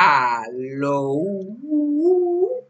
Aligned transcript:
Aló. 0.00 1.12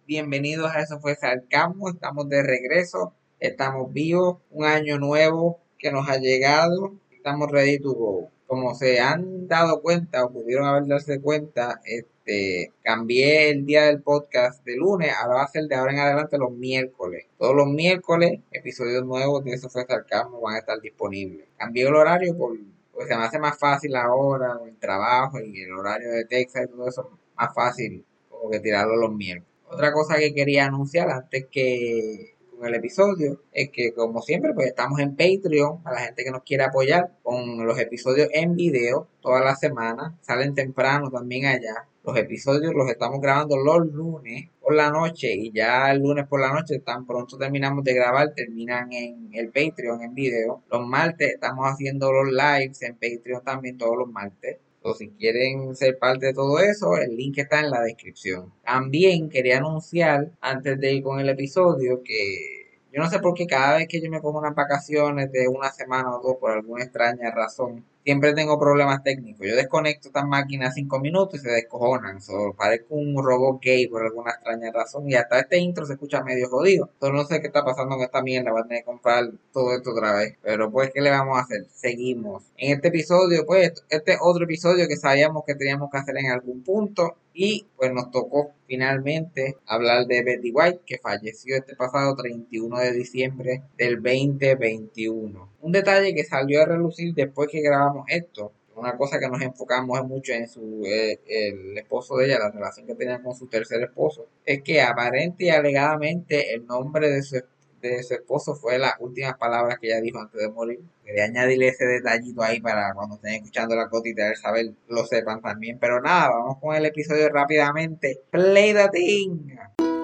Bienvenidos 0.07 0.75
a 0.75 0.81
Eso 0.81 0.99
fue 0.99 1.15
Sarcasmo. 1.15 1.91
Estamos 1.91 2.27
de 2.31 2.43
regreso. 2.43 3.13
Estamos 3.39 3.93
vivos. 3.93 4.39
Un 4.51 4.65
año 4.65 4.99
nuevo 4.99 5.61
que 5.77 5.93
nos 5.93 6.09
ha 6.09 6.17
llegado. 6.17 6.95
Estamos 7.13 7.51
ready 7.51 7.81
to 7.81 7.93
go. 7.93 8.31
Como 8.47 8.75
se 8.75 9.01
han 9.01 9.47
dado 9.47 9.83
cuenta 9.83 10.25
o 10.25 10.33
pudieron 10.33 10.65
haber 10.65 10.87
darse 10.87 11.21
cuenta, 11.21 11.83
este, 11.85 12.73
cambié 12.83 13.51
el 13.51 13.67
día 13.67 13.85
del 13.85 14.01
podcast 14.01 14.65
de 14.65 14.77
lunes. 14.77 15.13
Ahora 15.21 15.35
va 15.35 15.43
a 15.43 15.49
ser 15.49 15.65
de 15.65 15.75
ahora 15.75 15.93
en 15.93 15.99
adelante 15.99 16.39
los 16.39 16.53
miércoles. 16.53 17.27
Todos 17.37 17.55
los 17.55 17.67
miércoles, 17.67 18.41
episodios 18.53 19.05
nuevos 19.05 19.45
de 19.45 19.53
Eso 19.53 19.69
fue 19.69 19.85
Sarcasmo 19.85 20.41
van 20.41 20.55
a 20.55 20.61
estar 20.61 20.81
disponibles. 20.81 21.47
Cambié 21.59 21.89
el 21.89 21.95
horario 21.95 22.35
por 22.39 22.57
pues 22.99 23.07
se 23.07 23.17
me 23.17 23.23
hace 23.23 23.39
más 23.39 23.57
fácil 23.57 23.95
ahora 23.95 24.59
el 24.67 24.77
trabajo 24.77 25.39
y 25.39 25.63
el 25.63 25.73
horario 25.73 26.11
de 26.11 26.25
Texas 26.25 26.65
y 26.65 26.69
todo 26.69 26.89
eso, 26.89 27.09
más 27.37 27.55
fácil 27.55 28.05
como 28.29 28.51
que 28.51 28.59
tirarlo 28.59 28.97
los 28.97 29.15
miércoles. 29.15 29.49
Otra 29.71 29.93
cosa 29.93 30.17
que 30.17 30.35
quería 30.35 30.67
anunciar 30.67 31.09
antes 31.09 31.47
que 31.49 32.35
con 32.51 32.67
el 32.67 32.75
episodio 32.75 33.41
es 33.53 33.71
que 33.71 33.95
como 33.95 34.21
siempre 34.21 34.53
pues 34.53 34.67
estamos 34.67 34.99
en 34.99 35.15
Patreon 35.15 35.79
a 35.85 35.93
la 35.93 36.01
gente 36.01 36.25
que 36.25 36.33
nos 36.33 36.43
quiere 36.43 36.65
apoyar 36.65 37.13
con 37.23 37.65
los 37.65 37.79
episodios 37.79 38.31
en 38.33 38.57
video 38.57 39.07
toda 39.21 39.45
la 39.45 39.55
semana, 39.55 40.19
salen 40.23 40.57
temprano 40.57 41.09
también 41.09 41.47
allá. 41.47 41.87
Los 42.03 42.19
episodios 42.19 42.75
los 42.75 42.91
estamos 42.91 43.21
grabando 43.21 43.57
los 43.59 43.87
lunes 43.93 44.49
por 44.69 44.77
la 44.77 44.91
noche 44.91 45.33
y 45.35 45.51
ya 45.51 45.91
el 45.91 46.03
lunes 46.03 46.27
por 46.27 46.43
la 46.43 46.53
noche 46.53 46.81
tan 46.81 47.07
pronto 47.07 47.39
terminamos 47.39 47.83
de 47.85 47.95
grabar 47.95 48.35
terminan 48.35 48.93
en 48.93 49.31
el 49.33 49.49
Patreon 49.49 50.03
en 50.03 50.15
video. 50.15 50.63
Los 50.71 50.87
martes 50.87 51.33
estamos 51.33 51.65
haciendo 51.65 52.13
los 52.13 52.31
lives 52.31 52.83
en 52.83 52.93
Patreon 52.93 53.43
también 53.43 53.79
todos 53.79 53.97
los 53.97 54.13
martes. 54.13 54.59
O 54.83 54.93
si 54.93 55.09
quieren 55.09 55.75
ser 55.75 55.99
parte 55.99 56.27
de 56.27 56.35
todo 56.35 56.59
eso, 56.59 56.99
el 56.99 57.17
link 57.17 57.39
está 57.39 57.61
en 57.61 57.71
la 57.71 57.81
descripción. 57.81 58.53
También 58.63 59.31
quería 59.31 59.57
anunciar 59.57 60.33
antes 60.43 60.79
de 60.79 60.93
ir 60.93 61.03
con 61.03 61.19
el 61.19 61.31
episodio 61.31 62.03
que 62.05 62.58
yo 62.99 63.05
no 63.05 63.11
sé 63.11 63.21
por 63.21 63.35
qué 63.35 63.47
cada 63.47 63.77
vez 63.77 63.87
que 63.87 64.01
yo 64.01 64.11
me 64.11 64.21
pongo 64.21 64.41
unas 64.41 64.57
vacaciones 64.57 65.31
de 65.31 65.47
una 65.47 65.71
semana 65.71 66.17
o 66.17 66.21
dos 66.21 66.37
por 66.41 66.51
alguna 66.51 66.83
extraña 66.83 67.31
razón, 67.31 67.85
siempre 68.03 68.33
tengo 68.33 68.59
problemas 68.59 69.05
técnicos. 69.05 69.47
Yo 69.47 69.55
desconecto 69.55 70.09
estas 70.09 70.27
máquinas 70.27 70.75
cinco 70.75 70.99
minutos 70.99 71.39
y 71.39 71.43
se 71.45 71.51
descojonan. 71.51 72.21
So, 72.21 72.55
parezco 72.57 72.97
un 72.97 73.23
robot 73.23 73.61
gay 73.63 73.87
por 73.87 74.03
alguna 74.03 74.33
extraña 74.33 74.73
razón. 74.73 75.09
Y 75.09 75.15
hasta 75.15 75.39
este 75.39 75.59
intro 75.59 75.87
se 75.87 75.93
escucha 75.93 76.25
medio 76.25 76.49
jodido. 76.49 76.91
Entonces 76.95 77.17
no 77.17 77.25
sé 77.25 77.41
qué 77.41 77.47
está 77.47 77.65
pasando 77.65 77.95
con 77.95 78.05
esta 78.05 78.21
mierda. 78.21 78.51
Voy 78.51 78.63
a 78.63 78.65
tener 78.65 78.79
que 78.81 78.87
comprar 78.87 79.31
todo 79.53 79.77
esto 79.77 79.91
otra 79.93 80.15
vez. 80.15 80.37
Pero 80.43 80.69
pues, 80.73 80.91
¿qué 80.93 81.01
le 81.01 81.11
vamos 81.11 81.39
a 81.39 81.43
hacer? 81.43 81.67
Seguimos. 81.73 82.43
En 82.57 82.75
este 82.75 82.89
episodio, 82.89 83.47
pues, 83.47 83.85
este 83.91 84.17
otro 84.21 84.43
episodio 84.43 84.89
que 84.89 84.97
sabíamos 84.97 85.45
que 85.47 85.55
teníamos 85.55 85.89
que 85.91 85.99
hacer 85.99 86.17
en 86.17 86.33
algún 86.33 86.65
punto. 86.65 87.15
Y 87.41 87.69
pues 87.77 87.93
nos 87.93 88.11
tocó 88.11 88.51
finalmente 88.67 89.59
hablar 89.65 90.07
de 90.09 90.25
Betty 90.25 90.51
White, 90.53 90.81
que 90.85 90.99
falleció 90.99 91.55
este 91.55 91.77
pasado 91.77 92.17
31 92.17 92.81
de 92.81 92.93
diciembre 92.93 93.63
del 93.77 94.03
2021. 94.03 95.49
Un 95.61 95.71
detalle 95.71 96.17
que 96.17 96.25
salió 96.25 96.63
a 96.63 96.67
relucir 96.67 97.15
después 97.15 97.49
que 97.49 97.61
grabamos 97.61 98.07
esto, 98.09 98.51
una 98.75 98.97
cosa 98.97 99.21
que 99.21 99.29
nos 99.29 99.41
enfocamos 99.41 100.05
mucho 100.05 100.33
en 100.33 100.49
su 100.49 100.83
eh, 100.85 101.21
el 101.29 101.79
esposo 101.79 102.17
de 102.17 102.27
ella, 102.27 102.41
la 102.41 102.51
relación 102.51 102.89
que 102.89 102.97
tenía 102.97 103.23
con 103.23 103.37
su 103.37 103.47
tercer 103.47 103.83
esposo, 103.83 104.27
es 104.45 104.61
que 104.65 104.83
aparente 104.83 105.45
y 105.45 105.51
alegadamente 105.51 106.53
el 106.53 106.67
nombre 106.67 107.09
de 107.09 107.23
su, 107.23 107.41
de 107.81 108.03
su 108.03 108.15
esposo 108.15 108.55
fue 108.55 108.79
las 108.79 108.95
últimas 109.01 109.37
palabras 109.37 109.79
que 109.81 109.89
ella 109.89 110.01
dijo 110.01 110.19
antes 110.19 110.41
de 110.41 110.49
morir. 110.49 110.81
Quería 111.05 111.25
añadirle 111.25 111.69
ese 111.69 111.87
detallito 111.87 112.43
ahí 112.43 112.61
para 112.61 112.93
cuando 112.95 113.15
estén 113.17 113.35
escuchando 113.35 113.75
la 113.75 113.89
cotita 113.89 114.29
de 114.29 114.37
saber 114.37 114.73
lo 114.89 115.07
sepan 115.07 115.41
también. 115.41 115.79
Pero 115.79 116.01
nada, 116.01 116.31
vamos 116.31 116.59
con 116.61 116.75
el 116.75 116.85
episodio 116.87 117.29
rápidamente. 117.31 118.21
Play 118.31 118.75
the 118.75 118.89
thing. 118.91 119.57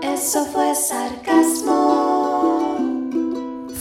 Eso 0.03 0.45
fue 0.47 0.75
sarcasmo. 0.75 2.25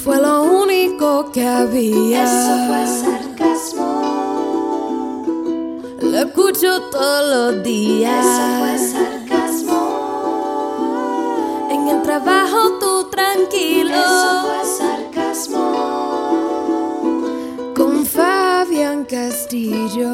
Fue 0.03 0.19
lo 0.19 0.43
único 0.43 1.32
que 1.32 1.48
había. 1.48 2.23
Eso 2.23 2.67
fue 2.67 2.86
sarcasmo. 2.87 4.03
Lo 6.02 6.17
escucho 6.17 6.89
todos 6.89 7.55
los 7.55 7.64
días. 7.64 8.26
Eso 8.26 8.59
fue 8.59 8.77
sarcasmo. 8.77 9.83
En 11.71 11.87
el 11.87 12.02
trabajo 12.02 12.80
tranquilo. 13.16 13.90
Eso 13.96 14.42
fue 14.44 14.66
sarcasmo. 14.78 15.64
Con 17.76 18.06
Fabián 18.06 19.06
Castillo. 19.06 20.10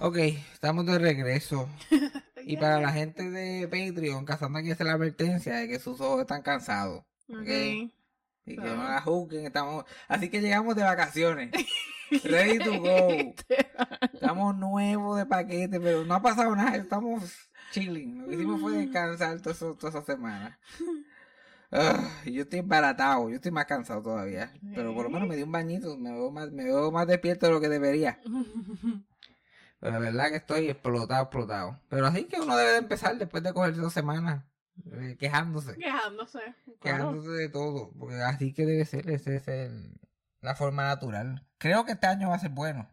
Ok, 0.00 0.16
estamos 0.52 0.86
de 0.86 0.98
regreso. 0.98 1.68
Y 2.42 2.56
para 2.56 2.80
la 2.80 2.90
gente 2.90 3.30
de 3.30 3.68
Patreon, 3.68 4.24
cazando 4.24 4.58
aquí 4.58 4.70
hace 4.72 4.82
la 4.82 4.94
advertencia 4.94 5.56
de 5.56 5.68
que 5.68 5.78
sus 5.78 6.00
ojos 6.00 6.22
están 6.22 6.40
cansados. 6.42 7.04
¿ok? 7.28 7.46
Y 7.46 7.90
que 8.56 8.56
no 8.56 8.82
la 8.82 9.00
juzguen, 9.02 9.44
estamos... 9.46 9.84
Así 10.08 10.30
que 10.30 10.40
llegamos 10.40 10.74
de 10.74 10.82
vacaciones. 10.82 11.50
Ready 12.24 12.58
to 12.58 12.80
go. 12.80 13.08
Estamos 14.12 14.56
nuevos 14.56 15.18
de 15.18 15.26
paquete, 15.26 15.78
pero 15.78 16.04
no 16.04 16.14
ha 16.14 16.22
pasado 16.22 16.56
nada. 16.56 16.74
Estamos 16.76 17.22
chilling. 17.72 18.22
Lo 18.22 18.26
que 18.28 18.34
hicimos 18.34 18.60
fue 18.60 18.72
descansar 18.72 19.38
toda, 19.40 19.54
eso- 19.54 19.74
toda 19.78 19.90
esa 19.90 20.02
semana. 20.02 20.58
Ah, 21.72 22.10
yo 22.26 22.42
estoy 22.42 22.58
embaratado, 22.60 23.28
yo 23.30 23.36
estoy 23.36 23.52
más 23.52 23.66
cansado 23.66 24.02
todavía. 24.02 24.52
Pero 24.74 24.92
por 24.94 25.04
lo 25.04 25.10
menos 25.10 25.28
me 25.28 25.36
di 25.36 25.42
un 25.44 25.52
bañito, 25.52 25.96
me 25.96 26.10
veo 26.12 26.30
más, 26.30 26.50
me 26.50 26.64
veo 26.64 26.90
más 26.90 27.06
despierto 27.06 27.46
de 27.46 27.52
lo 27.52 27.60
que 27.60 27.68
debería. 27.68 28.18
Pero 29.78 29.92
la 29.92 29.98
verdad 30.00 30.30
que 30.30 30.36
estoy 30.36 30.68
explotado, 30.68 31.22
explotado. 31.22 31.80
Pero 31.88 32.06
así 32.06 32.24
que 32.24 32.40
uno 32.40 32.56
debe 32.56 32.72
de 32.72 32.78
empezar 32.78 33.16
después 33.18 33.42
de 33.42 33.52
coger 33.52 33.76
dos 33.76 33.92
semanas 33.92 34.44
eh, 34.92 35.16
quejándose. 35.18 35.76
Quejándose. 35.76 36.40
claro. 36.80 36.98
Quejándose 37.12 37.30
de 37.30 37.48
todo. 37.48 37.92
Porque 37.98 38.16
así 38.20 38.52
que 38.52 38.66
debe 38.66 38.84
ser, 38.84 39.08
esa 39.10 39.32
es 39.32 39.46
el- 39.48 40.00
la 40.40 40.54
forma 40.56 40.84
natural. 40.84 41.46
Creo 41.58 41.84
que 41.84 41.92
este 41.92 42.06
año 42.06 42.30
va 42.30 42.34
a 42.36 42.40
ser 42.40 42.50
bueno. 42.50 42.88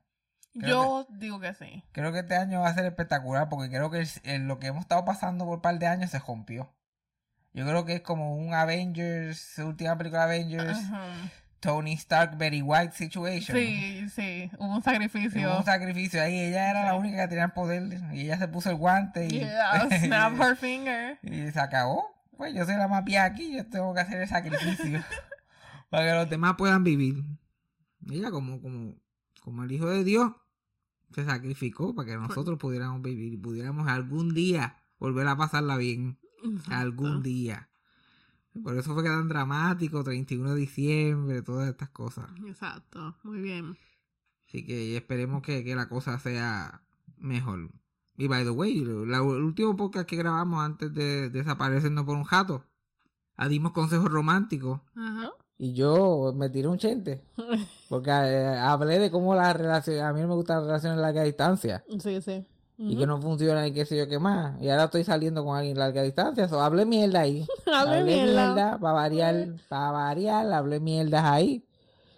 Creo 0.54 1.06
Yo 1.06 1.08
digo 1.18 1.40
que 1.40 1.54
sí. 1.54 1.84
Creo 1.94 2.12
que 2.12 2.20
este 2.20 2.36
año 2.36 2.62
va 2.62 2.70
a 2.70 2.74
ser 2.74 2.86
espectacular 2.86 3.48
porque 3.50 3.70
creo 3.70 3.90
que 3.90 4.00
el- 4.00 4.08
el- 4.24 4.48
lo 4.48 4.60
que 4.60 4.68
hemos 4.68 4.82
estado 4.82 5.06
pasando 5.06 5.46
por 5.46 5.56
un 5.56 5.62
par 5.62 5.80
de 5.80 5.88
años 5.88 6.12
se 6.12 6.20
rompió. 6.20 6.74
Yo 7.54 7.66
creo 7.66 7.86
que 7.86 7.96
es 7.96 8.02
como 8.02 8.36
un 8.36 8.54
Avengers, 8.54 9.58
última 9.60 9.98
película 9.98 10.28
de 10.28 10.36
Avengers, 10.36 10.78
Ajá. 10.78 11.32
Tony 11.60 11.94
Stark, 11.94 12.38
Betty 12.38 12.62
White 12.62 12.94
situation. 12.94 13.58
Sí, 13.58 14.08
sí. 14.10 14.52
Hubo 14.60 14.76
un 14.76 14.84
sacrificio. 14.84 15.50
Hubo 15.50 15.58
un 15.60 15.66
sacrificio 15.66 16.22
ahí. 16.22 16.40
Ella 16.40 16.70
era 16.70 16.84
la 16.86 16.94
única 16.96 17.18
que 17.24 17.28
tenía 17.30 17.46
el 17.46 17.52
poder 17.52 17.84
y 18.14 18.22
ella 18.22 18.38
se 18.38 18.48
puso 18.48 18.70
el 18.70 18.76
guante 18.76 19.26
y, 19.26 19.40
Yeah, 19.40 19.88
snap 20.06 20.40
her 20.40 20.56
finger. 20.56 21.18
y 21.24 21.52
se 21.52 21.60
acabó. 21.60 22.06
Pues 22.38 22.54
yo 22.54 22.64
soy 22.66 22.76
la 22.76 22.88
más 22.88 23.04
vieja 23.04 23.26
aquí, 23.26 23.56
yo 23.56 23.66
tengo 23.68 23.94
que 23.96 24.02
hacer 24.02 24.22
el 24.22 24.28
sacrificio 24.28 25.04
para 25.90 26.06
que 26.06 26.14
los 26.14 26.30
demás 26.30 26.54
puedan 26.58 26.84
vivir. 26.84 27.16
Ella 28.12 28.30
como, 28.30 28.62
como, 28.62 28.94
como 29.42 29.64
el 29.64 29.72
Hijo 29.72 29.90
de 29.90 30.04
Dios 30.04 30.32
se 31.16 31.26
sacrificó 31.26 31.96
para 31.96 32.10
que 32.10 32.16
nosotros 32.18 32.60
pudiéramos 32.60 33.02
vivir 33.02 33.34
y 33.34 33.38
pudiéramos 33.38 33.88
algún 33.88 34.36
día 34.36 34.76
volver 35.00 35.28
a 35.28 35.36
pasarla 35.36 35.78
bien. 35.78 36.20
Algún 36.70 37.22
día. 37.24 37.70
Por 38.64 38.76
eso 38.78 38.94
fue 38.94 39.04
que 39.04 39.10
tan 39.10 39.28
dramático, 39.28 40.04
31 40.04 40.54
de 40.56 40.60
diciembre, 40.62 41.42
todas 41.44 41.70
estas 41.70 41.90
cosas. 41.90 42.30
Exacto. 42.46 43.16
Muy 43.24 43.40
bien. 43.40 43.78
Así 44.48 44.66
que 44.66 44.98
esperemos 44.98 45.42
que, 45.44 45.64
que 45.64 45.76
la 45.76 45.88
cosa 45.90 46.18
sea 46.20 46.82
mejor. 47.18 47.70
Y 48.18 48.28
by 48.28 48.44
the 48.46 48.50
way, 48.50 48.84
la- 48.84 49.18
el 49.18 49.44
último 49.44 49.76
podcast 49.76 50.08
que 50.10 50.16
grabamos 50.16 50.64
antes 50.64 50.92
de 50.94 51.30
desaparecernos 51.30 52.04
por 52.06 52.16
un 52.16 52.24
jato, 52.24 52.64
ah, 53.36 53.48
dimos 53.48 53.74
consejos 53.74 54.10
románticos. 54.10 54.82
Ajá. 54.96 55.30
Y 55.60 55.74
yo 55.74 56.34
me 56.36 56.50
tiré 56.50 56.68
un 56.68 56.78
chente. 56.78 57.24
Porque 57.90 58.10
eh, 58.12 58.58
hablé 58.58 58.98
de 59.00 59.12
cómo 59.12 59.36
las 59.36 59.56
relaciones, 59.56 60.02
a 60.04 60.14
mí 60.14 60.22
no 60.22 60.28
me 60.30 60.34
gustan 60.36 60.58
las 60.58 60.66
relaciones 60.68 60.98
a 60.98 61.02
larga 61.02 61.24
distancia. 61.24 61.84
Sí, 62.00 62.22
sí. 62.22 62.46
Y 62.80 62.96
que 62.96 63.08
no 63.08 63.20
funcionan 63.20 63.66
y 63.66 63.74
qué 63.74 63.86
sé 63.86 63.98
yo 63.98 64.08
qué 64.08 64.20
más. 64.20 64.62
Y 64.62 64.70
ahora 64.70 64.84
estoy 64.86 65.04
saliendo 65.04 65.44
con 65.44 65.58
alguien 65.58 65.78
a 65.78 65.80
larga 65.80 66.04
distancia. 66.04 66.48
So, 66.48 66.62
hablé 66.62 66.86
mierda 66.86 67.22
ahí. 67.22 67.46
Hablé 67.66 68.04
mierda. 68.04 68.78
para 68.80 68.94
variar, 68.94 69.48
para 69.68 69.92
variar, 69.92 70.54
hablé 70.54 70.80
mierdas 70.80 71.24
ahí. 71.26 71.66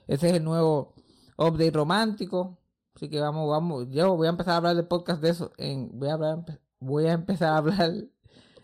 Ese 0.08 0.28
es 0.28 0.34
el 0.34 0.44
nuevo 0.44 0.94
update 1.38 1.72
romántico. 1.72 2.58
Así 2.94 3.10
que 3.10 3.22
vamos, 3.22 3.50
vamos. 3.50 3.88
Yo 3.90 4.18
voy 4.18 4.28
a 4.28 4.32
empezar 4.32 4.56
a 4.56 4.58
hablar 4.58 4.76
de 4.76 4.84
podcast 4.84 5.22
de 5.22 5.30
eso. 5.30 5.54
En, 5.58 5.98
voy 5.98 6.10
a 6.10 6.14
hablar, 6.14 6.60
voy 6.80 7.06
a 7.06 7.14
empezar 7.14 7.54
a 7.54 7.58
hablar 7.58 7.94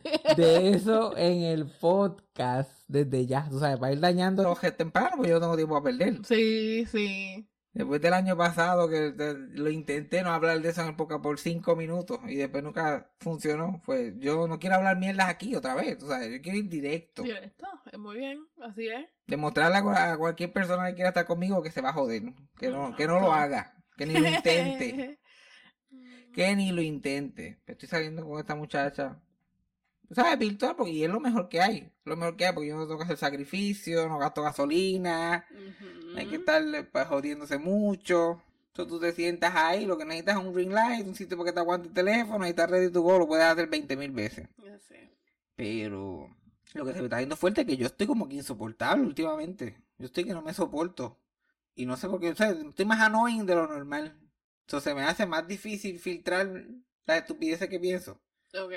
de 0.35 0.69
eso 0.69 1.15
en 1.15 1.43
el 1.43 1.65
podcast 1.65 2.71
desde 2.89 3.25
ya. 3.25 3.47
Tú 3.49 3.59
sabes, 3.59 3.79
para 3.79 3.93
ir 3.93 4.01
dañando 4.01 4.53
temprano, 4.77 5.11
porque 5.15 5.29
yo 5.29 5.35
no 5.35 5.41
tengo 5.41 5.55
tiempo 5.55 5.77
a 5.77 5.83
perder. 5.83 6.25
Sí, 6.25 6.85
sí. 6.87 7.47
Después 7.75 7.99
del 7.99 8.13
año 8.13 8.37
pasado 8.37 8.87
que 8.87 9.13
lo 9.51 9.69
intenté 9.69 10.23
no 10.23 10.31
hablar 10.31 10.61
de 10.61 10.69
eso 10.69 10.79
en 10.79 10.87
el 10.87 10.95
podcast 10.95 11.21
por 11.21 11.37
cinco 11.37 11.75
minutos 11.75 12.21
y 12.25 12.35
después 12.35 12.63
nunca 12.63 13.11
funcionó, 13.19 13.81
pues 13.85 14.13
yo 14.17 14.47
no 14.47 14.59
quiero 14.59 14.77
hablar 14.77 14.97
mierdas 14.97 15.27
aquí 15.27 15.57
otra 15.57 15.75
vez, 15.75 15.97
tú 15.97 16.07
sabes, 16.07 16.31
yo 16.31 16.41
quiero 16.41 16.57
ir 16.57 16.69
directo. 16.69 17.23
Directo. 17.23 17.67
Es 17.91 17.99
muy 17.99 18.15
bien. 18.15 18.47
Así 18.61 18.87
es. 18.87 19.05
Demostrarle 19.27 19.79
a 19.93 20.17
cualquier 20.17 20.53
persona 20.53 20.87
que 20.87 20.95
quiera 20.95 21.09
estar 21.09 21.25
conmigo 21.25 21.61
que 21.61 21.69
se 21.69 21.81
va 21.81 21.89
a 21.89 21.93
joder, 21.93 22.23
que 22.57 22.69
no, 22.69 22.95
que 22.95 23.07
no 23.07 23.19
lo 23.19 23.33
haga, 23.33 23.75
que 23.97 24.05
ni 24.05 24.13
lo 24.13 24.29
intente, 24.29 25.19
que 26.33 26.55
ni 26.55 26.71
lo 26.71 26.81
intente. 26.81 27.59
Estoy 27.67 27.89
saliendo 27.89 28.25
con 28.25 28.39
esta 28.39 28.55
muchacha. 28.55 29.21
¿Sabes? 30.11 30.37
Virtual, 30.37 30.75
porque 30.75 31.03
es 31.03 31.09
lo 31.09 31.19
mejor 31.19 31.49
que 31.49 31.61
hay. 31.61 31.91
Lo 32.03 32.15
mejor 32.15 32.35
que 32.35 32.45
hay, 32.45 32.53
porque 32.53 32.69
yo 32.69 32.75
no 32.75 32.85
tengo 32.85 32.97
que 32.97 33.05
hacer 33.05 33.17
sacrificio, 33.17 34.07
no 34.07 34.17
gasto 34.17 34.41
gasolina, 34.41 35.45
no 36.13 36.17
hay 36.17 36.27
que 36.27 36.35
estar 36.35 36.63
pues, 36.91 37.07
jodiéndose 37.07 37.57
mucho. 37.57 38.41
Entonces 38.67 38.91
tú 38.91 38.99
te 38.99 39.13
sientas 39.13 39.55
ahí, 39.55 39.85
lo 39.85 39.97
que 39.97 40.05
necesitas 40.05 40.37
es 40.37 40.45
un 40.45 40.53
ring 40.53 40.71
light, 40.71 41.07
un 41.07 41.15
sitio 41.15 41.37
para 41.37 41.49
que 41.49 41.53
te 41.53 41.59
aguante 41.61 41.87
el 41.87 41.93
teléfono 41.93 42.45
y 42.45 42.49
estás 42.49 42.69
ready 42.69 42.91
to 42.91 43.01
go, 43.01 43.17
lo 43.17 43.27
puedes 43.27 43.45
hacer 43.45 43.69
20 43.69 43.95
mil 43.95 44.11
veces. 44.11 44.49
Ya 44.63 44.77
sé. 44.79 45.11
Pero 45.55 46.29
lo 46.73 46.85
que 46.85 46.91
se 46.91 46.99
me 46.99 47.05
está 47.05 47.17
viendo 47.17 47.37
fuerte 47.37 47.61
es 47.61 47.67
que 47.67 47.77
yo 47.77 47.85
estoy 47.85 48.05
como 48.05 48.27
que 48.27 48.35
insoportable 48.35 49.05
últimamente. 49.05 49.77
Yo 49.97 50.07
estoy 50.07 50.25
que 50.25 50.33
no 50.33 50.41
me 50.41 50.53
soporto. 50.53 51.17
Y 51.73 51.85
no 51.85 51.95
sé 51.95 52.09
por 52.09 52.19
qué, 52.19 52.31
o 52.31 52.35
sea, 52.35 52.49
estoy 52.49 52.85
más 52.85 52.99
annoying 52.99 53.45
de 53.45 53.55
lo 53.55 53.67
normal. 53.67 54.17
Entonces 54.61 54.91
se 54.91 54.95
me 54.95 55.03
hace 55.03 55.25
más 55.25 55.47
difícil 55.47 55.99
filtrar 55.99 56.65
las 57.05 57.17
estupideces 57.17 57.69
que 57.69 57.79
pienso. 57.79 58.19
Ok. 58.53 58.73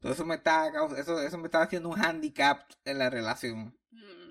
Todo 0.00 0.12
eso 0.12 0.24
me 0.24 0.34
está 0.36 0.68
eso, 0.98 1.20
eso 1.20 1.38
me 1.38 1.46
está 1.46 1.62
haciendo 1.62 1.88
un 1.90 1.98
handicap 2.00 2.62
en 2.84 2.98
la 2.98 3.10
relación. 3.10 3.76
Mm. 3.90 4.30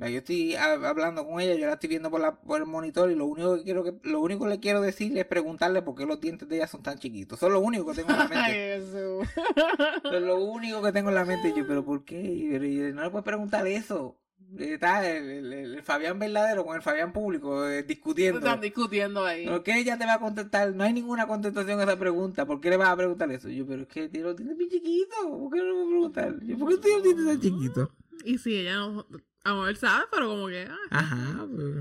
Yo 0.00 0.18
estoy 0.18 0.52
hab- 0.54 0.84
hablando 0.86 1.26
con 1.26 1.40
ella, 1.40 1.54
yo 1.56 1.66
la 1.66 1.72
estoy 1.72 1.88
viendo 1.88 2.08
por, 2.10 2.20
la, 2.20 2.40
por 2.40 2.60
el 2.60 2.66
monitor 2.66 3.10
y 3.10 3.16
lo 3.16 3.26
único 3.26 3.56
que 3.56 3.64
quiero 3.64 3.82
que, 3.82 3.94
lo 4.04 4.20
único 4.20 4.44
que 4.44 4.50
le 4.50 4.60
quiero 4.60 4.80
decirle 4.80 5.20
es 5.22 5.26
preguntarle 5.26 5.82
por 5.82 5.96
qué 5.96 6.06
los 6.06 6.20
dientes 6.20 6.48
de 6.48 6.56
ella 6.56 6.68
son 6.68 6.82
tan 6.84 6.98
chiquitos. 6.98 7.38
Eso 7.38 7.46
es 7.48 7.52
lo 7.52 7.60
único 7.60 7.86
que 7.86 7.94
tengo 7.96 8.10
en 8.12 8.18
la 8.18 8.28
mente. 8.28 8.76
Eso 8.76 9.22
es 9.22 10.22
lo 10.22 10.36
único 10.44 10.82
que 10.82 10.92
tengo 10.92 11.08
en 11.08 11.14
la 11.16 11.24
mente. 11.24 11.52
Yo, 11.56 11.66
pero 11.66 11.84
¿por 11.84 12.04
qué? 12.04 12.20
Y 12.20 12.48
yo, 12.52 12.62
y 12.62 12.92
no 12.92 13.02
le 13.02 13.10
puedes 13.10 13.24
preguntar 13.24 13.66
eso. 13.66 14.16
Está 14.56 15.06
el, 15.10 15.52
el- 15.52 15.52
el 15.74 15.82
Fabián 15.82 16.18
verdadero 16.18 16.64
con 16.64 16.74
el 16.76 16.82
Fabián 16.82 17.12
público 17.12 17.66
eh, 17.68 17.82
discutiendo. 17.82 18.38
Están 18.38 18.60
discutiendo 18.60 19.24
ahí. 19.26 19.46
¿Por 19.46 19.62
qué 19.62 19.78
ella 19.78 19.98
te 19.98 20.06
va 20.06 20.14
a 20.14 20.20
contestar? 20.20 20.74
No 20.74 20.84
hay 20.84 20.92
ninguna 20.94 21.26
contestación 21.26 21.78
a 21.80 21.82
esa 21.84 21.98
pregunta. 21.98 22.46
¿Por 22.46 22.60
qué 22.60 22.70
le 22.70 22.76
vas 22.78 22.88
a 22.88 22.96
preguntar 22.96 23.30
eso? 23.30 23.48
Yo, 23.50 23.66
pero 23.66 23.82
es 23.82 23.88
que 23.88 24.08
tiene 24.08 24.26
los 24.28 24.36
dientes 24.36 24.56
bien 24.56 24.70
chiquitos. 24.70 25.18
¿Por 25.22 25.52
qué 25.52 25.58
no 25.58 25.64
le 25.66 25.72
voy 25.72 25.84
a 25.84 25.88
preguntar? 25.88 26.40
Yo, 26.44 26.58
¿por 26.58 26.68
qué 26.70 26.76
tiene 26.78 26.94
los 26.96 27.02
dientes 27.04 27.26
tan 27.26 27.40
chiquitos? 27.40 27.88
Y 28.24 28.38
sí, 28.38 28.56
ella 28.56 28.76
no. 28.76 29.06
A 29.44 29.54
ver, 29.64 29.76
sabe, 29.76 30.04
pero 30.10 30.28
como 30.28 30.48
que. 30.48 30.66
ah, 30.68 30.76
Ajá, 30.90 31.46
pues. 31.54 31.74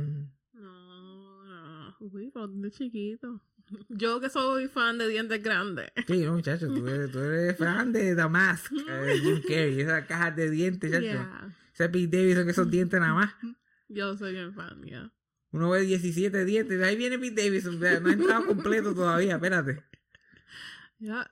No, 0.53 1.43
no. 1.45 1.95
Uy, 1.99 2.31
pero 2.33 2.47
de 2.47 2.71
chiquito. 2.71 3.41
Yo 3.89 4.19
que 4.21 4.29
soy 4.29 4.67
fan 4.67 4.97
de 4.97 5.07
dientes 5.09 5.41
grandes. 5.43 5.91
Sí, 6.07 6.19
no, 6.23 6.33
muchacho, 6.33 6.67
tú 6.67 6.87
eres, 6.87 7.11
tú 7.11 7.19
eres 7.19 7.57
fan 7.57 7.91
de 7.91 8.15
Damask, 8.15 8.71
eh, 8.71 9.19
Jim 9.21 9.41
Carrey, 9.41 9.81
esas 9.81 10.05
cajas 10.05 10.35
de 10.37 10.49
dientes, 10.49 10.89
chacho. 10.89 11.01
Yeah. 11.03 11.53
Ese 11.77 11.89
Pete 11.89 12.18
Davidson, 12.18 12.50
esos 12.50 12.71
dientes 12.71 13.00
nada 13.00 13.13
más. 13.13 13.33
Yo 13.88 14.18
soy 14.18 14.33
bien 14.33 14.53
fan, 14.53 14.83
ya. 14.83 15.12
Uno 15.51 15.69
ve 15.69 15.81
17 15.81 16.44
dientes, 16.45 16.81
ahí 16.81 16.95
viene 16.95 17.19
Pete 17.19 17.44
Davidson, 17.44 17.79
no 17.79 17.85
ha 18.09 18.13
entrado 18.13 18.45
completo 18.47 18.94
todavía, 18.95 19.35
espérate. 19.35 19.83
Ya. 21.00 21.29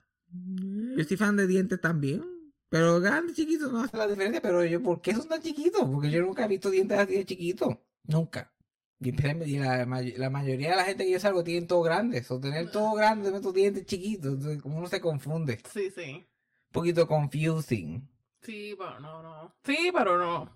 Yo 0.96 1.02
soy 1.04 1.16
fan 1.16 1.36
de 1.36 1.46
dientes 1.48 1.80
también. 1.80 2.22
Pero 2.68 3.00
grandes, 3.00 3.34
chiquitos, 3.34 3.72
no 3.72 3.82
hace 3.82 3.96
la 3.96 4.06
diferencia. 4.06 4.40
Pero 4.40 4.64
yo, 4.64 4.80
¿por 4.82 5.00
qué 5.00 5.12
son 5.14 5.28
tan 5.28 5.40
chiquitos? 5.42 5.82
Porque 5.90 6.10
yo 6.10 6.22
nunca 6.22 6.44
he 6.44 6.48
visto 6.48 6.70
dientes 6.70 6.96
así 6.98 7.14
de 7.14 7.24
chiquitos. 7.24 7.76
Nunca. 8.04 8.52
Y 9.00 9.12
la, 9.58 9.84
may- 9.86 10.16
la 10.16 10.30
mayoría 10.30 10.70
de 10.70 10.76
la 10.76 10.84
gente 10.84 11.04
que 11.04 11.10
yo 11.12 11.20
salgo 11.20 11.42
tienen 11.44 11.66
todo 11.66 11.82
grandes. 11.82 12.30
O 12.30 12.38
tener 12.40 12.70
todo 12.70 12.94
grande, 12.94 13.24
tener 13.26 13.40
tus 13.40 13.54
dientes 13.54 13.86
chiquitos. 13.86 14.34
Entonces, 14.34 14.62
como 14.62 14.78
uno 14.78 14.86
se 14.88 15.00
confunde. 15.00 15.58
Sí, 15.72 15.90
sí. 15.90 16.12
Un 16.12 16.72
poquito 16.72 17.06
confusing. 17.08 18.08
Sí, 18.42 18.74
pero 18.78 19.00
no, 19.00 19.22
no. 19.22 19.54
Sí, 19.64 19.90
pero 19.92 20.18
no. 20.18 20.50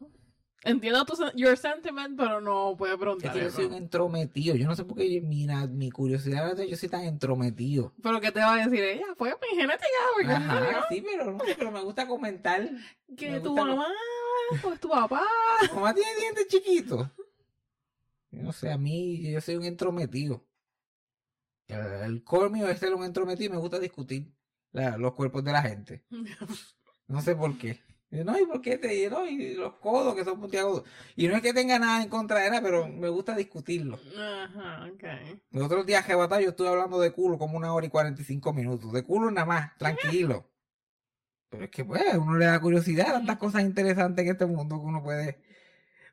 Entiendo 0.62 1.04
tu 1.06 1.14
your 1.36 1.56
sentiment, 1.56 2.18
pero 2.18 2.40
no 2.42 2.76
puedo 2.76 2.92
Es 2.94 3.00
preguntar 3.00 3.32
que 3.32 3.40
yo 3.44 3.50
soy 3.50 3.64
un 3.64 3.74
entrometido. 3.74 4.56
Yo 4.56 4.66
no 4.66 4.76
sé 4.76 4.84
por 4.84 4.98
qué 4.98 5.10
yo- 5.10 5.22
mi, 5.26 5.90
curiosidad 5.90 6.58
es 6.60 6.68
yo 6.68 6.76
soy 6.76 6.90
tan 6.90 7.04
entrometido. 7.04 7.94
Pero 8.02 8.20
¿qué 8.20 8.30
te 8.30 8.40
va 8.40 8.52
a 8.54 8.56
decir 8.66 8.84
ella? 8.84 9.06
Fue 9.16 9.30
mi 9.40 9.56
genética, 9.56 9.86
porque 10.14 10.30
Ajá, 10.32 10.86
sí, 10.90 11.02
pero 11.02 11.32
no 11.32 11.44
sé, 11.44 11.54
pero 11.56 11.70
me 11.70 11.80
gusta 11.82 12.06
comentar. 12.06 12.68
que 13.16 13.30
me 13.30 13.40
tu 13.40 13.56
mamá, 13.56 13.86
pues 14.60 14.78
tu 14.80 14.88
papá. 14.90 15.22
Mi 15.62 15.68
mamá 15.74 15.94
tiene 15.94 16.14
dientes 16.16 16.46
chiquitos. 16.48 17.08
Yo 18.30 18.42
no 18.42 18.52
sé, 18.52 18.70
a 18.70 18.76
mí 18.78 19.32
yo 19.32 19.40
soy 19.40 19.56
un 19.56 19.64
entrometido. 19.64 20.44
El, 21.68 21.78
el 22.04 22.22
core 22.24 22.50
mío 22.50 22.68
es 22.68 22.78
ser 22.78 22.94
un 22.94 23.04
entrometido 23.04 23.46
y 23.50 23.54
me 23.54 23.60
gusta 23.60 23.78
discutir 23.78 24.30
la- 24.72 24.98
los 24.98 25.14
cuerpos 25.14 25.42
de 25.42 25.52
la 25.52 25.62
gente. 25.62 26.04
No 27.10 27.20
sé 27.20 27.34
por 27.34 27.58
qué. 27.58 27.80
Y 28.12 28.24
no, 28.24 28.38
¿y 28.38 28.46
por 28.46 28.60
qué 28.60 28.78
te 28.78 29.10
no, 29.10 29.26
y 29.26 29.54
los 29.54 29.74
codos 29.74 30.14
que 30.14 30.24
son 30.24 30.40
puntiagudos? 30.40 30.84
Y 31.16 31.26
no 31.26 31.34
es 31.36 31.42
que 31.42 31.52
tenga 31.52 31.78
nada 31.78 32.02
en 32.02 32.08
contra 32.08 32.38
de 32.38 32.50
nada, 32.50 32.62
pero 32.62 32.86
me 32.86 33.08
gusta 33.08 33.34
discutirlo. 33.34 33.98
Ajá, 34.16 34.88
ok. 34.92 35.04
Los 35.50 35.66
otros 35.66 35.86
días 35.86 36.04
que 36.04 36.12
yo 36.12 36.50
estuve 36.50 36.68
hablando 36.68 37.00
de 37.00 37.12
culo 37.12 37.36
como 37.36 37.56
una 37.56 37.72
hora 37.72 37.86
y 37.86 37.90
45 37.90 38.52
minutos. 38.52 38.92
De 38.92 39.02
culo 39.02 39.30
nada 39.30 39.46
más, 39.46 39.76
tranquilo. 39.76 40.48
Pero 41.48 41.64
es 41.64 41.70
que, 41.70 41.84
pues, 41.84 42.02
uno 42.14 42.36
le 42.36 42.46
da 42.46 42.60
curiosidad, 42.60 43.12
tantas 43.12 43.38
cosas 43.38 43.62
interesantes 43.62 44.24
en 44.24 44.30
este 44.30 44.46
mundo 44.46 44.80
que 44.80 44.86
uno 44.86 45.02
puede 45.02 45.42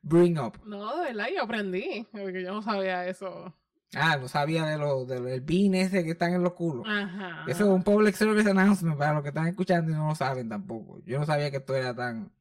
bring 0.02 0.40
up. 0.40 0.60
No, 0.66 0.98
de 0.98 1.14
verdad, 1.14 1.28
yo 1.34 1.44
aprendí, 1.44 2.08
porque 2.12 2.42
yo 2.42 2.54
no 2.54 2.64
sabía 2.64 3.08
eso. 3.08 3.56
Ah, 3.96 4.18
no 4.18 4.28
sabía 4.28 4.66
de 4.66 4.78
lo, 4.78 5.06
de 5.06 5.22
del 5.22 5.42
pin 5.44 5.74
ese 5.76 6.04
que 6.04 6.12
están 6.12 6.34
en 6.34 6.44
los 6.44 6.54
culos. 6.54 6.86
Ajá. 6.88 7.44
Eso 7.48 7.64
es 7.64 7.70
un 7.70 7.84
public 7.84 8.16
service 8.16 8.50
announcement 8.50 8.98
para 8.98 9.14
los 9.14 9.22
que 9.24 9.30
están 9.30 9.48
escuchando 9.48 9.92
y 9.92 9.96
no 9.96 10.10
lo 10.10 10.16
saben 10.16 10.50
tampoco. 10.50 11.00
Yo 11.06 11.20
no 11.20 11.26
sabía 11.26 11.50
que 11.52 11.58
esto 11.58 11.74
era 11.76 11.94
tan 11.96 12.32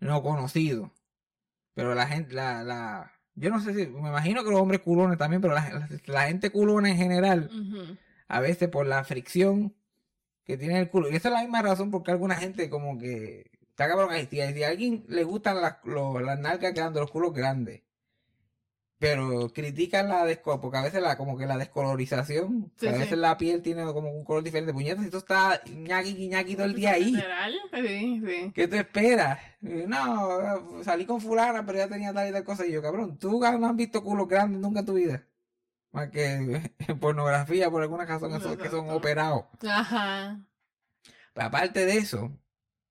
no 0.00 0.22
conocido. 0.22 0.92
Pero 1.74 1.94
la 1.94 2.06
gente, 2.06 2.34
la, 2.34 2.62
la, 2.62 3.12
yo 3.34 3.50
no 3.50 3.60
sé 3.60 3.74
si, 3.74 3.86
me 3.88 4.08
imagino 4.08 4.44
que 4.44 4.50
los 4.50 4.60
hombres 4.60 4.80
culones 4.80 5.18
también, 5.18 5.40
pero 5.42 5.54
la, 5.54 5.68
la- 5.70 5.88
la 6.06 6.22
gente 6.28 6.50
culona 6.50 6.90
en 6.90 6.96
general, 6.96 7.50
a 8.28 8.40
veces 8.40 8.68
por 8.68 8.86
la 8.86 9.02
fricción 9.04 9.74
que 10.44 10.56
tiene 10.56 10.78
el 10.78 10.90
culo. 10.90 11.10
Y 11.10 11.16
esa 11.16 11.28
es 11.28 11.34
la 11.34 11.40
misma 11.42 11.62
razón 11.62 11.90
porque 11.90 12.10
alguna 12.12 12.36
gente 12.36 12.70
como 12.70 12.98
que, 12.98 13.50
está 13.70 13.88
cabrón, 13.88 14.10
si 14.30 14.40
a 14.40 14.68
alguien 14.68 15.04
le 15.08 15.24
gustan 15.24 15.60
las, 15.60 15.76
los- 15.84 16.22
las 16.22 16.38
nalgas 16.38 16.72
grandes, 16.72 17.00
los 17.00 17.10
culos 17.10 17.32
grandes, 17.34 17.82
pero 18.98 19.48
critican 19.52 20.08
la 20.08 20.24
desco 20.24 20.60
porque 20.60 20.78
a 20.78 20.82
veces 20.82 21.00
la, 21.00 21.16
como 21.16 21.36
que 21.38 21.46
la 21.46 21.56
descolorización, 21.56 22.72
Sí, 22.76 22.88
a 22.88 22.92
sí. 22.94 22.98
veces 22.98 23.18
la 23.18 23.36
piel 23.38 23.62
tiene 23.62 23.84
como 23.92 24.10
un 24.10 24.24
color 24.24 24.42
diferente. 24.42 24.72
Puñetas, 24.72 25.04
esto 25.04 25.18
está 25.18 25.60
ñaqui 25.66 26.28
ñaqui 26.28 26.54
todo 26.56 26.66
el 26.66 26.74
día 26.74 26.92
ahí. 26.92 27.14
Sí, 27.72 28.22
sí. 28.26 28.52
¿Qué 28.54 28.66
te 28.66 28.78
esperas? 28.78 29.38
No, 29.60 30.82
salí 30.82 31.06
con 31.06 31.20
fulana, 31.20 31.64
pero 31.64 31.78
ya 31.78 31.88
tenía 31.88 32.12
tal 32.12 32.28
y 32.28 32.32
tal 32.32 32.44
cosa. 32.44 32.66
Y 32.66 32.72
yo, 32.72 32.82
cabrón, 32.82 33.18
tú 33.18 33.40
no 33.40 33.66
has 33.68 33.76
visto 33.76 34.02
culos 34.02 34.26
grandes 34.28 34.60
nunca 34.60 34.80
en 34.80 34.86
tu 34.86 34.94
vida. 34.94 35.24
Más 35.92 36.10
que 36.10 36.34
en 36.88 36.98
pornografía, 37.00 37.70
por 37.70 37.82
alguna 37.82 38.04
razón, 38.04 38.34
esos 38.34 38.56
que 38.56 38.68
son 38.68 38.90
operados. 38.90 39.44
Ajá. 39.66 40.40
Pero 41.34 41.46
aparte 41.46 41.86
de 41.86 41.98
eso, 41.98 42.32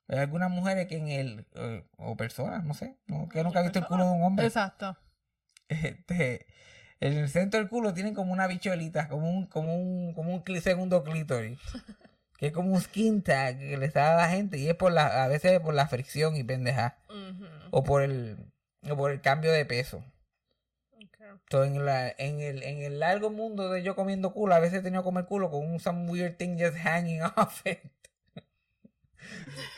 hay 0.07 0.19
algunas 0.19 0.49
mujeres 0.49 0.87
que 0.87 0.95
en 0.95 1.07
el, 1.09 1.45
eh, 1.55 1.85
o 1.97 2.15
personas, 2.15 2.63
no 2.63 2.73
sé, 2.73 2.97
no, 3.07 3.27
que 3.27 3.43
nunca 3.43 3.59
han 3.59 3.65
visto 3.65 3.79
el 3.79 3.85
culo 3.87 4.05
de 4.05 4.11
un 4.11 4.23
hombre. 4.23 4.45
Exacto. 4.45 4.97
Este, 5.69 6.45
en 6.99 7.13
el 7.13 7.29
centro 7.29 7.59
del 7.59 7.69
culo 7.69 7.93
tienen 7.93 8.13
como 8.13 8.33
una 8.33 8.47
bichuelita, 8.47 9.07
como 9.07 9.29
un, 9.29 9.45
como 9.47 9.75
un, 9.75 10.13
como 10.13 10.33
un 10.33 10.61
segundo 10.61 11.03
clítoris. 11.03 11.59
Que 12.37 12.47
es 12.47 12.53
como 12.53 12.71
un 12.71 12.79
skin 12.79 13.23
tag 13.23 13.57
que 13.57 13.77
les 13.77 13.93
da 13.93 14.13
a 14.13 14.15
la 14.15 14.29
gente 14.29 14.59
y 14.59 14.69
es 14.69 14.75
por 14.75 14.91
la, 14.91 15.23
a 15.23 15.27
veces 15.27 15.59
por 15.59 15.73
la 15.73 15.87
fricción 15.87 16.35
y 16.35 16.43
pendeja. 16.43 16.99
O 17.71 17.83
por 17.83 18.03
el, 18.03 18.37
o 18.87 18.95
por 18.95 19.09
el 19.09 19.21
cambio 19.21 19.51
de 19.51 19.65
peso. 19.65 20.03
Entonces, 21.49 21.75
en, 21.75 21.85
la, 21.85 22.09
en, 22.09 22.39
el, 22.41 22.61
en 22.61 22.83
el 22.83 22.99
largo 22.99 23.29
mundo 23.29 23.69
de 23.69 23.81
yo 23.81 23.95
comiendo 23.95 24.33
culo, 24.33 24.53
a 24.53 24.59
veces 24.59 24.79
he 24.79 24.83
tenido 24.83 25.01
que 25.01 25.05
comer 25.05 25.25
culo 25.25 25.49
con 25.49 25.65
un 25.65 25.79
some 25.79 26.09
weird 26.11 26.37
thing 26.37 26.57
just 26.59 26.77
hanging 26.77 27.21
off 27.37 27.65
it. 27.65 27.79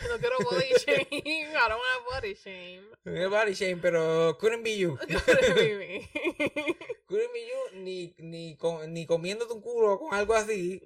No 0.09 0.17
quiero 0.19 0.37
body 0.39 0.73
shame. 0.85 1.07
I 1.11 1.69
don't 1.69 1.79
want 1.79 2.05
body 2.11 2.35
shame. 2.35 2.83
No 3.05 3.29
body 3.29 3.53
shame, 3.53 3.79
pero 3.81 4.37
couldn't 4.37 4.63
be 4.63 4.77
you. 4.77 4.97
Baby. 5.55 6.09
Couldn't 7.07 7.33
be 7.33 7.47
you 7.47 7.79
ni, 7.79 8.15
ni, 8.19 8.55
con- 8.57 8.93
ni 8.93 9.05
comiéndote 9.05 9.53
un 9.53 9.61
culo 9.61 9.99
con 9.99 10.13
algo 10.13 10.33
así. 10.35 10.81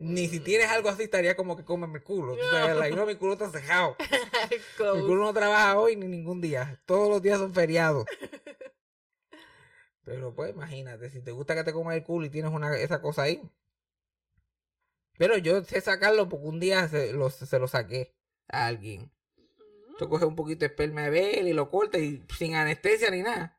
Ni 0.00 0.26
si 0.28 0.40
tienes 0.40 0.68
algo 0.68 0.88
así 0.88 1.04
estaría 1.04 1.36
como 1.36 1.56
que 1.56 1.64
cómeme 1.64 1.98
el 1.98 2.04
culo. 2.04 2.34
Tú 2.34 2.42
sabes, 2.50 2.76
like, 2.76 2.96
no, 2.96 3.06
mi 3.06 3.14
culo 3.14 3.34
está 3.34 3.48
cejado. 3.50 3.96
Mi 4.94 5.00
culo 5.02 5.22
no 5.24 5.32
trabaja 5.32 5.78
hoy 5.78 5.94
ni 5.96 6.08
ningún 6.08 6.40
día. 6.40 6.80
Todos 6.84 7.08
los 7.08 7.22
días 7.22 7.38
son 7.38 7.54
feriados. 7.54 8.06
Pero 10.04 10.34
pues 10.34 10.50
imagínate, 10.52 11.10
si 11.10 11.22
te 11.22 11.30
gusta 11.30 11.54
que 11.54 11.62
te 11.62 11.72
comas 11.72 11.94
el 11.96 12.02
culo 12.02 12.26
y 12.26 12.30
tienes 12.30 12.50
una, 12.52 12.76
esa 12.76 13.00
cosa 13.00 13.22
ahí. 13.22 13.40
Pero 15.18 15.36
yo 15.38 15.62
sé 15.64 15.80
sacarlo 15.80 16.28
porque 16.28 16.46
un 16.46 16.60
día 16.60 16.88
se 16.88 17.12
lo, 17.12 17.30
se 17.30 17.58
lo 17.58 17.68
saqué 17.68 18.14
a 18.48 18.66
alguien. 18.66 19.10
Tú 19.98 20.08
coges 20.08 20.26
un 20.26 20.36
poquito 20.36 20.60
de 20.60 20.66
esperma 20.66 21.08
de 21.10 21.38
él 21.40 21.48
y 21.48 21.52
lo 21.52 21.70
cortas 21.70 22.00
y 22.00 22.22
sin 22.36 22.54
anestesia 22.54 23.10
ni 23.10 23.22
nada. 23.22 23.58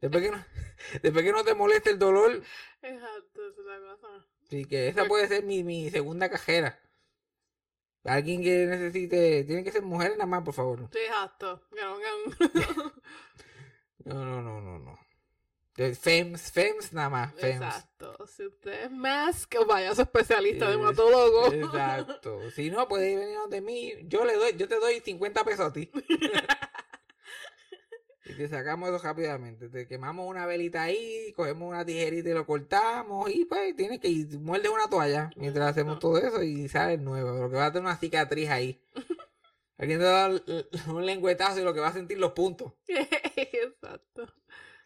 Después 0.00 0.22
que 0.24 0.30
no, 0.30 0.44
después 1.02 1.24
que 1.24 1.32
no 1.32 1.44
te 1.44 1.54
moleste 1.54 1.90
el 1.90 1.98
dolor, 1.98 2.42
Exacto, 2.82 3.48
esa 3.48 3.60
es 3.60 3.66
la 3.66 3.78
cosa. 3.80 4.26
sí 4.48 4.64
que 4.64 4.88
esa 4.88 5.06
puede 5.06 5.26
ser 5.28 5.44
mi, 5.44 5.64
mi 5.64 5.90
segunda 5.90 6.28
cajera. 6.30 6.78
Alguien 8.04 8.40
que 8.42 8.66
necesite, 8.66 9.42
tiene 9.44 9.64
que 9.64 9.72
ser 9.72 9.82
mujeres 9.82 10.16
nada 10.16 10.26
más, 10.26 10.44
por 10.44 10.54
favor. 10.54 10.88
Sí, 10.92 10.98
exacto. 10.98 11.62
No, 14.04 14.14
No, 14.24 14.40
no, 14.40 14.60
no, 14.60 14.78
no, 14.78 14.98
FEMS, 15.76 16.52
FEMS 16.52 16.92
nada 16.94 17.10
más, 17.10 17.34
FEMS. 17.34 17.56
Exacto. 17.56 18.26
Si 18.26 18.46
usted 18.46 18.84
es 18.84 18.90
más, 18.90 19.46
que 19.46 19.58
vaya 19.58 19.90
a 19.90 19.94
su 19.94 20.02
especialista 20.02 20.66
Eh, 20.66 20.70
dermatólogo. 20.70 21.52
Exacto. 21.52 22.50
Si 22.50 22.70
no, 22.70 22.88
puede 22.88 23.14
venir 23.14 23.38
de 23.50 23.60
mí. 23.60 23.92
Yo 24.04 24.24
le 24.24 24.34
doy, 24.36 24.56
yo 24.56 24.66
te 24.68 24.80
doy 24.80 25.00
50 25.00 25.44
pesos 25.44 25.66
a 25.66 25.72
ti. 25.72 25.90
y 28.24 28.32
te 28.32 28.48
sacamos 28.48 28.88
eso 28.88 28.98
rápidamente. 28.98 29.68
Te 29.68 29.86
quemamos 29.86 30.26
una 30.26 30.46
velita 30.46 30.82
ahí, 30.82 31.32
cogemos 31.36 31.68
una 31.68 31.84
tijerita 31.84 32.30
y 32.30 32.32
lo 32.32 32.46
cortamos. 32.46 33.30
Y 33.30 33.44
pues 33.44 33.76
tienes 33.76 34.00
que 34.00 34.08
ir, 34.08 34.38
muerde 34.38 34.70
una 34.70 34.88
toalla 34.88 35.30
mientras 35.36 35.70
hacemos 35.70 35.98
todo 35.98 36.16
eso 36.16 36.42
y 36.42 36.68
sale 36.68 36.96
nuevo. 36.96 37.32
Lo 37.32 37.50
que 37.50 37.56
va 37.56 37.66
a 37.66 37.72
tener 37.72 37.84
una 37.84 37.98
cicatriz 37.98 38.48
ahí. 38.48 38.82
Alguien 39.78 39.98
te 39.98 40.06
da 40.06 40.30
un 40.88 41.04
lengüetazo 41.04 41.60
y 41.60 41.64
lo 41.64 41.74
que 41.74 41.80
va 41.80 41.88
a 41.88 41.92
sentir 41.92 42.18
los 42.18 42.32
puntos. 42.32 42.72
Exacto. 42.88 44.26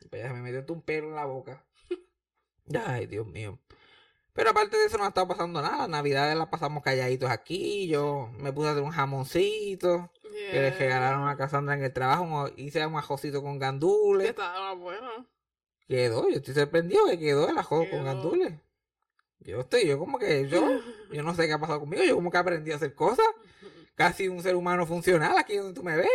Pues 0.08 0.32
me 0.32 0.40
metió 0.40 0.74
un 0.74 0.82
pelo 0.82 1.08
en 1.08 1.14
la 1.14 1.24
boca. 1.24 1.64
Ay, 2.86 3.06
Dios 3.06 3.26
mío. 3.26 3.58
Pero 4.32 4.50
aparte 4.50 4.76
de 4.76 4.86
eso 4.86 4.96
no 4.96 5.04
ha 5.04 5.08
estado 5.08 5.28
pasando 5.28 5.60
nada. 5.60 5.88
Navidades 5.88 6.36
las 6.36 6.48
pasamos 6.48 6.82
calladitos 6.82 7.30
aquí. 7.30 7.88
Yo 7.88 8.30
me 8.38 8.52
puse 8.52 8.68
a 8.68 8.72
hacer 8.72 8.82
un 8.82 8.90
jamoncito. 8.90 10.10
Que 10.22 10.60
le 10.60 10.70
regalaron 10.70 11.28
a 11.28 11.36
Cassandra 11.36 11.74
en 11.74 11.82
el 11.82 11.92
trabajo. 11.92 12.48
Hice 12.56 12.86
un 12.86 12.96
ajocito 12.96 13.42
con 13.42 13.58
gandules. 13.58 14.30
Estaba 14.30 14.74
bueno. 14.74 15.26
Quedó, 15.88 16.28
yo 16.28 16.36
estoy 16.36 16.54
sorprendido 16.54 17.04
que 17.06 17.18
quedó 17.18 17.48
el 17.48 17.58
ajo 17.58 17.84
con 17.90 18.04
gandules. 18.04 18.54
Yo 19.40 19.60
estoy, 19.60 19.86
yo 19.86 19.98
como 19.98 20.18
que 20.18 20.48
yo, 20.48 20.62
yo 21.12 21.22
no 21.22 21.34
sé 21.34 21.46
qué 21.46 21.52
ha 21.52 21.58
pasado 21.58 21.80
conmigo. 21.80 22.04
Yo 22.04 22.14
como 22.14 22.30
que 22.30 22.38
aprendí 22.38 22.70
a 22.70 22.76
hacer 22.76 22.94
cosas. 22.94 23.26
Casi 23.96 24.28
un 24.28 24.42
ser 24.42 24.54
humano 24.54 24.86
funcional 24.86 25.36
aquí 25.36 25.56
donde 25.56 25.74
tú 25.74 25.82
me 25.82 25.96
ves. 25.96 26.08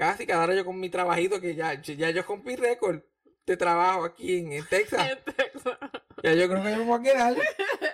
Casi 0.00 0.26
cada 0.26 0.44
hora 0.44 0.54
yo 0.54 0.64
con 0.64 0.80
mi 0.80 0.88
trabajito 0.88 1.42
que 1.42 1.54
ya, 1.54 1.74
ya 1.74 2.08
yo 2.08 2.22
rompí 2.22 2.56
récord 2.56 3.02
de 3.44 3.54
trabajo 3.54 4.06
aquí 4.06 4.38
en, 4.38 4.52
en 4.52 4.64
Texas. 4.64 5.10
En 5.26 5.34
Texas. 5.34 5.78
Ya 6.22 6.32
yo 6.32 6.48
creo 6.48 6.62
que 6.62 6.70
yo 6.70 6.76
me 6.78 6.84
voy 6.84 7.00
a 7.00 7.02
quedar. 7.02 7.36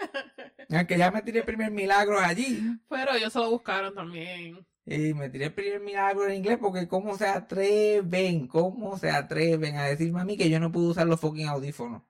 Aunque 0.70 0.98
ya 0.98 1.10
me 1.10 1.22
tiré 1.22 1.40
el 1.40 1.44
primer 1.44 1.72
milagro 1.72 2.20
allí. 2.20 2.62
Pero 2.88 3.12
ellos 3.12 3.32
se 3.32 3.40
lo 3.40 3.50
buscaron 3.50 3.92
también. 3.92 4.64
Y 4.84 5.14
me 5.14 5.30
tiré 5.30 5.46
el 5.46 5.52
primer 5.54 5.80
milagro 5.80 6.28
en 6.28 6.36
inglés 6.36 6.58
porque 6.60 6.86
cómo 6.86 7.18
se 7.18 7.26
atreven, 7.26 8.46
cómo 8.46 8.96
se 8.98 9.10
atreven 9.10 9.76
a 9.76 9.86
decirme 9.86 10.20
a 10.20 10.24
mí 10.24 10.36
que 10.36 10.48
yo 10.48 10.60
no 10.60 10.70
puedo 10.70 10.90
usar 10.90 11.08
los 11.08 11.20
fucking 11.20 11.48
audífonos. 11.48 12.02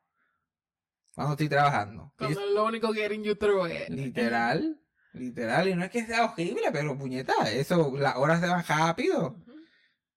Cuando 1.14 1.32
estoy 1.32 1.48
trabajando. 1.48 2.12
Cuando 2.18 2.44
lo 2.44 2.66
único 2.66 2.92
que 2.92 3.18
you 3.22 3.34
through 3.34 3.70
it. 3.70 3.88
literal, 3.88 4.78
literal. 5.14 5.68
Y 5.68 5.74
no 5.74 5.84
es 5.84 5.90
que 5.90 6.04
sea 6.04 6.26
horrible, 6.26 6.64
pero 6.70 6.98
puñeta, 6.98 7.50
eso, 7.50 7.96
las 7.96 8.16
horas 8.16 8.40
se 8.42 8.46
van 8.46 8.62
rápido. 8.62 9.36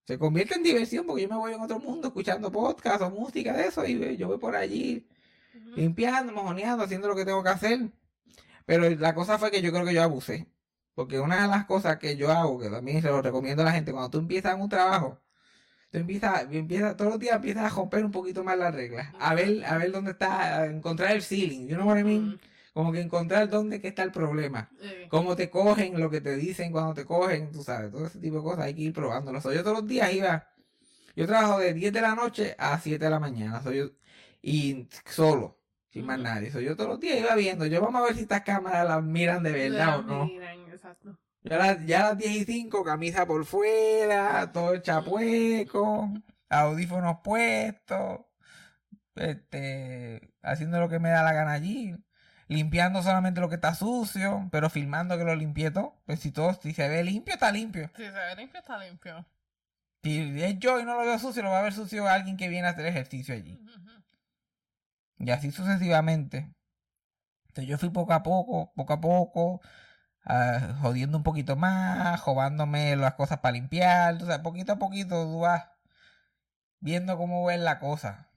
Se 0.09 0.17
convierte 0.17 0.55
en 0.55 0.63
diversión 0.63 1.05
porque 1.05 1.21
yo 1.21 1.29
me 1.29 1.35
voy 1.35 1.53
en 1.53 1.61
otro 1.61 1.77
mundo 1.77 2.07
escuchando 2.07 2.51
podcast 2.51 3.03
o 3.03 3.11
música 3.11 3.53
de 3.53 3.67
eso 3.67 3.85
y 3.85 4.17
yo 4.17 4.27
voy 4.27 4.39
por 4.39 4.55
allí 4.55 5.07
limpiando, 5.75 6.33
mojoneando, 6.33 6.83
haciendo 6.83 7.07
lo 7.07 7.15
que 7.15 7.25
tengo 7.25 7.43
que 7.43 7.49
hacer. 7.49 7.91
Pero 8.65 8.89
la 8.89 9.13
cosa 9.13 9.37
fue 9.37 9.51
que 9.51 9.61
yo 9.61 9.71
creo 9.71 9.85
que 9.85 9.93
yo 9.93 10.01
abusé. 10.01 10.47
Porque 10.95 11.19
una 11.19 11.43
de 11.43 11.47
las 11.47 11.65
cosas 11.65 11.99
que 11.99 12.17
yo 12.17 12.31
hago, 12.31 12.59
que 12.59 12.71
también 12.71 13.03
se 13.03 13.07
lo 13.09 13.21
recomiendo 13.21 13.61
a 13.61 13.65
la 13.65 13.71
gente, 13.71 13.91
cuando 13.91 14.09
tú 14.09 14.17
empiezas 14.17 14.55
en 14.55 14.61
un 14.61 14.69
trabajo, 14.69 15.19
tú 15.91 15.99
empiezas, 15.99 16.47
empiezas 16.49 16.97
todos 16.97 17.11
los 17.11 17.19
días 17.19 17.35
empiezas 17.35 17.71
a 17.71 17.75
romper 17.75 18.03
un 18.03 18.11
poquito 18.11 18.43
más 18.43 18.57
las 18.57 18.73
reglas. 18.73 19.13
A 19.19 19.35
ver, 19.35 19.63
a 19.63 19.77
ver 19.77 19.91
dónde 19.91 20.13
está, 20.13 20.61
a 20.61 20.65
encontrar 20.65 21.11
el 21.11 21.21
ceiling. 21.21 21.67
You 21.67 21.75
know 21.75 21.87
what 21.87 21.99
I 21.99 22.03
mean? 22.03 22.39
Como 22.79 22.93
que 22.93 23.01
encontrar 23.01 23.50
dónde 23.50 23.81
que 23.81 23.89
está 23.89 24.03
el 24.03 24.12
problema. 24.13 24.69
Cómo 25.09 25.36
te 25.36 25.50
cogen, 25.50 26.00
lo 26.00 26.09
que 26.09 26.21
te 26.21 26.38
dicen 26.38 26.71
cuando 26.71 26.93
te 26.93 27.03
cogen, 27.03 27.51
tú 27.51 27.62
sabes, 27.62 27.91
todo 27.91 28.05
ese 28.05 28.19
tipo 28.19 28.38
de 28.38 28.41
cosas 28.41 28.63
hay 28.63 28.74
que 28.74 28.83
ir 28.83 28.93
probándolo. 28.93 29.41
So, 29.41 29.51
yo 29.51 29.63
todos 29.63 29.79
los 29.79 29.86
días 29.86 30.13
iba, 30.13 30.48
yo 31.13 31.27
trabajo 31.27 31.59
de 31.59 31.74
10 31.74 31.91
de 31.91 32.00
la 32.00 32.15
noche 32.15 32.55
a 32.57 32.79
7 32.79 33.03
de 33.03 33.12
la 33.12 33.19
mañana, 33.19 33.62
so, 33.62 33.74
yo, 33.74 33.89
y 34.41 34.88
solo, 35.03 35.59
sin 35.89 36.05
más 36.05 36.19
nadie. 36.19 36.51
So, 36.51 36.62
yo 36.62 36.77
todos 36.77 36.91
los 36.91 37.01
días 37.01 37.19
iba 37.19 37.36
viendo, 37.36 37.65
yo 37.65 37.81
vamos 37.81 38.01
a 38.01 38.05
ver 38.05 38.15
si 38.15 38.21
estas 38.21 38.43
cámaras 38.43 38.88
las 38.88 39.03
miran 39.03 39.43
de 39.43 39.51
verdad 39.51 40.00
o 40.00 40.03
no. 40.03 40.25
miran, 40.27 40.59
exacto. 40.71 41.19
Ya 41.43 41.55
a 41.57 41.59
las, 41.59 41.86
ya 41.86 42.00
las 42.03 42.17
10 42.17 42.31
y 42.31 42.45
5, 42.45 42.81
camisa 42.86 43.25
por 43.25 43.43
fuera, 43.43 44.53
todo 44.53 44.71
el 44.71 44.81
chapueco, 44.81 46.13
audífonos 46.48 47.17
puestos, 47.25 48.21
este, 49.15 50.31
haciendo 50.41 50.79
lo 50.79 50.88
que 50.88 51.00
me 51.00 51.09
da 51.09 51.24
la 51.24 51.33
gana 51.33 51.51
allí, 51.51 51.93
limpiando 52.50 53.01
solamente 53.01 53.39
lo 53.39 53.48
que 53.48 53.56
está 53.56 53.74
sucio, 53.75 54.50
pero 54.51 54.70
filmando 54.70 55.18
que 55.18 55.24
lo 55.24 55.36
limpié 55.36 55.72
todo. 55.72 55.96
Pues 56.06 56.20
si 56.20 56.32
todo, 56.32 56.53
si 56.56 56.74
se 56.74 56.89
ve 56.89 57.03
limpio, 57.03 57.36
está 57.36 57.51
limpio. 57.51 57.89
Si 57.96 58.03
se 58.03 58.12
ve 58.12 58.36
limpio, 58.36 58.60
está 58.60 58.77
limpio. 58.77 59.25
Si 60.03 60.41
es 60.44 60.60
yo 60.60 60.79
y 60.79 60.84
no 60.84 60.96
lo 60.96 61.06
veo 61.06 61.20
sucio, 61.20 61.44
lo 61.44 61.51
va 61.51 61.60
a 61.60 61.63
ver 61.63 61.74
sucio 61.74 62.08
alguien 62.08 62.38
que 62.38 62.50
viene 62.50 62.68
a 62.68 62.72
hacer 62.72 62.86
ejercicio 62.86 63.36
allí. 63.36 63.62
Y 65.20 65.29
así 65.32 65.51
sucesivamente. 65.51 66.53
Entonces 67.50 67.70
yo 67.70 67.77
fui 67.77 67.89
poco 67.89 68.13
a 68.13 68.24
poco, 68.24 68.72
poco 68.75 68.94
a 68.94 69.01
poco, 69.01 69.62
ah, 70.25 70.77
jodiendo 70.82 71.18
un 71.18 71.24
poquito 71.24 71.56
más, 71.56 72.24
robándome 72.25 72.96
las 72.96 73.13
cosas 73.15 73.39
para 73.39 73.53
limpiar. 73.53 74.15
O 74.24 74.25
sea, 74.25 74.41
poquito 74.41 74.74
a 74.74 74.79
poquito 74.79 75.24
tú 75.25 75.41
vas 75.41 75.68
viendo 76.79 77.18
cómo 77.18 77.51
es 77.51 77.60
la 77.60 77.79
cosa. 77.79 78.28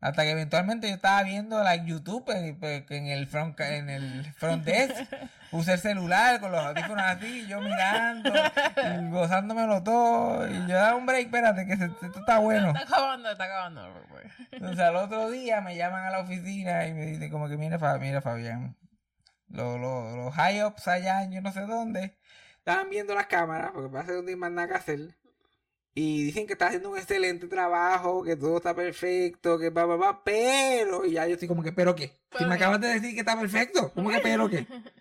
Hasta 0.00 0.22
que 0.22 0.30
eventualmente 0.30 0.88
yo 0.88 0.94
estaba 0.94 1.22
viendo 1.22 1.62
like, 1.62 1.84
YouTube 1.86 2.30
en, 2.30 2.58
en 2.88 3.06
el 3.06 3.26
front 3.26 3.58
en 3.60 3.90
el 3.90 4.32
front 4.34 4.64
desk. 4.64 4.94
Puse 5.50 5.72
el 5.72 5.78
celular 5.80 6.38
con 6.40 6.52
los 6.52 6.64
audífonos 6.64 7.02
así, 7.04 7.44
yo 7.48 7.60
mirando, 7.60 8.32
y 8.32 9.10
gozándomelo 9.10 9.82
todo. 9.82 10.48
Y 10.48 10.54
yo 10.68 10.76
daba 10.76 10.94
un 10.94 11.06
break, 11.06 11.26
espérate, 11.26 11.66
que 11.66 11.76
se- 11.76 11.86
esto 11.86 12.20
está 12.20 12.38
bueno. 12.38 12.68
Está 12.68 12.82
acabando, 12.82 13.30
está 13.32 13.44
acabando. 13.44 14.06
pues. 14.08 14.26
Entonces 14.52 14.78
al 14.78 14.94
otro 14.96 15.28
día 15.30 15.60
me 15.60 15.76
llaman 15.76 16.04
a 16.04 16.10
la 16.10 16.20
oficina 16.20 16.86
y 16.86 16.94
me 16.94 17.04
dicen 17.06 17.30
como 17.32 17.48
que 17.48 17.56
mira, 17.56 17.78
mira 17.98 18.20
Fabián, 18.22 18.76
los, 19.48 19.80
los, 19.80 20.14
los 20.16 20.34
high 20.34 20.62
ups 20.64 20.86
allá 20.86 21.28
yo 21.28 21.40
no 21.40 21.50
sé 21.52 21.62
dónde, 21.62 22.16
estaban 22.58 22.88
viendo 22.88 23.14
las 23.16 23.26
cámaras 23.26 23.72
porque 23.74 23.88
pasa 23.90 24.06
que 24.06 24.12
no 24.12 24.20
tienen 24.20 24.38
más 24.38 24.52
nada 24.52 24.68
que 24.68 24.74
hacer. 24.74 25.00
Y 25.94 26.24
dicen 26.24 26.46
que 26.46 26.52
está 26.52 26.68
haciendo 26.68 26.90
un 26.90 26.98
excelente 26.98 27.48
trabajo, 27.48 28.22
que 28.22 28.36
todo 28.36 28.58
está 28.58 28.74
perfecto, 28.74 29.58
que 29.58 29.70
va, 29.70 29.86
va, 29.86 29.96
va, 29.96 30.24
pero, 30.24 31.04
y 31.04 31.12
ya 31.12 31.26
yo 31.26 31.34
estoy 31.34 31.48
como 31.48 31.62
que, 31.62 31.72
¿pero 31.72 31.94
qué? 31.96 32.08
Si 32.08 32.38
¿Pero 32.38 32.48
me 32.48 32.54
acabas 32.54 32.80
de 32.80 32.88
decir 32.88 33.12
que 33.12 33.20
está 33.20 33.38
perfecto, 33.38 33.92
¿cómo 33.92 34.10
que 34.10 34.20
pero 34.20 34.48
qué? 34.48 34.66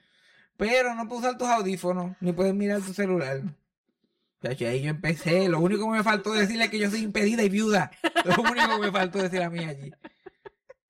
Pero 0.57 0.93
no 0.93 1.07
puedes 1.07 1.23
usar 1.23 1.37
tus 1.37 1.47
audífonos, 1.47 2.17
ni 2.19 2.33
puedes 2.33 2.53
mirar 2.53 2.81
tu 2.81 2.93
celular. 2.93 3.41
Ya, 4.41 4.51
ya, 4.51 4.69
ahí 4.69 4.81
yo 4.81 4.89
empecé. 4.89 5.47
Lo 5.47 5.61
único 5.61 5.85
que 5.85 5.97
me 5.97 6.03
faltó 6.03 6.33
decirle 6.33 6.65
es 6.65 6.69
que 6.69 6.79
yo 6.79 6.89
soy 6.89 6.99
impedida 6.99 7.43
y 7.43 7.49
viuda. 7.49 7.91
Lo 8.25 8.41
único 8.41 8.67
que 8.75 8.87
me 8.87 8.91
faltó 8.91 9.19
decir 9.19 9.41
a 9.41 9.49
mí 9.49 9.59
allí. 9.63 9.93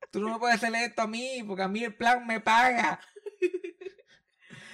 Tú 0.10 0.22
no 0.22 0.30
me 0.30 0.40
puedes 0.40 0.56
hacer 0.56 0.74
esto 0.74 1.04
a 1.04 1.08
mí, 1.08 1.44
porque 1.46 1.62
a 1.62 1.68
mí 1.68 1.84
el 1.84 1.94
plan 1.94 2.26
me 2.26 2.40
paga. 2.40 3.00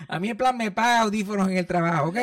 A 0.08 0.20
mí 0.20 0.30
el 0.30 0.38
plan 0.38 0.56
me 0.56 0.72
paga 0.72 1.02
audífonos 1.02 1.50
en 1.50 1.58
el 1.58 1.66
trabajo, 1.66 2.10
¿ok? 2.10 2.18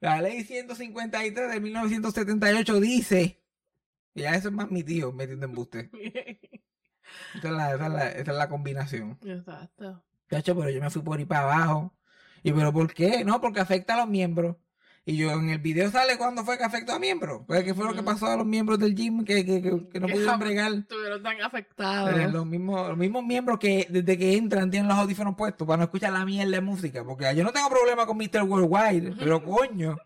La 0.00 0.20
ley 0.22 0.44
153 0.44 1.52
de 1.52 1.60
1978 1.60 2.80
dice. 2.80 3.42
Y 4.14 4.22
ya 4.22 4.34
eso 4.34 4.48
es 4.48 4.54
más 4.54 4.70
mi 4.70 4.82
tío 4.82 5.12
metiendo 5.12 5.46
embuste. 5.46 5.90
Esa 7.34 7.48
es 7.48 7.52
la, 7.52 7.74
esa 7.74 7.86
es 7.86 7.92
la, 7.92 8.08
esa 8.08 8.30
es 8.32 8.38
la 8.38 8.48
combinación. 8.48 9.18
Exacto. 9.24 10.04
Pero 10.28 10.70
yo 10.70 10.80
me 10.80 10.90
fui 10.90 11.02
por 11.02 11.18
ahí 11.18 11.24
para 11.24 11.42
abajo. 11.42 11.96
Y 12.44 12.52
pero 12.52 12.72
¿por 12.72 12.94
qué? 12.94 13.24
No, 13.24 13.40
porque 13.40 13.58
afecta 13.58 13.94
a 13.94 13.98
los 13.98 14.08
miembros. 14.08 14.56
Y 15.10 15.16
yo 15.16 15.32
en 15.32 15.48
el 15.50 15.58
video 15.58 15.90
sale 15.90 16.16
cuándo 16.16 16.44
fue 16.44 16.56
que 16.56 16.62
afectó 16.62 16.92
a 16.92 17.00
miembros. 17.00 17.42
Pues 17.44 17.64
qué 17.64 17.74
fue 17.74 17.84
lo 17.84 17.94
que 17.94 18.02
pasó 18.04 18.26
a 18.28 18.36
los 18.36 18.46
miembros 18.46 18.78
del 18.78 18.94
gym 18.94 19.24
que, 19.24 19.44
que, 19.44 19.60
que, 19.60 19.88
que 19.88 19.98
no 19.98 20.06
pudieron 20.06 20.38
bregar. 20.38 20.72
Estuvieron 20.72 21.20
tan 21.20 21.40
afectados. 21.42 22.16
Eh, 22.16 22.28
los, 22.28 22.46
mismos, 22.46 22.90
los 22.90 22.96
mismos 22.96 23.24
miembros 23.24 23.58
que 23.58 23.88
desde 23.90 24.16
que 24.16 24.36
entran 24.36 24.70
tienen 24.70 24.88
los 24.88 24.96
audífonos 24.96 25.34
puestos 25.34 25.66
para 25.66 25.78
no 25.78 25.82
escuchar 25.84 26.12
la 26.12 26.24
mierda 26.24 26.52
de 26.52 26.60
música. 26.60 27.02
Porque 27.02 27.34
yo 27.34 27.42
no 27.42 27.52
tengo 27.52 27.68
problema 27.68 28.06
con 28.06 28.18
Mr. 28.18 28.42
Worldwide, 28.44 29.16
pero 29.18 29.42
coño. 29.42 29.96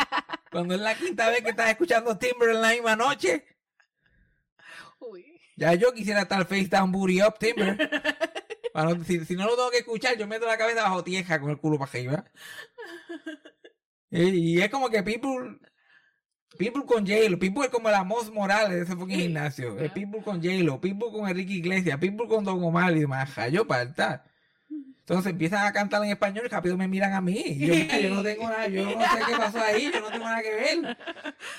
Cuando 0.50 0.74
es 0.74 0.80
la 0.80 0.94
quinta 0.94 1.28
vez 1.28 1.42
que 1.42 1.50
estás 1.50 1.68
escuchando 1.68 2.16
Timber 2.16 2.48
en 2.48 2.62
la 2.62 2.70
misma 2.70 2.96
noche, 2.96 3.44
Uy. 5.00 5.38
ya 5.56 5.74
yo 5.74 5.92
quisiera 5.92 6.22
estar 6.22 6.46
face 6.46 6.68
down 6.68 6.90
booty 6.90 7.20
up 7.20 7.34
Timber. 7.38 7.90
Para 8.72 8.94
no- 8.94 9.04
si, 9.04 9.22
si 9.26 9.34
no 9.36 9.44
lo 9.44 9.54
tengo 9.54 9.70
que 9.70 9.78
escuchar, 9.80 10.16
yo 10.16 10.26
meto 10.26 10.46
la 10.46 10.56
cabeza 10.56 10.82
bajo 10.82 11.04
tierra 11.04 11.38
con 11.38 11.50
el 11.50 11.58
culo 11.58 11.78
para 11.78 11.90
arriba. 11.90 12.24
Y, 14.16 14.60
es 14.60 14.68
como 14.70 14.88
que 14.88 15.02
people. 15.02 15.58
People 16.58 16.84
con 16.86 17.06
J-Lo, 17.06 17.38
People 17.38 17.64
es 17.64 17.70
como 17.70 17.90
la 17.90 18.02
Moss 18.02 18.32
Morales 18.32 18.70
de 18.70 18.82
ese 18.82 18.96
fucking 18.96 19.20
gimnasio. 19.20 19.78
Es 19.78 19.92
People 19.92 20.22
con 20.22 20.36
J-Lo, 20.36 20.80
People 20.80 21.08
con 21.12 21.28
Enrique 21.28 21.52
Iglesias, 21.52 21.98
People 21.98 22.26
con 22.26 22.44
Don 22.44 22.62
Omar 22.64 22.96
y 22.96 23.00
demás. 23.00 23.30
Yo 23.52 23.66
parta. 23.66 24.24
Entonces 25.08 25.30
empiezan 25.30 25.64
a 25.64 25.72
cantar 25.72 26.02
en 26.02 26.10
español 26.10 26.46
y 26.46 26.48
rápido 26.48 26.76
me 26.76 26.88
miran 26.88 27.12
a 27.12 27.20
mí. 27.20 27.40
Y 27.46 27.66
yo, 27.66 27.74
yo 28.00 28.14
no 28.16 28.22
tengo 28.24 28.48
nada, 28.48 28.66
yo 28.66 28.84
no 28.84 29.02
sé 29.02 29.18
qué 29.24 29.36
pasó 29.36 29.60
ahí, 29.60 29.90
yo 29.92 30.00
no 30.00 30.08
tengo 30.08 30.24
nada 30.24 30.42
que 30.42 30.50
ver. 30.50 30.98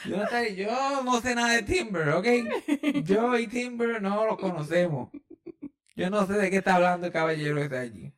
Yo 0.06 0.18
no 0.18 0.28
sé, 0.28 0.56
yo 0.56 1.04
no 1.04 1.22
sé 1.22 1.34
nada 1.34 1.54
de 1.54 1.64
Timber, 1.64 2.10
¿ok? 2.10 2.28
Yo 3.04 3.38
y 3.38 3.48
Timber 3.48 4.02
no 4.02 4.26
lo 4.26 4.38
conocemos. 4.38 5.12
Yo 5.96 6.10
no 6.10 6.28
sé 6.28 6.34
de 6.34 6.50
qué 6.50 6.58
está 6.58 6.76
hablando 6.76 7.08
el 7.08 7.14
caballero 7.14 7.56
que 7.56 7.64
está 7.64 7.80
allí. 7.80 8.12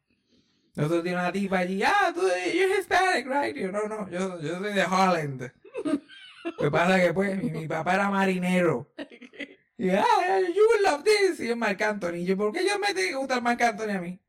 Nosotros 0.80 1.04
tiene 1.04 1.18
una 1.18 1.32
tipa 1.34 1.60
allí, 1.60 1.84
ah, 1.84 2.14
tú, 2.16 2.22
you're 2.22 2.80
Hispanic, 2.80 3.28
right? 3.28 3.54
Yo, 3.54 3.70
no, 3.70 3.86
no, 3.90 4.10
yo, 4.10 4.40
yo 4.40 4.60
soy 4.60 4.72
de 4.72 4.86
Holland. 4.86 5.52
Lo 5.84 6.56
que 6.58 6.72
pasa 6.72 7.02
que, 7.02 7.14
pues, 7.14 7.36
mi, 7.44 7.52
mi 7.52 7.68
papá 7.68 7.96
era 7.96 8.10
marinero. 8.10 8.90
Y, 9.78 9.90
ah, 9.90 10.06
you 10.40 10.64
will 10.72 10.84
love 10.84 11.04
this. 11.04 11.42
Y 11.42 11.50
es 11.50 11.58
Marc 11.58 11.82
Anthony. 11.82 12.20
Y 12.20 12.26
yo, 12.26 12.38
¿por 12.38 12.54
qué 12.54 12.66
yo 12.66 12.80
me 12.80 12.94
tiene 12.94 13.10
que 13.10 13.16
gustar 13.16 13.42
Marc 13.42 13.62
Anthony 13.62 13.90
a 13.90 14.00
mí? 14.00 14.22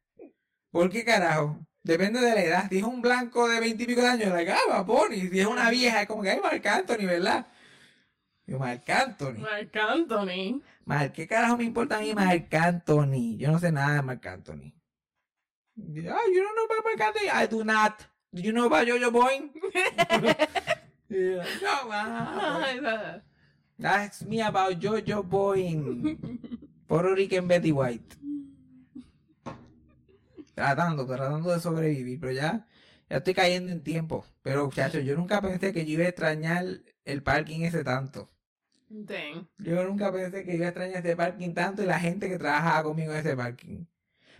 ¿Por 0.72 0.90
qué 0.90 1.04
carajo? 1.04 1.64
Depende 1.84 2.18
de 2.18 2.34
la 2.34 2.42
edad. 2.42 2.68
Si 2.68 2.78
es 2.78 2.84
un 2.84 3.00
blanco 3.00 3.48
de 3.48 3.60
veintipico 3.60 4.00
de 4.00 4.08
años, 4.08 4.32
like, 4.32 4.50
ah, 4.50 4.58
va 4.68 4.82
Bunny. 4.82 5.28
Si 5.28 5.38
es 5.38 5.46
una 5.46 5.70
vieja, 5.70 6.02
es 6.02 6.08
como 6.08 6.22
que 6.22 6.30
hay 6.30 6.40
Marc 6.40 6.66
Anthony, 6.66 7.06
¿verdad? 7.06 7.46
Yo, 8.44 8.58
Marc 8.58 8.90
Anthony. 8.90 9.38
Marc 9.38 9.76
Anthony. 9.76 10.62
Marc, 10.84 11.12
¿qué 11.12 11.28
carajo 11.28 11.56
me 11.56 11.62
importa 11.62 11.98
a 11.98 12.00
mí 12.00 12.12
Marc 12.12 12.52
Anthony? 12.52 13.36
Yo 13.36 13.52
no 13.52 13.60
sé 13.60 13.70
nada 13.70 13.94
de 13.94 14.02
Marc 14.02 14.26
Anthony. 14.26 14.72
Ah, 16.10 16.24
you 16.26 16.42
don't 16.42 16.54
know 16.56 16.64
about 16.66 16.84
Marc 16.84 17.00
Anthony? 17.00 17.28
I 17.30 17.46
do 17.46 17.64
not. 17.64 18.06
Do 18.32 18.42
you 18.42 18.52
know 18.52 18.66
about 18.66 18.86
Jojo 18.86 19.10
Boyne? 19.12 19.50
Y 21.08 21.16
yo, 21.16 21.36
no, 21.42 21.90
ah, 21.92 22.62
Ay, 22.64 22.80
da- 22.80 23.22
Ask 23.82 24.22
me 24.26 24.40
about 24.42 24.78
Jojo 24.80 25.22
Boyne. 25.24 26.16
Puerto 26.86 27.14
Rican 27.14 27.48
Betty 27.48 27.72
White. 27.72 28.16
Tratando, 30.54 31.06
tratando 31.06 31.50
de 31.52 31.60
sobrevivir, 31.60 32.20
pero 32.20 32.32
ya, 32.32 32.66
ya 33.08 33.16
estoy 33.18 33.34
cayendo 33.34 33.72
en 33.72 33.82
tiempo. 33.82 34.24
Pero, 34.42 34.66
muchachos, 34.66 35.04
yo 35.04 35.16
nunca 35.16 35.40
pensé 35.40 35.72
que 35.72 35.84
yo 35.86 35.92
iba 35.94 36.04
a 36.04 36.08
extrañar 36.08 36.64
el 37.04 37.22
parking 37.22 37.60
ese 37.62 37.82
tanto. 37.84 38.28
Dang. 38.88 39.46
Yo 39.58 39.84
nunca 39.84 40.12
pensé 40.12 40.44
que 40.44 40.56
iba 40.56 40.66
a 40.66 40.68
extrañar 40.68 41.04
ese 41.06 41.16
parking 41.16 41.54
tanto 41.54 41.82
y 41.82 41.86
la 41.86 41.98
gente 42.00 42.28
que 42.28 42.38
trabajaba 42.38 42.82
conmigo 42.82 43.12
en 43.12 43.18
ese 43.18 43.36
parking. 43.36 43.84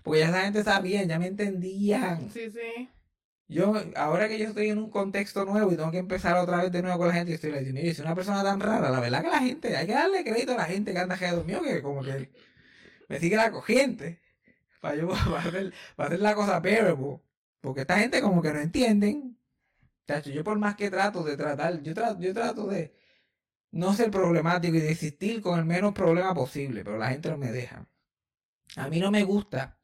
Porque 0.02 0.21
ya 0.21 0.28
esa 0.28 0.42
gente 0.42 0.64
sabía, 0.64 1.02
ya 1.04 1.19
me 1.19 1.26
entendían. 1.26 2.30
Sí, 2.30 2.50
sí. 2.50 2.88
Yo, 3.49 3.75
ahora 3.97 4.28
que 4.28 4.38
yo 4.38 4.47
estoy 4.47 4.69
en 4.69 4.78
un 4.78 4.90
contexto 4.90 5.45
nuevo 5.45 5.73
y 5.73 5.76
tengo 5.76 5.90
que 5.90 5.99
empezar 5.99 6.37
otra 6.37 6.62
vez 6.62 6.71
de 6.71 6.83
nuevo 6.83 6.99
con 6.99 7.09
la 7.09 7.14
gente, 7.14 7.33
yo 7.33 7.35
estoy 7.35 7.50
diciendo, 7.50 7.80
yo 7.80 7.92
soy 7.95 8.04
una 8.04 8.14
persona 8.14 8.45
tan 8.45 8.61
rara, 8.61 8.90
la 8.90 9.00
verdad 9.00 9.23
que 9.23 9.28
la 9.28 9.40
gente, 9.40 9.76
hay 9.76 9.88
que 9.88 9.92
darle 9.92 10.23
crédito 10.23 10.52
a 10.52 10.59
la 10.59 10.64
gente 10.66 10.92
que 10.92 10.99
anda 11.00 11.14
alrededor 11.14 11.45
mío, 11.45 11.61
que 11.61 11.83
como 11.83 12.00
que 12.02 12.30
me 13.09 13.19
sigue 13.19 13.35
la 13.35 13.50
corriente, 13.50 14.21
para 14.80 14.95
yo 14.95 15.09
para 15.09 15.40
hacer, 15.40 15.75
para 15.97 16.09
hacer 16.11 16.21
la 16.21 16.37
cosa 16.37 16.61
bearable, 16.61 17.21
porque 17.61 17.80
esta 17.80 17.99
gente 17.99 18.23
como 18.23 18.40
que 18.40 18.52
no 18.52 18.61
entienden, 18.61 19.37
yo 20.33 20.45
por 20.45 20.59
más 20.59 20.76
que 20.76 20.88
trato 20.88 21.25
de 21.25 21.37
tratar, 21.37 21.83
yo 21.83 21.92
trato, 21.92 22.21
yo 22.21 22.33
trato 22.33 22.69
de 22.69 22.95
no 23.73 23.92
ser 23.95 24.12
problemático 24.12 24.76
y 24.76 24.80
de 24.80 24.92
existir 24.92 25.40
con 25.42 25.59
el 25.59 25.64
menos 25.64 25.92
problema 25.92 26.35
posible, 26.35 26.85
pero 26.85 26.99
la 26.99 27.09
gente 27.09 27.30
no 27.30 27.37
me 27.37 27.50
deja. 27.50 27.87
A 28.76 28.88
mí 28.88 29.00
no 29.00 29.11
me 29.11 29.25
gusta 29.25 29.80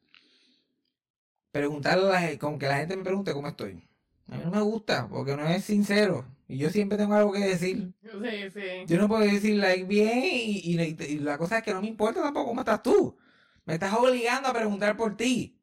preguntarle 1.57 2.05
a 2.07 2.09
la 2.13 2.19
gente, 2.21 2.37
con 2.39 2.57
que 2.59 2.67
la 2.67 2.77
gente 2.77 2.95
me 2.97 3.03
pregunte 3.03 3.33
cómo 3.33 3.47
estoy. 3.47 3.83
A 4.29 4.35
mí 4.35 4.41
no 4.43 4.51
me 4.51 4.61
gusta, 4.61 5.07
porque 5.09 5.35
no 5.37 5.47
es 5.47 5.63
sincero. 5.63 6.25
Y 6.47 6.57
yo 6.57 6.69
siempre 6.69 6.97
tengo 6.97 7.13
algo 7.15 7.31
que 7.33 7.39
decir. 7.39 7.93
Sí, 8.03 8.49
sí. 8.53 8.61
Yo 8.87 8.97
no 8.97 9.07
puedo 9.07 9.21
decir 9.21 9.55
like 9.57 9.83
bien 9.85 10.19
y, 10.23 10.59
y- 10.63 11.03
y 11.05 11.19
la 11.19 11.37
cosa 11.37 11.57
es 11.59 11.63
que 11.63 11.73
no 11.73 11.81
me 11.81 11.87
importa 11.87 12.21
tampoco 12.21 12.47
cómo 12.47 12.61
estás 12.61 12.81
tú. 12.83 13.17
Me 13.65 13.73
estás 13.73 13.93
obligando 13.93 14.47
a 14.49 14.53
preguntar 14.53 14.95
por 14.95 15.15
ti. 15.17 15.59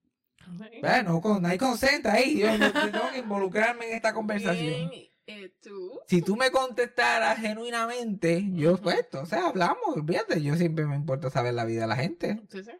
Sí. 0.59 0.79
Bueno, 0.83 1.21
con, 1.23 1.41
no 1.43 1.49
hay 1.49 1.57
consent 1.59 2.05
ahí. 2.07 2.39
Yo 2.39 2.59
no- 2.59 2.67
yo 2.67 2.91
tengo 2.91 3.11
que 3.13 3.19
involucrarme 3.19 3.89
en 3.89 3.95
esta 3.97 4.13
conversación. 4.13 4.91
Bien, 4.91 4.91
eh, 5.27 5.53
tú. 5.63 6.01
Si 6.07 6.21
tú 6.21 6.37
me 6.37 6.51
contestaras 6.51 7.39
genuinamente, 7.39 8.45
yo 8.53 8.77
pues, 8.77 9.07
o 9.15 9.25
sea, 9.27 9.47
hablamos, 9.49 9.79
olvídate. 9.97 10.43
Yo 10.43 10.55
siempre 10.57 10.85
me 10.87 10.97
importa 10.97 11.31
saber 11.31 11.55
la 11.55 11.65
vida 11.65 11.83
de 11.83 11.87
la 11.87 11.97
gente. 11.97 12.43
Sí, 12.51 12.63
sí. 12.63 12.73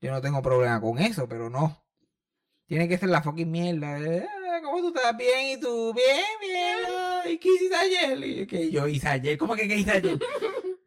Yo 0.00 0.12
no 0.12 0.20
tengo 0.20 0.42
problema 0.42 0.80
con 0.80 0.98
eso, 1.00 1.28
pero 1.28 1.50
no. 1.50 1.82
Tiene 2.68 2.86
que 2.88 2.98
ser 2.98 3.08
la 3.08 3.22
fucking 3.22 3.50
mierda. 3.50 3.98
de, 3.98 4.20
"Ah, 4.24 4.60
¿Cómo 4.62 4.78
tú 4.80 4.88
estás? 4.88 5.16
Bien, 5.16 5.58
¿y 5.58 5.60
tú? 5.60 5.92
Bien, 5.94 6.24
bien. 6.40 7.32
¿Y 7.32 7.38
qué 7.38 7.48
hiciste 7.48 7.74
ayer? 7.74 8.18
Y 8.24 8.36
yo, 8.40 8.46
¿qué 8.46 8.70
yo 8.70 8.86
hice 8.86 9.08
ayer? 9.08 9.38
¿Cómo 9.38 9.56
que 9.56 9.66
qué 9.66 9.76
hice 9.76 9.90
ayer? 9.92 10.18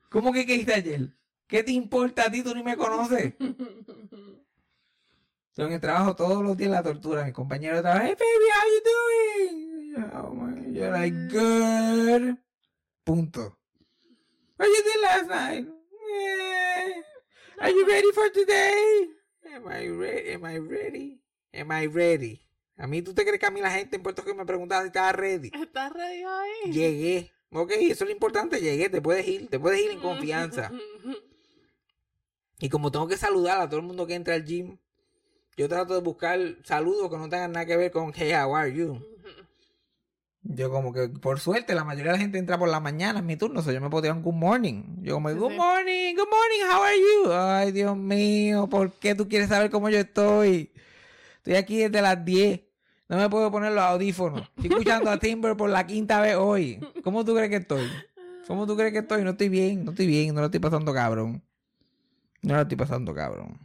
¿Cómo 0.10 0.32
que 0.32 0.46
qué 0.46 0.56
hice 0.56 0.74
ayer? 0.76 1.10
¿Qué 1.48 1.64
te 1.64 1.72
importa 1.72 2.28
a 2.28 2.32
ti? 2.32 2.44
Tú 2.44 2.54
ni 2.54 2.64
me 2.64 2.78
conoces. 2.78 3.34
Yo 5.58 5.66
en 5.66 5.74
el 5.74 5.82
trabajo 5.82 6.16
todos 6.16 6.44
los 6.44 6.56
días 6.56 6.72
la 6.72 6.84
tortura. 6.84 7.26
Mi 7.26 7.34
compañero 7.34 7.76
de 7.78 7.82
trabajo, 7.82 8.06
hey 8.06 8.16
baby, 8.18 8.48
how 8.56 8.66
you 8.72 8.82
doing? 8.92 10.06
"Oh, 10.14 10.34
my-" 10.34 10.74
Yo 10.74 10.92
like, 10.92 11.18
good. 11.30 12.36
Punto. 13.04 13.58
What 14.58 14.68
you 14.68 14.84
did 14.84 15.02
last 15.02 15.28
night? 15.30 15.68
"Eh. 15.68 16.94
Are 17.60 17.72
you 17.72 17.86
ready 17.88 18.08
for 18.14 18.30
today? 18.32 19.10
Am 19.54 19.68
I 19.68 19.88
ready? 19.90 20.30
Am 20.34 20.46
I 20.46 20.58
ready? 20.60 21.18
Am 21.54 21.72
I 21.72 21.88
ready? 21.88 22.42
A 22.78 22.88
mí, 22.88 23.02
¿tú 23.02 23.14
te 23.14 23.24
crees 23.24 23.40
que 23.40 23.46
a 23.46 23.52
mí 23.52 23.62
la 23.62 23.72
gente 23.72 23.96
en 23.96 24.04
Puerto 24.04 24.22
Rico 24.22 24.36
me 24.36 24.46
preguntaba 24.46 24.82
si 24.82 24.88
estaba 24.88 25.12
ready? 25.12 25.52
¿Estás 25.54 25.94
ready 25.94 26.24
ahí? 26.24 26.72
Llegué. 26.72 27.32
Ok, 27.52 27.72
eso 27.72 28.04
es 28.06 28.10
lo 28.10 28.12
importante, 28.12 28.62
llegué, 28.62 28.90
te 28.90 29.02
puedes 29.02 29.28
ir, 29.28 29.50
te 29.50 29.60
puedes 29.60 29.82
ir 29.82 29.92
en 29.92 30.00
confianza. 30.00 30.72
Y 32.64 32.70
como 32.70 32.92
tengo 32.92 33.08
que 33.08 33.18
saludar 33.18 33.60
a 33.60 33.68
todo 33.68 33.80
el 33.80 33.88
mundo 33.88 34.06
que 34.06 34.14
entra 34.14 34.36
al 34.36 34.46
gym, 34.46 34.78
yo 35.58 35.68
trato 35.68 35.96
de 35.96 36.02
buscar 36.02 36.40
saludos 36.64 37.10
que 37.10 37.18
no 37.18 37.28
tengan 37.28 37.54
nada 37.54 37.66
que 37.66 37.76
ver 37.76 37.90
con 37.90 38.14
Hey, 38.16 38.34
how 38.34 38.56
are 38.56 38.72
you? 38.72 39.04
Yo 40.44 40.72
como 40.72 40.94
que, 40.94 41.08
por 41.08 41.40
suerte, 41.40 41.74
la 41.76 41.84
mayoría 41.84 42.12
de 42.12 42.18
la 42.18 42.22
gente 42.22 42.38
entra 42.38 42.58
por 42.60 42.70
la 42.70 42.80
mañana 42.80 43.20
en 43.20 43.26
mi 43.26 43.36
turno, 43.36 43.62
so 43.62 43.72
yo 43.72 43.82
me 43.82 43.90
puedo 43.90 44.04
tirar 44.04 44.18
un 44.18 44.24
good 44.24 44.34
morning. 44.34 44.84
Yo 45.02 45.16
como, 45.16 45.30
good 45.30 45.56
morning, 45.56 46.16
good 46.16 46.28
morning, 46.30 46.72
how 46.72 46.84
are 46.84 46.98
you? 46.98 47.34
Ay, 47.34 47.72
Dios 47.72 47.98
mío, 47.98 48.68
¿por 48.68 48.92
qué 48.94 49.16
tú 49.16 49.28
quieres 49.28 49.50
saber 49.50 49.70
cómo 49.70 49.90
yo 49.90 50.00
estoy? 50.00 50.72
Estoy 51.42 51.56
aquí 51.56 51.78
desde 51.78 52.04
las 52.04 52.24
10. 52.24 52.62
No 53.10 53.18
me 53.18 53.28
puedo 53.30 53.52
poner 53.52 53.72
los 53.72 53.84
audífonos. 53.84 54.42
Estoy 54.56 54.70
escuchando 54.70 55.10
a 55.10 55.18
Timber 55.18 55.58
por 55.58 55.72
la 55.72 55.88
quinta 55.88 56.22
vez 56.22 56.36
hoy. 56.36 56.80
¿Cómo 57.04 57.26
tú 57.26 57.34
crees 57.34 57.50
que 57.50 57.56
estoy? 57.56 57.90
¿Cómo 58.48 58.68
tú 58.68 58.78
crees 58.78 58.94
que 58.94 59.00
estoy? 59.00 59.24
No 59.24 59.32
estoy 59.32 59.50
bien, 59.50 59.84
no 59.84 59.90
estoy 59.92 60.06
bien, 60.06 60.36
no 60.36 60.42
lo 60.42 60.46
estoy 60.46 60.60
pasando 60.60 60.94
cabrón. 60.94 61.44
No 62.44 62.56
lo 62.56 62.62
estoy 62.62 62.78
pasando 62.78 63.12
cabrón. 63.16 63.58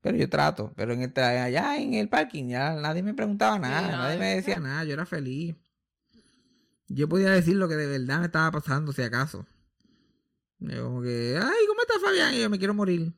Pero 0.00 0.16
yo 0.16 0.28
trato. 0.30 0.72
Pero 0.74 0.94
en 0.94 1.02
este, 1.02 1.20
allá 1.20 1.76
en 1.76 1.92
el 1.92 2.08
parking 2.08 2.48
ya 2.48 2.74
nadie 2.76 3.02
me 3.02 3.12
preguntaba 3.12 3.58
nada, 3.58 3.88
nadie 3.90 4.18
me 4.18 4.36
decía 4.36 4.58
nada, 4.58 4.84
yo 4.84 4.94
era 4.94 5.04
feliz. 5.04 5.54
Yo 6.88 7.10
podía 7.10 7.30
decir 7.30 7.56
lo 7.56 7.68
que 7.68 7.74
de 7.74 7.86
verdad 7.86 8.20
me 8.20 8.26
estaba 8.26 8.50
pasando, 8.50 8.92
si 8.92 9.02
acaso. 9.02 9.44
Yo 10.60 10.84
como 10.84 11.02
que, 11.02 11.38
ay, 11.38 11.66
¿cómo 11.68 11.82
está 11.82 12.00
Fabián? 12.00 12.32
Y 12.32 12.40
yo 12.40 12.48
me 12.48 12.58
quiero 12.58 12.72
morir. 12.72 13.12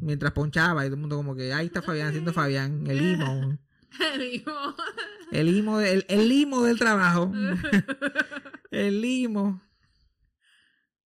Mientras 0.00 0.32
ponchaba 0.32 0.84
y 0.84 0.88
todo 0.88 0.94
el 0.94 1.00
mundo 1.00 1.16
como 1.16 1.34
que, 1.34 1.52
ahí 1.52 1.66
está 1.66 1.82
Fabián 1.82 2.08
haciendo 2.08 2.32
Fabián, 2.32 2.84
el 2.86 2.98
limo. 2.98 3.58
El 5.32 5.46
limo, 5.52 5.80
el, 5.80 6.04
el 6.08 6.28
limo 6.28 6.62
del 6.62 6.78
trabajo. 6.78 7.32
el 8.70 9.00
limo. 9.00 9.60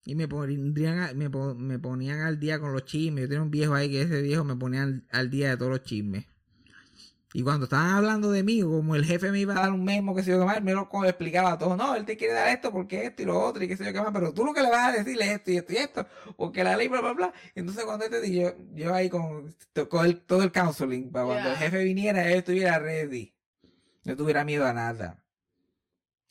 Y 0.05 0.15
me 0.15 0.27
ponían, 0.29 0.99
a- 0.99 1.15
me, 1.15 1.29
me 1.29 1.79
ponían 1.79 2.21
al 2.23 2.41
día 2.41 2.59
con 2.59 2.73
los 2.73 2.85
chismes. 2.85 3.23
Yo 3.23 3.29
tenía 3.29 3.43
un 3.43 3.51
viejo 3.51 3.75
ahí 3.75 3.91
que 3.91 4.03
ese 4.03 4.23
viejo 4.23 4.45
me 4.45 4.57
ponía 4.57 4.83
al, 4.83 5.07
al 5.11 5.31
día 5.31 5.51
de 5.51 5.57
todos 5.57 5.71
los 5.71 5.83
chismes. 5.85 6.27
Y 7.33 7.43
cuando 7.45 7.65
estaban 7.65 7.91
hablando 7.91 8.33
de 8.33 8.43
mí, 8.43 8.61
como 8.63 8.97
el 8.97 9.05
jefe 9.05 9.31
me 9.31 9.39
iba 9.39 9.55
a 9.55 9.61
dar 9.61 9.71
un 9.73 9.85
memo, 9.85 10.15
que 10.17 10.23
se 10.25 10.31
yo 10.33 10.41
qué 10.41 10.45
más, 10.47 10.63
me 10.63 10.73
lo 10.73 10.89
explicaba 11.05 11.57
todo. 11.59 11.77
No, 11.77 11.95
él 11.95 12.05
te 12.05 12.17
quiere 12.17 12.35
dar 12.35 12.49
esto 12.49 12.73
porque 12.73 13.05
esto 13.07 13.23
y 13.23 13.25
lo 13.27 13.41
otro 13.41 13.63
y 13.63 13.69
qué 13.69 13.77
sé 13.77 13.85
yo 13.85 13.93
qué 13.93 14.01
más. 14.01 14.11
Pero 14.13 14.35
tú 14.35 14.45
lo 14.45 14.53
que 14.53 14.63
le 14.63 14.71
vas 14.71 14.89
a 14.95 14.99
decirle 14.99 15.27
es 15.27 15.31
esto 15.33 15.51
y 15.53 15.57
esto 15.59 15.73
y 15.73 15.77
esto. 15.77 16.07
Porque 16.37 16.65
la 16.65 16.77
ley, 16.77 16.89
bla, 16.89 17.01
bla, 17.01 17.13
bla. 17.13 17.33
Entonces 17.55 17.85
cuando 17.85 18.05
él 18.05 18.11
te 18.11 18.21
di, 18.21 18.41
yo, 18.41 18.51
yo 18.75 18.93
ahí 18.95 19.09
con, 19.09 19.55
con 19.89 20.07
el- 20.07 20.21
todo 20.23 20.43
el 20.43 20.51
counseling, 20.53 21.11
para 21.13 21.25
cuando 21.27 21.51
el 21.51 21.57
jefe 21.57 21.85
viniera, 21.85 22.27
él 22.29 22.39
estuviera 22.39 22.79
ready. 22.81 23.33
No 24.05 24.17
tuviera 24.17 24.45
miedo 24.45 24.67
a 24.67 24.73
nada. 24.75 25.20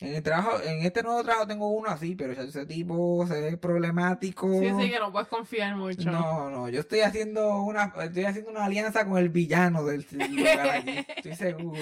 En 0.01 0.15
el 0.15 0.23
trabajo, 0.23 0.61
en 0.63 0.85
este 0.85 1.03
nuevo 1.03 1.21
trabajo 1.23 1.45
tengo 1.45 1.67
uno 1.67 1.89
así, 1.89 2.15
pero 2.15 2.31
ese 2.31 2.65
tipo 2.65 3.25
se 3.27 3.41
ve 3.41 3.57
problemático. 3.57 4.47
sí, 4.61 4.71
sí, 4.79 4.89
que 4.89 4.97
no 4.97 5.11
puedes 5.11 5.27
confiar 5.27 5.75
mucho. 5.75 6.09
No, 6.09 6.49
no, 6.49 6.69
yo 6.69 6.79
estoy 6.79 7.01
haciendo 7.01 7.61
una, 7.63 7.93
estoy 8.01 8.23
haciendo 8.23 8.51
una 8.51 8.63
alianza 8.63 9.05
con 9.05 9.17
el 9.17 9.27
villano 9.27 9.83
del 9.83 10.05
lugar 10.11 10.69
aquí, 10.69 11.05
estoy 11.17 11.35
seguro. 11.35 11.81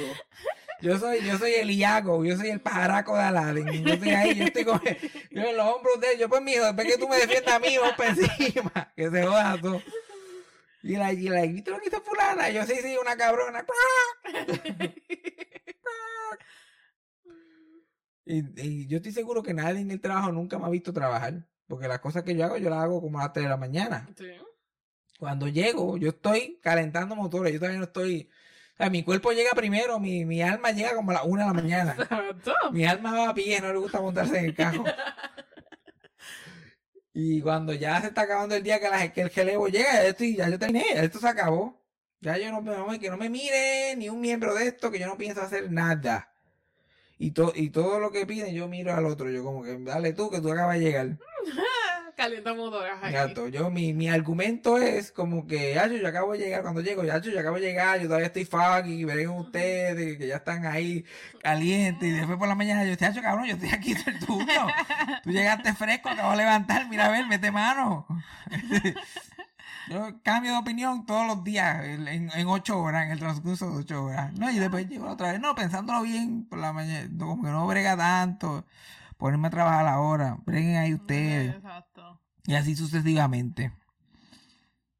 Yo 0.82 0.98
soy, 0.98 1.24
yo 1.24 1.38
soy 1.38 1.54
el 1.54 1.70
Iago, 1.70 2.26
yo 2.26 2.36
soy 2.38 2.50
el 2.50 2.60
pajaraco 2.60 3.16
de 3.16 3.24
Aladdin, 3.24 3.84
yo 3.84 3.94
estoy 3.94 4.10
ahí, 4.10 4.36
yo 4.36 4.46
estoy 4.46 4.66
con, 4.66 4.82
yo 5.30 5.42
en 5.44 5.58
los 5.58 5.76
hombros 5.76 6.00
de 6.00 6.14
él, 6.14 6.20
yo 6.20 6.28
pues 6.28 6.42
mijo, 6.42 6.66
después 6.66 6.88
que 6.88 6.98
tú 6.98 7.08
me 7.08 7.18
defiendas 7.18 7.54
a 7.54 7.60
mí, 7.60 7.78
vos 7.78 7.94
para 7.96 8.10
encima, 8.10 8.92
que 8.96 9.12
se 9.12 9.24
joda 9.24 9.60
todo. 9.62 9.80
Y 10.82 10.96
la, 10.96 11.14
y 11.14 11.30
la, 11.30 11.42
¿viste 11.42 11.70
lo 11.70 11.80
que 11.80 11.90
hizo 11.90 12.02
fulana? 12.02 12.50
Yo 12.50 12.66
sí, 12.66 12.76
sí, 12.82 12.96
una 13.00 13.16
cabrona. 13.16 13.64
Y, 18.28 18.62
y 18.62 18.88
yo 18.88 18.98
estoy 18.98 19.12
seguro 19.12 19.42
que 19.42 19.54
nadie 19.54 19.80
en 19.80 19.92
el 19.92 20.02
trabajo 20.02 20.32
nunca 20.32 20.60
me 20.60 20.66
ha 20.66 20.70
visto 20.70 20.92
trabajar. 20.92 21.48
Porque 21.68 21.88
las 21.88 22.00
cosas 22.00 22.24
que 22.24 22.36
yo 22.36 22.46
hago, 22.46 22.58
yo 22.58 22.70
las 22.70 22.80
hago 22.80 23.02
como 23.02 23.20
a 23.20 23.24
las 23.24 23.34
3 23.34 23.46
de 23.46 23.50
la 23.50 23.58
mañana. 23.58 24.08
Sí. 24.18 24.26
Cuando 25.20 25.48
llego, 25.48 25.98
yo 25.98 26.10
estoy 26.10 26.60
calentando 26.62 27.16
motores. 27.16 27.54
Yo 27.54 27.60
todavía 27.60 27.80
no 27.80 27.86
estoy. 27.86 28.30
O 28.74 28.78
sea, 28.78 28.90
mi 28.90 29.04
cuerpo 29.04 29.32
llega 29.32 29.52
primero, 29.52 30.00
mi, 30.00 30.24
mi 30.26 30.42
alma 30.42 30.72
llega 30.72 30.96
como 30.96 31.12
a 31.12 31.16
las 31.16 31.24
1 31.26 31.42
de 31.42 31.48
la 31.48 31.54
mañana. 31.54 31.96
Exacto. 32.00 32.54
Mi 32.72 32.86
alma 32.86 33.12
va 33.12 33.30
a 33.30 33.34
pie, 33.34 33.60
no 33.60 33.74
le 33.74 33.80
gusta 33.80 34.02
montarse 34.02 34.38
en 34.38 34.46
el 34.46 34.56
carro. 34.56 34.84
Y 37.20 37.42
cuando 37.42 37.74
ya 37.74 38.00
se 38.00 38.10
está 38.10 38.22
acabando 38.22 38.54
el 38.54 38.62
día 38.62 38.80
que, 38.80 38.90
la, 38.90 39.12
que 39.12 39.22
el 39.22 39.32
relevo 39.32 39.68
llega, 39.70 39.92
ya, 39.92 40.04
estoy, 40.04 40.36
ya 40.36 40.50
yo 40.50 40.60
terminé, 40.60 40.86
ya 40.94 41.02
esto 41.02 41.18
se 41.18 41.28
acabó. 41.28 41.84
Ya 42.20 42.38
yo 42.38 42.52
no, 42.52 42.62
no, 42.62 43.00
que 43.00 43.10
no 43.10 43.18
me 43.18 43.28
mire 43.28 43.96
ni 43.96 44.08
un 44.08 44.22
miembro 44.22 44.54
de 44.54 44.68
esto, 44.68 44.92
que 44.92 45.00
yo 45.00 45.08
no 45.08 45.18
pienso 45.18 45.42
hacer 45.42 45.72
nada. 45.72 46.32
Y, 47.20 47.32
to, 47.32 47.52
y 47.56 47.70
todo 47.70 48.00
lo 48.00 48.12
que 48.12 48.26
piden, 48.26 48.54
yo 48.54 48.68
miro 48.68 48.94
al 48.94 49.06
otro. 49.06 49.30
Yo 49.30 49.44
como 49.44 49.64
que, 49.64 49.78
dale 49.80 50.14
tú, 50.14 50.30
que 50.30 50.40
tú 50.40 50.52
acabas 50.52 50.78
de 50.78 50.86
llegar. 50.86 51.18
Calienta 52.16 52.52
motores 52.56 52.94
ahí. 53.00 53.14
Exacto. 53.14 53.48
Yo, 53.48 53.70
mi, 53.70 53.94
mi 53.94 54.10
argumento 54.10 54.80
es 54.80 55.12
como 55.12 55.46
que, 55.46 55.76
ya, 55.76 55.86
yo 55.86 56.08
acabo 56.08 56.32
de 56.34 56.40
llegar, 56.40 56.64
cuando 56.64 56.82
llego, 56.82 57.04
ya, 57.04 57.20
yo 57.20 57.40
acabo 57.40 57.58
de 57.58 57.62
llegar, 57.62 58.00
yo 58.00 58.08
todavía 58.08 58.26
estoy 58.26 58.44
foggy, 58.44 59.04
veré 59.04 59.26
con 59.26 59.38
ustedes, 59.38 60.18
que 60.18 60.28
ya 60.28 60.38
están 60.38 60.66
ahí 60.66 61.06
calientes, 61.44 62.10
y 62.10 62.12
después 62.14 62.40
por 62.40 62.48
la 62.48 62.56
mañana 62.56 62.84
yo, 62.86 62.96
chacho, 62.96 63.22
cabrón, 63.22 63.46
yo 63.46 63.54
estoy 63.54 63.70
aquí 63.70 63.94
todo 64.04 64.10
el 64.10 64.20
turno. 64.20 64.68
Tú 65.24 65.30
llegaste 65.30 65.74
fresco, 65.74 66.10
acabo 66.10 66.32
de 66.32 66.38
levantar, 66.38 66.90
mira 66.90 67.06
a 67.06 67.12
ver, 67.12 67.28
mete 67.28 67.52
mano. 67.52 68.08
Yo 69.90 70.20
cambio 70.24 70.52
de 70.52 70.58
opinión 70.58 71.06
todos 71.06 71.26
los 71.28 71.44
días, 71.44 71.84
en, 71.86 72.08
en- 72.08 72.48
ocho 72.48 72.80
horas, 72.80 73.06
en 73.06 73.12
el 73.12 73.20
transcurso 73.20 73.70
de 73.72 73.78
ocho 73.78 74.04
horas. 74.04 74.34
No, 74.34 74.50
y 74.52 74.60
después 74.60 74.88
llego 74.90 75.08
otra 75.10 75.32
vez, 75.32 75.40
no, 75.40 75.56
pensándolo 75.56 76.02
bien, 76.02 76.46
por 76.46 76.60
la 76.60 76.74
mañana, 76.74 77.10
como 77.18 77.44
que 77.44 77.50
no 77.50 77.66
brega 77.68 77.96
tanto, 77.96 78.66
ponerme 79.18 79.48
a 79.48 79.52
trabajar 79.52 79.88
ahora, 79.88 80.38
breguen 80.46 80.78
ahí 80.78 80.94
ustedes. 80.94 81.56
Exacto. 81.56 82.20
Y 82.46 82.56
así 82.56 82.76
sucesivamente. 82.76 83.72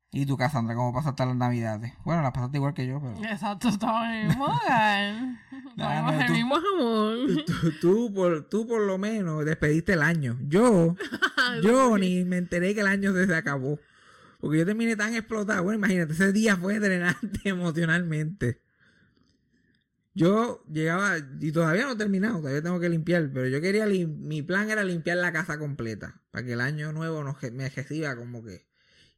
¿Y 0.10 0.26
tú, 0.26 0.38
Cassandra, 0.38 0.74
cómo 0.74 0.94
pasaste 0.94 1.26
las 1.26 1.36
navidades? 1.36 1.94
Bueno, 2.06 2.22
las 2.22 2.32
pasaste 2.32 2.58
igual 2.58 2.74
que 2.74 2.88
yo, 2.88 3.00
pero... 3.02 3.24
Exacto, 3.30 3.68
estamos 3.68 4.04
en 4.06 4.12
el 4.14 4.28
mismo 4.28 4.46
hogar. 4.46 5.16
Estamos 5.78 6.14
en 6.14 6.22
el 6.22 6.32
mismo 6.32 6.56
jamón. 6.56 7.28
Tú, 7.46 7.72
tú 7.82 8.14
por, 8.14 8.50
tú 8.50 8.66
por 8.68 8.82
lo 8.82 8.98
menos 8.98 9.46
despediste 9.46 9.94
el 9.94 10.02
año. 10.02 10.38
Yo, 10.48 10.96
yo 11.64 11.98
ni 12.00 12.24
me 12.24 12.38
enteré 12.38 12.74
que 12.74 12.80
el 12.82 12.88
año 12.88 13.14
se 13.14 13.36
acabó. 13.36 13.78
Porque 14.40 14.60
yo 14.60 14.66
terminé 14.66 14.96
tan 14.96 15.14
explotado. 15.16 15.64
Bueno, 15.64 15.80
imagínate, 15.80 16.14
ese 16.14 16.32
día 16.32 16.56
fue 16.58 16.80
drenante 16.80 17.40
emocionalmente. 17.50 18.62
Yo 20.14 20.64
llegaba, 20.72 21.18
y 21.40 21.52
todavía 21.52 21.84
no 21.84 21.92
he 21.92 21.96
terminado, 21.96 22.40
todavía 22.40 22.64
tengo 22.64 22.80
que 22.80 22.90
limpiar, 22.90 23.30
pero 23.32 23.48
yo 23.48 23.62
quería, 23.62 23.86
lim- 23.86 24.18
mi 24.18 24.42
plan 24.42 24.70
era 24.72 24.84
limpiar 24.84 25.18
la 25.18 25.32
casa 25.32 25.60
completa, 25.60 26.22
para 26.32 26.44
que 26.44 26.54
el 26.54 26.62
año 26.62 26.92
nuevo 26.92 27.24
nos, 27.24 27.38
me 27.52 27.70
reciba 27.70 28.16
como 28.16 28.44
que, 28.44 28.66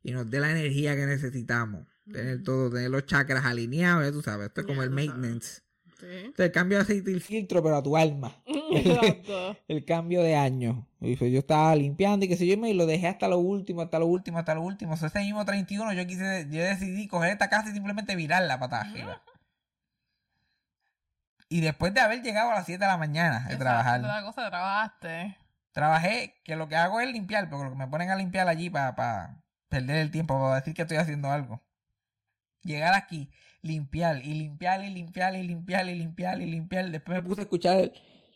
y 0.04 0.12
nos 0.12 0.30
dé 0.30 0.42
la 0.42 0.52
energía 0.52 0.98
que 0.98 1.06
necesitamos. 1.06 1.88
Tener 2.12 2.44
todo, 2.44 2.70
tener 2.70 2.90
los 2.92 3.06
chakras 3.06 3.46
alineados, 3.46 4.04
ya 4.04 4.12
tú 4.12 4.22
sabes, 4.22 4.48
esto 4.48 4.62
es 4.62 4.68
como 4.68 4.84
el 4.84 4.90
maintenance. 4.90 5.62
Sí. 6.00 6.34
El 6.38 6.52
cambio 6.52 6.78
de 6.78 6.84
aceite 6.84 7.12
y 7.12 7.14
el 7.16 7.22
filtro, 7.22 7.62
pero 7.62 7.76
a 7.78 7.84
tu 7.84 7.98
alma. 7.98 8.32
Exacto. 8.72 9.58
El 9.68 9.84
cambio 9.84 10.24
de 10.24 10.36
año. 10.36 10.88
Y 11.02 11.16
yo 11.16 11.40
estaba 11.40 11.76
limpiando 11.76 12.26
y 12.26 12.30
qué 12.30 12.38
sé 12.38 12.48
yo, 12.48 12.54
y 12.66 12.74
lo 12.74 12.86
dejé 12.86 13.08
hasta 13.08 13.28
lo 13.28 13.40
último, 13.40 13.82
hasta 13.82 14.00
lo 14.00 14.06
último, 14.06 14.38
hasta 14.40 14.56
lo 14.56 14.62
último. 14.62 14.94
O 14.94 14.98
sea, 14.98 15.10
ese 15.10 15.20
mismo 15.20 15.44
31 15.44 15.94
yo 15.94 16.08
quise, 16.08 16.48
yo 16.50 16.62
decidí 16.64 17.08
coger 17.08 17.32
esta 17.32 17.50
casa 17.50 17.70
y 17.70 17.74
simplemente 17.74 18.16
virarla 18.16 18.60
para 18.60 18.82
arriba. 18.82 19.22
Y 21.50 21.62
después 21.62 21.94
de 21.94 22.00
haber 22.02 22.22
llegado 22.22 22.52
a 22.52 22.56
las 22.56 22.66
7 22.66 22.80
de 22.84 22.88
la 22.92 22.98
mañana 22.98 23.40
de 23.40 23.56
Exacto, 23.56 23.64
trabajar, 23.64 24.02
La 24.02 24.24
cosa 24.24 24.50
trabajaste. 24.50 25.36
trabajé, 25.72 26.36
que 26.44 26.56
lo 26.56 26.68
que 26.68 26.76
hago 26.76 27.00
es 27.02 27.12
limpiar, 27.12 27.50
porque 27.50 27.66
lo 27.66 27.72
que 27.72 27.78
me 27.78 27.88
ponen 27.88 28.10
a 28.12 28.16
limpiar 28.16 28.48
allí 28.48 28.70
para 28.70 29.42
perder 29.68 29.98
el 29.98 30.12
tiempo, 30.12 30.40
para 30.40 30.56
decir 30.56 30.74
que 30.76 30.84
estoy 30.84 30.98
haciendo 30.98 31.32
algo. 31.32 31.62
Llegar 32.62 32.94
aquí, 32.94 33.32
limpiar, 33.62 34.26
y 34.26 34.34
limpiar, 34.34 34.84
y 34.84 34.90
limpiar, 34.90 35.36
y 35.36 35.44
limpiar, 35.44 35.90
y 35.90 35.96
limpiar, 35.96 36.42
y 36.42 36.46
limpiar. 36.46 36.92
Después 36.92 37.22
me 37.22 37.28
puse 37.28 37.42
a 37.42 37.44
escuchar 37.44 37.92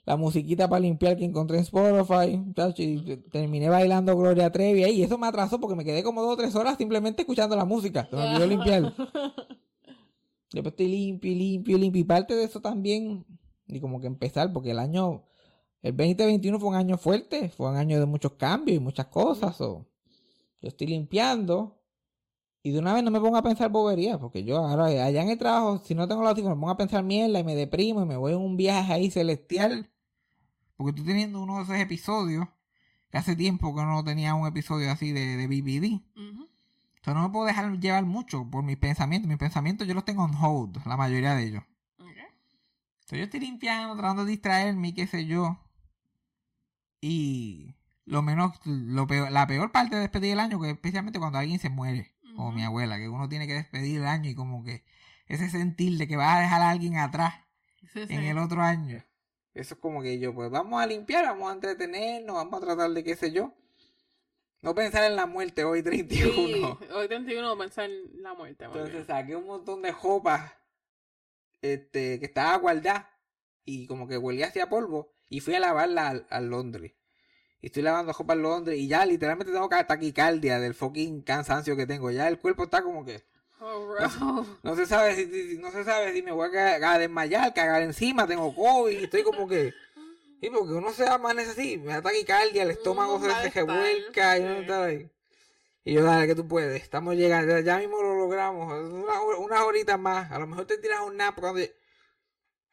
la 0.06 0.18
musiquita 0.18 0.68
para 0.68 0.82
limpiar 0.82 1.16
que 1.16 1.24
encontré 1.24 1.58
en 1.58 1.64
Spotify, 1.64 2.42
y 2.78 3.18
terminé 3.32 3.70
bailando 3.70 4.16
Gloria 4.18 4.52
Trevi 4.52 4.84
ahí, 4.84 5.00
y 5.00 5.04
eso 5.04 5.18
me 5.18 5.28
atrasó 5.28 5.60
porque 5.60 5.76
me 5.76 5.86
quedé 5.86 6.04
como 6.04 6.22
dos 6.22 6.34
o 6.34 6.38
tres 6.38 6.56
horas 6.56 6.78
simplemente 6.78 7.22
escuchando 7.22 7.56
la 7.56 7.66
música. 7.66 8.08
Se 8.10 8.16
me 8.16 8.28
olvidó 8.28 8.48
limpiar. 8.48 8.94
Después 10.52 10.74
estoy 10.74 10.88
limpio, 10.88 11.32
y 11.32 11.36
limpio, 11.36 11.78
y 11.78 11.80
limpio. 11.80 12.02
Y 12.02 12.04
parte 12.04 12.36
de 12.36 12.44
eso 12.44 12.62
también, 12.62 13.26
y 13.68 13.80
como 13.80 14.00
que 14.00 14.08
empezar, 14.08 14.52
porque 14.54 14.72
el 14.72 14.80
año, 14.80 15.24
el 15.82 15.96
2021 15.96 16.60
fue 16.60 16.70
un 16.70 16.76
año 16.76 16.98
fuerte, 16.98 17.50
fue 17.50 17.70
un 17.70 17.78
año 17.78 18.00
de 18.00 18.06
muchos 18.06 18.34
cambios 18.34 18.78
y 18.78 18.80
muchas 18.80 19.08
cosas. 19.08 19.60
o 19.62 19.88
yo 20.62 20.70
estoy 20.70 20.88
limpiando, 20.88 21.83
y 22.63 22.71
de 22.71 22.80
una 22.80 22.93
vez 22.93 23.04
no 23.04 23.12
me 23.12 23.19
pongo 23.19 23.36
a 23.36 23.43
pensar 23.43 23.69
boberías, 23.69 24.17
porque 24.17 24.45
yo 24.45 24.58
ahora 24.58 24.86
allá 24.86 25.21
en 25.21 25.30
el 25.30 25.38
trabajo, 25.38 25.80
si 25.84 25.95
no 25.95 26.08
tengo 26.08 26.21
los 26.21 26.32
audífonos, 26.32 26.58
me 26.58 26.62
pongo 26.62 26.71
a 26.71 26.78
pensar 26.78 27.04
mierda 27.04 27.39
y 27.39 27.43
me 27.43 27.56
deprimo 27.56 28.02
y 28.02 28.06
me 28.06 28.15
voy 28.15 28.32
en 28.32 28.39
un 28.39 28.56
viaje 28.56 28.93
ahí 28.93 29.12
celestial. 29.12 29.91
Porque 30.78 30.91
estoy 30.91 31.06
teniendo 31.06 31.41
uno 31.41 31.58
de 31.58 31.63
esos 31.63 31.76
episodios, 31.76 32.47
que 33.12 33.17
hace 33.17 33.36
tiempo 33.36 33.76
que 33.76 33.84
no 33.84 34.02
tenía 34.06 34.34
un 34.34 34.47
episodio 34.47 34.89
así 34.91 35.12
de, 35.12 35.36
de 35.36 35.47
BBD. 35.47 36.02
O 36.15 37.04
sea, 37.04 37.13
no 37.13 37.23
me 37.23 37.30
puedo 37.30 37.45
dejar 37.45 37.78
llevar 37.80 38.06
mucho 38.06 38.49
por 38.49 38.63
mis 38.63 38.78
pensamientos. 38.78 39.28
Mis 39.28 39.38
pensamientos 39.38 39.86
yo 39.86 39.93
los 39.93 40.06
tengo 40.06 40.23
on 40.23 40.34
hold, 40.34 40.86
la 40.86 40.95
mayoría 40.95 41.36
de 41.36 41.43
ellos. 41.43 41.63
Entonces 41.99 43.19
yo 43.19 43.23
estoy 43.26 43.41
limpiando, 43.41 43.95
tratando 43.95 44.23
de 44.23 44.32
distraerme, 44.32 44.88
y 44.88 44.93
qué 44.93 45.06
sé 45.06 45.26
yo. 45.26 45.60
Y 47.02 47.76
lo 48.06 48.21
menos, 48.21 48.54
lo 48.63 49.06
peor, 49.06 49.34
la 49.34 49.45
peor 49.47 49.73
parte 49.73 49.95
de 49.95 50.02
despedir 50.04 50.32
el 50.32 50.39
año, 50.39 50.62
que 50.62 50.69
especialmente 50.69 51.19
cuando 51.19 51.38
alguien 51.39 51.60
se 51.60 51.69
muere, 51.69 52.12
Ujú. 52.41 52.52
mi 52.52 52.63
abuela, 52.63 52.98
que 52.98 53.10
uno 53.10 53.30
tiene 53.30 53.48
que 53.48 53.54
despedir 53.54 54.00
el 54.00 54.06
año 54.06 54.30
y 54.30 54.36
como 54.36 54.63
que 54.63 54.84
ese 55.28 55.50
sentir 55.50 55.98
de 55.98 56.08
que 56.08 56.15
vas 56.15 56.38
a 56.38 56.39
dejar 56.41 56.62
a 56.62 56.69
alguien 56.72 56.98
atrás 56.98 57.36
Sí, 57.93 58.08
sí. 58.08 58.13
en 58.13 58.24
el 58.24 58.38
otro 58.38 58.62
año. 58.62 59.04
Eso 59.54 59.76
es 59.76 59.80
como 59.80 60.02
que 60.02 60.17
yo, 60.19 60.34
pues 60.34 60.50
vamos 60.50 60.82
a 60.82 60.88
limpiar, 60.88 61.26
vamos 61.26 61.50
a 61.50 61.54
entretenernos, 61.54 62.36
vamos 62.36 62.62
a 62.62 62.65
tratar 62.65 62.89
de 62.91 63.04
qué 63.04 63.15
sé 63.15 63.32
yo. 63.32 63.54
No 64.62 64.74
pensar 64.74 65.04
en 65.04 65.15
la 65.15 65.26
muerte 65.26 65.63
hoy 65.63 65.84
31. 65.84 66.78
Sí, 66.80 66.88
hoy 66.93 67.08
31 67.08 67.58
pensar 67.58 67.86
en 67.89 68.22
la 68.24 68.34
muerte. 68.34 68.63
Entonces 68.65 68.93
bien. 68.93 69.06
saqué 69.06 69.36
un 69.36 69.46
montón 69.46 69.82
de 69.82 69.91
jopas 69.91 70.54
este, 71.62 72.19
que 72.19 72.26
estaba 72.26 72.56
guardada 72.58 73.10
y 73.65 73.86
como 73.88 74.08
que 74.08 74.17
huelía 74.17 74.48
hacia 74.48 74.69
polvo 74.69 75.13
y 75.30 75.39
fui 75.39 75.56
a 75.56 75.60
lavarla 75.60 76.10
al, 76.10 76.28
al 76.30 76.50
Londres. 76.50 76.93
Y 77.63 77.67
estoy 77.67 77.82
lavando 77.82 78.13
jopa 78.13 78.34
al 78.34 78.41
Londres 78.41 78.78
y 78.78 78.89
ya 78.89 79.06
literalmente 79.06 79.54
tengo 79.54 79.69
ca- 79.69 79.88
taquicardia 79.88 80.60
del 80.60 80.73
fucking 80.73 81.21
cansancio 81.21 81.78
que 81.78 81.88
tengo. 81.88 82.12
Ya 82.12 82.28
el 82.28 82.38
cuerpo 82.38 82.65
está 82.65 82.84
como 82.84 83.06
que 83.06 83.23
Oh, 83.65 83.95
no 84.63 84.76
se 84.76 84.86
sabe 84.86 85.15
si, 85.15 85.58
no 85.58 85.71
se 85.71 85.86
sabe 85.86 86.12
si 86.13 86.21
me 86.21 86.34
voy 86.34 86.54
a, 86.58 86.91
a 86.91 86.99
desmayar, 86.99 87.54
cagar 87.54 87.82
encima, 87.82 88.28
tengo 88.28 88.54
COVID, 88.54 88.99
y 88.99 89.06
estoy 89.06 89.23
como 89.23 89.47
que 89.47 89.73
sí, 90.41 90.49
porque 90.49 90.73
uno 90.73 90.91
se 90.91 91.08
amanece 91.08 91.52
así, 91.52 91.78
me 91.78 91.93
da 91.93 92.02
taquicardia, 92.02 92.63
el 92.63 92.71
estómago 92.71 93.21
se, 93.21 93.49
revuelca 93.49 94.38
y 94.38 94.41
uno 94.41 94.60
está 94.60 94.84
ahí. 94.84 95.10
Y 95.86 95.93
yo, 95.93 96.04
dale, 96.04 96.28
que 96.28 96.36
tú 96.36 96.45
puedes. 96.45 96.82
Estamos 96.82 97.15
llegando, 97.15 97.58
ya 97.60 97.78
mismo 97.78 98.02
lo 98.02 98.15
logramos. 98.15 98.73
Una, 98.73 99.21
unas 99.21 99.62
horitas 99.62 99.97
más. 99.97 100.30
A 100.32 100.39
lo 100.39 100.47
mejor 100.47 100.65
te 100.65 100.78
tiras 100.78 100.99
un 101.02 101.15
nap 101.17 101.39
cuando... 101.39 101.62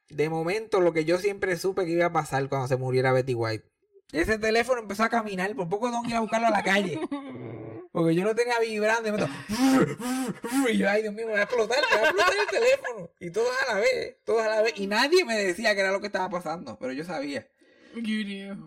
De 0.09 0.29
momento, 0.29 0.81
lo 0.81 0.92
que 0.92 1.05
yo 1.05 1.18
siempre 1.18 1.57
supe 1.57 1.85
que 1.85 1.92
iba 1.92 2.07
a 2.07 2.12
pasar 2.12 2.48
cuando 2.48 2.66
se 2.66 2.76
muriera 2.76 3.12
Betty 3.12 3.35
White. 3.35 3.69
Ese 4.12 4.38
teléfono 4.38 4.81
empezó 4.81 5.05
a 5.05 5.09
caminar. 5.09 5.55
Por 5.55 5.68
poco 5.68 5.90
tengo 5.90 6.03
que 6.03 6.11
ir 6.11 6.16
a 6.16 6.20
buscarlo 6.20 6.49
a 6.49 6.51
la 6.51 6.62
calle. 6.62 7.01
Porque 7.92 8.14
yo 8.14 8.25
lo 8.25 8.35
tenía 8.35 8.59
vibrando 8.61 9.09
y 9.09 9.12
me 9.12 10.73
Y 10.73 10.79
yo, 10.79 10.88
ay, 10.88 11.03
Dios 11.03 11.14
mío, 11.14 11.27
me 11.27 11.33
va 11.33 11.40
a 11.40 11.42
explotar, 11.42 11.79
me 11.90 11.96
va 12.01 12.03
a 12.03 12.11
explotar 12.11 12.35
el 12.40 12.46
teléfono. 12.46 13.11
Y 13.18 13.31
todos 13.31 13.51
a 13.62 13.75
la 13.75 13.81
vez, 13.81 14.16
todos 14.25 14.42
a 14.42 14.49
la 14.49 14.62
vez. 14.62 14.75
Y 14.77 14.87
nadie 14.87 15.25
me 15.25 15.37
decía 15.37 15.75
que 15.75 15.81
era 15.81 15.90
lo 15.90 16.01
que 16.01 16.07
estaba 16.07 16.31
pasando. 16.31 16.79
Pero 16.79 16.92
yo 16.92 17.05
sabía. 17.05 17.46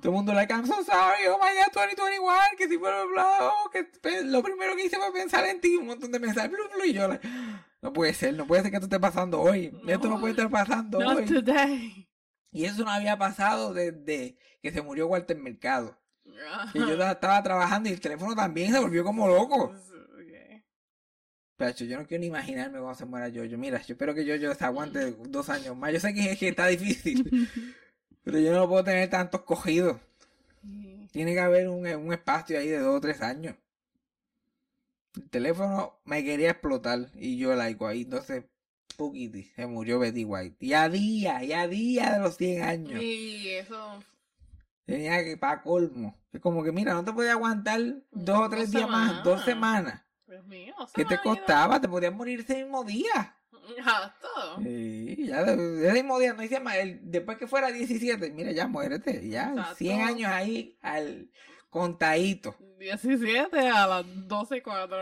Todo 0.01 0.11
el 0.11 0.11
mundo 0.11 0.33
like, 0.33 0.51
I'm 0.51 0.65
so 0.67 0.83
sorry, 0.83 1.27
oh 1.29 1.37
my 1.37 1.55
god, 1.55 1.71
2021, 1.73 2.33
que 2.57 2.67
si 2.67 2.77
fuera 2.77 3.05
bla, 3.05 3.25
oh, 3.41 3.69
que 3.69 3.87
lo 4.23 4.43
primero 4.43 4.75
que 4.75 4.85
hice 4.85 4.97
fue 4.97 5.13
pensar 5.13 5.45
en 5.45 5.61
ti, 5.61 5.77
un 5.77 5.87
montón 5.87 6.11
de 6.11 6.19
mensajes, 6.19 6.51
blu, 6.51 6.63
blu, 6.75 6.83
y 6.83 6.93
yo, 6.93 7.07
like, 7.07 7.25
no 7.81 7.93
puede 7.93 8.13
ser, 8.13 8.33
no 8.33 8.45
puede 8.45 8.63
ser 8.63 8.71
que 8.71 8.77
esto 8.77 8.87
esté 8.87 8.99
pasando 8.99 9.39
hoy, 9.39 9.73
esto 9.87 10.09
no 10.09 10.19
puede 10.19 10.31
estar 10.31 10.49
pasando 10.49 10.97
hoy. 10.99 11.25
today. 11.25 12.02
Y 12.53 12.65
eso 12.65 12.83
no 12.83 12.91
había 12.91 13.17
pasado 13.17 13.73
desde 13.73 14.37
que 14.61 14.71
se 14.71 14.81
murió 14.81 15.07
Walter 15.07 15.37
Mercado. 15.37 15.97
Y 16.73 16.79
yo 16.79 16.93
estaba 16.93 17.41
trabajando 17.43 17.89
y 17.89 17.93
el 17.93 17.99
teléfono 17.99 18.35
también 18.35 18.71
se 18.71 18.79
volvió 18.79 19.03
como 19.03 19.27
loco. 19.27 19.75
Okay. 20.13 20.63
Pero 21.57 21.71
yo 21.71 21.99
no 21.99 22.07
quiero 22.07 22.21
ni 22.21 22.27
imaginarme 22.27 22.79
cuando 22.79 22.95
se 22.95 23.05
muera 23.05 23.27
yo. 23.27 23.43
Mira, 23.57 23.81
yo 23.81 23.93
espero 23.93 24.13
que 24.13 24.25
yo 24.25 24.53
se 24.53 24.65
aguante 24.65 25.11
dos 25.29 25.49
años 25.49 25.75
más. 25.75 25.91
Yo 25.91 25.99
sé 25.99 26.13
que, 26.13 26.37
que 26.37 26.49
está 26.49 26.67
difícil, 26.67 27.49
pero 28.23 28.39
yo 28.39 28.53
no 28.53 28.69
puedo 28.69 28.83
tener 28.83 29.09
tantos 29.09 29.41
cogidos. 29.41 29.99
Tiene 31.11 31.33
que 31.33 31.39
haber 31.39 31.69
un, 31.69 31.85
un 31.85 32.13
espacio 32.13 32.57
ahí 32.57 32.67
de 32.67 32.79
dos 32.79 32.95
o 32.95 33.01
tres 33.01 33.21
años. 33.21 33.55
El 35.15 35.29
teléfono 35.29 35.99
me 36.05 36.23
quería 36.23 36.51
explotar 36.51 37.09
y 37.13 37.37
yo 37.37 37.53
laico 37.53 37.87
ahí. 37.87 38.01
Entonces, 38.01 38.45
Pukiti, 38.97 39.43
se 39.55 39.65
murió 39.67 39.99
Betty 39.99 40.23
White. 40.23 40.57
Y 40.59 40.73
a 40.73 40.87
día, 40.89 41.43
y 41.43 41.53
a 41.53 41.67
día 41.67 42.13
de 42.13 42.19
los 42.19 42.37
100 42.37 42.61
años. 42.63 43.01
Y 43.01 43.49
eso. 43.49 44.03
Tenía 44.85 45.23
que 45.23 45.37
para 45.37 45.61
colmo. 45.61 46.15
Es 46.31 46.41
como 46.41 46.63
que, 46.63 46.71
mira, 46.71 46.93
no 46.93 47.03
te 47.03 47.13
podía 47.13 47.31
aguantar 47.33 47.79
dos 48.11 48.39
o 48.39 48.49
tres 48.49 48.71
Dos 48.71 48.81
días 48.81 48.89
más, 48.89 49.23
dos 49.23 49.43
semanas. 49.45 50.03
Dios 50.27 50.45
mío. 50.45 50.75
¿Qué 50.93 51.05
te 51.05 51.17
costaba? 51.19 51.79
Te 51.79 51.87
podías 51.87 52.13
morir 52.13 52.41
ese 52.41 52.55
mismo 52.63 52.83
día. 52.83 53.35
Exacto. 53.77 54.27
Sí, 54.61 55.25
ya 55.27 55.41
ese 55.41 55.93
mismo 55.93 56.19
día, 56.19 56.33
no 56.33 56.43
hice 56.43 56.59
más. 56.59 56.75
el- 56.75 56.99
después 57.09 57.37
que 57.37 57.47
fuera 57.47 57.71
17, 57.71 58.31
mira, 58.31 58.51
ya 58.51 58.67
muérete. 58.67 59.27
Ya, 59.29 59.51
Exacto. 59.51 59.75
100 59.75 60.01
años 60.01 60.31
ahí 60.31 60.77
al 60.81 61.29
contadito. 61.73 62.55
17 62.79 63.67
a 63.69 63.87
las 63.87 64.05
12 64.27 64.57
y 64.57 64.61
4. 64.61 64.97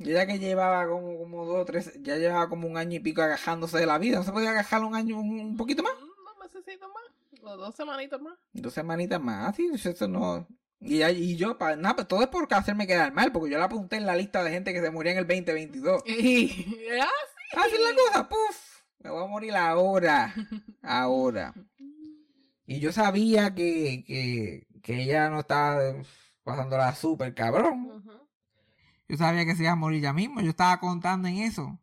Yo 0.00 0.10
ya 0.12 0.26
que 0.26 0.38
llevaba 0.38 0.86
como, 0.88 1.18
como 1.18 1.44
dos 1.46 1.58
o 1.58 1.64
tres, 1.64 1.92
ya 2.02 2.16
llevaba 2.16 2.48
como 2.48 2.66
un 2.66 2.76
año 2.76 2.96
y 2.96 3.00
pico 3.00 3.22
agajándose 3.22 3.78
de 3.78 3.86
la 3.86 3.98
vida. 3.98 4.18
¿No 4.18 4.24
se 4.24 4.32
podía 4.32 4.50
agajar 4.50 4.82
un 4.84 4.94
año, 4.94 5.18
un, 5.20 5.38
un 5.40 5.56
poquito 5.56 5.82
más? 5.82 5.92
No 6.00 6.42
necesito 6.44 6.88
más. 6.88 7.04
Los 7.42 7.56
dos 7.58 7.74
semanitos 7.74 8.20
más. 8.20 8.38
Dos 8.52 8.72
semanitas 8.74 9.20
más, 9.20 9.54
sí, 9.56 9.70
eso 9.72 10.08
no. 10.08 10.46
Y, 10.80 10.98
ya- 10.98 11.10
y 11.10 11.36
yo, 11.36 11.58
para 11.58 11.76
nada, 11.76 11.96
pues 11.96 12.08
todo 12.08 12.22
es 12.22 12.28
por 12.28 12.46
hacerme 12.54 12.86
quedar 12.86 13.12
mal, 13.12 13.32
porque 13.32 13.50
yo 13.50 13.58
la 13.58 13.64
apunté 13.66 13.96
en 13.96 14.06
la 14.06 14.16
lista 14.16 14.42
de 14.42 14.50
gente 14.50 14.72
que 14.72 14.80
se 14.80 14.90
moría 14.90 15.12
en 15.12 15.18
el 15.18 15.26
2022. 15.26 16.02
Y, 16.06 16.66
Así 17.56 17.74
es 17.74 17.80
la 17.80 17.94
cosa, 17.96 18.28
puf, 18.28 18.80
me 19.00 19.10
voy 19.10 19.24
a 19.24 19.26
morir 19.26 19.54
ahora, 19.56 20.34
ahora. 20.82 21.52
Y 22.66 22.78
yo 22.80 22.92
sabía 22.92 23.54
que, 23.54 24.04
que, 24.06 24.66
que 24.82 25.02
ella 25.02 25.30
no 25.30 25.40
estaba 25.40 25.80
pasándola 26.42 26.94
súper 26.94 27.34
cabrón. 27.34 28.02
Yo 29.08 29.16
sabía 29.16 29.44
que 29.44 29.56
se 29.56 29.62
iba 29.64 29.72
a 29.72 29.76
morir 29.76 30.02
ya 30.02 30.12
mismo, 30.12 30.40
yo 30.40 30.50
estaba 30.50 30.78
contando 30.78 31.28
en 31.28 31.38
eso. 31.38 31.78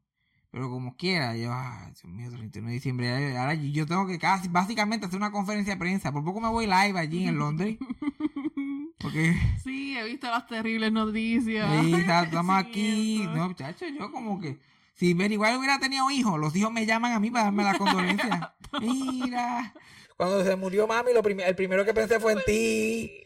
Pero 0.49 0.69
como 0.69 0.95
quiera, 0.95 1.35
yo, 1.35 1.51
ay, 1.53 1.91
Dios 1.91 2.05
mío, 2.05 2.31
31 2.31 2.67
de 2.69 2.73
diciembre, 2.73 3.37
ahora 3.37 3.53
yo 3.53 3.85
tengo 3.85 4.07
que 4.07 4.17
casi, 4.17 4.47
básicamente 4.47 5.05
hacer 5.05 5.17
una 5.17 5.31
conferencia 5.31 5.73
de 5.73 5.79
prensa. 5.79 6.11
Por 6.11 6.23
poco 6.23 6.39
me 6.39 6.47
voy 6.47 6.65
live 6.65 6.97
allí 6.97 7.27
en 7.27 7.37
Londres. 7.37 7.77
Porque 8.99 9.35
Sí, 9.63 9.97
he 9.97 10.03
visto 10.03 10.27
las 10.27 10.47
terribles 10.47 10.91
noticias. 10.91 11.69
Sí, 11.83 11.93
estamos 12.23 12.57
aquí. 12.57 13.27
No, 13.33 13.49
muchacho, 13.49 13.85
yo 13.87 14.11
como 14.11 14.39
que. 14.39 14.59
Si 14.93 15.13
White 15.13 15.57
hubiera 15.57 15.77
tenido 15.77 16.09
hijos, 16.09 16.39
los 16.39 16.55
hijos 16.55 16.71
me 16.71 16.87
llaman 16.87 17.11
a 17.11 17.19
mí 17.19 17.29
para 17.29 17.45
darme 17.45 17.63
las 17.63 17.77
condolencias. 17.77 18.49
Mira. 18.81 19.73
Cuando 20.17 20.43
se 20.43 20.55
murió 20.55 20.87
mami, 20.87 21.13
lo 21.13 21.21
prim- 21.21 21.39
el 21.41 21.55
primero 21.55 21.85
que 21.85 21.93
pensé 21.93 22.19
fue 22.19 22.33
en 22.33 22.41
ti. 22.45 23.23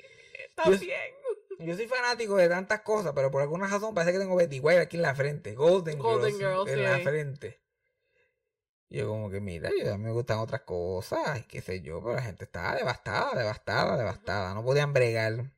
También. 0.55 0.99
Yo 1.59 1.75
soy 1.75 1.87
fanático 1.87 2.35
de 2.35 2.49
tantas 2.49 2.81
cosas, 2.81 3.13
pero 3.15 3.29
por 3.31 3.41
alguna 3.41 3.67
razón 3.67 3.93
parece 3.93 4.13
que 4.13 4.19
tengo 4.19 4.35
Betty 4.35 4.59
White 4.59 4.81
aquí 4.81 4.97
en 4.97 5.03
la 5.03 5.15
frente. 5.15 5.53
Golden, 5.53 5.99
Golden 5.99 6.35
Girls, 6.35 6.67
Girls, 6.67 6.71
en 6.71 6.83
la 6.83 6.97
sí. 6.97 7.03
frente. 7.03 7.61
Y 8.89 8.97
Yo 8.97 9.07
como 9.07 9.29
que, 9.29 9.39
mira, 9.39 9.69
yo, 9.79 9.93
a 9.93 9.97
mí 9.97 10.03
me 10.03 10.11
gustan 10.11 10.39
otras 10.39 10.61
cosas, 10.61 11.39
y 11.39 11.43
qué 11.43 11.61
sé 11.61 11.81
yo, 11.81 12.01
pero 12.01 12.15
la 12.15 12.23
gente 12.23 12.43
estaba 12.45 12.75
devastada, 12.75 13.35
devastada, 13.37 13.95
devastada. 13.97 14.53
No 14.53 14.63
podían 14.65 14.91
bregar. 14.91 15.51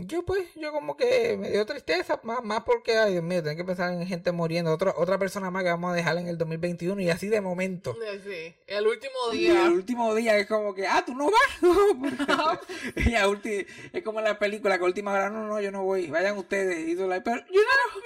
Yo 0.00 0.24
pues, 0.24 0.46
yo 0.54 0.70
como 0.70 0.96
que 0.96 1.36
me 1.36 1.50
dio 1.50 1.66
tristeza, 1.66 2.20
más, 2.22 2.44
más 2.44 2.62
porque, 2.62 2.96
ay 2.96 3.12
Dios 3.12 3.24
mío, 3.24 3.42
tengo 3.42 3.56
que 3.56 3.64
pensar 3.64 3.92
en 3.92 4.06
gente 4.06 4.30
muriendo. 4.30 4.72
Otra, 4.72 4.94
otra 4.96 5.18
persona 5.18 5.50
más 5.50 5.64
que 5.64 5.70
vamos 5.70 5.90
a 5.90 5.94
dejar 5.96 6.16
en 6.18 6.28
el 6.28 6.38
2021 6.38 7.00
y 7.00 7.10
así 7.10 7.26
de 7.28 7.40
momento. 7.40 7.96
Sí, 8.24 8.54
el 8.68 8.86
último 8.86 9.12
Y 9.32 9.38
día. 9.38 9.66
el 9.66 9.72
último 9.72 10.14
día 10.14 10.36
es 10.38 10.46
como 10.46 10.72
que, 10.72 10.86
ah, 10.86 11.02
tú 11.04 11.14
no 11.16 11.26
vas. 11.26 11.62
No, 12.28 12.60
y 13.10 13.14
a 13.16 13.26
ulti- 13.26 13.66
es 13.92 14.02
como 14.04 14.20
en 14.20 14.26
la 14.26 14.38
película 14.38 14.78
que 14.78 14.84
a 14.84 14.86
última 14.86 15.12
hora, 15.12 15.30
no, 15.30 15.46
no, 15.48 15.60
yo 15.60 15.72
no 15.72 15.82
voy, 15.82 16.06
vayan 16.08 16.38
ustedes. 16.38 16.88
Y 16.88 16.94
tú, 16.94 17.08
like, 17.08 17.24
pero 17.24 17.38
yo 17.38 17.60
no, 17.60 18.00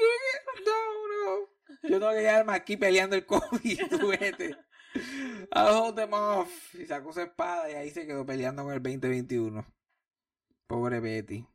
yo 0.65 0.73
no, 0.73 1.37
no. 1.37 1.89
Yo 1.89 1.99
tengo 1.99 2.13
que 2.13 2.19
quedarme 2.21 2.55
aquí 2.55 2.77
peleando 2.79 3.17
el 3.17 3.27
COVID, 3.27 3.81
tú 3.91 4.09
vete. 4.09 4.57
I'll 5.55 5.69
hold 5.77 5.97
them 5.97 6.13
off. 6.15 6.75
Y 6.75 6.87
sacó 6.87 7.13
su 7.13 7.21
espada 7.21 7.71
y 7.71 7.75
ahí 7.75 7.91
se 7.91 8.07
quedó 8.07 8.25
peleando 8.25 8.63
con 8.63 8.73
el 8.73 8.83
2021. 8.83 9.67
Pobre 10.67 11.01
Betty. 11.01 11.47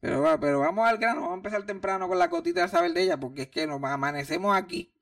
Pero, 0.00 0.22
va, 0.22 0.38
pero 0.38 0.60
vamos 0.60 0.88
al 0.88 0.98
grano, 0.98 1.22
vamos 1.22 1.32
a 1.32 1.36
empezar 1.36 1.66
temprano 1.66 2.08
con 2.08 2.18
la 2.18 2.30
cotita 2.30 2.62
de 2.62 2.68
saber 2.68 2.92
de 2.92 3.02
ella, 3.02 3.18
porque 3.18 3.42
es 3.42 3.48
que 3.48 3.66
nos 3.66 3.82
amanecemos 3.82 4.56
aquí. 4.56 4.92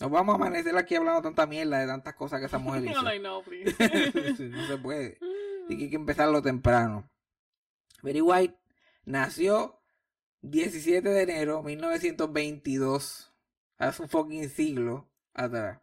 Nos 0.00 0.10
vamos 0.10 0.32
a 0.32 0.36
amanecer 0.36 0.76
aquí 0.76 0.96
hablando 0.96 1.22
tanta 1.22 1.46
mierda 1.46 1.78
de 1.78 1.86
tantas 1.86 2.14
cosas 2.14 2.40
que 2.40 2.46
esa 2.46 2.58
mujer 2.58 2.84
hizo. 2.86 3.00
No, 4.50 4.66
se 4.66 4.78
puede. 4.78 5.18
Así 5.64 5.78
que 5.78 5.84
hay 5.84 5.90
que 5.90 5.96
empezarlo 5.96 6.42
temprano. 6.42 7.08
Betty 8.02 8.20
White 8.20 8.58
nació 9.04 9.80
17 10.42 11.08
de 11.08 11.22
enero 11.22 11.58
de 11.58 11.62
1922. 11.62 13.32
Hace 13.78 14.02
un 14.02 14.08
fucking 14.08 14.50
siglo 14.50 15.08
atrás. 15.32 15.80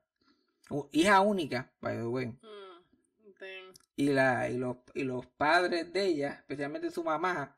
Hija 0.91 1.19
única, 1.21 1.73
by 1.81 1.97
the 1.97 2.05
way. 2.05 2.27
Mm. 2.27 2.61
Y, 3.95 4.09
la, 4.09 4.49
y, 4.49 4.57
los, 4.57 4.77
y 4.93 5.03
los 5.03 5.25
padres 5.25 5.91
de 5.91 6.05
ella, 6.05 6.31
especialmente 6.39 6.91
su 6.91 7.03
mamá, 7.03 7.57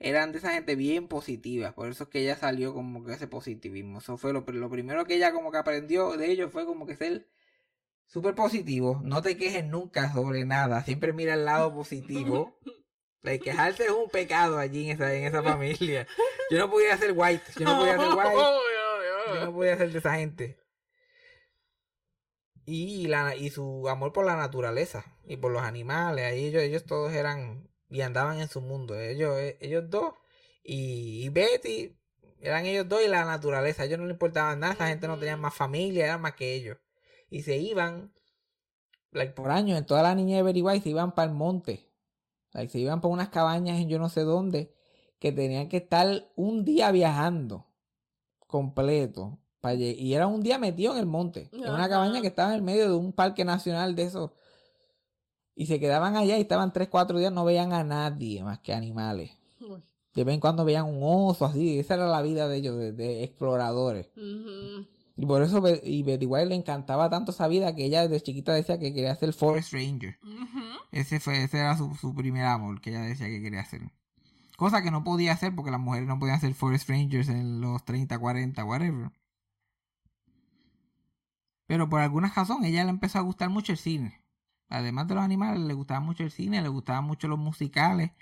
eran 0.00 0.32
de 0.32 0.38
esa 0.38 0.52
gente 0.52 0.74
bien 0.74 1.06
positiva. 1.08 1.72
Por 1.72 1.90
eso 1.90 2.04
es 2.04 2.10
que 2.10 2.20
ella 2.20 2.34
salió 2.34 2.72
como 2.72 3.04
que 3.04 3.12
ese 3.12 3.28
positivismo. 3.28 3.98
Eso 3.98 4.16
fue 4.16 4.32
lo, 4.32 4.40
lo 4.46 4.70
primero 4.70 5.04
que 5.04 5.14
ella 5.14 5.32
como 5.32 5.52
que 5.52 5.58
aprendió 5.58 6.16
de 6.16 6.30
ellos 6.30 6.50
fue 6.50 6.64
como 6.64 6.86
que 6.86 6.96
ser 6.96 7.28
súper 8.06 8.34
positivo. 8.34 9.00
No 9.04 9.20
te 9.20 9.36
quejes 9.36 9.64
nunca 9.66 10.10
sobre 10.12 10.46
nada. 10.46 10.82
Siempre 10.82 11.12
mira 11.12 11.34
el 11.34 11.44
lado 11.44 11.72
positivo. 11.72 12.58
De 13.22 13.38
quejarse 13.38 13.84
es 13.84 13.90
un 13.90 14.08
pecado 14.08 14.58
allí 14.58 14.86
en 14.86 14.96
esa, 14.96 15.14
en 15.14 15.24
esa 15.24 15.42
familia. 15.42 16.06
Yo 16.50 16.58
no 16.58 16.70
podía 16.70 16.96
ser 16.96 17.12
white. 17.14 17.44
Yo 17.58 17.66
no 17.66 17.76
podía 17.76 17.98
ser 17.98 18.08
white. 18.08 18.30
Yo 19.34 19.44
no 19.44 19.52
podía 19.52 19.76
ser 19.76 19.92
de 19.92 19.98
esa 19.98 20.14
gente. 20.14 20.58
Y, 22.64 23.08
la, 23.08 23.36
y 23.36 23.50
su 23.50 23.86
amor 23.90 24.14
por 24.14 24.24
la 24.24 24.36
naturaleza 24.36 25.04
y 25.24 25.36
por 25.36 25.52
los 25.52 25.60
animales. 25.60 26.24
Ahí 26.24 26.46
ellos, 26.46 26.62
ellos 26.62 26.86
todos 26.86 27.12
eran 27.12 27.69
y 27.90 28.00
andaban 28.02 28.40
en 28.40 28.48
su 28.48 28.60
mundo. 28.60 28.98
Ellos, 28.98 29.36
eh, 29.38 29.58
ellos 29.60 29.90
dos 29.90 30.14
y, 30.62 31.24
y 31.24 31.28
Betty 31.28 31.96
eran 32.40 32.66
ellos 32.66 32.88
dos 32.88 33.00
y 33.04 33.08
la 33.08 33.24
naturaleza. 33.24 33.82
A 33.82 33.86
ellos 33.86 33.98
no 33.98 34.06
les 34.06 34.14
importaba 34.14 34.56
nada. 34.56 34.74
Esa 34.74 34.88
gente 34.88 35.08
no 35.08 35.18
tenía 35.18 35.36
más 35.36 35.54
familia, 35.54 36.06
eran 36.06 36.20
más 36.22 36.34
que 36.34 36.54
ellos. 36.54 36.78
Y 37.28 37.42
se 37.42 37.58
iban, 37.58 38.12
like, 39.12 39.34
por 39.34 39.50
años, 39.50 39.78
en 39.78 39.86
toda 39.86 40.02
la 40.02 40.14
niña 40.14 40.42
de 40.42 40.62
White 40.62 40.82
se 40.82 40.90
iban 40.90 41.14
para 41.14 41.30
el 41.30 41.36
monte. 41.36 41.88
Like, 42.52 42.72
se 42.72 42.78
iban 42.78 43.00
para 43.00 43.12
unas 43.12 43.28
cabañas 43.28 43.78
en 43.78 43.88
yo 43.88 43.98
no 43.98 44.08
sé 44.08 44.22
dónde. 44.22 44.74
Que 45.18 45.32
tenían 45.32 45.68
que 45.68 45.76
estar 45.78 46.30
un 46.34 46.64
día 46.64 46.90
viajando 46.90 47.66
completo. 48.46 49.38
y 49.76 50.14
era 50.14 50.26
un 50.26 50.42
día 50.42 50.58
metido 50.58 50.94
en 50.94 50.98
el 51.00 51.06
monte. 51.06 51.50
En 51.52 51.70
una 51.70 51.88
cabaña 51.88 52.22
que 52.22 52.28
estaba 52.28 52.50
en 52.50 52.56
el 52.56 52.62
medio 52.62 52.88
de 52.88 52.94
un 52.94 53.12
parque 53.12 53.44
nacional 53.44 53.94
de 53.94 54.04
esos. 54.04 54.30
Y 55.54 55.66
se 55.66 55.78
quedaban 55.78 56.16
allá 56.16 56.38
y 56.38 56.42
estaban 56.42 56.72
tres, 56.72 56.88
cuatro 56.88 57.18
días, 57.18 57.32
no 57.32 57.44
veían 57.44 57.72
a 57.72 57.84
nadie 57.84 58.42
más 58.42 58.60
que 58.60 58.72
animales. 58.72 59.30
Uy. 59.60 59.82
De 60.14 60.24
vez 60.24 60.34
en 60.34 60.40
cuando 60.40 60.64
veían 60.64 60.86
un 60.86 61.00
oso 61.02 61.44
así. 61.44 61.78
Esa 61.78 61.94
era 61.94 62.06
la 62.06 62.22
vida 62.22 62.48
de 62.48 62.56
ellos, 62.56 62.76
de, 62.76 62.92
de 62.92 63.24
exploradores. 63.24 64.10
Y 65.16 65.26
por 65.26 65.42
eso 65.42 65.62
y 65.84 66.02
Betty 66.02 66.24
White 66.24 66.46
le 66.46 66.54
encantaba 66.54 67.10
tanto 67.10 67.30
esa 67.30 67.46
vida 67.46 67.74
que 67.74 67.84
ella 67.84 68.08
desde 68.08 68.22
chiquita 68.22 68.54
decía 68.54 68.78
que 68.78 68.94
quería 68.94 69.14
ser 69.14 69.32
Forest 69.34 69.72
Ranger. 69.72 70.18
Ese 70.92 71.20
fue, 71.20 71.44
ese 71.44 71.58
era 71.58 71.76
su, 71.76 71.94
su 71.94 72.14
primer 72.14 72.46
amor 72.46 72.80
que 72.80 72.90
ella 72.90 73.02
decía 73.02 73.26
que 73.26 73.42
quería 73.42 73.60
hacer. 73.60 73.82
Cosa 74.56 74.82
que 74.82 74.90
no 74.90 75.04
podía 75.04 75.32
hacer 75.32 75.54
porque 75.54 75.70
las 75.70 75.80
mujeres 75.80 76.08
no 76.08 76.18
podían 76.18 76.40
ser 76.40 76.54
Forest 76.54 76.88
Rangers 76.88 77.28
en 77.28 77.60
los 77.60 77.84
30, 77.84 78.18
40, 78.18 78.64
whatever. 78.64 79.10
Pero 81.66 81.88
por 81.88 82.00
alguna 82.00 82.32
razón 82.34 82.64
ella 82.64 82.82
le 82.84 82.90
empezó 82.90 83.18
a 83.18 83.22
gustar 83.22 83.50
mucho 83.50 83.72
el 83.72 83.78
cine. 83.78 84.20
Además 84.70 85.08
de 85.08 85.16
los 85.16 85.24
animales, 85.24 85.60
le 85.60 85.74
gustaba 85.74 86.00
mucho 86.00 86.22
el 86.22 86.30
cine, 86.30 86.62
le 86.62 86.68
gustaban 86.68 87.04
mucho 87.04 87.28
los 87.28 87.38
musicales. 87.38 88.12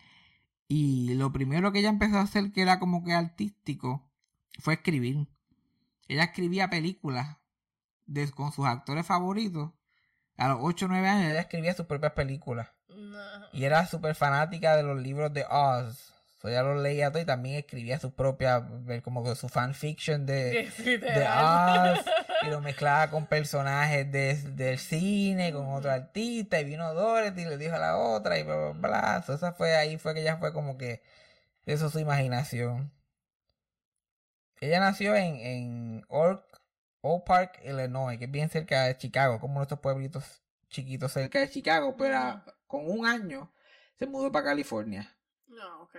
Y 0.66 1.14
lo 1.14 1.32
primero 1.32 1.72
que 1.72 1.78
ella 1.80 1.88
empezó 1.88 2.18
a 2.18 2.22
hacer 2.22 2.50
que 2.52 2.62
era 2.62 2.78
como 2.78 3.04
que 3.04 3.12
artístico 3.12 4.10
fue 4.58 4.74
escribir. 4.74 5.28
Ella 6.08 6.24
escribía 6.24 6.68
películas 6.70 7.36
de- 8.06 8.30
con 8.30 8.50
sus 8.52 8.66
actores 8.66 9.06
favoritos. 9.06 9.70
A 10.36 10.48
los 10.48 10.58
8 10.62 10.86
o 10.86 10.88
9 10.88 11.08
años 11.08 11.30
ella 11.30 11.40
escribía 11.40 11.74
sus 11.74 11.86
propias 11.86 12.12
películas. 12.12 12.68
No. 12.88 13.18
Y 13.52 13.64
era 13.64 13.86
súper 13.86 14.14
fanática 14.14 14.76
de 14.76 14.82
los 14.82 15.00
libros 15.00 15.32
de 15.32 15.44
Oz. 15.50 16.14
So, 16.40 16.48
ella 16.48 16.62
los 16.62 16.80
leía 16.82 17.10
todo 17.10 17.20
y 17.22 17.26
también 17.26 17.56
escribía 17.56 17.98
sus 17.98 18.12
propias, 18.12 18.62
como 19.02 19.24
que 19.24 19.34
su 19.34 19.48
fanfiction 19.48 20.24
de, 20.24 20.70
de. 20.84 21.28
Oz. 21.28 22.04
Y 22.46 22.50
lo 22.50 22.60
mezclaba 22.60 23.10
con 23.10 23.26
personajes 23.26 24.10
de- 24.12 24.34
del 24.52 24.78
cine, 24.78 25.52
con 25.52 25.66
otro 25.72 25.90
artista. 25.90 26.60
Y 26.60 26.64
vino 26.64 26.94
Dorothy 26.94 27.42
y 27.42 27.44
le 27.46 27.56
dijo 27.58 27.74
a 27.76 27.78
la 27.78 27.96
otra 27.96 28.38
y 28.38 28.42
bla, 28.44 28.56
bla, 28.56 28.72
bla. 28.88 29.22
So, 29.26 29.34
esa 29.34 29.52
fue, 29.52 29.74
ahí 29.76 29.98
fue 29.98 30.14
que 30.14 30.20
ella 30.22 30.36
fue 30.38 30.52
como 30.52 30.78
que, 30.78 31.02
eso 31.66 31.86
es 31.86 31.92
su 31.92 31.98
imaginación. 32.00 32.92
Ella 34.60 34.80
nació 34.80 35.14
en, 35.14 35.36
en 35.36 36.04
Oak, 36.08 36.44
Oak 37.00 37.24
Park, 37.24 37.60
Illinois, 37.64 38.18
que 38.18 38.24
es 38.24 38.30
bien 38.30 38.48
cerca 38.50 38.84
de 38.84 38.96
Chicago, 38.96 39.38
como 39.40 39.54
nuestros 39.56 39.80
pueblitos 39.80 40.42
chiquitos 40.68 41.12
cerca 41.12 41.38
de 41.40 41.48
Chicago, 41.50 41.96
pero 41.96 42.42
con 42.66 42.90
un 42.90 43.06
año 43.06 43.52
se 43.98 44.06
mudó 44.06 44.30
para 44.32 44.46
California. 44.46 45.16
No, 45.46 45.82
ok. 45.82 45.96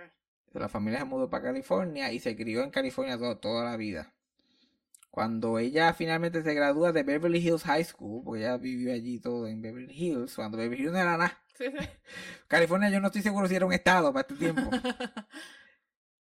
La 0.52 0.68
familia 0.68 0.98
se 1.00 1.04
mudó 1.06 1.30
para 1.30 1.44
California 1.44 2.12
y 2.12 2.20
se 2.20 2.36
crió 2.36 2.62
en 2.62 2.70
California 2.70 3.18
to- 3.18 3.38
toda 3.38 3.64
la 3.64 3.76
vida. 3.76 4.12
Cuando 5.10 5.58
ella 5.58 5.92
finalmente 5.94 6.42
se 6.42 6.54
gradúa 6.54 6.92
de 6.92 7.02
Beverly 7.02 7.38
Hills 7.38 7.64
High 7.64 7.84
School, 7.84 8.22
porque 8.24 8.42
ella 8.42 8.56
vivió 8.56 8.92
allí 8.92 9.18
todo 9.18 9.46
en 9.48 9.60
Beverly 9.60 9.92
Hills, 9.92 10.34
cuando 10.36 10.58
Beverly 10.58 10.84
Hills 10.84 10.92
no 10.92 10.98
era 10.98 11.16
nada. 11.16 11.38
Sí, 11.60 11.66
sí. 11.78 11.86
California 12.48 12.88
yo 12.88 13.00
no 13.00 13.08
estoy 13.08 13.20
seguro 13.20 13.46
si 13.46 13.54
era 13.54 13.66
un 13.66 13.74
estado 13.74 14.10
para 14.14 14.22
este 14.22 14.34
tiempo. 14.34 14.70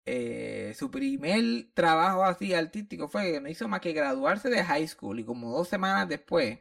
Eh, 0.05 0.75
su 0.77 0.91
primer 0.91 1.73
trabajo 1.75 2.25
así 2.25 2.55
artístico 2.55 3.09
fue 3.09 3.33
que 3.33 3.41
no 3.41 3.49
hizo 3.49 3.69
más 3.69 3.81
que 3.81 3.93
graduarse 3.93 4.51
de 4.51 4.65
high 4.65 4.87
school 4.89 5.21
y 5.21 5.25
como 5.25 5.51
dos 5.57 5.69
semanas 5.69 6.09
después, 6.09 6.59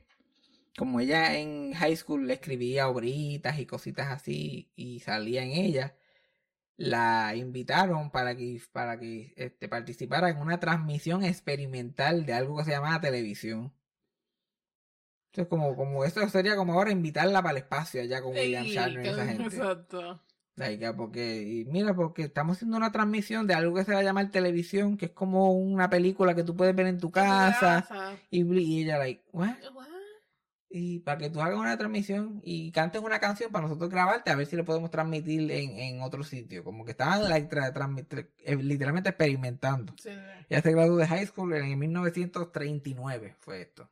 como 0.78 1.00
ella 1.00 1.38
en 1.38 1.74
high 1.74 1.96
school 1.96 2.28
le 2.28 2.36
escribía 2.36 2.88
obritas 2.90 3.60
y 3.60 3.66
cositas 3.66 4.12
así 4.12 4.72
y 4.76 5.00
salía 5.02 5.44
en 5.44 5.52
ella, 5.52 5.96
la 6.82 7.36
invitaron 7.36 8.10
para 8.10 8.36
que, 8.36 8.62
para 8.72 9.00
que 9.00 9.34
este, 9.36 9.68
participara 9.68 10.30
en 10.30 10.38
una 10.38 10.60
transmisión 10.60 11.24
experimental 11.24 12.26
de 12.26 12.34
algo 12.34 12.58
que 12.58 12.66
se 12.66 12.72
llamaba 12.72 13.00
televisión. 13.00 13.72
Entonces 15.28 15.50
como, 15.50 15.76
como 15.76 16.04
esto 16.04 16.28
sería 16.28 16.56
como 16.56 16.74
ahora 16.74 16.92
invitarla 16.92 17.42
para 17.42 17.52
el 17.52 17.64
espacio 17.64 18.02
allá 18.02 18.22
con 18.22 18.34
William 18.34 18.66
Shatner 18.66 19.06
y 19.06 19.10
esa 19.10 19.26
gente. 19.26 19.44
Exacto. 19.44 20.22
Like, 20.56 20.94
porque, 20.94 21.42
y 21.42 21.66
mira, 21.66 21.94
porque 21.96 22.24
estamos 22.24 22.58
haciendo 22.58 22.78
una 22.78 22.92
transmisión 22.92 23.48
de 23.48 23.54
algo 23.54 23.76
que 23.76 23.86
se 23.86 23.94
va 23.94 24.00
a 24.00 24.04
llamar 24.04 24.32
televisión, 24.32 24.98
que 24.98 25.06
es 25.06 25.12
como 25.12 25.54
una 25.54 25.90
película 25.90 26.36
que 26.36 26.44
tú 26.44 26.56
puedes 26.56 26.76
ver 26.76 26.88
en 26.88 27.00
tu 27.00 27.10
casa. 27.10 27.86
Casa. 27.88 28.18
Y, 28.30 28.44
y 28.44 28.84
ella, 28.84 28.98
like, 28.98 29.24
¿what? 29.32 29.56
What? 29.74 29.91
Y 30.74 31.00
para 31.00 31.18
que 31.18 31.30
tú 31.30 31.42
hagas 31.42 31.60
una 31.60 31.78
transmisión 31.78 32.40
y 32.46 32.72
cantes 32.72 33.02
una 33.02 33.20
canción 33.20 33.52
para 33.52 33.64
nosotros 33.68 33.90
grabarte, 33.90 34.32
a 34.32 34.36
ver 34.36 34.48
si 34.48 34.56
lo 34.56 34.64
podemos 34.64 34.90
transmitir 34.90 35.52
en, 35.52 35.78
en 35.78 36.02
otro 36.02 36.24
sitio. 36.24 36.64
Como 36.64 36.86
que 36.86 36.92
estaban 36.92 37.28
like, 37.30 37.54
tra- 37.54 38.30
eh, 38.40 38.56
literalmente 38.56 39.10
experimentando. 39.10 39.94
Sí. 40.02 40.10
Ella 40.50 40.62
se 40.62 40.72
graduó 40.72 40.96
de 40.96 41.08
high 41.08 41.26
school 41.28 41.54
en 41.56 41.78
1939, 41.78 43.36
fue 43.40 43.62
esto. 43.62 43.90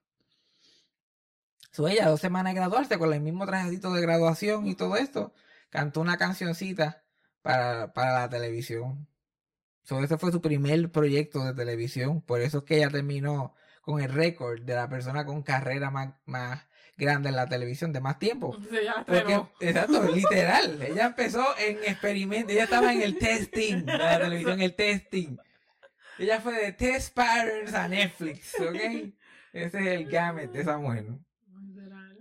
So 1.72 1.88
ella, 1.88 2.08
dos 2.08 2.22
semanas 2.22 2.54
de 2.54 2.60
graduarse, 2.60 2.98
con 2.98 3.14
el 3.14 3.22
mismo 3.22 3.46
trajecito 3.46 3.94
de 3.94 4.02
graduación 4.02 4.66
y 4.66 4.76
todo 4.76 4.96
esto, 4.96 5.34
cantó 5.70 6.00
una 6.02 6.18
cancioncita 6.18 7.04
para, 7.42 7.94
para 7.94 8.22
la 8.22 8.30
televisión. 8.30 9.08
So 9.84 10.02
ese 10.04 10.18
fue 10.18 10.32
su 10.32 10.42
primer 10.42 10.92
proyecto 10.92 11.44
de 11.44 11.54
televisión, 11.54 12.22
por 12.22 12.42
eso 12.42 12.60
es 12.60 12.64
que 12.64 12.78
ella 12.78 12.90
terminó 12.90 13.54
con 13.82 14.00
el 14.02 14.12
récord 14.12 14.62
de 14.62 14.76
la 14.76 14.88
persona 14.88 15.26
con 15.26 15.42
carrera 15.44 15.90
más, 15.92 16.14
más 16.26 16.69
grande 17.00 17.30
en 17.30 17.36
la 17.36 17.48
televisión 17.48 17.92
de 17.92 18.02
más 18.02 18.20
tiempo. 18.20 18.56
Ya 18.72 19.04
Porque, 19.08 19.42
exacto, 19.62 20.04
literal. 20.14 20.80
Ella 20.82 21.08
empezó 21.08 21.44
en 21.58 21.78
experimento. 21.78 22.52
Ella 22.52 22.66
estaba 22.66 22.94
en 22.94 23.02
el 23.02 23.18
testing 23.18 23.86
de 23.86 23.98
la 23.98 24.20
televisión, 24.20 24.62
el 24.62 24.76
testing. 24.76 25.38
Ella 26.20 26.42
fue 26.42 26.54
de 26.54 26.74
test 26.74 27.16
patterns 27.16 27.74
a 27.74 27.88
Netflix, 27.88 28.54
¿ok? 28.60 28.76
Ese 29.54 29.80
es 29.80 29.88
el 29.88 30.06
gamut 30.06 30.52
de 30.52 30.62
esa 30.62 30.78
mujer. 30.78 31.06
Literal. 31.66 32.18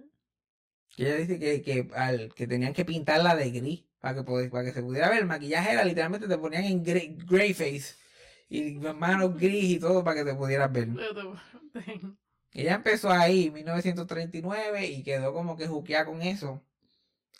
Y 0.97 1.05
ella 1.05 1.17
dice 1.17 1.39
que, 1.39 1.63
que, 1.63 1.91
al, 1.95 2.33
que 2.33 2.47
tenían 2.47 2.73
que 2.73 2.85
pintarla 2.85 3.35
de 3.35 3.51
gris 3.51 3.85
para 4.01 4.15
que, 4.15 4.49
para 4.49 4.65
que 4.65 4.73
se 4.73 4.83
pudiera 4.83 5.11
ver. 5.11 5.19
El 5.19 5.27
maquillaje 5.27 5.73
era 5.73 5.85
literalmente 5.85 6.29
te 6.29 6.39
ponían 6.39 6.65
en 6.65 6.85
gray, 6.85 7.19
gray 7.27 7.53
face 7.53 7.97
y 8.49 8.75
manos 8.77 9.37
gris 9.37 9.65
y 9.65 9.79
todo 9.81 10.05
para 10.05 10.19
que 10.19 10.31
te 10.31 10.35
pudieras 10.37 10.73
ver. 10.73 10.89
Ella 12.59 12.75
empezó 12.75 13.11
ahí 13.11 13.47
en 13.47 13.53
1939 13.55 14.87
y 14.87 15.05
quedó 15.05 15.33
como 15.33 15.57
que 15.57 15.69
juqueada 15.69 16.07
con 16.07 16.23
eso. 16.23 16.61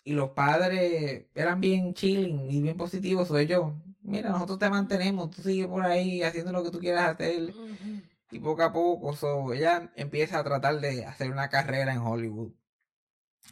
Y 0.05 0.13
los 0.13 0.29
padres 0.31 1.25
eran 1.35 1.59
bien 1.59 1.93
chilling 1.93 2.49
y 2.49 2.61
bien 2.61 2.77
positivos. 2.77 3.27
So 3.27 3.37
ellos, 3.37 3.73
mira, 4.01 4.29
nosotros 4.29 4.59
te 4.59 4.69
mantenemos, 4.69 5.29
tú 5.31 5.41
sigues 5.41 5.67
por 5.67 5.83
ahí 5.85 6.23
haciendo 6.23 6.53
lo 6.53 6.63
que 6.63 6.71
tú 6.71 6.79
quieras 6.79 7.09
hacer. 7.09 7.53
Y 8.31 8.39
poco 8.39 8.63
a 8.63 8.71
poco, 8.71 9.13
so, 9.13 9.51
ella 9.53 9.91
empieza 9.95 10.39
a 10.39 10.43
tratar 10.45 10.79
de 10.79 11.05
hacer 11.05 11.31
una 11.31 11.49
carrera 11.49 11.93
en 11.93 11.99
Hollywood 11.99 12.53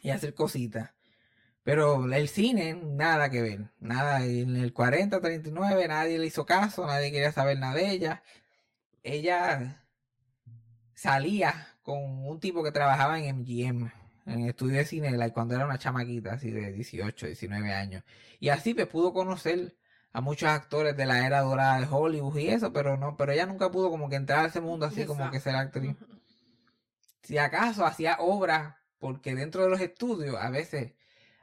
y 0.02 0.10
hacer 0.10 0.34
cositas. 0.34 0.92
Pero 1.64 2.10
el 2.10 2.28
cine, 2.28 2.74
nada 2.82 3.30
que 3.30 3.42
ver. 3.42 3.70
Nada, 3.78 4.24
en 4.24 4.56
el 4.56 4.72
40, 4.72 5.20
39, 5.20 5.88
nadie 5.88 6.18
le 6.18 6.26
hizo 6.26 6.46
caso, 6.46 6.86
nadie 6.86 7.12
quería 7.12 7.32
saber 7.32 7.58
nada 7.58 7.74
de 7.74 7.90
ella. 7.90 8.22
Ella 9.02 9.84
salía 10.98 11.76
con 11.82 12.26
un 12.26 12.40
tipo 12.40 12.64
que 12.64 12.72
trabajaba 12.72 13.20
en 13.20 13.36
MGM, 13.36 13.92
en 14.26 14.40
el 14.40 14.48
estudio 14.48 14.78
de 14.78 14.84
cine, 14.84 15.30
cuando 15.30 15.54
era 15.54 15.64
una 15.64 15.78
chamaquita, 15.78 16.32
así 16.32 16.50
de 16.50 16.72
18, 16.72 17.26
19 17.26 17.72
años. 17.72 18.02
Y 18.40 18.48
así 18.48 18.74
pues 18.74 18.88
pudo 18.88 19.12
conocer 19.12 19.76
a 20.12 20.20
muchos 20.20 20.48
actores 20.48 20.96
de 20.96 21.06
la 21.06 21.24
era 21.24 21.40
dorada 21.42 21.78
de 21.78 21.86
Hollywood 21.88 22.36
y 22.38 22.48
eso, 22.48 22.72
pero 22.72 22.96
no, 22.96 23.16
pero 23.16 23.30
ella 23.30 23.46
nunca 23.46 23.70
pudo 23.70 23.90
como 23.90 24.08
que 24.08 24.16
entrar 24.16 24.44
a 24.44 24.48
ese 24.48 24.60
mundo 24.60 24.86
así 24.86 25.04
como 25.06 25.30
que 25.30 25.38
ser 25.38 25.54
actriz. 25.54 25.96
Si 27.22 27.38
acaso 27.38 27.86
hacía 27.86 28.16
obras, 28.18 28.74
porque 28.98 29.36
dentro 29.36 29.62
de 29.62 29.70
los 29.70 29.80
estudios 29.80 30.34
a 30.34 30.50
veces 30.50 30.94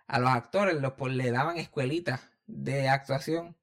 a 0.07 0.19
los 0.19 0.31
actores 0.31 0.81
los 0.81 0.93
pues, 0.93 1.13
le 1.13 1.31
daban 1.31 1.57
escuelitas 1.57 2.21
de 2.45 2.89
actuación 2.89 3.55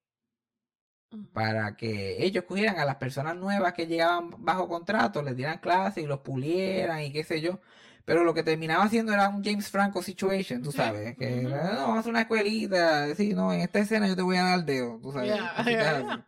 para 1.33 1.77
que 1.77 2.25
ellos 2.25 2.45
cogieran 2.45 2.79
a 2.79 2.85
las 2.85 2.97
personas 2.97 3.37
nuevas 3.37 3.73
que 3.73 3.87
llegaban 3.87 4.31
bajo 4.39 4.69
contrato, 4.69 5.23
les 5.23 5.37
dieran 5.37 5.59
clases 5.59 6.05
y 6.05 6.07
los 6.07 6.21
pulieran 6.21 7.03
y 7.03 7.13
qué 7.13 7.25
sé 7.25 7.41
yo. 7.41 7.61
Pero 8.05 8.25
lo 8.25 8.35
que 8.35 8.43
terminaba 8.43 8.85
haciendo 8.85 9.13
era 9.13 9.29
un 9.29 9.45
James 9.45 9.71
Franco 9.71 10.03
situation, 10.03 10.63
tú 10.63 10.73
sabes, 10.73 11.17
que 11.17 11.45
Ujú. 11.47 11.51
no, 11.51 11.89
vamos 11.89 12.07
a 12.07 12.11
una 12.11 12.23
escuelita, 12.23 13.15
sí, 13.15 13.33
no, 13.33 13.53
en 13.53 13.61
esta 13.61 13.79
escena 13.79 14.09
yo 14.09 14.17
te 14.17 14.23
voy 14.23 14.37
a 14.37 14.43
dar 14.43 14.59
el 14.59 14.67
dedo, 14.67 14.99
tú 15.01 15.13
sabes. 15.13 15.39
Así. 15.57 15.73
ya. 15.73 16.27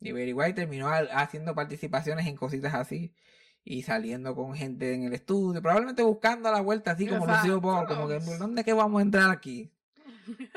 Y 0.00 0.12
White 0.12 0.52
terminó 0.52 0.88
haciendo 0.88 1.54
participaciones 1.54 2.26
en 2.26 2.36
cositas 2.36 2.74
así 2.74 3.14
y 3.64 3.82
saliendo 3.82 4.34
con 4.34 4.54
gente 4.54 4.92
en 4.92 5.04
el 5.04 5.14
estudio, 5.14 5.62
probablemente 5.62 6.02
buscando 6.02 6.52
la 6.52 6.60
vuelta 6.60 6.90
así 6.90 7.06
como 7.06 7.26
Lucio 7.26 7.56
Exacto. 7.56 7.62
Paul, 7.62 7.86
como 7.86 8.08
que 8.08 8.20
¿por 8.20 8.38
dónde 8.38 8.60
es 8.60 8.64
que 8.66 8.74
vamos 8.74 8.98
a 8.98 9.02
entrar 9.02 9.30
aquí? 9.30 9.72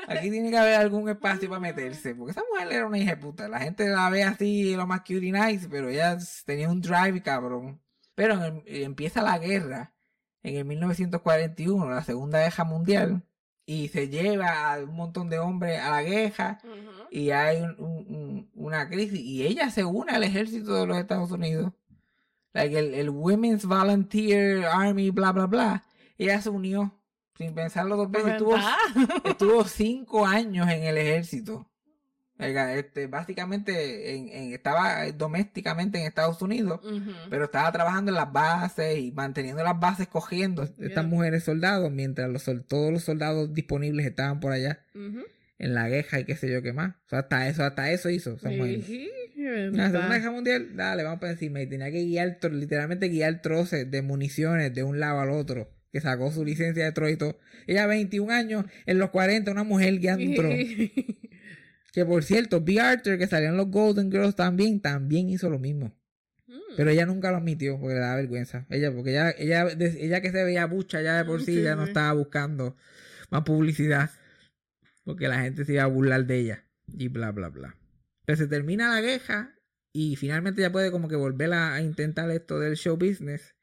Aquí 0.08 0.30
tiene 0.30 0.50
que 0.50 0.58
haber 0.58 0.74
algún 0.74 1.08
espacio 1.08 1.48
para 1.48 1.60
meterse, 1.60 2.14
porque 2.14 2.32
esa 2.32 2.42
mujer 2.52 2.72
era 2.72 2.86
una 2.86 2.98
hija 2.98 3.10
de 3.12 3.16
puta. 3.18 3.48
La 3.48 3.60
gente 3.60 3.88
la 3.88 4.08
ve 4.10 4.22
así, 4.24 4.74
lo 4.74 4.86
más 4.86 5.00
cute 5.00 5.26
y 5.26 5.32
nice, 5.32 5.68
pero 5.68 5.88
ella 5.88 6.16
tenía 6.44 6.68
un 6.68 6.80
drive 6.80 7.22
cabrón. 7.22 7.80
Pero 8.14 8.34
en 8.34 8.42
el- 8.42 8.62
eh, 8.66 8.84
empieza 8.84 9.22
la 9.22 9.38
guerra 9.38 9.92
en 10.42 10.56
el 10.56 10.64
1941, 10.64 11.88
la 11.90 12.02
Segunda 12.04 12.40
Guerra 12.40 12.64
Mundial, 12.64 13.22
y 13.66 13.88
se 13.88 14.08
lleva 14.08 14.72
a 14.74 14.78
un 14.78 14.94
montón 14.96 15.28
de 15.28 15.38
hombres 15.38 15.78
a 15.80 15.90
la 15.90 16.02
guerra 16.02 16.58
y 17.10 17.30
hay 17.30 17.60
un- 17.60 17.76
un- 17.78 18.14
un- 18.16 18.50
una 18.54 18.88
crisis 18.88 19.20
y 19.20 19.46
ella 19.46 19.70
se 19.70 19.84
une 19.84 20.12
al 20.12 20.22
ejército 20.24 20.74
de 20.74 20.86
los 20.86 20.96
Estados 20.96 21.30
Unidos. 21.32 21.72
Like 22.54 22.78
el, 22.78 22.94
el 22.94 23.10
Women's 23.10 23.66
Volunteer 23.66 24.64
Army, 24.64 25.10
bla, 25.10 25.32
bla, 25.32 25.46
bla. 25.46 25.84
Ella 26.16 26.40
se 26.40 26.48
unió 26.48 26.97
sin 27.38 27.54
pensarlo 27.54 27.96
dos 27.96 28.10
veces. 28.10 28.32
Estuvo, 28.32 28.56
estuvo 29.24 29.64
cinco 29.64 30.26
años 30.26 30.68
en 30.68 30.82
el 30.82 30.98
ejército. 30.98 31.64
Este, 32.40 33.08
básicamente 33.08 34.14
en- 34.14 34.28
en- 34.28 34.52
estaba 34.52 35.10
domésticamente 35.10 35.98
en 35.98 36.06
Estados 36.06 36.40
Unidos, 36.40 36.80
pero 37.30 37.46
estaba 37.46 37.72
trabajando 37.72 38.12
en 38.12 38.16
las 38.16 38.32
bases 38.32 38.96
y 38.98 39.10
manteniendo 39.10 39.64
las 39.64 39.78
bases 39.80 40.06
cogiendo 40.06 40.62
estas 40.62 41.04
mujeres 41.04 41.42
soldados, 41.42 41.90
mientras 41.90 42.30
los, 42.30 42.44
todos 42.68 42.92
los 42.92 43.02
soldados 43.02 43.52
disponibles 43.54 44.06
estaban 44.06 44.38
por 44.38 44.52
allá 44.52 44.80
en 45.58 45.74
la 45.74 45.88
guerra 45.88 46.20
y 46.20 46.24
qué 46.24 46.36
sé 46.36 46.48
yo 46.48 46.62
qué 46.62 46.72
más. 46.72 46.94
O 47.06 47.08
sea, 47.08 47.18
hasta 47.20 47.48
eso, 47.48 47.64
hasta 47.64 47.90
eso 47.90 48.08
hizo. 48.08 48.38
Sí, 48.38 49.10
La 49.72 49.90
Segunda. 49.90 50.18
Guerra 50.18 50.30
Mundial, 50.30 50.76
dale, 50.76 51.02
vamos 51.02 51.18
para 51.18 51.32
encima. 51.32 51.60
Y 51.60 51.66
tenía 51.68 51.90
que 51.90 52.04
guiar, 52.04 52.38
literalmente 52.52 53.08
guiar 53.08 53.42
troces 53.42 53.90
de 53.90 54.02
municiones 54.02 54.72
de 54.72 54.84
un 54.84 55.00
lado 55.00 55.18
al 55.20 55.30
otro. 55.30 55.70
Que 55.92 56.00
sacó 56.00 56.30
su 56.30 56.44
licencia 56.44 56.90
de 56.90 57.16
todo. 57.16 57.38
Ella, 57.66 57.86
21 57.86 58.32
años, 58.32 58.64
en 58.86 58.98
los 58.98 59.10
40, 59.10 59.50
una 59.50 59.64
mujer 59.64 59.98
guiando 59.98 60.24
un. 60.42 60.90
Que 61.92 62.04
por 62.04 62.22
cierto, 62.22 62.60
B. 62.60 62.80
Arthur, 62.80 63.18
que 63.18 63.26
salió 63.26 63.48
en 63.48 63.56
los 63.56 63.70
Golden 63.70 64.10
Girls 64.10 64.36
también, 64.36 64.80
también 64.80 65.28
hizo 65.30 65.48
lo 65.50 65.58
mismo. 65.58 65.96
Mm. 66.46 66.76
Pero 66.76 66.90
ella 66.90 67.06
nunca 67.06 67.30
lo 67.30 67.38
admitió 67.38 67.78
porque 67.80 67.94
le 67.94 68.00
daba 68.00 68.16
vergüenza. 68.16 68.66
Ella, 68.70 68.92
porque 68.92 69.10
ella, 69.10 69.30
ella, 69.30 69.68
ella 69.68 70.20
que 70.20 70.30
se 70.30 70.44
veía 70.44 70.66
bucha 70.66 71.00
ya 71.02 71.16
de 71.16 71.24
por 71.24 71.40
sí, 71.40 71.54
Sí, 71.56 71.62
ya 71.62 71.74
no 71.76 71.84
estaba 71.84 72.12
buscando 72.12 72.76
más 73.30 73.42
publicidad. 73.42 74.10
Porque 75.04 75.28
la 75.28 75.40
gente 75.40 75.64
se 75.64 75.72
iba 75.72 75.84
a 75.84 75.86
burlar 75.86 76.26
de 76.26 76.38
ella. 76.38 76.64
Y 76.86 77.08
bla, 77.08 77.32
bla, 77.32 77.48
bla. 77.48 77.76
Pero 78.26 78.36
se 78.36 78.46
termina 78.46 78.94
la 78.94 79.00
queja 79.00 79.54
y 79.92 80.16
finalmente 80.16 80.60
ya 80.60 80.70
puede 80.70 80.90
como 80.90 81.08
que 81.08 81.16
volver 81.16 81.52
a, 81.54 81.74
a 81.74 81.80
intentar 81.80 82.30
esto 82.30 82.60
del 82.60 82.76
show 82.76 82.96
business. 82.96 83.56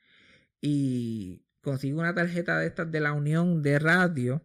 Y 0.60 1.45
consigue 1.66 1.96
una 1.96 2.14
tarjeta 2.14 2.60
de 2.60 2.68
estas 2.68 2.90
de 2.92 3.00
la 3.02 3.12
unión 3.12 3.62
de 3.62 3.80
radio 3.80 4.42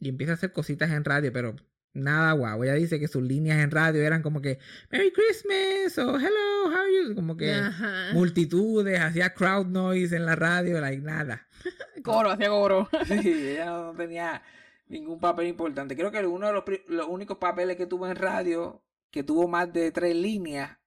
y 0.00 0.08
empieza 0.08 0.32
a 0.32 0.34
hacer 0.34 0.52
cositas 0.52 0.90
en 0.90 1.04
radio, 1.04 1.32
pero 1.32 1.54
nada 1.92 2.32
guau. 2.32 2.64
Ella 2.64 2.74
dice 2.74 2.98
que 2.98 3.06
sus 3.06 3.22
líneas 3.22 3.58
en 3.58 3.70
radio 3.70 4.02
eran 4.02 4.22
como 4.22 4.40
que 4.40 4.58
Merry 4.90 5.12
Christmas 5.12 5.98
o 5.98 6.16
Hello, 6.18 6.66
how 6.66 6.74
are 6.74 6.90
you? 6.92 7.14
Como 7.14 7.36
que 7.36 7.52
Ajá. 7.52 8.12
multitudes, 8.14 8.98
hacía 8.98 9.34
crowd 9.34 9.66
noise 9.66 10.16
en 10.16 10.26
la 10.26 10.34
radio, 10.34 10.80
like 10.80 11.02
nada. 11.02 11.46
Coro, 12.02 12.30
hacía 12.30 12.48
coro. 12.48 12.88
Sí, 13.06 13.50
ella 13.50 13.66
no 13.66 13.92
tenía 13.96 14.42
ningún 14.88 15.20
papel 15.20 15.46
importante. 15.48 15.94
Creo 15.94 16.10
que 16.10 16.26
uno 16.26 16.46
de 16.46 16.52
los, 16.54 16.64
los 16.88 17.06
únicos 17.06 17.36
papeles 17.36 17.76
que 17.76 17.86
tuvo 17.86 18.08
en 18.08 18.16
radio, 18.16 18.82
que 19.10 19.22
tuvo 19.22 19.46
más 19.46 19.72
de 19.72 19.92
tres 19.92 20.16
líneas, 20.16 20.78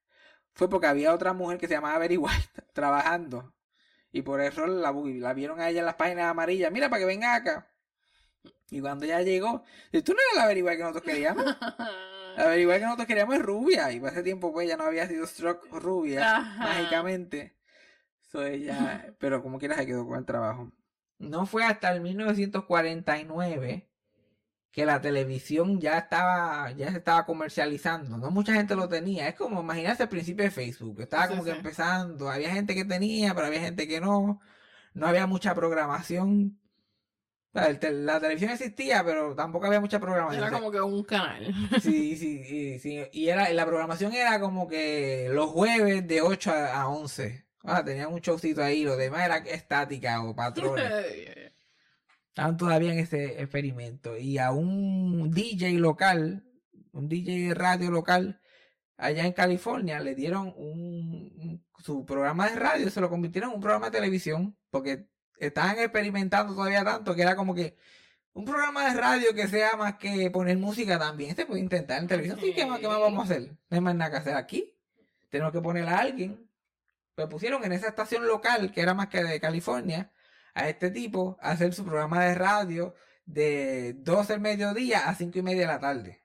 fue 0.53 0.69
porque 0.69 0.87
había 0.87 1.13
otra 1.13 1.33
mujer 1.33 1.57
que 1.57 1.67
se 1.67 1.75
llamaba 1.75 1.99
Very 1.99 2.17
White 2.17 2.63
trabajando. 2.73 3.54
Y 4.15 4.21
por 4.21 4.39
eso 4.39 4.65
la, 4.65 4.93
la 4.93 5.33
vieron 5.33 5.59
a 5.59 5.67
ella 5.67 5.81
en 5.81 5.85
las 5.85 5.95
páginas 5.95 6.31
amarillas. 6.31 6.71
Mira, 6.71 6.89
para 6.89 7.01
que 7.01 7.05
venga 7.05 7.35
acá. 7.35 7.67
Y 8.71 8.79
cuando 8.79 9.03
ella 9.03 9.21
llegó, 9.21 9.65
tú 9.91 10.13
no 10.13 10.19
eres 10.31 10.37
la 10.37 10.47
White 10.47 10.77
que 10.77 10.83
nosotros 10.83 11.03
queríamos. 11.03 11.45
La 12.37 12.45
White 12.55 12.79
que 12.79 12.85
nosotros 12.85 13.07
queríamos 13.07 13.35
es 13.35 13.41
rubia. 13.41 13.91
Y 13.91 13.99
para 13.99 14.13
ese 14.13 14.23
tiempo, 14.23 14.53
pues, 14.53 14.67
ella 14.67 14.77
no 14.77 14.85
había 14.85 15.05
sido 15.05 15.27
struck 15.27 15.65
rubia 15.69 16.37
Ajá. 16.37 16.63
mágicamente. 16.63 17.57
So 18.21 18.41
ella, 18.41 19.13
pero 19.19 19.43
como 19.43 19.59
quiera 19.59 19.75
se 19.75 19.85
quedó 19.85 20.07
con 20.07 20.17
el 20.17 20.25
trabajo. 20.25 20.71
No 21.17 21.45
fue 21.45 21.65
hasta 21.65 21.91
el 21.91 21.99
1949 21.99 23.89
que 24.75 24.85
la 24.85 24.99
televisión 25.01 25.79
ya 25.79 25.99
estaba, 25.99 26.69
ya 26.73 26.91
se 26.91 26.97
estaba 26.97 27.25
comercializando. 27.25 28.17
No 28.17 28.29
mucha 28.29 28.53
gente 28.53 28.75
lo 28.75 28.89
tenía. 28.89 29.29
Es 29.29 29.35
como 29.35 29.61
imaginarse 29.61 30.03
al 30.03 30.09
principio 30.09 30.43
de 30.45 30.51
Facebook. 30.51 30.99
Estaba 31.01 31.23
Sí, 31.27 31.29
como 31.29 31.45
que 31.45 31.51
empezando. 31.51 32.29
Había 32.29 32.51
gente 32.51 32.75
que 32.75 32.83
tenía, 32.85 33.33
pero 33.33 33.47
había 33.47 33.61
gente 33.61 33.87
que 33.87 34.01
no. 34.01 34.41
No 34.93 35.07
había 35.07 35.27
mucha 35.27 35.55
programación. 35.55 36.59
la 37.53 38.19
televisión 38.19 38.51
existía, 38.51 39.01
pero 39.05 39.33
tampoco 39.33 39.65
había 39.67 39.79
mucha 39.79 39.99
programación. 39.99 40.43
Era 40.43 40.51
como 40.51 40.69
que 40.71 40.81
un 40.81 41.03
canal. 41.05 41.53
Sí, 41.81 42.17
sí, 42.17 42.43
sí, 42.43 42.79
sí. 42.79 43.01
Y 43.13 43.29
era, 43.29 43.49
la 43.53 43.65
programación 43.65 44.13
era 44.13 44.39
como 44.41 44.67
que 44.67 45.29
los 45.31 45.49
jueves 45.51 46.05
de 46.05 46.21
8 46.21 46.51
a, 46.51 46.81
a 46.81 46.87
11. 46.89 47.45
Ah, 47.63 47.83
tenían 47.83 48.11
un 48.13 48.19
showcito 48.19 48.61
ahí, 48.61 48.83
lo 48.83 48.97
demás 48.97 49.25
era 49.25 49.37
estática 49.37 50.21
o 50.21 50.35
patrones. 50.35 50.91
Estaban 52.35 52.57
todavía 52.57 52.91
en 52.91 52.99
ese 52.99 53.41
experimento. 53.41 54.17
Y 54.17 54.39
a 54.39 54.51
un 54.51 55.31
DJ 55.31 55.79
local, 55.79 56.43
un 56.91 57.07
DJ 57.07 57.47
de 57.47 57.53
radio 57.53 57.89
local, 57.91 58.41
allá 58.97 59.25
en 59.25 59.31
California, 59.31 60.01
le 60.01 60.15
dieron 60.15 60.53
un, 60.57 61.65
su 61.79 62.05
programa 62.05 62.49
de 62.49 62.57
radio, 62.57 62.89
se 62.89 62.99
lo 62.99 63.09
convirtieron 63.09 63.51
en 63.51 63.55
un 63.55 63.61
programa 63.61 63.85
de 63.85 63.99
televisión, 63.99 64.57
porque 64.69 65.07
estaban 65.37 65.79
experimentando 65.79 66.53
todavía 66.53 66.83
tanto 66.83 67.15
que 67.15 67.21
era 67.21 67.37
como 67.37 67.55
que 67.55 67.77
un 68.33 68.43
programa 68.43 68.89
de 68.89 68.99
radio 68.99 69.33
que 69.33 69.47
sea 69.47 69.77
más 69.77 69.95
que 69.95 70.29
poner 70.29 70.57
música 70.57 70.99
también 70.99 71.37
se 71.37 71.45
puede 71.45 71.61
intentar 71.61 72.01
en 72.01 72.07
televisión. 72.09 72.37
Sí, 72.41 72.53
¿qué 72.53 72.65
más, 72.65 72.81
qué 72.81 72.89
más 72.89 72.99
vamos 72.99 73.21
a 73.21 73.23
hacer? 73.31 73.43
No 73.69 73.77
hay 73.77 73.79
más 73.79 73.95
nada 73.95 74.11
que 74.11 74.17
hacer 74.17 74.35
aquí. 74.35 74.77
Tenemos 75.29 75.53
que 75.53 75.61
poner 75.61 75.87
a 75.87 75.99
alguien. 75.99 76.49
Pues 77.15 77.29
pusieron 77.29 77.63
en 77.63 77.71
esa 77.71 77.87
estación 77.87 78.27
local, 78.27 78.73
que 78.73 78.81
era 78.81 78.93
más 78.93 79.07
que 79.07 79.23
de 79.23 79.39
California, 79.39 80.11
a 80.55 80.67
este 80.69 80.89
tipo 80.89 81.37
a 81.39 81.51
hacer 81.51 81.73
su 81.75 81.85
programa 81.85 82.23
de 82.25 82.33
radio 82.33 82.95
de 83.25 83.93
12 83.99 84.33
del 84.33 84.41
mediodía 84.41 85.07
a 85.07 85.13
5 85.15 85.37
y 85.37 85.41
media 85.43 85.61
de 85.61 85.67
la 85.67 85.79
tarde. 85.79 86.23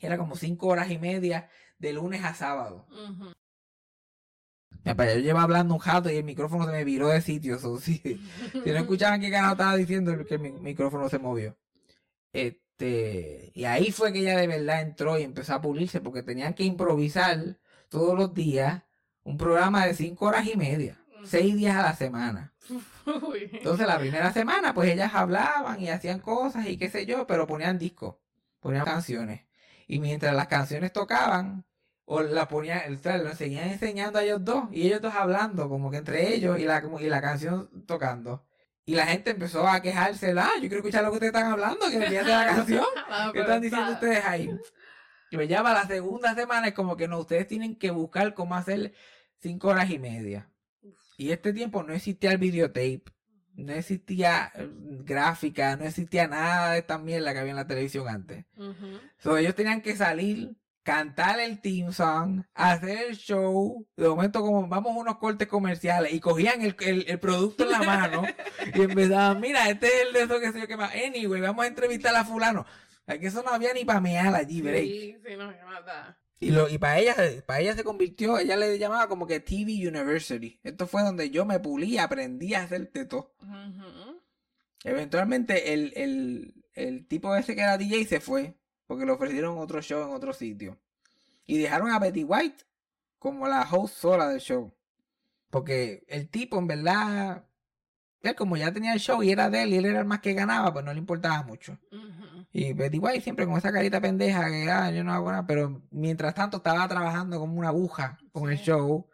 Era 0.00 0.16
como 0.16 0.36
5 0.36 0.66
horas 0.66 0.90
y 0.90 0.98
media 0.98 1.50
de 1.78 1.92
lunes 1.92 2.24
a 2.24 2.34
sábado. 2.34 2.86
Ya, 4.84 4.94
para 4.94 5.14
yo 5.14 5.20
llevo 5.20 5.40
hablando 5.40 5.74
un 5.74 5.80
jato 5.80 6.10
y 6.10 6.16
el 6.16 6.24
micrófono 6.24 6.64
se 6.64 6.72
me 6.72 6.84
viró 6.84 7.08
de 7.08 7.20
sitio. 7.20 7.58
so, 7.58 7.78
sí. 7.78 8.00
Si 8.64 8.70
no 8.70 8.78
escuchaban 8.78 9.20
qué 9.20 9.30
carajo 9.30 9.52
estaba 9.52 9.76
diciendo, 9.76 10.24
que 10.24 10.34
el 10.34 10.40
mi- 10.40 10.52
micrófono 10.52 11.08
se 11.08 11.18
movió. 11.18 11.58
Este, 12.32 13.50
y 13.54 13.64
ahí 13.64 13.90
fue 13.90 14.12
que 14.12 14.20
ella 14.20 14.36
de 14.38 14.46
verdad 14.46 14.82
entró 14.82 15.18
y 15.18 15.22
empezó 15.24 15.54
a 15.54 15.60
pulirse 15.60 16.00
porque 16.00 16.22
tenían 16.22 16.54
que 16.54 16.62
improvisar 16.64 17.58
todos 17.88 18.16
los 18.16 18.32
días 18.34 18.84
un 19.24 19.36
programa 19.36 19.84
de 19.86 19.94
5 19.94 20.24
horas 20.26 20.46
y 20.46 20.56
media, 20.56 20.98
6 21.28 21.56
días 21.56 21.76
a 21.76 21.82
la 21.82 21.94
semana. 21.94 22.52
Uy. 23.06 23.48
Entonces 23.52 23.86
la 23.86 23.98
primera 23.98 24.32
semana 24.32 24.74
pues 24.74 24.90
ellas 24.90 25.12
hablaban 25.14 25.80
y 25.80 25.88
hacían 25.90 26.20
cosas 26.20 26.66
y 26.66 26.76
qué 26.76 26.90
sé 26.90 27.06
yo, 27.06 27.26
pero 27.26 27.46
ponían 27.46 27.78
discos, 27.78 28.16
ponían 28.60 28.84
canciones. 28.84 29.46
Y 29.86 30.00
mientras 30.00 30.34
las 30.34 30.48
canciones 30.48 30.92
tocaban, 30.92 31.64
o 32.04 32.20
la 32.22 32.48
ponían, 32.48 32.94
o 32.94 32.98
sea, 32.98 33.18
lo 33.18 33.34
seguían 33.34 33.68
enseñando 33.68 34.18
a 34.18 34.22
ellos 34.24 34.44
dos, 34.44 34.64
y 34.72 34.86
ellos 34.86 35.00
dos 35.00 35.14
hablando, 35.14 35.68
como 35.68 35.90
que 35.90 35.98
entre 35.98 36.34
ellos, 36.34 36.58
y 36.58 36.64
la, 36.64 36.82
como- 36.82 37.00
y 37.00 37.08
la 37.08 37.20
canción 37.20 37.70
tocando. 37.86 38.44
Y 38.84 38.94
la 38.94 39.06
gente 39.06 39.30
empezó 39.30 39.66
a 39.68 39.80
quejarse, 39.82 40.34
ah, 40.38 40.50
yo 40.56 40.60
quiero 40.62 40.76
escuchar 40.78 41.04
lo 41.04 41.10
que 41.10 41.14
ustedes 41.16 41.34
están 41.34 41.52
hablando, 41.52 41.86
que 41.90 41.98
de 41.98 42.22
la 42.22 42.46
canción. 42.54 42.84
Ah, 43.10 43.30
¿Qué 43.32 43.40
pero 43.40 43.44
están 43.44 43.60
diciendo 43.62 43.92
ustedes 43.92 44.24
ahí? 44.24 44.50
Y 45.30 45.46
ya 45.46 45.62
para 45.62 45.82
la 45.82 45.86
segunda 45.86 46.34
semana 46.34 46.68
es 46.68 46.74
como 46.74 46.96
que 46.96 47.06
no, 47.08 47.18
ustedes 47.18 47.46
tienen 47.46 47.76
que 47.76 47.90
buscar 47.90 48.32
cómo 48.32 48.54
hacer 48.54 48.94
cinco 49.40 49.68
horas 49.68 49.90
y 49.90 49.98
media. 49.98 50.48
Y 51.18 51.32
este 51.32 51.52
tiempo 51.52 51.82
no 51.82 51.92
existía 51.92 52.30
el 52.32 52.38
videotape, 52.38 53.02
no 53.56 53.72
existía 53.72 54.50
eh, 54.54 54.68
gráfica, 55.04 55.76
no 55.76 55.84
existía 55.84 56.28
nada 56.28 56.72
de 56.72 56.78
esta 56.78 56.96
mierda 56.96 57.32
que 57.32 57.40
había 57.40 57.50
en 57.50 57.56
la 57.56 57.66
televisión 57.66 58.08
antes. 58.08 58.46
So, 59.18 59.36
ellos 59.36 59.54
tenían 59.56 59.82
que 59.82 59.96
salir, 59.96 60.56
cantar 60.84 61.40
el 61.40 61.60
team 61.60 61.92
song, 61.92 62.44
hacer 62.54 63.08
el 63.08 63.16
show, 63.16 63.84
de 63.96 64.08
momento 64.08 64.40
como 64.42 64.66
vamos 64.68 64.92
a 64.94 65.00
unos 65.00 65.18
cortes 65.18 65.48
comerciales 65.48 66.12
y 66.14 66.20
cogían 66.20 66.62
el, 66.62 66.76
el- 66.80 67.04
el 67.08 67.18
producto 67.18 67.64
en 67.64 67.70
la 67.72 67.82
mano 67.82 68.22
y 68.74 68.80
empezaban, 68.82 69.40
mira, 69.40 69.68
este 69.68 69.88
es 69.88 70.06
el 70.06 70.12
de 70.14 70.22
eso 70.22 70.40
que 70.40 70.52
sé 70.52 70.60
yo 70.60 70.66
que 70.68 70.76
más. 70.76 70.92
Anyway, 70.94 71.40
vamos 71.42 71.64
a 71.64 71.68
entrevistar 71.68 72.14
a 72.14 72.24
fulano. 72.24 72.64
Aquí 73.08 73.26
eso 73.26 73.42
no 73.42 73.50
había 73.50 73.74
ni 73.74 73.84
para 73.84 74.00
mear 74.00 74.32
allí, 74.34 74.62
break. 74.62 74.84
Sí, 74.84 75.16
sí, 75.26 75.36
no 75.36 75.48
me 75.48 75.64
mata. 75.64 76.16
Y, 76.40 76.50
lo, 76.50 76.68
y 76.68 76.78
para 76.78 76.98
ella, 76.98 77.16
para 77.46 77.60
ella 77.60 77.74
se 77.74 77.82
convirtió, 77.82 78.38
ella 78.38 78.56
le 78.56 78.78
llamaba 78.78 79.08
como 79.08 79.26
que 79.26 79.40
TV 79.40 79.88
University. 79.88 80.60
Esto 80.62 80.86
fue 80.86 81.02
donde 81.02 81.30
yo 81.30 81.44
me 81.44 81.58
pulí, 81.58 81.98
aprendí 81.98 82.54
a 82.54 82.62
hacer 82.62 82.86
teto. 82.86 83.34
Ujú. 83.42 84.20
Eventualmente 84.84 85.74
el, 85.74 85.92
el, 85.96 86.54
el 86.74 87.06
tipo 87.06 87.34
ese 87.34 87.56
que 87.56 87.62
era 87.62 87.76
DJ 87.76 88.04
se 88.04 88.20
fue, 88.20 88.54
porque 88.86 89.04
le 89.04 89.12
ofrecieron 89.12 89.58
otro 89.58 89.82
show 89.82 90.06
en 90.06 90.14
otro 90.14 90.32
sitio. 90.32 90.78
Y 91.44 91.58
dejaron 91.58 91.90
a 91.90 91.98
Betty 91.98 92.22
White 92.24 92.64
como 93.18 93.48
la 93.48 93.62
host 93.62 93.96
sola 93.96 94.28
del 94.28 94.40
show. 94.40 94.72
Porque 95.50 96.04
el 96.08 96.28
tipo 96.28 96.58
en 96.58 96.66
verdad, 96.68 97.44
él 98.22 98.34
como 98.36 98.56
ya 98.56 98.72
tenía 98.72 98.92
el 98.92 99.00
show 99.00 99.22
y 99.22 99.30
era 99.30 99.50
de 99.50 99.62
él 99.62 99.72
y 99.72 99.76
él 99.76 99.86
era 99.86 100.00
el 100.00 100.06
más 100.06 100.20
que 100.20 100.34
ganaba, 100.34 100.72
pues 100.72 100.84
no 100.84 100.92
le 100.92 100.98
importaba 100.98 101.42
mucho. 101.42 101.78
Y 102.52 102.72
Betty 102.72 102.98
White 102.98 103.20
siempre 103.20 103.46
con 103.46 103.56
esa 103.58 103.70
carita 103.72 104.00
pendeja 104.00 104.48
que 104.50 104.70
ah, 104.70 104.90
yo 104.90 105.04
no 105.04 105.12
hago 105.12 105.30
nada, 105.30 105.46
pero 105.46 105.82
mientras 105.90 106.34
tanto 106.34 106.56
estaba 106.58 106.88
trabajando 106.88 107.38
como 107.38 107.58
una 107.58 107.68
aguja 107.68 108.18
con 108.32 108.50
el 108.50 108.58
Sí. 108.58 108.64
show, 108.64 109.06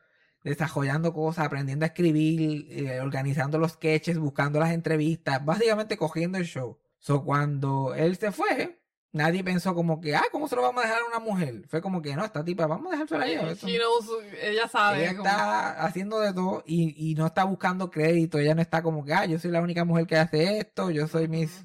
desarrollando 0.43 1.12
cosas, 1.12 1.47
aprendiendo 1.47 1.85
a 1.85 1.89
escribir, 1.89 2.66
eh, 2.70 3.01
organizando 3.01 3.59
los 3.59 3.72
sketches, 3.72 4.18
buscando 4.18 4.61
las 4.61 4.72
entrevistas, 4.72 5.45
básicamente 5.45 5.97
cogiendo 5.97 6.39
el 6.39 6.45
show. 6.45 6.78
So 6.99 7.24
cuando 7.24 7.95
él 7.95 8.16
se 8.16 8.30
fue, 8.30 8.80
nadie 9.12 9.43
pensó 9.43 9.74
como 9.74 10.01
que, 10.01 10.14
ah, 10.14 10.24
¿cómo 10.30 10.47
se 10.49 10.57
lo 10.57 10.62
vamos 10.62 10.85
a 10.85 10.87
dejar 10.87 11.03
a 11.03 11.07
una 11.07 11.18
mujer? 11.18 11.62
Fue 11.68 11.80
como 11.82 12.03
que 12.03 12.14
no, 12.14 12.24
esta 12.24 12.45
tipa, 12.45 12.66
vamos 12.66 12.89
a 12.89 12.91
dejársela 12.93 13.24
a 13.24 13.28
ella. 13.28 13.51
eso- 13.51 13.66
She 13.66 13.78
knows, 13.78 14.09
ella 14.43 14.68
sabe. 14.68 15.03
ella 15.03 15.16
como- 15.16 15.24
está 15.28 15.85
haciendo 15.85 16.20
de 16.20 16.32
todo 16.35 16.62
y, 16.66 17.11
y 17.11 17.14
no 17.14 17.26
está 17.26 17.45
buscando 17.45 17.91
crédito. 17.91 18.39
Ella 18.39 18.55
no 18.55 18.62
está 18.62 18.82
como 18.82 19.05
que, 19.05 19.12
ah, 19.14 19.24
yo 19.26 19.39
soy 19.39 19.51
la 19.51 19.61
única 19.61 19.85
mujer 19.85 20.07
que 20.07 20.16
hace 20.16 20.59
esto, 20.59 20.91
yo 20.91 21.07
soy 21.09 21.26
mis. 21.28 21.64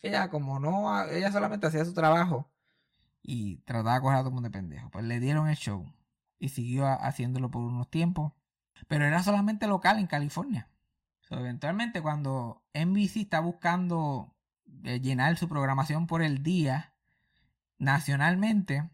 Ella, 0.00 0.30
como 0.30 0.60
no, 0.60 1.02
ella 1.04 1.32
solamente 1.32 1.66
hacía 1.66 1.84
su 1.84 1.94
trabajo 1.94 2.50
y 3.22 3.56
trataba 3.58 3.96
de 3.96 4.00
coger 4.00 4.18
a 4.18 4.24
todo 4.24 4.36
el 4.36 4.42
de 4.42 4.50
pendejo. 4.50 4.90
Pues 4.90 5.04
le 5.04 5.20
dieron 5.20 5.48
el 5.48 5.56
show 5.56 5.86
y 6.38 6.50
siguió 6.50 6.86
haciéndolo 6.86 7.50
por 7.50 7.62
unos 7.62 7.90
tiempos, 7.90 8.32
pero 8.86 9.04
era 9.04 9.22
solamente 9.22 9.66
local 9.66 9.98
en 9.98 10.06
California. 10.06 10.68
Eventualmente, 11.30 12.00
cuando 12.00 12.62
NBC 12.72 13.16
está 13.16 13.40
buscando 13.40 14.34
eh, 14.84 15.00
llenar 15.00 15.36
su 15.36 15.48
programación 15.48 16.06
por 16.06 16.22
el 16.22 16.42
día 16.42 16.94
nacionalmente, 17.78 18.88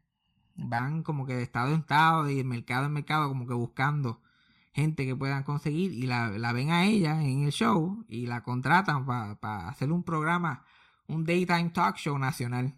van 0.57 1.03
como 1.03 1.27
que 1.27 1.35
de 1.35 1.43
estado 1.43 1.73
en 1.73 1.81
estado 1.81 2.29
y 2.29 2.37
de 2.37 2.45
mercado 2.45 2.87
en 2.87 2.93
mercado 2.93 3.29
como 3.29 3.47
que 3.47 3.55
buscando 3.55 4.21
gente 4.73 5.07
que 5.07 5.15
puedan 5.15 5.45
conseguir 5.45 5.93
y 5.93 6.07
la, 6.07 6.31
la 6.31 6.53
ven 6.53 6.71
a 6.71 6.85
ella 6.85 7.23
en 7.23 7.45
el 7.45 7.53
show 7.53 8.05
y 8.09 8.27
la 8.27 8.43
contratan 8.43 9.07
para 9.07 9.69
hacer 9.69 9.93
un 9.93 10.03
programa, 10.03 10.65
un 11.09 11.25
daytime 11.25 11.71
talk 11.71 11.97
show 11.97 12.19
nacional. 12.19 12.75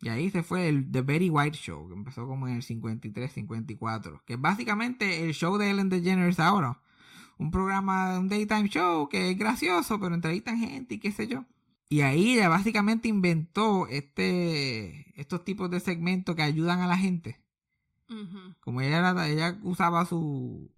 Y 0.00 0.08
ahí 0.08 0.30
se 0.30 0.42
fue 0.42 0.68
el 0.68 0.90
The 0.90 1.02
Betty 1.02 1.28
White 1.30 1.56
Show, 1.56 1.88
que 1.88 1.94
empezó 1.94 2.26
como 2.26 2.46
en 2.48 2.54
el 2.56 2.62
53, 2.62 3.32
54, 3.32 4.22
que 4.24 4.34
es 4.34 4.40
básicamente 4.40 5.24
el 5.24 5.34
show 5.34 5.56
de 5.58 5.70
Ellen 5.70 5.88
DeGeneres 5.88 6.38
ahora. 6.40 6.80
Un 7.38 7.50
programa, 7.50 8.18
un 8.18 8.28
daytime 8.28 8.68
show 8.68 9.08
que 9.08 9.30
es 9.30 9.38
gracioso, 9.38 9.98
pero 10.00 10.14
entrevistan 10.14 10.58
gente 10.58 10.94
y 10.94 10.98
qué 10.98 11.12
sé 11.12 11.26
yo. 11.28 11.44
Y 11.88 12.02
ahí 12.02 12.34
ella 12.34 12.48
básicamente 12.48 13.08
inventó 13.08 13.86
este, 13.88 15.18
estos 15.20 15.44
tipos 15.44 15.70
de 15.70 15.80
segmentos 15.80 16.36
que 16.36 16.42
ayudan 16.42 16.80
a 16.80 16.86
la 16.86 16.98
gente. 16.98 17.40
Como 18.60 18.80
ella, 18.80 18.98
era- 18.98 19.28
ella 19.28 19.58
usaba 19.62 20.04
su, 20.04 20.70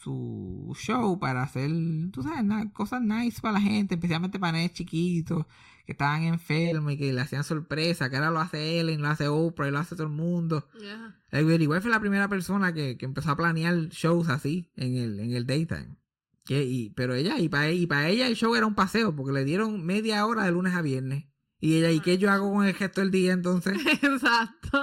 su 0.00 0.74
show 0.78 1.18
para 1.18 1.42
hacer, 1.42 1.70
tú 2.12 2.22
sabes, 2.22 2.44
cosas 2.72 3.02
nice 3.02 3.40
para 3.40 3.54
la 3.54 3.60
gente, 3.60 3.94
especialmente 3.94 4.38
para 4.38 4.52
nenes 4.52 4.72
chiquitos 4.72 5.46
que 5.84 5.92
estaban 5.92 6.22
enfermos 6.22 6.92
y 6.92 6.98
que 6.98 7.12
le 7.12 7.20
hacían 7.20 7.44
sorpresa, 7.44 8.08
que 8.08 8.16
ahora 8.16 8.30
lo 8.30 8.40
hace 8.40 8.80
Ellen, 8.80 9.02
lo 9.02 9.08
hace 9.08 9.28
Oprah 9.28 9.68
y 9.68 9.70
lo 9.70 9.78
hace 9.78 9.94
todo 9.94 10.06
el 10.06 10.12
mundo. 10.12 10.68
Yeah. 10.80 11.16
Betty 11.30 11.66
White 11.66 11.82
fue 11.82 11.90
la 11.90 12.00
primera 12.00 12.28
persona 12.28 12.72
que, 12.72 12.96
que 12.96 13.04
empezó 13.04 13.30
a 13.30 13.36
planear 13.36 13.74
shows 13.88 14.28
así 14.28 14.70
en 14.76 14.96
el, 14.96 15.20
en 15.20 15.32
el 15.32 15.46
daytime. 15.46 15.96
Que, 16.44 16.62
y, 16.64 16.90
pero 16.90 17.14
ella, 17.14 17.38
y 17.38 17.48
para 17.48 17.70
y 17.70 17.86
para 17.86 18.08
ella 18.08 18.26
el 18.26 18.36
show 18.36 18.54
era 18.54 18.66
un 18.66 18.74
paseo, 18.74 19.14
porque 19.16 19.32
le 19.32 19.44
dieron 19.44 19.84
media 19.84 20.26
hora 20.26 20.44
de 20.44 20.52
lunes 20.52 20.74
a 20.74 20.82
viernes. 20.82 21.24
Y 21.58 21.78
ella, 21.78 21.90
¿y 21.90 22.00
qué 22.00 22.18
yo 22.18 22.30
hago 22.30 22.52
con 22.52 22.66
el 22.66 22.74
gesto 22.74 23.00
del 23.00 23.10
día 23.10 23.32
entonces? 23.32 23.78
Exacto. 24.02 24.82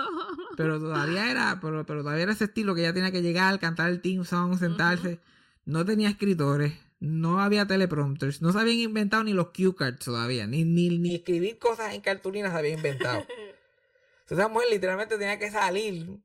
Pero 0.58 0.80
todavía 0.80 1.30
era, 1.30 1.60
pero, 1.62 1.86
pero 1.86 2.02
todavía 2.02 2.24
era 2.24 2.32
ese 2.32 2.46
estilo 2.46 2.74
que 2.74 2.82
ella 2.82 2.94
tenía 2.94 3.12
que 3.12 3.22
llegar, 3.22 3.60
cantar 3.60 3.90
el 3.92 4.02
team 4.02 4.26
song, 4.26 4.58
sentarse. 4.58 5.20
No 5.66 5.86
tenía 5.86 6.10
escritores, 6.10 6.74
no 7.02 7.42
había 7.42 7.66
teleprompters, 7.66 8.42
no 8.42 8.54
se 8.54 8.60
habían 8.60 8.78
inventado 8.78 9.24
ni 9.24 9.34
los 9.34 9.48
cue 9.50 9.76
cards 9.76 10.06
todavía, 10.06 10.46
ni, 10.48 10.64
ni, 10.64 10.98
ni 11.00 11.16
escribir 11.16 11.58
cosas 11.58 11.94
en 11.96 12.02
cartulinas 12.02 12.52
se 12.54 12.58
había 12.60 12.74
inventado. 12.74 13.20
Entonces, 14.22 14.38
esa 14.38 14.48
mujer 14.48 14.70
literalmente 14.70 15.18
tenía 15.18 15.40
que 15.40 15.52
salir 15.52 16.20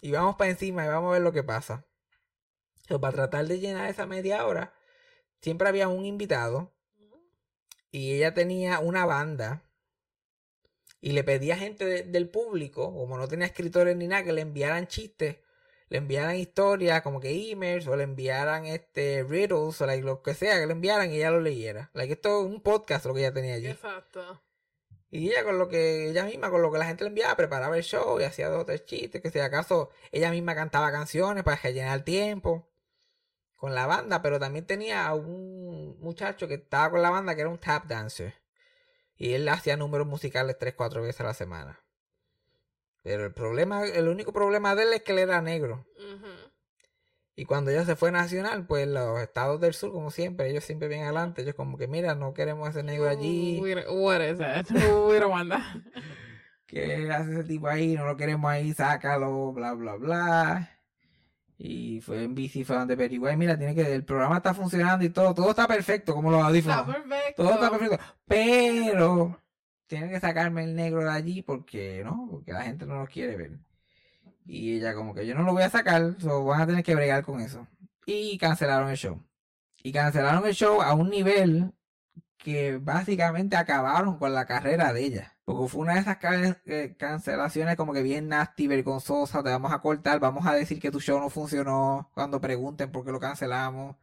y 0.00 0.10
vamos 0.12 0.36
para 0.36 0.50
encima 0.50 0.84
y 0.84 0.88
vamos 0.88 1.10
a 1.10 1.12
ver 1.14 1.22
lo 1.22 1.32
que 1.32 1.42
pasa. 1.42 1.84
Pero 2.86 3.00
para 3.00 3.12
tratar 3.12 3.46
de 3.46 3.58
llenar 3.58 3.90
esa 3.90 4.06
media 4.06 4.46
hora, 4.46 4.72
siempre 5.42 5.68
había 5.68 5.88
un 5.88 6.06
invitado 6.06 6.72
y 7.90 8.12
ella 8.12 8.32
tenía 8.32 8.78
una 8.78 9.04
banda 9.04 9.64
y 11.00 11.12
le 11.12 11.24
pedía 11.24 11.56
gente 11.56 11.84
de- 11.84 12.02
del 12.04 12.28
público, 12.28 12.92
como 12.94 13.18
no 13.18 13.26
tenía 13.26 13.46
escritores 13.46 13.96
ni 13.96 14.06
nada, 14.06 14.22
que 14.22 14.32
le 14.32 14.42
enviaran 14.42 14.86
chistes. 14.86 15.38
Le 15.90 15.98
enviaran 15.98 16.36
historias 16.36 17.02
como 17.02 17.20
que 17.20 17.50
emails 17.50 17.86
o 17.88 17.96
le 17.96 18.04
enviaran 18.04 18.64
este 18.64 19.24
riddles 19.24 19.80
o 19.80 19.86
like, 19.86 20.04
lo 20.04 20.22
que 20.22 20.34
sea 20.34 20.58
que 20.58 20.66
le 20.66 20.72
enviaran 20.72 21.10
y 21.10 21.16
ella 21.16 21.32
lo 21.32 21.40
leyera. 21.40 21.90
Like, 21.94 22.12
esto 22.14 22.40
es 22.40 22.46
un 22.46 22.62
podcast 22.62 23.04
lo 23.06 23.12
que 23.12 23.20
ella 23.20 23.34
tenía 23.34 23.54
allí. 23.54 23.66
Exacto. 23.66 24.40
Y 25.10 25.28
ella 25.30 25.42
con 25.42 25.58
lo 25.58 25.68
que, 25.68 26.08
ella 26.08 26.24
misma, 26.24 26.48
con 26.48 26.62
lo 26.62 26.70
que 26.70 26.78
la 26.78 26.86
gente 26.86 27.02
le 27.02 27.08
enviaba, 27.08 27.34
preparaba 27.34 27.76
el 27.76 27.82
show 27.82 28.20
y 28.20 28.22
hacía 28.22 28.48
dos 28.48 28.62
o 28.62 28.64
tres 28.64 28.84
chistes, 28.84 29.20
que 29.20 29.30
si 29.30 29.40
acaso 29.40 29.90
ella 30.12 30.30
misma 30.30 30.54
cantaba 30.54 30.92
canciones 30.92 31.42
para 31.42 31.60
rellenar 31.60 31.98
el 31.98 32.04
tiempo 32.04 32.68
con 33.56 33.74
la 33.74 33.86
banda, 33.86 34.22
pero 34.22 34.38
también 34.38 34.66
tenía 34.66 35.08
a 35.08 35.14
un 35.14 35.98
muchacho 35.98 36.46
que 36.46 36.54
estaba 36.54 36.92
con 36.92 37.02
la 37.02 37.10
banda 37.10 37.34
que 37.34 37.40
era 37.40 37.50
un 37.50 37.58
tap 37.58 37.86
dancer. 37.86 38.34
Y 39.16 39.32
él 39.34 39.48
hacía 39.48 39.76
números 39.76 40.06
musicales 40.06 40.56
tres, 40.56 40.74
cuatro 40.74 41.02
veces 41.02 41.20
a 41.22 41.24
la 41.24 41.34
semana. 41.34 41.84
Pero 43.02 43.24
el 43.24 43.32
problema, 43.32 43.84
el 43.86 44.08
único 44.08 44.32
problema 44.32 44.74
de 44.74 44.82
él 44.82 44.92
es 44.92 45.02
que 45.02 45.12
él 45.12 45.18
era 45.20 45.40
negro. 45.40 45.86
Y 47.34 47.46
cuando 47.46 47.70
ella 47.70 47.86
se 47.86 47.96
fue 47.96 48.12
nacional, 48.12 48.66
pues 48.66 48.86
los 48.86 49.18
estados 49.20 49.60
del 49.60 49.72
sur, 49.72 49.92
como 49.92 50.10
siempre, 50.10 50.50
ellos 50.50 50.64
siempre 50.64 50.88
bien 50.88 51.04
adelante. 51.04 51.40
Ellos 51.40 51.54
como 51.54 51.78
que, 51.78 51.88
mira, 51.88 52.14
no 52.14 52.34
queremos 52.34 52.68
ese 52.68 52.82
negro 52.82 53.08
allí. 53.08 53.58
What 53.88 54.20
is 54.20 54.38
that? 54.38 54.66
We 55.08 55.18
don't 55.18 55.32
want 55.32 55.50
that. 55.50 55.62
¿Qué 56.66 57.10
hace 57.10 57.32
ese 57.32 57.44
tipo 57.44 57.66
ahí? 57.68 57.94
No 57.94 58.04
lo 58.04 58.16
queremos 58.16 58.50
ahí, 58.50 58.72
sácalo, 58.74 59.52
bla, 59.52 59.72
bla, 59.72 59.96
bla. 59.96 60.70
Y 61.56 62.00
fue 62.00 62.24
en 62.24 62.34
bici, 62.34 62.64
fue 62.64 62.76
donde 62.76 62.94
White, 62.94 63.36
mira, 63.36 63.58
tiene 63.58 63.74
que, 63.74 63.92
el 63.94 64.04
programa 64.04 64.36
está 64.36 64.54
funcionando 64.54 65.04
y 65.04 65.10
todo, 65.10 65.34
todo 65.34 65.50
está 65.50 65.66
perfecto, 65.66 66.14
como 66.14 66.30
los 66.30 66.38
Está 66.40 66.48
audífonos. 66.48 66.96
perfecto. 66.96 67.42
Todo 67.42 67.54
está 67.54 67.70
perfecto. 67.70 67.98
Pero 68.26 69.42
tienen 69.90 70.10
que 70.10 70.20
sacarme 70.20 70.62
el 70.62 70.76
negro 70.76 71.02
de 71.02 71.10
allí 71.10 71.42
porque, 71.42 72.02
¿no? 72.04 72.28
Porque 72.30 72.52
la 72.52 72.62
gente 72.62 72.86
no 72.86 73.00
lo 73.00 73.06
quiere 73.08 73.36
ver. 73.36 73.58
Y 74.46 74.76
ella 74.76 74.94
como 74.94 75.12
que 75.14 75.26
yo 75.26 75.34
no 75.34 75.42
lo 75.42 75.52
voy 75.52 75.64
a 75.64 75.70
sacar, 75.70 76.14
so 76.20 76.44
van 76.44 76.62
a 76.62 76.66
tener 76.66 76.84
que 76.84 76.94
bregar 76.94 77.24
con 77.24 77.40
eso. 77.40 77.66
Y 78.06 78.38
cancelaron 78.38 78.88
el 78.88 78.96
show. 78.96 79.20
Y 79.82 79.92
cancelaron 79.92 80.46
el 80.46 80.54
show 80.54 80.80
a 80.80 80.94
un 80.94 81.10
nivel 81.10 81.72
que 82.38 82.78
básicamente 82.78 83.56
acabaron 83.56 84.16
con 84.18 84.32
la 84.32 84.46
carrera 84.46 84.92
de 84.92 85.04
ella. 85.04 85.36
Porque 85.44 85.68
fue 85.68 85.82
una 85.82 85.94
de 85.94 86.00
esas 86.00 86.18
eh, 86.66 86.94
cancelaciones 86.96 87.74
como 87.76 87.92
que 87.92 88.02
bien 88.04 88.28
nasty, 88.28 88.68
vergonzosa, 88.68 89.42
te 89.42 89.50
vamos 89.50 89.72
a 89.72 89.80
cortar, 89.80 90.20
vamos 90.20 90.46
a 90.46 90.54
decir 90.54 90.78
que 90.80 90.92
tu 90.92 91.00
show 91.00 91.18
no 91.18 91.30
funcionó 91.30 92.10
cuando 92.14 92.40
pregunten 92.40 92.92
por 92.92 93.04
qué 93.04 93.10
lo 93.10 93.18
cancelamos. 93.18 93.96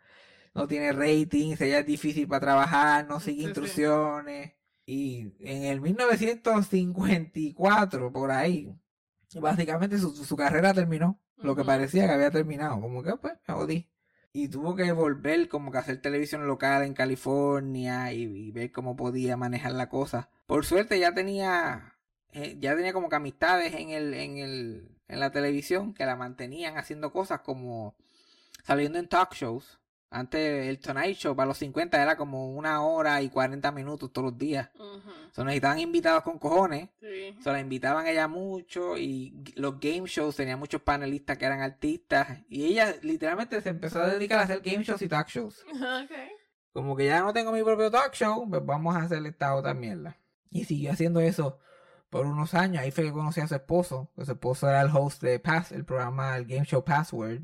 No 0.54 0.68
tiene 0.68 0.92
ratings, 0.92 1.62
ella 1.62 1.80
es 1.80 1.86
difícil 1.86 2.28
para 2.28 2.42
trabajar, 2.42 3.08
no 3.08 3.22
sigue 3.22 3.44
Sí, 3.44 3.54
sí. 3.54 4.57
Y 4.88 5.34
en 5.42 5.66
el 5.66 5.82
1954, 5.82 8.12
por 8.12 8.32
ahí, 8.32 8.76
básicamente 9.36 10.00
su, 10.00 10.16
su 10.16 10.36
carrera 10.36 10.74
terminó. 10.74 11.20
Lo 11.36 11.56
que 11.56 11.64
parecía 11.64 12.08
que 12.08 12.14
había 12.14 12.32
terminado. 12.32 12.82
Como 12.82 13.04
que 13.04 13.16
pues 13.18 13.36
me 13.48 13.54
jodí. 13.54 13.88
Y 14.34 14.48
tuvo 14.48 14.76
que 14.76 14.92
volver 14.92 15.48
como 15.50 15.72
que 15.72 15.78
a 15.78 15.82
hacer 15.82 16.02
televisión 16.02 16.48
local 16.48 16.82
en 16.84 16.96
California 16.96 18.12
y, 18.14 18.24
y 18.24 18.52
ver 18.52 18.72
cómo 18.72 18.96
podía 18.96 19.38
manejar 19.38 19.74
la 19.74 19.90
cosa. 19.90 20.32
Por 20.48 20.66
suerte 20.66 21.00
ya 21.00 21.14
tenía 21.14 21.98
eh, 22.34 22.58
ya 22.60 22.76
tenía 22.76 22.94
como 22.94 23.10
que 23.10 23.16
amistades 23.16 23.74
en 23.74 23.90
el, 23.90 24.14
en 24.14 24.38
el, 24.38 24.90
en 25.08 25.20
la 25.20 25.32
televisión 25.32 25.94
que 25.94 26.06
la 26.06 26.16
mantenían 26.16 26.78
haciendo 26.78 27.12
cosas 27.12 27.42
como 27.42 27.96
saliendo 28.64 29.00
en 29.00 29.08
talk 29.08 29.34
shows. 29.34 29.77
Antes 30.10 30.68
el 30.68 30.80
Tonight 30.80 31.18
Show 31.18 31.36
para 31.36 31.48
los 31.48 31.58
50 31.58 32.02
era 32.02 32.16
como 32.16 32.50
una 32.50 32.82
hora 32.82 33.22
y 33.22 33.30
40 33.30 33.72
minutos 33.72 34.12
todos 34.14 34.32
los 34.32 34.38
días. 34.38 34.70
Ujú. 34.76 35.12
So, 35.32 35.44
necesitaban 35.44 35.80
invitados 35.80 36.24
con 36.24 36.40
cojones. 36.40 36.90
Sí. 37.00 37.36
Se 37.42 37.52
la 37.52 37.60
invitaban 37.60 38.06
a 38.06 38.10
ella 38.10 38.28
mucho 38.28 38.98
y 38.98 39.44
los 39.56 39.80
game 39.80 40.08
shows 40.08 40.36
tenían 40.36 40.60
muchos 40.60 40.82
panelistas 40.82 41.38
que 41.38 41.46
eran 41.46 41.62
artistas 41.62 42.40
y 42.48 42.66
ella 42.66 42.96
literalmente 43.02 43.60
se 43.62 43.70
empezó 43.70 44.02
a 44.02 44.08
dedicar 44.08 44.40
a 44.40 44.44
hacer 44.44 44.62
game 44.62 44.84
shows 44.84 45.02
y 45.02 45.08
talk 45.08 45.28
shows. 45.28 45.66
Okay. 45.78 46.30
Como 46.74 46.96
que 46.96 47.06
ya 47.06 47.22
no 47.22 47.34
tengo 47.34 47.52
mi 47.52 47.64
propio 47.64 47.90
talk 47.90 48.14
show, 48.14 48.48
pues 48.48 48.64
vamos 48.64 48.96
a 48.96 49.00
hacer 49.00 49.26
esta 49.26 49.56
otra 49.56 49.74
mierda. 49.74 50.16
Y 50.52 50.66
siguió 50.66 50.92
haciendo 50.92 51.20
eso 51.20 51.60
por 52.10 52.26
unos 52.26 52.54
años. 52.54 52.84
Ahí 52.84 52.92
fue 52.92 53.06
que 53.06 53.12
conocí 53.12 53.42
a 53.42 53.48
su 53.48 53.56
esposo. 53.56 54.12
que 54.16 54.26
Su 54.26 54.34
esposo 54.34 54.70
era 54.70 54.82
el 54.82 54.90
host 54.94 55.22
de 55.24 55.40
Pass, 55.40 55.72
el 55.72 55.86
programa, 55.86 56.38
el 56.38 56.46
game 56.46 56.66
show 56.66 56.84
Password. 56.84 57.42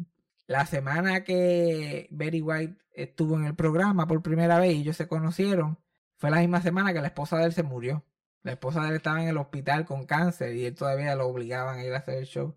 La 0.47 0.65
semana 0.65 1.23
que 1.23 2.07
Betty 2.11 2.41
White 2.41 2.77
estuvo 2.93 3.35
en 3.37 3.45
el 3.45 3.55
programa 3.55 4.07
por 4.07 4.21
primera 4.21 4.59
vez 4.59 4.73
y 4.75 4.81
ellos 4.81 4.97
se 4.97 5.07
conocieron, 5.07 5.79
fue 6.17 6.29
la 6.31 6.39
misma 6.39 6.61
semana 6.61 6.93
que 6.93 7.01
la 7.01 7.07
esposa 7.07 7.37
de 7.37 7.45
él 7.45 7.53
se 7.53 7.63
murió. 7.63 8.03
La 8.43 8.51
esposa 8.53 8.81
de 8.83 8.89
él 8.89 8.95
estaba 8.95 9.21
en 9.21 9.29
el 9.29 9.37
hospital 9.37 9.85
con 9.85 10.05
cáncer 10.05 10.53
y 10.55 10.65
él 10.65 10.75
todavía 10.75 11.15
lo 11.15 11.27
obligaban 11.27 11.79
a 11.79 11.83
ir 11.85 11.93
a 11.93 11.97
hacer 11.97 12.17
el 12.17 12.25
show. 12.25 12.55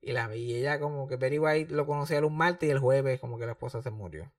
Y, 0.00 0.12
la, 0.12 0.34
y 0.36 0.54
ella 0.54 0.78
como 0.78 1.08
que 1.08 1.16
Betty 1.16 1.38
White 1.38 1.74
lo 1.74 1.86
conocía 1.86 2.18
el 2.18 2.24
un 2.24 2.36
martes 2.36 2.68
y 2.68 2.72
el 2.72 2.78
jueves 2.78 3.18
como 3.20 3.38
que 3.38 3.46
la 3.46 3.52
esposa 3.52 3.82
se 3.82 3.90
murió. 3.90 4.32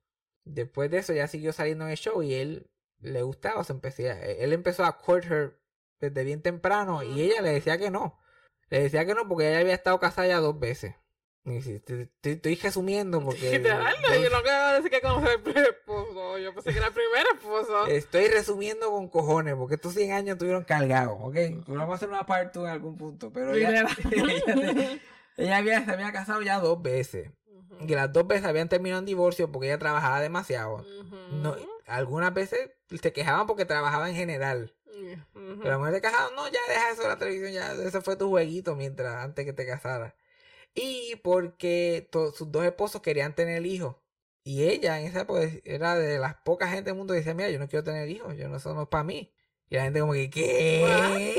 Después 0.46 0.90
de 0.92 1.00
eso 1.00 1.12
ya 1.14 1.28
siguió 1.28 1.54
saliendo 1.54 1.86
en 1.86 1.92
el 1.92 1.98
show 1.98 2.22
y 2.24 2.34
él 2.36 2.70
le 3.00 3.22
gustaba, 3.24 3.64
se 3.64 3.74
empecé 3.74 4.12
a- 4.12 4.24
él 4.26 4.54
empezó 4.54 4.86
a 4.86 4.98
court 4.98 5.26
her 5.26 5.60
desde 6.00 6.24
bien 6.24 6.42
temprano 6.42 7.04
y 7.04 7.22
ella 7.22 7.42
le 7.42 7.52
decía 7.52 7.78
que 7.78 7.92
no. 7.92 8.20
Le 8.70 8.82
decía 8.84 9.06
que 9.06 9.16
no 9.16 9.28
porque 9.28 9.50
ella 9.50 9.60
había 9.60 9.74
estado 9.74 10.00
casada 10.00 10.28
ya 10.28 10.38
dos 10.40 10.60
veces. 10.60 10.96
Te- 11.84 12.06
te- 12.22 12.32
estoy 12.34 12.56
resumiendo 12.56 13.22
porque... 13.24 13.52
Literal, 13.58 13.96
yo 14.22 14.30
no 14.30 14.42
quiero 14.44 14.72
decir 14.74 14.90
que 14.92 15.02
conocer 15.02 15.32
el 15.38 15.42
primer 15.42 15.68
esposo. 15.70 16.38
Yo 16.38 16.54
pensé 16.54 16.72
que 16.72 16.78
era 16.78 16.88
el 16.88 16.94
primer 16.94 17.26
esposo. 17.36 17.86
Estoy 17.88 18.28
resumiendo 18.28 18.90
con 18.92 19.10
cojones 19.10 19.56
porque 19.56 19.76
estos 19.76 19.94
100 19.94 20.12
años 20.12 20.34
estuvieron 20.34 20.64
cargados, 20.64 21.18
¿ok? 21.20 21.36
Vamos 21.68 21.92
a 21.92 21.96
hacer 21.96 22.10
una 22.10 22.26
part 22.26 22.54
2 22.54 22.66
en 22.66 22.70
algún 22.72 22.98
punto, 22.98 23.32
pero 23.34 23.54
ella, 23.54 23.86
ella, 24.12 25.00
ella 25.38 25.58
había, 25.58 25.86
se 25.86 25.92
había 25.92 26.12
casado 26.12 26.42
ya 26.42 26.60
dos 26.60 26.82
veces. 26.82 27.32
Ujú. 27.48 27.86
Y 27.88 27.96
las 27.96 28.12
dos 28.14 28.28
veces 28.28 28.46
habían 28.46 28.70
terminado 28.70 29.00
en 29.00 29.06
divorcio 29.06 29.52
porque 29.52 29.68
ella 29.68 29.80
trabajaba 29.80 30.22
demasiado. 30.22 30.86
No, 31.32 31.56
algunas 31.88 32.34
veces 32.34 32.72
se 33.02 33.14
quejaban 33.14 33.48
porque 33.48 33.66
trabajaba 33.66 34.10
en 34.10 34.16
general. 34.16 34.74
Pero 35.34 35.64
la 35.64 35.78
mujer 35.78 35.94
se 35.96 36.02
casaba, 36.02 36.30
no, 36.36 36.46
ya 36.48 36.60
deja 36.68 36.92
eso 36.92 37.04
de 37.04 37.08
la 37.08 37.18
televisión, 37.18 37.52
ya 37.54 37.72
ese 37.74 38.02
fue 38.02 38.16
tu 38.18 38.28
jueguito 38.30 38.76
mientras, 38.76 39.24
antes 39.24 39.46
que 39.46 39.54
te 39.54 39.66
casaras. 39.66 40.14
Y 40.74 41.16
porque 41.24 42.10
sus 42.12 42.52
dos 42.52 42.64
esposos 42.66 43.02
querían 43.02 43.36
tener 43.36 43.66
hijos. 43.66 43.96
Y 44.44 44.64
ella 44.64 45.00
en 45.00 45.08
esa 45.08 45.22
época 45.22 45.42
era 45.64 45.96
de 45.96 46.18
las 46.20 46.36
pocas 46.44 46.72
gente 46.72 46.90
del 46.90 46.98
mundo 46.98 47.14
que 47.14 47.20
decía, 47.20 47.34
mira, 47.34 47.50
yo 47.50 47.60
no 47.60 47.68
quiero 47.68 47.84
tener 47.84 48.10
hijos, 48.10 48.36
yo 48.38 48.48
no, 48.50 48.58
eso 48.58 48.74
no 48.74 48.84
es 48.84 48.88
para 48.88 49.04
mí. 49.04 49.34
Y 49.70 49.76
la 49.76 49.84
gente 49.84 50.00
como 50.00 50.14
que, 50.14 50.30
¿qué? 50.30 51.36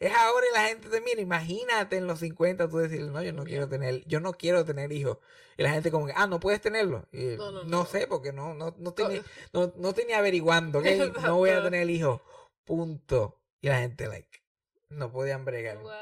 Es 0.00 0.12
ahora 0.14 0.46
y 0.48 0.54
la 0.54 0.68
gente 0.68 0.88
te 0.88 1.00
mira, 1.00 1.20
imagínate 1.20 1.96
en 1.96 2.06
los 2.06 2.20
50 2.20 2.68
tú 2.68 2.78
decirle, 2.78 3.10
no, 3.10 3.22
yo 3.22 3.32
no 3.32 3.44
quiero 3.44 3.68
tener, 3.68 4.04
yo 4.06 4.20
no 4.20 4.32
quiero 4.32 4.64
tener 4.64 4.92
hijos. 4.92 5.18
Y 5.56 5.62
la 5.62 5.70
gente 5.70 5.90
como 5.90 6.06
que, 6.06 6.12
ah, 6.14 6.28
no 6.28 6.38
puedes 6.38 6.60
tenerlo. 6.60 7.08
Y 7.12 7.36
No, 7.36 7.50
no, 7.50 7.64
no, 7.64 7.64
no. 7.64 7.84
sé, 7.84 8.06
porque 8.06 8.32
no, 8.32 8.54
no, 8.54 8.74
no, 8.78 8.92
tenía, 8.94 9.22
no, 9.52 9.72
no 9.76 9.92
tenía 9.92 10.18
averiguando. 10.18 10.80
No 11.22 11.36
voy 11.36 11.50
a 11.50 11.62
tener 11.62 11.90
hijos. 11.90 12.20
Punto. 12.64 13.40
Y 13.60 13.68
la 13.68 13.80
gente, 13.80 14.06
like, 14.06 14.40
no 14.88 15.10
podían 15.10 15.44
bregar. 15.44 15.78
What? 15.78 15.94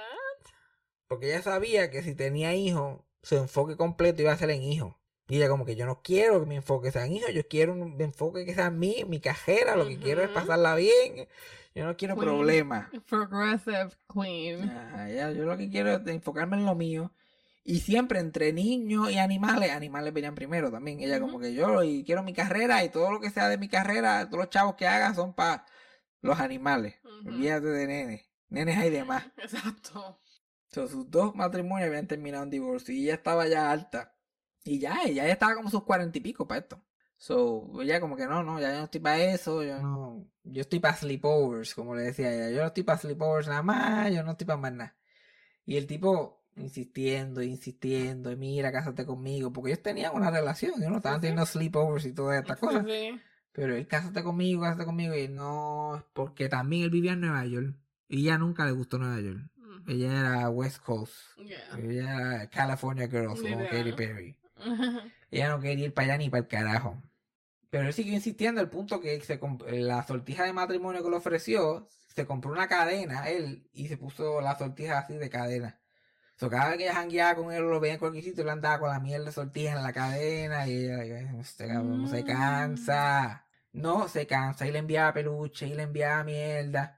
Porque 1.08 1.26
ella 1.26 1.42
sabía 1.42 1.90
que 1.90 2.02
si 2.02 2.14
tenía 2.14 2.54
hijos, 2.54 3.00
su 3.22 3.36
enfoque 3.36 3.76
completo 3.76 4.22
iba 4.22 4.32
a 4.32 4.36
ser 4.36 4.50
en 4.50 4.62
hijos. 4.62 4.94
Y 5.28 5.36
ella 5.36 5.48
como 5.48 5.64
que 5.64 5.74
yo 5.74 5.86
no 5.86 6.02
quiero 6.02 6.40
que 6.40 6.46
mi 6.46 6.56
enfoque 6.56 6.92
sea 6.92 7.06
en 7.06 7.12
hijos, 7.12 7.32
yo 7.32 7.46
quiero 7.48 7.72
un 7.72 8.00
enfoque 8.00 8.44
que 8.44 8.54
sea 8.54 8.66
en 8.66 8.78
mí, 8.78 9.04
mi 9.08 9.20
cajera, 9.20 9.74
lo 9.74 9.88
que 9.88 9.98
quiero 9.98 10.22
es 10.22 10.28
pasarla 10.30 10.76
bien. 10.76 11.26
Yo 11.74 11.84
no 11.84 11.96
quiero 11.96 12.14
Queen. 12.14 12.26
problemas. 12.26 12.88
Progressive 13.08 13.90
queen. 14.12 14.72
Ya, 15.14 15.30
yo 15.32 15.44
lo 15.44 15.58
que 15.58 15.68
quiero 15.68 15.92
es 15.92 16.06
enfocarme 16.06 16.56
en 16.56 16.64
lo 16.64 16.74
mío. 16.74 17.12
Y 17.64 17.80
siempre 17.80 18.20
entre 18.20 18.52
niños 18.52 19.10
y 19.10 19.18
animales, 19.18 19.72
animales 19.72 20.14
venían 20.14 20.36
primero 20.36 20.70
también. 20.70 21.00
Ella 21.00 21.20
como 21.20 21.40
que 21.40 21.52
yo 21.52 21.82
y 21.82 22.04
quiero 22.04 22.22
mi 22.22 22.32
carrera 22.32 22.84
y 22.84 22.90
todo 22.90 23.10
lo 23.10 23.20
que 23.20 23.30
sea 23.30 23.48
de 23.48 23.58
mi 23.58 23.68
carrera, 23.68 24.24
todos 24.26 24.44
los 24.44 24.50
chavos 24.50 24.76
que 24.76 24.86
haga 24.86 25.12
son 25.14 25.34
para 25.34 25.66
los 26.22 26.38
animales. 26.38 26.94
Ujú. 27.04 27.28
Olvídate 27.28 27.66
de 27.66 27.86
nenes. 27.88 28.30
Nenes 28.48 28.78
hay 28.78 28.90
demás. 28.90 29.24
Exacto. 29.36 30.20
So, 30.76 30.86
sus 30.86 31.10
dos 31.10 31.34
matrimonios 31.34 31.88
habían 31.88 32.06
terminado 32.06 32.44
en 32.44 32.50
divorcio 32.50 32.94
y 32.94 33.04
ella 33.04 33.14
estaba 33.14 33.48
ya 33.48 33.70
alta. 33.70 34.14
Y 34.62 34.78
ya, 34.78 35.04
ella 35.06 35.24
ya 35.24 35.32
estaba 35.32 35.54
como 35.54 35.70
sus 35.70 35.84
cuarenta 35.84 36.18
y 36.18 36.20
pico 36.20 36.46
para 36.46 36.60
esto. 36.60 36.84
So, 37.16 37.80
ella 37.80 37.98
como 37.98 38.14
que 38.14 38.26
no, 38.26 38.42
no, 38.42 38.60
ya 38.60 38.72
yo 38.72 38.78
no 38.80 38.84
estoy 38.84 39.00
para 39.00 39.24
eso, 39.24 39.62
yo 39.62 39.80
no, 39.80 40.28
yo 40.44 40.60
estoy 40.60 40.78
para 40.78 40.94
sleepovers, 40.94 41.74
como 41.74 41.94
le 41.94 42.02
decía 42.02 42.30
ella, 42.30 42.50
yo 42.50 42.60
no 42.60 42.66
estoy 42.66 42.82
para 42.82 42.98
sleepovers 42.98 43.48
nada 43.48 43.62
más, 43.62 44.12
yo 44.12 44.22
no 44.22 44.32
estoy 44.32 44.46
para 44.46 44.58
más 44.58 44.72
nada. 44.74 44.96
Y 45.64 45.78
el 45.78 45.86
tipo 45.86 46.44
insistiendo, 46.56 47.42
insistiendo, 47.42 48.30
y 48.30 48.36
mira, 48.36 48.70
cásate 48.70 49.06
conmigo, 49.06 49.54
porque 49.54 49.70
ellos 49.70 49.82
tenían 49.82 50.14
una 50.14 50.30
relación, 50.30 50.74
y 50.76 50.86
no 50.86 50.96
estaban 50.98 51.20
Sí, 51.22 51.28
sí. 51.28 51.30
teniendo 51.30 51.46
sleepovers 51.46 52.04
y 52.04 52.12
todas 52.12 52.38
estas 52.38 52.58
cosas. 52.58 52.84
Pero 53.52 53.74
él, 53.74 53.86
cásate 53.86 54.22
conmigo, 54.22 54.60
cásate 54.60 54.84
conmigo, 54.84 55.14
y 55.14 55.26
no, 55.26 56.04
porque 56.12 56.50
también 56.50 56.82
él 56.82 56.90
vivía 56.90 57.14
en 57.14 57.20
Nueva 57.22 57.46
York, 57.46 57.74
y 58.08 58.24
ella 58.24 58.36
nunca 58.36 58.66
le 58.66 58.72
gustó 58.72 58.98
Nueva 58.98 59.18
York. 59.22 59.40
Ella 59.86 60.20
era 60.20 60.50
West 60.50 60.82
Coast. 60.82 61.14
Yeah. 61.38 61.78
Ella 61.78 62.32
era 62.32 62.50
California 62.50 63.06
Girls 63.08 63.40
como. 63.40 63.68
Katy 63.68 63.92
Perry. 63.92 64.36
Ella 65.30 65.48
no 65.50 65.60
quería 65.60 65.86
ir 65.86 65.94
para 65.94 66.06
allá 66.08 66.18
ni 66.18 66.30
para 66.30 66.40
el 66.42 66.48
carajo. 66.48 67.02
Pero 67.70 67.86
él 67.88 67.92
siguió 67.92 68.14
insistiendo 68.14 68.60
al 68.60 68.70
punto 68.70 69.00
que 69.00 69.20
se 69.20 69.38
la 69.72 70.02
sortija 70.04 70.44
de 70.44 70.52
matrimonio 70.52 71.02
que 71.02 71.10
le 71.10 71.16
ofreció, 71.16 71.88
se 72.14 72.24
compró 72.24 72.52
una 72.52 72.68
cadena, 72.68 73.28
él, 73.28 73.68
y 73.72 73.88
se 73.88 73.96
puso 73.96 74.40
la 74.40 74.56
sortija 74.56 74.98
así 74.98 75.14
de 75.16 75.28
cadena. 75.28 75.78
So, 76.36 76.48
cada 76.48 76.68
vez 76.68 76.78
que 76.78 76.84
ella 76.84 76.94
jangueaba 76.94 77.34
con 77.34 77.52
él 77.52 77.62
lo 77.62 77.80
veía 77.80 77.94
en 77.94 77.98
cualquier 77.98 78.22
sitio, 78.24 78.42
él 78.44 78.50
andaba 78.50 78.78
con 78.78 78.90
la 78.90 79.00
mierda 79.00 79.26
de 79.26 79.32
sortija 79.32 79.72
en 79.72 79.82
la 79.82 79.92
cadena 79.92 80.66
y 80.68 80.84
ella, 80.84 81.32
este 81.40 81.66
cabrón 81.66 82.02
no 82.02 82.08
se 82.08 82.22
Mm. 82.22 82.26
cansa. 82.26 83.46
No 83.72 84.08
se 84.08 84.26
cansa. 84.26 84.66
Y 84.66 84.70
le 84.72 84.78
enviaba 84.78 85.12
peluche 85.12 85.66
y 85.66 85.74
le 85.74 85.82
enviaba 85.82 86.24
mierda. 86.24 86.95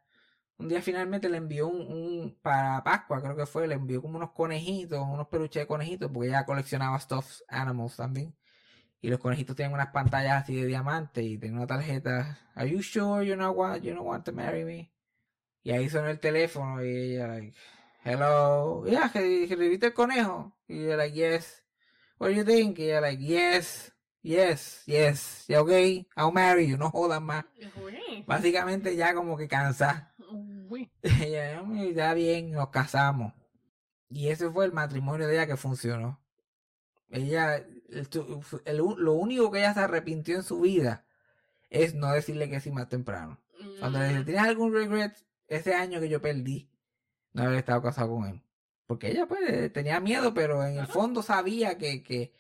Un 0.58 0.68
día 0.68 0.82
finalmente 0.82 1.28
le 1.28 1.36
envió 1.36 1.68
un, 1.68 1.80
un- 1.92 2.38
para 2.42 2.82
Pascua, 2.82 3.22
creo 3.22 3.36
que 3.36 3.46
fue, 3.46 3.68
le 3.68 3.74
envió 3.74 4.02
como 4.02 4.16
unos 4.16 4.32
conejitos, 4.32 5.00
unos 5.00 5.28
peluches 5.28 5.62
de 5.62 5.66
conejitos, 5.66 6.10
porque 6.12 6.28
ella 6.28 6.44
coleccionaba 6.44 6.98
stuffed 6.98 7.44
animals 7.48 7.96
también. 7.96 8.34
Y 9.00 9.08
los 9.10 9.20
conejitos 9.20 9.54
tienen 9.54 9.72
unas 9.74 9.92
pantallas 9.92 10.42
así 10.42 10.56
de 10.56 10.66
diamante 10.66 11.22
y 11.22 11.38
tenía 11.38 11.58
una 11.58 11.66
tarjeta. 11.68 12.38
Are 12.56 12.68
you 12.68 12.82
sure 12.82 13.24
you 13.24 13.36
not 13.36 13.56
want, 13.56 13.84
you 13.84 13.94
don't 13.94 14.04
want 14.06 14.24
to 14.24 14.32
marry 14.32 14.64
me? 14.64 14.92
Y 15.62 15.70
ahí 15.70 15.88
sonó 15.88 16.08
el 16.08 16.18
teléfono 16.18 16.82
y 16.84 16.88
ella 17.14 17.28
like, 17.28 17.56
hello, 18.04 18.84
yeah, 18.86 19.08
reviste 19.14 19.86
el 19.86 19.94
conejo. 19.94 20.56
Y 20.66 20.86
ella 20.86 20.96
like, 20.96 21.14
yes. 21.16 21.64
What 22.18 22.30
do 22.30 22.34
you 22.34 22.44
think? 22.44 22.78
Y 22.80 22.86
ella 22.90 23.00
like, 23.00 23.22
yes, 23.22 23.92
yes, 24.22 24.82
yes, 24.86 25.44
yeah, 25.46 25.60
okay, 25.60 26.08
I'll 26.16 26.32
marry 26.32 26.66
you, 26.66 26.76
no 26.76 26.90
jodas 26.90 27.22
más. 27.22 27.44
Básicamente 28.26 28.96
ya 28.96 29.14
como 29.14 29.36
que 29.36 29.46
cansa. 29.46 30.12
"Mm, 31.02 31.92
ya 31.94 32.14
bien, 32.14 32.50
nos 32.52 32.68
casamos. 32.70 33.32
Y 34.10 34.28
ese 34.28 34.50
fue 34.50 34.64
el 34.64 34.72
matrimonio 34.72 35.26
de 35.26 35.34
ella 35.34 35.46
que 35.46 35.56
funcionó. 35.56 36.20
Ella, 37.10 37.56
el- 37.56 38.08
el- 38.66 38.76
lo 38.76 39.12
único 39.14 39.50
que 39.50 39.58
ella 39.60 39.74
se 39.74 39.80
arrepintió 39.80 40.36
en 40.36 40.42
su 40.42 40.60
vida 40.60 41.04
es 41.70 41.94
no 41.94 42.10
decirle 42.12 42.48
que 42.50 42.60
sí 42.60 42.70
más 42.70 42.88
temprano. 42.88 43.40
Cuando 43.80 43.98
le 43.98 44.08
dice, 44.08 44.24
¿tienes 44.24 44.42
algún 44.42 44.72
regret 44.72 45.16
ese 45.48 45.74
año 45.74 46.00
que 46.00 46.08
yo 46.08 46.20
perdí? 46.20 46.70
No 47.32 47.42
haber 47.42 47.58
estado 47.58 47.82
casado 47.82 48.14
con 48.14 48.26
él. 48.26 48.42
Porque 48.86 49.10
ella 49.10 49.26
pues 49.26 49.40
eh, 49.48 49.68
tenía 49.70 50.00
miedo, 50.00 50.32
pero 50.34 50.64
en 50.64 50.78
el 50.78 50.86
fondo 50.86 51.22
sabía 51.22 51.76
que, 51.78 52.02
que 52.02 52.32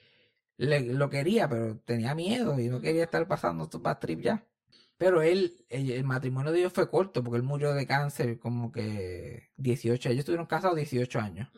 le- 0.56 0.80
lo 0.94 1.10
quería, 1.10 1.48
pero 1.48 1.78
tenía 1.78 2.14
miedo 2.14 2.58
y 2.58 2.68
no 2.68 2.80
quería 2.80 3.04
estar 3.04 3.26
pasando 3.28 3.64
estos 3.64 3.82
bad 3.82 3.98
trip 3.98 4.20
ya. 4.20 4.44
Pero 4.98 5.22
él, 5.22 5.64
el, 5.68 5.90
el 5.90 6.04
matrimonio 6.04 6.52
de 6.52 6.58
ellos 6.58 6.72
fue 6.72 6.90
corto 6.90 7.22
porque 7.22 7.38
él 7.38 7.44
murió 7.44 7.72
de 7.72 7.86
cáncer 7.86 8.38
como 8.38 8.72
que 8.72 9.50
18, 9.56 10.08
ellos 10.10 10.20
estuvieron 10.20 10.46
casados 10.46 10.76
18 10.76 11.20
años 11.20 11.48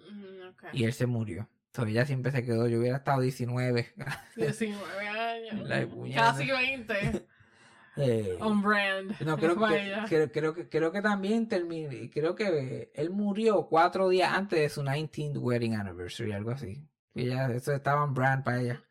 y 0.72 0.84
él 0.84 0.93
se 0.93 1.07
murió. 1.07 1.49
Entonces 1.68 1.93
ella 1.93 2.05
siempre 2.05 2.32
se 2.32 2.45
quedó, 2.45 2.68
yo 2.68 2.80
hubiera 2.80 2.99
estado 2.99 3.20
19. 3.20 3.95
19 4.36 5.09
años. 5.09 5.68
La. 5.68 5.88
Casi 6.14 6.51
20. 6.51 7.26
Eh, 7.97 8.38
On 8.41 8.62
brand. 8.62 9.20
No, 9.20 9.36
creo 9.36 9.57
que, 9.68 10.07
creo, 10.09 10.30
creo 10.30 10.55
que 10.55 10.68
creo 10.68 10.93
que 10.93 11.03
también 11.03 11.49
terminó, 11.49 11.91
creo 12.11 12.34
que 12.34 12.91
él 12.95 13.11
murió 13.11 13.66
cuatro 13.66 14.09
días 14.09 14.32
antes 14.32 14.61
de 14.61 14.68
su 14.68 14.82
19th 14.82 15.36
wedding 15.38 15.74
anniversary, 15.74 16.32
algo 16.32 16.53
así. 16.53 16.82
Y 17.14 17.26
ya, 17.26 17.51
eso 17.51 17.72
estaba 17.72 18.05
en 18.05 18.14
brand 18.14 18.45
para 18.45 18.61
ella. 18.62 18.82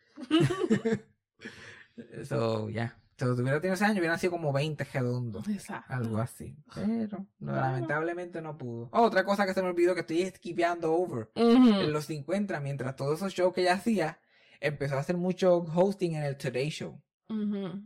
Eso, 2.12 2.70
ya. 2.70 2.90
So, 2.90 3.00
si 3.26 3.42
hubiera 3.42 3.60
tenido 3.60 3.74
ese 3.76 3.86
año, 3.86 4.00
hubieran 4.00 4.20
sido 4.20 4.32
como 4.32 4.52
20 4.54 4.84
redondos. 4.84 5.48
Exacto. 5.48 5.94
Algo 5.94 6.18
así. 6.20 6.56
Pero, 6.74 7.26
no, 7.40 7.52
lamentablemente 7.54 8.42
no 8.42 8.58
pudo. 8.58 8.90
Oh, 8.92 9.02
otra 9.04 9.24
cosa 9.26 9.46
que 9.46 9.54
se 9.54 9.62
me 9.62 9.70
olvidó 9.70 9.94
que 9.94 10.02
estoy 10.02 10.26
skipeando 10.28 10.94
over. 10.94 11.30
Ujú. 11.36 11.70
En 11.82 11.94
los 11.94 12.06
50, 12.06 12.60
mientras 12.60 12.96
todos 12.96 13.18
esos 13.20 13.34
shows 13.34 13.54
que 13.54 13.62
ella 13.62 13.74
hacía, 13.74 14.20
empezó 14.60 14.96
a 14.96 15.00
hacer 15.00 15.18
mucho 15.18 15.58
hosting 15.74 16.16
en 16.16 16.24
el 16.24 16.38
Today 16.38 16.70
Show 16.70 17.02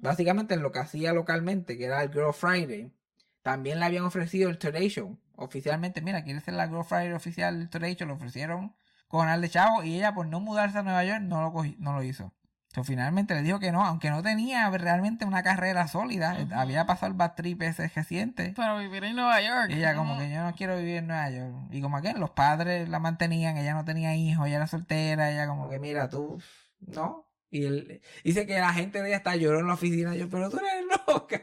básicamente 0.01 0.53
en 0.53 0.61
lo 0.63 0.71
que 0.71 0.79
hacía 0.79 1.11
localmente, 1.13 1.77
que 1.77 1.85
era 1.85 2.01
el 2.01 2.11
Girl 2.13 2.33
Friday, 2.33 2.93
también 3.41 3.79
le 3.79 3.85
habían 3.85 4.05
ofrecido 4.05 4.49
el 4.49 4.57
Today 4.57 4.87
Show. 4.87 5.19
Oficialmente, 5.35 6.01
mira, 6.01 6.23
quiere 6.23 6.39
ser 6.39 6.53
la 6.53 6.67
Girl 6.69 6.85
Friday 6.85 7.11
oficial 7.11 7.59
del 7.59 7.69
Today 7.69 7.95
Show, 7.95 8.07
lo 8.07 8.13
ofrecieron 8.13 8.73
con 9.09 9.27
al 9.27 9.41
de 9.41 9.49
Chavo 9.49 9.83
y 9.83 9.95
ella 9.97 10.13
por 10.15 10.27
no 10.27 10.39
mudarse 10.39 10.77
a 10.77 10.83
Nueva 10.83 11.03
York 11.03 11.21
no 11.21 11.41
lo, 11.41 11.51
cogi- 11.51 11.75
no 11.77 11.93
lo 11.93 12.03
hizo. 12.03 12.31
So, 12.73 12.83
finalmente 12.83 13.35
le 13.35 13.43
dijo 13.43 13.59
que 13.59 13.71
no, 13.71 13.85
aunque 13.85 14.09
no 14.09 14.23
tenía 14.23 14.67
realmente 14.71 15.25
una 15.25 15.43
carrera 15.43 15.87
sólida, 15.87 16.35
había 16.55 16.87
pasado 16.87 17.11
el 17.11 17.17
bad 17.17 17.35
trip 17.35 17.61
ese 17.61 17.87
reciente. 17.87 18.53
Pero 18.55 18.79
vivir 18.79 19.03
en 19.03 19.15
Nueva 19.15 19.39
York. 19.41 19.69
Y 19.69 19.73
ella 19.75 19.95
como 19.95 20.17
que 20.17 20.31
yo 20.31 20.43
no 20.43 20.55
quiero 20.55 20.75
vivir 20.77 20.95
en 20.97 21.07
Nueva 21.07 21.29
York. 21.29 21.53
Y 21.69 21.81
como 21.81 22.01
que 22.01 22.13
los 22.13 22.31
padres 22.31 22.89
la 22.89 22.97
mantenían, 22.99 23.57
ella 23.57 23.75
no 23.75 23.85
tenía 23.85 24.15
hijos, 24.15 24.47
ella 24.47 24.55
era 24.55 24.67
soltera, 24.67 25.31
ella 25.31 25.45
como 25.47 25.69
que 25.69 25.77
mira 25.79 26.09
tú, 26.09 26.41
¿no? 26.79 27.29
Y 27.51 27.65
él 27.65 28.01
dice 28.23 28.47
que 28.47 28.57
la 28.59 28.73
gente 28.73 29.03
de 29.03 29.09
ella 29.09 29.17
hasta 29.17 29.35
lloró 29.35 29.59
en 29.59 29.67
la 29.67 29.75
oficina. 29.75 30.15
Yo, 30.15 30.27
pero 30.27 30.49
tú 30.49 30.57
eres 30.57 30.83
loca. 31.07 31.41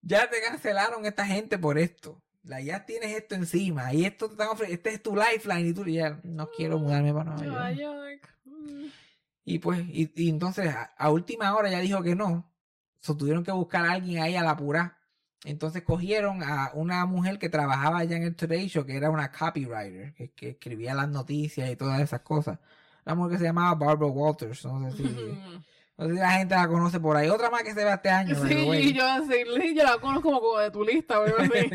Ya 0.00 0.30
te 0.30 0.40
cancelaron 0.40 1.04
esta 1.04 1.26
gente 1.26 1.58
por 1.58 1.76
esto. 1.78 2.22
La, 2.42 2.62
ya 2.62 2.86
tienes 2.86 3.14
esto 3.14 3.34
encima. 3.34 3.92
Y 3.92 4.06
esto 4.06 4.28
te 4.28 4.32
están 4.32 4.48
ofre- 4.48 4.70
este 4.70 4.94
es 4.94 5.02
tu 5.02 5.14
lifeline. 5.14 5.68
Y 5.68 5.74
tú 5.74 5.84
ya 5.84 6.18
no 6.24 6.48
quiero 6.56 6.78
mudarme 6.78 7.12
para 7.12 7.32
Nueva 7.34 7.44
Nueva 7.44 7.72
York. 7.72 8.22
York. 8.22 8.34
Y 9.50 9.58
pues, 9.58 9.80
y, 9.88 10.12
y 10.14 10.28
entonces 10.28 10.72
a, 10.72 10.92
a 10.96 11.10
última 11.10 11.56
hora 11.56 11.68
ya 11.68 11.80
dijo 11.80 12.02
que 12.02 12.14
no. 12.14 12.48
So, 13.00 13.16
tuvieron 13.16 13.42
que 13.42 13.50
buscar 13.50 13.84
a 13.84 13.92
alguien 13.92 14.22
ahí 14.22 14.36
a 14.36 14.44
la 14.44 14.56
pura. 14.56 14.98
Entonces 15.44 15.82
cogieron 15.82 16.44
a 16.44 16.70
una 16.74 17.04
mujer 17.04 17.38
que 17.40 17.48
trabajaba 17.48 17.98
allá 17.98 18.16
en 18.16 18.22
el 18.22 18.36
Today 18.36 18.68
Show, 18.68 18.86
que 18.86 18.96
era 18.96 19.10
una 19.10 19.32
copywriter, 19.32 20.14
que, 20.14 20.30
que 20.32 20.50
escribía 20.50 20.94
las 20.94 21.08
noticias 21.08 21.68
y 21.68 21.74
todas 21.74 22.00
esas 22.00 22.20
cosas. 22.20 22.60
Una 23.04 23.16
mujer 23.16 23.32
que 23.32 23.38
se 23.38 23.44
llamaba 23.46 23.74
Barbara 23.74 24.12
Walters. 24.12 24.64
No 24.66 24.88
sé 24.92 24.98
si, 24.98 25.02
no 25.98 26.06
sé 26.06 26.14
si 26.14 26.20
la 26.20 26.30
gente 26.32 26.54
la 26.54 26.68
conoce 26.68 27.00
por 27.00 27.16
ahí. 27.16 27.28
Otra 27.28 27.50
más 27.50 27.64
que 27.64 27.74
se 27.74 27.84
ve 27.84 27.92
este 27.92 28.10
año. 28.10 28.36
Sí, 28.46 28.92
yo 28.92 29.04
así, 29.04 29.74
yo 29.74 29.82
la 29.82 29.98
conozco 29.98 30.28
como, 30.28 30.40
como 30.40 30.58
de 30.58 30.70
tu 30.70 30.84
lista 30.84 31.18
o 31.18 31.24
algo 31.24 31.38
así. 31.38 31.50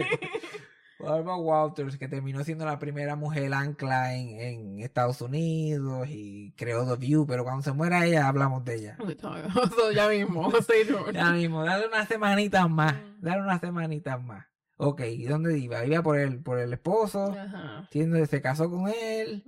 Barbara 0.99 1.35
Walters, 1.35 1.97
que 1.97 2.07
terminó 2.07 2.43
siendo 2.43 2.65
la 2.65 2.79
primera 2.79 3.15
mujer 3.15 3.53
ancla 3.53 4.15
en, 4.15 4.39
en 4.39 4.79
Estados 4.79 5.21
Unidos 5.21 6.07
y 6.09 6.53
creó 6.57 6.85
The 6.85 6.95
View, 6.95 7.25
pero 7.27 7.43
cuando 7.43 7.61
se 7.63 7.73
muera 7.73 8.05
ella 8.05 8.27
hablamos 8.27 8.63
de 8.63 8.75
ella. 8.75 8.97
Ya 9.93 10.07
mismo. 10.07 10.51
Ya 11.13 11.31
mismo, 11.31 11.63
dale 11.63 11.87
unas 11.87 12.07
semanitas 12.07 12.69
más. 12.69 12.93
Mm. 12.95 13.21
Dale 13.21 13.41
unas 13.41 13.61
semanitas 13.61 14.23
más. 14.23 14.45
Ok, 14.77 15.01
¿y 15.01 15.23
dónde 15.25 15.57
iba? 15.57 15.85
Iba 15.85 16.03
por 16.03 16.17
el, 16.19 16.41
por 16.41 16.59
el 16.59 16.73
esposo. 16.73 17.31
Ajá. 17.31 17.87
Se 18.27 18.41
casó 18.41 18.69
con 18.69 18.87
él. 18.89 19.43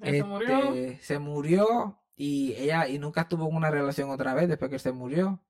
Este, 0.00 0.18
Eso 0.18 0.26
murió. 0.26 0.74
se 1.00 1.18
murió. 1.18 1.96
Y 2.14 2.52
ella, 2.52 2.86
y 2.86 2.98
nunca 2.98 3.26
tuvo 3.28 3.46
una 3.46 3.70
relación 3.70 4.10
otra 4.10 4.34
vez 4.34 4.48
después 4.48 4.68
que 4.68 4.76
él 4.76 4.80
se 4.80 4.92
murió. 4.92 5.40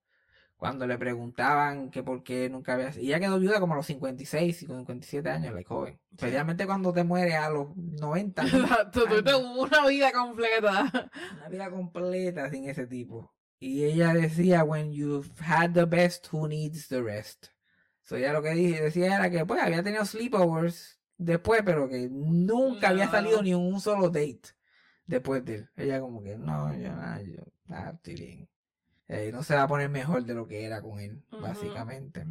Cuando 0.60 0.86
le 0.86 0.98
preguntaban 0.98 1.90
que 1.90 2.02
por 2.02 2.22
qué 2.22 2.50
nunca 2.50 2.74
había... 2.74 2.90
Y 3.00 3.06
ella 3.06 3.18
quedó 3.18 3.38
viuda 3.38 3.60
como 3.60 3.72
a 3.72 3.76
los 3.76 3.86
56 3.86 4.62
y 4.62 4.66
con 4.66 4.80
57 4.80 5.30
años, 5.30 5.54
la 5.54 5.62
joven. 5.64 5.98
Especialmente 6.10 6.66
cuando 6.66 6.92
te 6.92 7.02
mueres 7.02 7.36
a 7.36 7.48
los 7.48 7.74
90. 7.74 8.42
¿no? 8.42 8.48
Exacto, 8.58 9.04
tú 9.04 9.06
tuviste 9.06 9.34
una 9.36 9.86
vida 9.86 10.12
completa. 10.12 11.10
Una 11.38 11.48
vida 11.48 11.70
completa 11.70 12.50
sin 12.50 12.68
ese 12.68 12.86
tipo. 12.86 13.32
Y 13.58 13.84
ella 13.84 14.12
decía, 14.12 14.62
when 14.62 14.92
you've 14.92 15.30
had 15.40 15.72
the 15.72 15.86
best, 15.86 16.28
who 16.30 16.46
needs 16.46 16.88
the 16.88 17.00
rest? 17.00 17.46
So 18.02 18.16
ella 18.16 18.34
lo 18.34 18.42
que 18.42 18.50
dije, 18.50 18.82
decía 18.82 19.16
era 19.16 19.30
que 19.30 19.46
pues 19.46 19.62
había 19.62 19.82
tenido 19.82 20.04
sleepovers 20.04 21.00
después, 21.16 21.62
pero 21.64 21.88
que 21.88 22.06
nunca 22.10 22.90
había 22.90 23.10
salido 23.10 23.42
ni 23.42 23.54
un 23.54 23.80
solo 23.80 24.10
date 24.10 24.50
después 25.06 25.42
de 25.42 25.54
él. 25.54 25.70
Ella 25.74 26.00
como 26.00 26.22
que, 26.22 26.36
no, 26.36 26.70
yo, 26.76 26.90
nada, 26.90 27.22
yo 27.22 27.44
nada, 27.64 27.92
estoy 27.92 28.14
bien. 28.14 28.48
Eh, 29.12 29.30
no 29.32 29.42
se 29.42 29.56
va 29.56 29.62
a 29.62 29.68
poner 29.68 29.88
mejor 29.88 30.24
de 30.24 30.34
lo 30.34 30.46
que 30.46 30.64
era 30.64 30.80
con 30.80 31.00
él, 31.00 31.20
Ujú. 31.32 31.42
básicamente. 31.42 32.24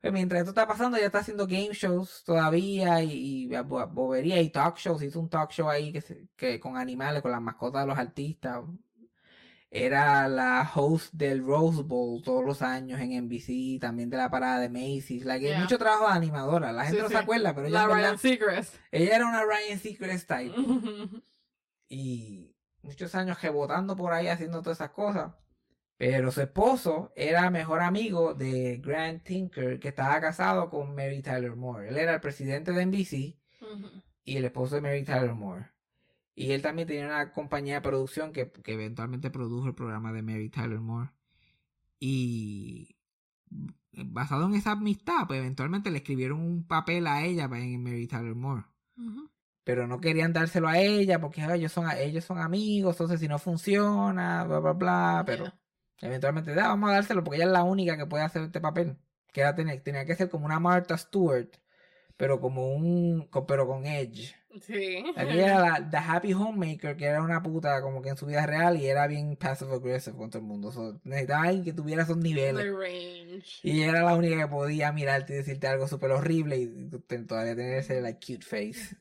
Pues 0.00 0.12
mientras 0.12 0.38
esto 0.40 0.50
está 0.52 0.68
pasando, 0.68 0.96
ella 0.96 1.06
está 1.06 1.18
haciendo 1.18 1.48
game 1.48 1.70
shows 1.72 2.22
todavía 2.24 3.02
y, 3.02 3.46
y 3.50 3.56
bo- 3.62 3.88
bobería 3.88 4.40
y 4.40 4.50
talk 4.50 4.76
shows. 4.78 5.02
Hizo 5.02 5.18
un 5.18 5.28
talk 5.28 5.50
show 5.50 5.68
ahí 5.68 5.90
que, 5.92 6.00
se- 6.00 6.28
que 6.36 6.60
con 6.60 6.76
animales, 6.76 7.20
con 7.22 7.32
las 7.32 7.40
mascotas 7.42 7.82
de 7.82 7.88
los 7.88 7.98
artistas. 7.98 8.62
Era 9.70 10.28
la 10.28 10.70
host 10.74 11.12
del 11.12 11.44
Rose 11.44 11.82
Bowl 11.82 12.22
todos 12.22 12.42
los 12.44 12.62
años 12.62 13.00
en 13.00 13.12
NBC, 13.24 13.78
también 13.80 14.08
de 14.08 14.16
la 14.16 14.30
parada 14.30 14.60
de 14.60 14.68
Macy's. 14.70 15.24
Like, 15.24 15.44
Yeah. 15.44 15.60
Mucho 15.60 15.76
trabajo 15.76 16.06
de 16.06 16.12
animadora. 16.12 16.72
La 16.72 16.84
gente 16.84 16.98
Sí, 16.98 17.02
no 17.02 17.08
sí. 17.08 17.14
se 17.14 17.18
acuerda, 17.20 17.52
pero 17.54 17.66
ella, 17.66 17.80
La 17.80 17.86
verdad- 17.88 18.02
Ryan 18.12 18.18
Seacrest. 18.18 18.74
ella 18.92 19.16
era 19.16 19.26
una 19.26 19.42
Ryan 19.44 19.78
Seacrest 19.80 20.28
type. 20.28 20.54
Y 21.90 22.54
muchos 22.82 23.14
años 23.14 23.40
rebotando 23.42 23.96
por 23.96 24.12
ahí 24.12 24.28
haciendo 24.28 24.60
todas 24.62 24.78
esas 24.78 24.90
cosas. 24.90 25.32
Pero 25.98 26.30
su 26.30 26.40
esposo 26.40 27.12
era 27.16 27.50
mejor 27.50 27.80
amigo 27.82 28.32
de 28.32 28.76
Grant 28.78 29.24
Tinker, 29.24 29.80
que 29.80 29.88
estaba 29.88 30.20
casado 30.20 30.70
con 30.70 30.94
Mary 30.94 31.20
Tyler 31.22 31.56
Moore. 31.56 31.88
Él 31.88 31.96
era 31.98 32.14
el 32.14 32.20
presidente 32.20 32.70
de 32.72 32.86
NBC 32.86 33.36
y 34.24 34.36
el 34.36 34.44
esposo 34.44 34.76
de 34.76 34.80
Mary 34.80 35.02
Tyler 35.04 35.34
Moore. 35.34 35.66
Y 36.36 36.52
él 36.52 36.62
también 36.62 36.86
tenía 36.86 37.04
una 37.06 37.32
compañía 37.32 37.74
de 37.74 37.80
producción 37.80 38.32
que, 38.32 38.48
que 38.52 38.74
eventualmente 38.74 39.28
produjo 39.30 39.66
el 39.66 39.74
programa 39.74 40.12
de 40.12 40.22
Mary 40.22 40.48
Tyler 40.50 40.78
Moore. 40.78 41.10
Y 41.98 42.94
basado 43.92 44.46
en 44.46 44.54
esa 44.54 44.72
amistad, 44.72 45.26
pues 45.26 45.40
eventualmente 45.40 45.90
le 45.90 45.98
escribieron 45.98 46.40
un 46.40 46.64
papel 46.64 47.08
a 47.08 47.24
ella 47.24 47.48
para- 47.48 47.62
en 47.62 47.82
Mary 47.82 48.06
Tyler 48.06 48.34
Moore 48.36 48.64
pero 49.64 49.86
no 49.86 50.00
querían 50.00 50.32
dárselo 50.32 50.66
a 50.68 50.78
ella 50.78 51.20
porque 51.20 51.44
ellos 51.44 51.70
son 51.72 51.86
ellos 51.90 52.24
son 52.24 52.38
amigos, 52.38 52.94
entonces 52.94 53.20
si 53.20 53.28
no 53.28 53.38
funciona, 53.38 54.44
bla 54.44 54.60
bla 54.60 54.72
bla, 54.72 55.22
pero 55.26 55.44
Yeah. 55.44 55.58
Eventualmente 56.00 56.52
"Ah, 56.52 56.68
vamos 56.68 56.90
a 56.90 56.94
dárselo 56.94 57.22
porque 57.24 57.36
ella 57.36 57.46
es 57.46 57.52
la 57.52 57.62
única 57.64 57.96
que 57.96 58.06
puede 58.06 58.24
hacer 58.24 58.42
este 58.42 58.60
papel, 58.60 58.96
que 59.32 59.40
era 59.42 59.54
tener, 59.54 59.80
tenía 59.82 60.04
que 60.04 60.14
ser 60.16 60.28
como 60.28 60.46
una 60.46 60.60
Martha 60.60 60.96
Stewart, 60.98 61.48
pero 62.16 62.40
como 62.40 62.72
un 62.74 63.26
co- 63.28 63.46
pero 63.46 63.66
con 63.66 63.86
Edge, 63.86 64.34
Sí. 64.62 65.04
Aquí 65.14 65.38
era 65.38 65.60
la 65.78 65.90
The 65.90 65.98
Happy 65.98 66.32
Homemaker, 66.32 66.96
que 66.96 67.04
era 67.04 67.22
una 67.22 67.42
puta 67.42 67.80
como 67.82 68.00
que 68.02 68.08
en 68.08 68.16
su 68.16 68.26
vida 68.26 68.44
real 68.46 68.76
y 68.78 68.86
era 68.86 69.06
bien 69.06 69.36
passive 69.36 69.74
aggressive 69.74 70.16
con 70.16 70.30
todo 70.30 70.40
el 70.40 70.48
mundo. 70.48 70.72
So, 70.72 71.00
necesitaba 71.04 71.44
alguien 71.44 71.64
que 71.64 71.72
tuviera 71.74 72.02
esos 72.02 72.16
niveles. 72.16 72.64
The 72.64 72.70
range. 72.72 73.60
Y 73.62 73.82
era 73.82 74.02
la 74.02 74.14
única 74.16 74.36
que 74.36 74.48
podía 74.48 74.90
mirarte 74.90 75.34
y 75.34 75.36
decirte 75.36 75.66
algo 75.68 75.86
súper 75.86 76.10
horrible 76.12 76.56
y 76.56 76.88
todavía 77.26 77.54
tener 77.54 77.74
ese 77.78 78.00
like, 78.00 78.18
cute 78.34 78.44
face. 78.44 78.96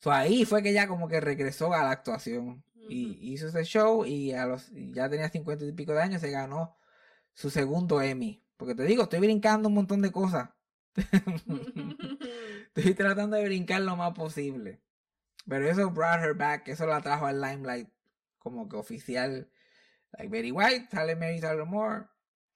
So, 0.00 0.10
ahí 0.10 0.44
fue 0.44 0.62
que 0.62 0.70
ella 0.70 0.88
como 0.88 1.06
que 1.06 1.20
regresó 1.20 1.72
a 1.74 1.82
la 1.82 1.90
actuación. 1.90 2.64
Y 2.88 3.32
hizo 3.32 3.48
ese 3.48 3.64
show 3.64 4.04
y 4.04 4.32
a 4.32 4.46
los 4.46 4.70
ya 4.72 5.08
tenía 5.08 5.28
cincuenta 5.28 5.64
y 5.64 5.72
pico 5.72 5.92
de 5.92 6.02
años 6.02 6.20
se 6.20 6.30
ganó 6.30 6.76
su 7.34 7.50
segundo 7.50 8.00
Emmy. 8.00 8.42
Porque 8.56 8.74
te 8.74 8.84
digo, 8.84 9.04
estoy 9.04 9.20
brincando 9.20 9.68
un 9.68 9.74
montón 9.74 10.02
de 10.02 10.10
cosas. 10.10 10.50
Estoy 12.74 12.94
tratando 12.94 13.36
de 13.36 13.44
brincar 13.44 13.82
lo 13.82 13.96
más 13.96 14.14
posible. 14.14 14.82
Pero 15.46 15.68
eso 15.68 15.90
brought 15.90 16.20
her 16.20 16.34
back, 16.34 16.68
eso 16.68 16.86
la 16.86 17.00
trajo 17.00 17.26
al 17.26 17.40
limelight 17.40 17.88
como 18.38 18.68
que 18.68 18.76
oficial. 18.76 19.50
Like 20.12 20.28
Betty 20.28 20.52
White, 20.52 20.88
sale 20.90 21.16
Mary 21.16 21.40
Tyler 21.40 21.64
Moore. 21.64 22.06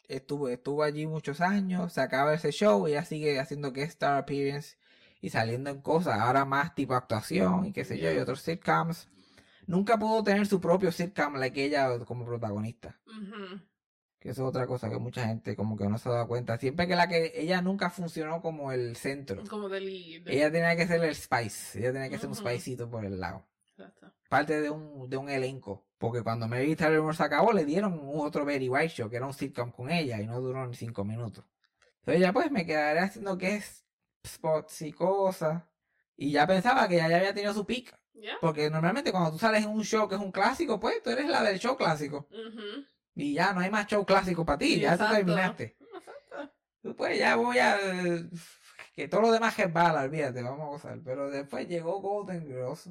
Estuvo, 0.08 0.48
estuvo 0.48 0.82
allí 0.82 1.06
muchos 1.06 1.40
años, 1.40 1.92
se 1.92 2.00
acaba 2.00 2.34
ese 2.34 2.50
show, 2.50 2.86
ella 2.86 3.04
sigue 3.04 3.38
haciendo 3.38 3.72
guest 3.72 3.92
star 3.92 4.18
appearance 4.18 4.76
y 5.20 5.30
saliendo 5.30 5.70
en 5.70 5.80
cosas, 5.80 6.18
ahora 6.18 6.44
más 6.44 6.74
tipo 6.74 6.94
actuación 6.94 7.66
y 7.66 7.72
qué 7.72 7.84
sé 7.84 7.98
yo, 7.98 8.12
y 8.12 8.18
otros 8.18 8.42
sitcoms. 8.42 9.08
Nunca 9.66 9.98
pudo 9.98 10.22
tener 10.22 10.46
su 10.46 10.60
propio 10.60 10.90
sitcom 10.92 11.36
like 11.36 11.64
ella 11.64 11.98
como 12.04 12.24
protagonista. 12.24 12.98
Que 14.18 14.30
eso 14.30 14.42
es 14.42 14.48
otra 14.48 14.66
cosa 14.66 14.88
que 14.88 14.98
mucha 14.98 15.26
gente 15.26 15.56
como 15.56 15.76
que 15.76 15.88
no 15.88 15.98
se 15.98 16.08
ha 16.08 16.12
dado 16.12 16.28
cuenta. 16.28 16.56
Siempre 16.58 16.86
que 16.86 16.94
la 16.94 17.08
que 17.08 17.32
ella 17.34 17.60
nunca 17.60 17.90
funcionó 17.90 18.40
como 18.40 18.70
el 18.72 18.94
centro. 18.96 19.42
Como 19.48 19.68
de 19.68 19.80
lead. 19.80 20.28
Ella 20.28 20.50
tenía 20.52 20.76
que 20.76 20.86
ser 20.86 21.02
el 21.02 21.14
spice. 21.14 21.78
Ella 21.80 21.92
tenía 21.92 22.08
que 22.08 22.18
ser 22.18 22.26
un 22.28 22.32
Ujú. 22.36 22.48
spicito 22.48 22.88
por 22.88 23.04
el 23.04 23.18
lado. 23.18 23.44
Exacto. 23.76 24.12
Parte 24.28 24.60
de 24.60 24.70
un, 24.70 25.10
de 25.10 25.16
un 25.16 25.28
elenco. 25.28 25.84
Porque 25.98 26.22
cuando 26.22 26.46
Mary 26.48 26.76
Tyler 26.76 27.00
Moore 27.00 27.16
se 27.16 27.22
acabó, 27.22 27.52
le 27.52 27.64
dieron 27.64 27.98
un 27.98 28.24
otro 28.26 28.44
Betty 28.44 28.68
White 28.68 28.88
Show, 28.90 29.10
que 29.10 29.16
era 29.16 29.26
un 29.26 29.34
sitcom 29.34 29.70
con 29.72 29.90
ella, 29.90 30.20
y 30.20 30.26
no 30.26 30.40
duró 30.40 30.66
ni 30.66 30.74
cinco 30.74 31.04
minutos. 31.04 31.44
Entonces 32.00 32.20
ya 32.20 32.32
pues 32.32 32.50
me 32.50 32.66
quedaré 32.66 33.00
haciendo 33.00 33.38
que 33.38 33.56
es 33.56 33.84
spots 34.26 34.82
y 34.82 34.92
cosas. 34.92 35.62
Y 36.16 36.30
ya 36.32 36.46
pensaba 36.46 36.86
que 36.88 36.96
ya, 36.96 37.08
ya 37.08 37.16
había 37.16 37.34
tenido 37.34 37.52
su 37.54 37.64
pick. 37.66 37.96
Porque 38.40 38.70
normalmente 38.70 39.10
cuando 39.12 39.32
tú 39.32 39.38
sales 39.38 39.64
en 39.64 39.70
un 39.70 39.84
show 39.84 40.08
que 40.08 40.14
es 40.14 40.20
un 40.20 40.32
clásico, 40.32 40.78
pues 40.78 41.02
tú 41.02 41.10
eres 41.10 41.28
la 41.28 41.42
del 41.42 41.58
show 41.58 41.76
clásico. 41.76 42.28
Ujú. 42.30 42.86
Y 43.14 43.34
ya 43.34 43.52
no 43.52 43.60
hay 43.60 43.70
más 43.70 43.86
show 43.86 44.04
clásico 44.06 44.44
para 44.44 44.58
ti, 44.58 44.74
Sí, 44.74 44.80
ya 44.80 44.96
tú 44.96 45.04
terminaste. 45.10 45.76
Exacto. 45.80 46.96
Pues 46.96 47.18
ya 47.18 47.36
voy 47.36 47.58
a. 47.58 47.78
Que 48.94 49.08
todo 49.08 49.22
lo 49.22 49.32
demás 49.32 49.58
es 49.58 49.72
bala, 49.72 50.02
olvídate, 50.02 50.42
vamos 50.42 50.60
a 50.60 50.70
gozar. 50.70 51.00
Pero 51.04 51.30
después 51.30 51.66
llegó 51.68 52.00
Golden 52.00 52.46
Girls. 52.46 52.90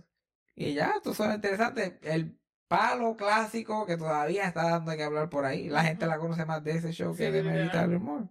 Y 0.56 0.74
ya, 0.74 0.94
esto 0.98 1.14
suena 1.14 1.36
interesante. 1.36 2.00
El 2.02 2.38
palo 2.68 3.16
clásico 3.16 3.86
que 3.86 3.98
todavía 3.98 4.48
está 4.48 4.64
dando 4.70 4.96
que 4.96 5.04
hablar 5.04 5.30
por 5.30 5.46
ahí. 5.46 5.70
La 5.70 5.84
gente 5.84 6.08
la 6.08 6.18
conoce 6.18 6.46
más 6.46 6.64
de 6.64 6.72
ese 6.72 6.92
show 6.92 7.14
Sí, 7.14 7.24
que 7.24 7.32
de. 7.32 7.70
Tyler 7.70 8.00
Moore. 8.00 8.26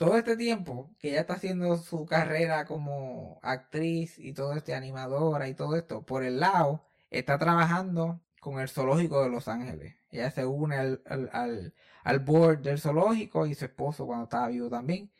Todo 0.00 0.16
este 0.16 0.34
tiempo 0.34 0.90
que 0.98 1.10
ella 1.10 1.20
está 1.20 1.34
haciendo 1.34 1.76
su 1.76 2.06
carrera 2.06 2.64
como 2.64 3.38
actriz 3.42 4.18
y 4.18 4.32
todo 4.32 4.54
este 4.54 4.74
animadora 4.74 5.46
y 5.46 5.52
todo 5.52 5.76
esto, 5.76 6.06
por 6.06 6.24
el 6.24 6.40
lado, 6.40 6.86
está 7.10 7.36
trabajando 7.36 8.18
con 8.40 8.60
el 8.60 8.70
zoológico 8.70 9.22
de 9.22 9.28
Los 9.28 9.46
Ángeles. 9.46 9.96
Ella 10.10 10.30
se 10.30 10.46
une 10.46 10.76
al, 10.76 11.02
al, 11.04 11.74
al, 12.02 12.18
board 12.20 12.60
del 12.60 12.78
zoológico 12.78 13.44
y 13.44 13.54
su 13.54 13.66
esposo 13.66 14.06
cuando 14.06 14.24
estaba 14.24 14.48
vivo 14.48 14.70
también. 14.70 15.10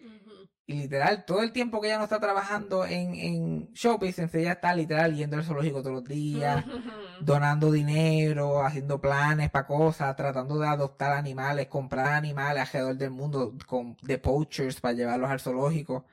Y 0.71 0.75
literal, 0.75 1.25
todo 1.25 1.43
el 1.43 1.51
tiempo 1.51 1.81
que 1.81 1.89
ella 1.89 1.99
no 1.99 2.05
está 2.05 2.21
trabajando 2.21 2.87
en, 2.87 3.17
en 3.17 3.73
show 3.73 3.99
business, 3.99 4.33
ella 4.37 4.53
está 4.53 4.73
literal 4.73 5.17
yendo 5.17 5.37
al 5.37 5.43
zoológico 5.43 5.83
todos 5.83 5.97
los 5.97 6.05
días, 6.05 6.65
donando 7.21 7.73
dinero, 7.73 8.65
haciendo 8.65 9.01
planes 9.01 9.51
para 9.51 9.67
cosas, 9.67 10.15
tratando 10.15 10.61
de 10.61 10.69
adoptar 10.69 11.11
animales, 11.11 11.67
comprar 11.67 12.11
animales 12.15 12.63
alrededor 12.63 12.97
del 12.97 13.11
mundo 13.11 13.53
con, 13.67 13.97
de 14.03 14.19
poachers 14.19 14.81
para 14.81 14.95
llevarlos 14.95 15.29
al 15.29 15.41
zoológico. 15.41 16.07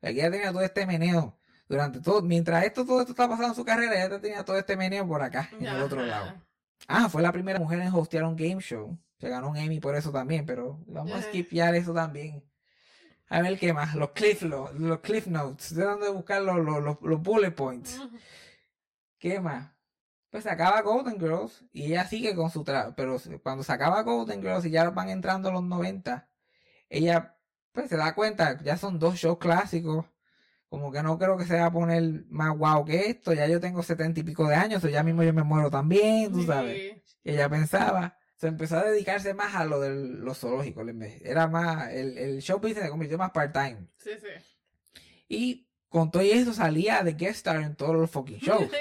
Aquí 0.00 0.20
ella 0.20 0.30
tenía 0.30 0.52
todo 0.52 0.62
este 0.62 0.86
meneo. 0.86 1.36
Durante 1.68 2.00
todo, 2.00 2.22
mientras 2.22 2.62
esto, 2.62 2.86
todo 2.86 3.00
esto 3.00 3.14
está 3.14 3.28
pasando 3.28 3.48
en 3.48 3.56
su 3.56 3.64
carrera, 3.64 3.96
ella 3.96 4.20
tenía 4.20 4.44
todo 4.44 4.56
este 4.56 4.76
meneo 4.76 5.08
por 5.08 5.22
acá, 5.22 5.50
en 5.58 5.66
el 5.66 5.82
otro 5.82 6.06
lado. 6.06 6.34
Ah, 6.86 7.08
fue 7.08 7.20
la 7.20 7.32
primera 7.32 7.58
mujer 7.58 7.80
en 7.80 7.92
hostear 7.92 8.22
un 8.22 8.36
game 8.36 8.60
show. 8.60 8.96
Se 9.18 9.28
ganó 9.28 9.50
un 9.50 9.56
Emmy 9.56 9.80
por 9.80 9.96
eso 9.96 10.12
también, 10.12 10.46
pero 10.46 10.78
vamos 10.86 11.14
a 11.14 11.22
skipear 11.22 11.74
eso 11.74 11.92
también. 11.92 12.44
A 13.34 13.42
ver 13.42 13.58
qué 13.58 13.72
más. 13.72 13.94
Los 13.96 14.10
cliff, 14.10 14.42
lo- 14.42 14.72
los 14.74 15.00
cliff 15.00 15.26
notes. 15.26 15.74
De 15.74 16.10
buscar 16.10 16.40
los, 16.42 16.56
los, 16.64 16.82
los, 16.82 16.96
los 17.02 17.20
bullet 17.20 17.50
points. 17.50 18.00
¿Qué 19.18 19.40
más? 19.40 19.72
Pues 20.30 20.44
se 20.44 20.50
acaba 20.50 20.80
Golden 20.82 21.18
Girls 21.18 21.64
y 21.72 21.86
ella 21.86 22.06
sigue 22.06 22.34
con 22.34 22.50
su 22.50 22.62
trabajo. 22.62 22.94
Pero 22.96 23.16
cuando 23.42 23.64
se 23.64 23.72
acaba 23.72 24.02
Golden 24.02 24.40
Girls 24.40 24.64
y 24.66 24.70
ya 24.70 24.88
van 24.90 25.08
entrando 25.08 25.50
los 25.50 25.64
90, 25.64 26.28
ella 26.88 27.36
pues 27.72 27.88
se 27.88 27.96
da 27.96 28.14
cuenta, 28.14 28.62
ya 28.62 28.76
son 28.76 28.98
dos 29.00 29.16
shows 29.16 29.38
clásicos. 29.38 30.06
Como 30.68 30.92
que 30.92 31.02
no 31.02 31.18
creo 31.18 31.36
que 31.36 31.44
se 31.44 31.58
va 31.58 31.66
a 31.66 31.72
poner 31.72 32.24
más 32.28 32.56
guau 32.56 32.84
que 32.84 33.08
esto. 33.08 33.32
Ya 33.32 33.48
yo 33.48 33.58
tengo 33.60 33.82
setenta 33.82 34.20
y 34.20 34.22
pico 34.22 34.46
de 34.46 34.54
años, 34.54 34.84
o 34.84 34.88
ya 34.88 35.02
mismo 35.02 35.24
yo 35.24 35.32
me 35.32 35.42
muero 35.42 35.70
también, 35.70 36.32
tú 36.32 36.44
sabes. 36.44 36.76
Sí. 36.76 37.02
ella 37.24 37.48
pensaba, 37.48 38.16
se 38.36 38.48
empezó 38.48 38.78
a 38.78 38.84
dedicarse 38.84 39.32
más 39.34 39.54
a 39.54 39.64
lo 39.64 39.80
de 39.80 39.90
los 39.94 40.38
zoológicos. 40.38 40.86
en 40.88 40.98
vez- 40.98 41.22
Era 41.24 41.46
más, 41.48 41.90
el, 41.92 42.18
el 42.18 42.42
show 42.42 42.58
business 42.58 42.84
se 42.84 42.90
convirtió 42.90 43.16
más 43.18 43.30
part-time. 43.30 43.86
Sí, 43.98 44.10
sí. 44.20 45.00
Y 45.28 45.66
con 45.88 46.10
todo 46.10 46.22
eso 46.22 46.52
salía 46.52 47.02
de 47.04 47.12
guest 47.12 47.36
star 47.36 47.60
en 47.62 47.76
todos 47.76 47.94
los 47.94 48.10
fucking 48.10 48.38
shows. 48.38 48.68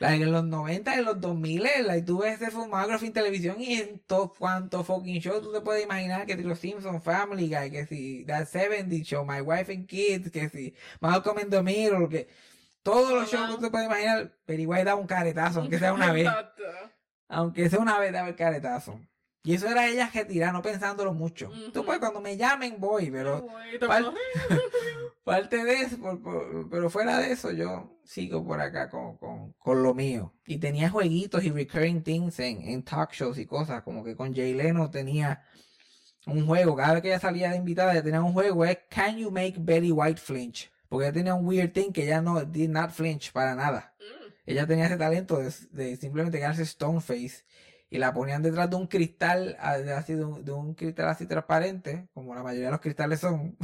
Like, 0.00 0.24
en 0.24 0.32
los 0.32 0.44
90 0.44 0.94
y 0.94 0.98
en 0.98 1.04
los 1.04 1.20
2000, 1.20 1.62
like, 1.86 2.02
tú 2.06 2.18
ves 2.18 2.40
ese 2.40 2.50
filmography 2.50 3.06
en 3.06 3.12
televisión 3.12 3.60
y 3.60 3.74
en 3.74 3.98
todo 4.00 4.32
cuanto 4.32 4.82
fucking 4.82 5.20
show 5.20 5.40
tú 5.40 5.52
te 5.52 5.60
puedes 5.60 5.84
imaginar 5.84 6.26
que 6.26 6.36
si 6.36 6.42
los 6.42 6.58
Simpsons, 6.58 7.02
Family 7.04 7.48
Guy, 7.48 7.70
que 7.70 7.86
si 7.86 8.24
That 8.24 8.46
70 8.46 9.04
Show, 9.04 9.24
My 9.24 9.40
Wife 9.40 9.72
and 9.72 9.86
Kids, 9.86 10.30
que 10.32 10.48
si 10.48 10.74
Malcolm 11.00 11.38
in 11.38 11.50
the 11.50 11.62
Middle, 11.62 12.08
que 12.08 12.28
todos 12.82 13.12
los 13.12 13.30
shows 13.30 13.50
que 13.50 13.54
tú 13.56 13.60
te 13.60 13.70
puedes 13.70 13.86
imaginar, 13.86 14.32
pero 14.46 14.60
igual 14.62 14.84
da 14.84 14.94
un 14.96 15.06
caretazo, 15.06 15.60
aunque 15.60 15.78
sea 15.78 15.92
una 15.92 16.12
vez. 16.12 16.26
Exacto. 16.26 16.62
Aunque 17.34 17.68
sea 17.68 17.78
una 17.80 17.98
vez 17.98 18.12
daba 18.12 18.28
el 18.28 18.36
caretazo. 18.36 19.00
Y 19.46 19.54
eso 19.54 19.68
era 19.68 19.86
ella 19.86 20.10
retirada, 20.12 20.52
no 20.52 20.62
pensándolo 20.62 21.12
mucho. 21.12 21.50
Tú 21.74 21.84
pues 21.84 21.98
cuando 21.98 22.20
me 22.22 22.36
llamen 22.36 22.76
voy, 22.78 23.10
pero 23.10 23.46
Pal- 23.88 24.04
puedo- 24.04 24.14
parte 25.24 25.64
de 25.64 25.82
eso, 25.82 25.98
por- 25.98 26.22
por- 26.22 26.70
pero 26.70 26.88
fuera 26.90 27.18
de 27.18 27.32
eso 27.32 27.50
yo 27.52 27.98
sigo 28.04 28.44
por 28.44 28.60
acá 28.60 28.88
con, 28.88 29.16
con, 29.18 29.52
con 29.58 29.82
lo 29.82 29.92
mío. 29.94 30.32
Y 30.46 30.58
tenía 30.58 30.88
jueguitos 30.90 31.44
y 31.44 31.50
recurring 31.50 32.02
things 32.02 32.38
en, 32.40 32.62
en 32.62 32.82
talk 32.82 33.12
shows 33.12 33.38
y 33.38 33.46
cosas, 33.46 33.82
como 33.82 34.02
que 34.04 34.16
con 34.16 34.34
Jay 34.34 34.54
Leno 34.54 34.90
tenía 34.90 35.42
un 36.26 36.46
juego, 36.46 36.74
cada 36.74 36.94
vez 36.94 37.02
que 37.02 37.08
ella 37.08 37.20
salía 37.20 37.50
de 37.50 37.56
invitada 37.56 37.92
ella 37.92 38.02
tenía 38.02 38.22
un 38.22 38.32
juego, 38.32 38.64
es 38.64 38.78
Can 38.88 39.18
You 39.18 39.30
Make 39.30 39.56
Betty 39.58 39.92
White 39.92 40.20
Flinch? 40.20 40.70
Porque 40.88 41.06
ella 41.06 41.12
tenía 41.14 41.34
un 41.34 41.46
weird 41.46 41.72
thing 41.72 41.92
que 41.92 42.04
ella 42.04 42.22
no 42.22 42.42
did 42.44 42.70
not 42.70 42.90
flinch 42.92 43.30
para 43.32 43.54
nada. 43.54 43.94
Mm. 43.98 44.23
Ella 44.46 44.66
tenía 44.66 44.86
ese 44.86 44.96
talento 44.96 45.38
de, 45.38 45.52
de 45.70 45.96
simplemente 45.96 46.38
quedarse 46.38 46.62
stone 46.62 47.00
face 47.00 47.44
y 47.94 47.98
la 47.98 48.12
ponían 48.12 48.42
detrás 48.42 48.68
de 48.68 48.74
un 48.74 48.88
cristal, 48.88 49.56
así 49.60 50.14
de 50.14 50.24
un, 50.24 50.44
de 50.44 50.50
un 50.50 50.74
cristal 50.74 51.08
así 51.08 51.26
transparente, 51.26 52.08
como 52.12 52.34
la 52.34 52.42
mayoría 52.42 52.66
de 52.66 52.72
los 52.72 52.80
cristales 52.80 53.20
son, 53.20 53.56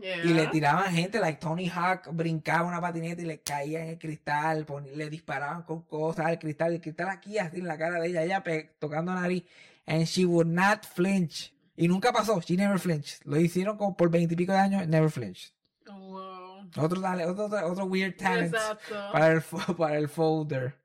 Yeah. 0.00 0.24
y 0.24 0.34
le 0.34 0.48
tiraban 0.48 0.92
gente, 0.92 1.20
like 1.20 1.38
Tony 1.38 1.68
Hawk 1.68 2.08
brincaba 2.12 2.66
una 2.66 2.80
patineta 2.80 3.22
y 3.22 3.26
le 3.26 3.40
caía 3.40 3.84
en 3.84 3.90
el 3.90 3.98
cristal, 3.98 4.66
le 4.92 5.08
disparaban 5.08 5.62
con 5.62 5.82
cosas 5.82 6.26
al 6.26 6.38
cristal, 6.40 6.72
el 6.72 6.80
cristal 6.80 7.10
aquí 7.10 7.38
así 7.38 7.60
en 7.60 7.68
la 7.68 7.78
cara 7.78 8.00
de 8.00 8.08
ella, 8.08 8.24
ella 8.24 8.42
tocando 8.80 9.14
nariz, 9.14 9.44
and 9.86 10.04
she 10.04 10.24
would 10.24 10.48
not 10.48 10.84
flinch. 10.84 11.54
Y 11.76 11.86
nunca 11.86 12.12
pasó, 12.12 12.40
she 12.40 12.56
never 12.56 12.80
flinched. 12.80 13.24
Lo 13.24 13.38
hicieron 13.38 13.76
como 13.76 13.96
por 13.96 14.10
veintipico 14.10 14.52
de 14.52 14.58
años, 14.58 14.88
never 14.88 15.10
flinched. 15.10 15.54
Wow. 15.86 16.43
Otro, 16.76 17.00
otro, 17.00 17.66
otro 17.66 17.84
weird 17.86 18.16
talent 18.16 18.54
Exacto. 18.54 18.94
para 19.12 19.28
el, 19.28 19.42
para 19.78 19.96
el 19.96 20.08
folder. 20.08 20.80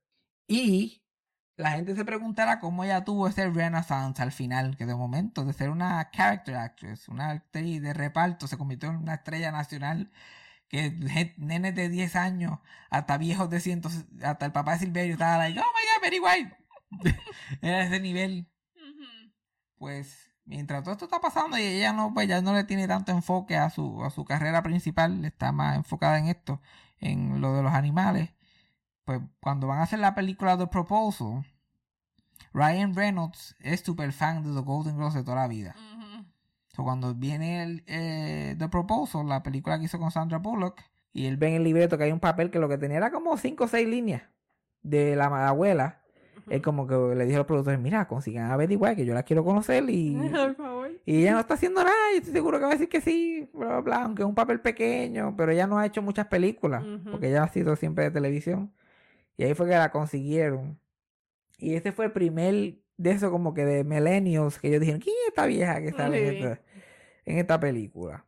Y 0.47 1.03
la 1.57 1.71
gente 1.71 1.95
se 1.95 2.05
preguntará 2.05 2.59
cómo 2.59 2.83
ella 2.83 3.03
tuvo 3.03 3.27
ese 3.27 3.49
renaissance 3.49 4.21
al 4.21 4.31
final, 4.31 4.77
que 4.77 4.85
de 4.85 4.95
momento 4.95 5.43
de 5.43 5.53
ser 5.53 5.69
una 5.69 6.09
character 6.11 6.55
actress, 6.55 7.09
una 7.09 7.31
actriz 7.31 7.81
de 7.81 7.93
reparto, 7.93 8.47
se 8.47 8.57
convirtió 8.57 8.89
en 8.89 8.95
una 8.95 9.15
estrella 9.15 9.51
nacional 9.51 10.11
que 10.69 10.91
nenes 11.37 11.75
de 11.75 11.89
10 11.89 12.15
años, 12.15 12.59
hasta 12.89 13.17
viejos 13.17 13.49
de 13.49 13.59
cientos, 13.59 14.05
hasta 14.23 14.45
el 14.45 14.51
papá 14.51 14.73
de 14.73 14.79
Silverio 14.79 15.13
estaba 15.13 15.37
like, 15.37 15.59
oh 15.59 15.63
my 15.63 15.65
god, 15.65 16.01
Very 16.01 16.19
White. 16.19 16.57
Era 17.61 17.83
ese 17.83 17.99
nivel. 17.99 18.47
Pues 19.77 20.28
mientras 20.49 20.83
todo 20.83 20.93
esto 20.93 21.05
está 21.05 21.21
pasando 21.21 21.57
y 21.57 21.61
ella 21.61 21.93
no, 21.93 22.13
pues 22.13 22.27
ya 22.27 22.41
no 22.41 22.53
le 22.53 22.63
tiene 22.63 22.87
tanto 22.87 23.11
enfoque 23.11 23.55
a 23.55 23.69
su, 23.69 24.03
a 24.03 24.09
su 24.09 24.25
carrera 24.25 24.63
principal, 24.63 25.23
está 25.23 25.51
más 25.51 25.77
enfocada 25.77 26.17
en 26.17 26.27
esto, 26.27 26.59
en 26.99 27.39
lo 27.39 27.53
de 27.53 27.63
los 27.63 27.71
animales. 27.71 28.31
Pues 29.05 29.21
cuando 29.39 29.67
van 29.67 29.79
a 29.79 29.83
hacer 29.83 29.99
la 29.99 30.15
película 30.15 30.57
The 30.57 30.67
Proposal, 30.67 31.45
Ryan 32.51 32.95
Reynolds 32.95 33.55
es 33.59 33.81
super 33.81 34.11
fan 34.11 34.43
de 34.43 34.53
The 34.53 34.65
Golden 34.65 34.95
Girls 34.97 35.13
de 35.13 35.23
toda 35.23 35.37
la 35.37 35.47
vida. 35.47 35.75
So, 36.75 36.83
cuando 36.83 37.13
viene 37.13 37.63
el, 37.63 37.83
eh, 37.87 38.55
The 38.57 38.69
Proposal, 38.69 39.27
la 39.27 39.43
película 39.43 39.77
que 39.77 39.85
hizo 39.85 39.99
con 39.99 40.11
Sandra 40.11 40.39
Bullock, 40.39 40.81
Y 41.11 41.25
él 41.25 41.37
ve 41.37 41.49
en 41.49 41.55
el 41.55 41.63
libreto 41.63 41.97
que 41.97 42.03
hay 42.05 42.11
un 42.11 42.19
papel 42.19 42.51
que 42.51 42.59
lo 42.59 42.69
que 42.69 42.77
tenía 42.77 42.97
era 42.97 43.11
como 43.11 43.35
cinco 43.37 43.65
o 43.65 43.67
seis 43.67 43.87
líneas 43.87 44.23
de 44.83 45.15
la 45.15 45.25
abuela. 45.47 46.01
Es 46.49 46.61
como 46.61 46.87
que 46.87 46.95
le 47.15 47.25
dijo 47.25 47.35
a 47.35 47.39
los 47.39 47.47
productores, 47.47 47.79
mira, 47.79 48.07
consigan 48.07 48.51
a 48.51 48.57
Betty 48.57 48.75
White, 48.75 48.95
que 48.97 49.05
yo 49.05 49.13
la 49.13 49.23
quiero 49.23 49.43
conocer 49.43 49.83
y, 49.89 50.15
Por 50.31 50.55
favor. 50.55 50.91
y 51.05 51.21
ella 51.21 51.33
no 51.33 51.39
está 51.39 51.53
haciendo 51.53 51.83
nada. 51.83 51.95
Yo 52.13 52.17
estoy 52.17 52.33
seguro 52.33 52.57
que 52.57 52.63
va 52.63 52.69
a 52.69 52.73
decir 52.73 52.89
que 52.89 53.01
sí, 53.01 53.49
bla, 53.53 53.67
bla, 53.67 53.81
bla, 53.81 54.03
aunque 54.03 54.23
es 54.23 54.27
un 54.27 54.35
papel 54.35 54.59
pequeño, 54.59 55.35
pero 55.37 55.51
ella 55.51 55.67
no 55.67 55.77
ha 55.79 55.85
hecho 55.85 56.01
muchas 56.01 56.27
películas, 56.27 56.83
porque 57.11 57.29
ella 57.29 57.43
ha 57.43 57.47
sido 57.49 57.75
siempre 57.75 58.05
de 58.05 58.11
televisión. 58.11 58.73
Y 59.37 59.43
ahí 59.43 59.53
fue 59.53 59.67
que 59.67 59.75
la 59.75 59.91
consiguieron. 59.91 60.79
Y 61.57 61.75
este 61.75 61.91
fue 61.91 62.05
el 62.05 62.11
primer 62.11 62.79
de 62.97 63.11
eso 63.11 63.31
como 63.31 63.53
que 63.53 63.63
de 63.63 63.83
millennials 63.85 64.59
que 64.59 64.67
ellos 64.67 64.81
dijeron, 64.81 64.99
¿quién 64.99 65.15
es 65.21 65.29
esta 65.29 65.45
vieja 65.45 65.81
que 65.81 65.93
sale 65.93 66.27
en 66.27 66.35
esta, 66.35 66.61
en 67.25 67.37
esta 67.37 67.59
película? 67.59 68.25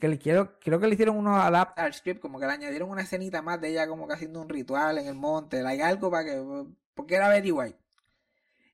Que 0.00 0.08
le 0.08 0.18
quiero, 0.18 0.58
creo 0.60 0.78
que 0.78 0.86
le 0.86 0.94
hicieron 0.94 1.16
unos 1.16 1.40
adapt 1.40 1.78
al 1.78 1.92
script, 1.92 2.20
como 2.20 2.38
que 2.38 2.46
le 2.46 2.52
añadieron 2.52 2.90
una 2.90 3.02
escenita 3.02 3.42
más 3.42 3.60
de 3.60 3.70
ella 3.70 3.88
como 3.88 4.06
que 4.06 4.14
haciendo 4.14 4.40
un 4.40 4.48
ritual 4.48 4.98
en 4.98 5.06
el 5.08 5.14
monte, 5.16 5.62
like 5.62 5.82
algo 5.82 6.10
para 6.10 6.24
que, 6.24 6.64
porque 6.98 7.14
era 7.14 7.28
Betty 7.28 7.52
White. 7.52 7.78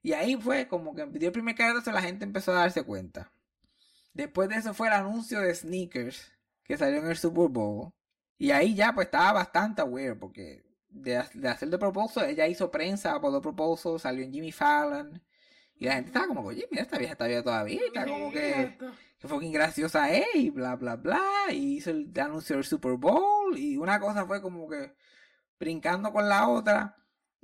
Y 0.01 0.15
ahí 0.15 0.35
fue 0.37 0.67
como 0.67 0.95
que 0.95 1.05
dio 1.05 1.29
el 1.29 1.33
primer 1.33 1.55
carrerazo 1.55 1.93
la 1.93 2.01
gente 2.01 2.25
empezó 2.25 2.53
a 2.53 2.61
darse 2.61 2.83
cuenta. 2.83 3.31
Después 4.15 4.49
de 4.49 4.57
eso 4.57 4.73
fue 4.73 4.87
el 4.87 4.95
anuncio 4.95 5.41
de 5.41 5.55
sneakers 5.55 6.33
que 6.63 6.79
salió 6.79 7.01
en 7.01 7.07
el 7.07 7.19
Super 7.19 7.51
Bowl. 7.51 7.93
Y 8.39 8.51
ahí 8.51 8.75
ya 8.75 8.95
pues 8.95 9.09
estaba 9.09 9.35
bastante 9.35 9.83
aware 9.83 10.15
porque 10.15 10.65
de 10.89 11.19
hacer 11.19 11.69
The 11.69 11.77
Proposal, 11.77 12.31
ella 12.31 12.47
hizo 12.47 12.71
prensa 12.71 13.21
por 13.21 13.31
The 13.35 13.43
Proposal, 13.43 14.01
salió 14.01 14.25
en 14.25 14.33
Jimmy 14.33 14.53
Fallon. 14.53 15.23
Y 15.77 15.85
la 15.85 15.97
gente 15.97 16.09
estaba 16.09 16.29
como, 16.29 16.41
oye, 16.41 16.67
mira, 16.71 16.83
esta 16.83 16.97
vieja 16.97 17.13
está 17.13 17.27
viva 17.27 17.43
todavía, 17.43 17.81
está 17.87 18.07
como 18.07 18.31
que, 18.31 18.79
que 19.19 19.29
fucking 19.29 19.53
graciosa 19.53 20.11
es, 20.11 20.35
y 20.35 20.49
bla, 20.49 20.77
bla, 20.77 20.97
bla. 20.97 21.21
Y 21.51 21.77
hizo 21.77 21.91
el 21.91 22.11
anuncio 22.19 22.57
del 22.57 22.65
Super 22.65 22.93
Bowl. 22.93 23.59
Y 23.59 23.77
una 23.77 24.01
cosa 24.01 24.25
fue 24.25 24.41
como 24.41 24.67
que 24.67 24.95
brincando 25.59 26.11
con 26.11 26.27
la 26.27 26.49
otra. 26.49 26.97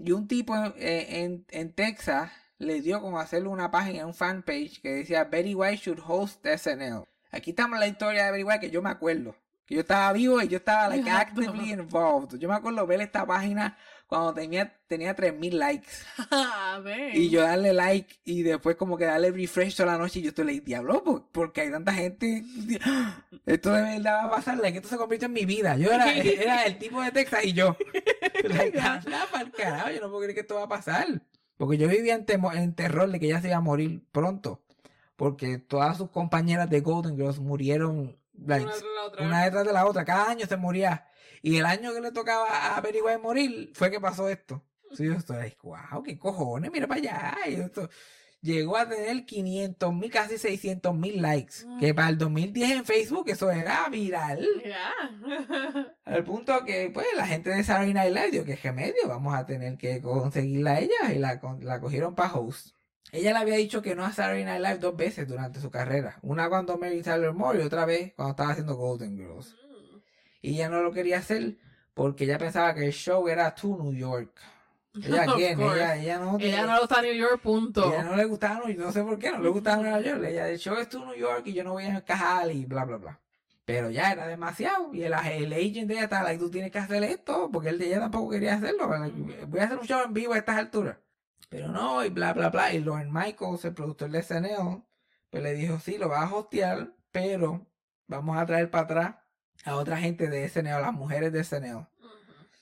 Y 0.02 0.12
un 0.12 0.26
tipo 0.26 0.56
en, 0.56 0.72
en, 0.76 1.46
en 1.50 1.72
Texas 1.72 2.30
le 2.58 2.80
dio 2.80 3.00
como 3.00 3.18
hacerle 3.18 3.48
una 3.48 3.70
página, 3.70 4.06
un 4.06 4.14
fanpage 4.14 4.80
que 4.80 4.90
decía 4.90 5.24
Betty 5.24 5.54
White 5.54 5.82
should 5.82 6.00
host 6.06 6.46
SNL. 6.46 7.04
Aquí 7.32 7.50
estamos 7.50 7.76
en 7.76 7.80
la 7.80 7.88
historia 7.88 8.26
de 8.26 8.32
Betty 8.32 8.44
White 8.44 8.60
que 8.60 8.70
yo 8.70 8.82
me 8.82 8.90
acuerdo. 8.90 9.34
Que 9.66 9.76
yo 9.76 9.80
estaba 9.82 10.12
vivo 10.12 10.42
y 10.42 10.48
yo 10.48 10.58
estaba 10.58 10.88
like, 10.88 11.08
Exacto. 11.08 11.40
actively 11.40 11.72
involved. 11.72 12.38
Yo 12.38 12.48
me 12.48 12.54
acuerdo 12.54 12.86
ver 12.86 13.00
esta 13.00 13.24
página 13.24 13.78
cuando 14.06 14.34
tenía, 14.34 14.76
tenía 14.88 15.14
3000 15.14 15.58
likes. 15.58 15.88
A 16.30 16.80
ver. 16.82 17.16
Y 17.16 17.30
yo 17.30 17.42
darle 17.42 17.72
like 17.72 18.16
y 18.24 18.42
después 18.42 18.74
como 18.76 18.98
que 18.98 19.04
darle 19.04 19.30
refresh 19.30 19.76
toda 19.76 19.92
la 19.92 19.98
noche 19.98 20.18
y 20.18 20.22
yo 20.22 20.30
estoy 20.30 20.46
like, 20.46 20.66
diablo, 20.66 21.04
¿por, 21.04 21.30
porque 21.30 21.60
hay 21.60 21.70
tanta 21.70 21.94
gente? 21.94 22.42
Esto 23.46 23.72
de 23.72 23.82
verdad 23.82 24.24
va 24.24 24.24
a 24.24 24.30
pasar, 24.32 24.58
like, 24.58 24.76
esto 24.76 24.88
se 24.88 24.96
convierte 24.96 25.26
en 25.26 25.32
mi 25.32 25.44
vida. 25.44 25.76
Yo 25.76 25.90
era, 25.90 26.12
era 26.14 26.64
el 26.64 26.78
tipo 26.78 27.00
de 27.00 27.12
Texas 27.12 27.44
y 27.44 27.52
yo. 27.52 27.76
Anda 28.82 29.26
pa'l 29.32 29.50
carajo, 29.52 29.90
yo 29.90 30.00
no 30.00 30.08
puedo 30.08 30.20
creer 30.22 30.34
que 30.34 30.40
esto 30.40 30.54
va 30.56 30.64
a 30.64 30.68
pasar. 30.68 31.06
Porque 31.56 31.76
yo 31.76 31.88
vivía 31.88 32.14
en, 32.14 32.24
temo- 32.26 32.54
en 32.54 32.74
terror 32.74 33.10
de 33.10 33.20
que 33.20 33.26
ella 33.26 33.40
se 33.40 33.48
iba 33.48 33.56
a 33.56 33.60
morir 33.60 34.02
pronto. 34.12 34.62
Porque 35.16 35.58
todas 35.58 35.98
sus 35.98 36.10
compañeras 36.10 36.70
de 36.70 36.80
Golden 36.80 37.16
Girls 37.16 37.38
murieron 37.38 38.16
like, 38.46 38.64
Una 38.64 38.72
tras 38.72 38.82
la 38.94 39.04
otra. 39.04 39.26
una 39.26 39.44
detrás 39.44 39.66
de 39.66 39.72
la 39.72 39.86
otra. 39.86 40.04
Cada 40.04 40.30
año 40.30 40.46
se 40.46 40.56
moría. 40.56 41.06
Y 41.42 41.58
el 41.58 41.66
año 41.66 41.92
que 41.92 42.00
le 42.00 42.12
tocaba 42.12 42.76
a 42.76 42.80
White 42.82 43.18
morir 43.18 43.70
fue 43.74 43.90
que 43.90 44.00
pasó 44.00 44.28
esto. 44.28 44.62
Sí, 44.92 45.04
yo 45.06 45.12
estoy 45.14 45.54
wow, 45.62 46.02
qué 46.02 46.18
cojones, 46.18 46.70
mira 46.72 46.86
para 46.86 47.00
allá. 47.00 47.36
Y 47.48 47.54
esto 47.54 47.88
llegó 48.42 48.76
a 48.76 48.88
tener 48.88 49.24
500 49.24 49.94
mil, 49.94 50.10
casi 50.10 50.38
600 50.38 50.94
mil 50.94 51.20
likes. 51.20 51.66
Que 51.78 51.94
para 51.94 52.08
el 52.08 52.18
2010 52.18 52.70
en 52.70 52.84
Facebook 52.84 53.28
eso 53.28 53.50
era 53.50 53.88
viral. 53.88 54.46
Ya. 54.64 54.92
Al 56.04 56.24
punto 56.24 56.64
que, 56.64 56.90
pues, 56.92 57.06
la 57.16 57.26
gente 57.26 57.50
de 57.50 57.62
Saturday 57.62 57.94
Night 57.94 58.14
Live 58.14 58.30
dio 58.30 58.44
que 58.44 58.52
es 58.52 58.62
remedio, 58.62 59.08
vamos 59.08 59.34
a 59.34 59.46
tener 59.46 59.76
que 59.76 60.00
conseguirla 60.00 60.72
a 60.72 60.80
ella 60.80 61.12
y 61.14 61.18
la, 61.18 61.40
la 61.60 61.80
cogieron 61.80 62.14
para 62.14 62.34
host. 62.34 62.74
Ella 63.12 63.32
le 63.32 63.38
había 63.38 63.56
dicho 63.56 63.82
que 63.82 63.94
no 63.94 64.04
a 64.04 64.12
Saturday 64.12 64.44
Night 64.44 64.62
Live 64.62 64.78
dos 64.78 64.96
veces 64.96 65.26
durante 65.26 65.60
su 65.60 65.70
carrera. 65.70 66.18
Una 66.22 66.48
cuando 66.48 66.78
Mary 66.78 67.02
Tyler 67.02 67.32
Moore 67.32 67.62
y 67.62 67.66
otra 67.66 67.84
vez 67.84 68.12
cuando 68.14 68.30
estaba 68.32 68.50
haciendo 68.50 68.76
Golden 68.76 69.16
Girls. 69.16 69.56
Y 70.42 70.54
ella 70.54 70.68
no 70.68 70.82
lo 70.82 70.92
quería 70.92 71.18
hacer 71.18 71.56
porque 71.94 72.24
ella 72.24 72.38
pensaba 72.38 72.74
que 72.74 72.86
el 72.86 72.92
show 72.92 73.28
era 73.28 73.54
to 73.54 73.76
New 73.76 73.92
York. 73.92 74.40
Ella, 75.02 75.24
course. 75.26 75.52
ella, 75.52 75.96
ella 75.96 76.18
no, 76.18 76.38
Ella 76.38 76.66
no 76.66 76.82
está 76.82 76.98
en 76.98 77.04
New 77.06 77.14
York, 77.14 77.40
punto. 77.42 77.92
ella 77.92 78.02
no 78.02 78.16
le 78.16 78.24
gustaba, 78.24 78.66
no, 78.66 78.74
no 78.74 78.92
sé 78.92 79.02
por 79.02 79.18
qué, 79.18 79.30
no 79.30 79.38
le 79.38 79.48
gustaba 79.48 79.82
Nueva 79.82 80.00
York. 80.00 80.24
Ella, 80.24 80.48
el 80.48 80.58
show 80.58 80.76
es 80.76 80.88
to 80.88 81.04
New 81.04 81.14
York 81.14 81.42
y 81.46 81.52
yo 81.52 81.62
no 81.62 81.72
voy 81.72 81.84
a 81.84 81.96
encajar 81.98 82.50
y 82.50 82.66
bla, 82.66 82.84
bla, 82.84 82.96
bla. 82.96 83.20
Pero 83.64 83.88
ya 83.90 84.10
era 84.10 84.26
demasiado. 84.26 84.92
Y 84.92 85.02
el, 85.04 85.12
el 85.12 85.52
agent 85.52 85.86
de 85.86 85.94
ella 85.94 86.04
estaba 86.04 86.24
like, 86.24 86.40
tú 86.42 86.50
tienes 86.50 86.72
que 86.72 86.78
hacer 86.78 87.04
esto, 87.04 87.50
porque 87.52 87.68
él 87.68 87.78
de 87.78 87.86
ella 87.86 88.00
tampoco 88.00 88.30
quería 88.30 88.54
hacerlo. 88.54 88.88
like, 88.88 89.44
voy 89.46 89.60
a 89.60 89.64
hacer 89.64 89.78
un 89.78 89.86
show 89.86 90.02
en 90.04 90.12
vivo 90.12 90.32
a 90.32 90.38
estas 90.38 90.56
alturas. 90.58 90.98
Pero 91.48 91.68
no, 91.68 92.04
y 92.04 92.08
bla, 92.10 92.32
bla, 92.32 92.50
bla. 92.50 92.72
Y 92.74 92.80
Lauren 92.80 93.12
Michaels, 93.12 93.64
el 93.64 93.74
productor 93.74 94.10
de 94.10 94.22
SNL, 94.22 94.82
pues 95.30 95.42
le 95.42 95.54
dijo, 95.54 95.78
sí, 95.78 95.98
lo 95.98 96.08
vas 96.08 96.30
a 96.30 96.34
hostear, 96.34 96.94
pero 97.12 97.66
vamos 98.08 98.36
a 98.38 98.46
traer 98.46 98.70
para 98.70 98.84
atrás 98.84 99.16
a 99.64 99.76
otra 99.76 99.98
gente 99.98 100.28
de 100.28 100.48
SNL, 100.48 100.80
las 100.82 100.92
mujeres 100.92 101.32
de 101.32 101.44
SNL. 101.44 101.86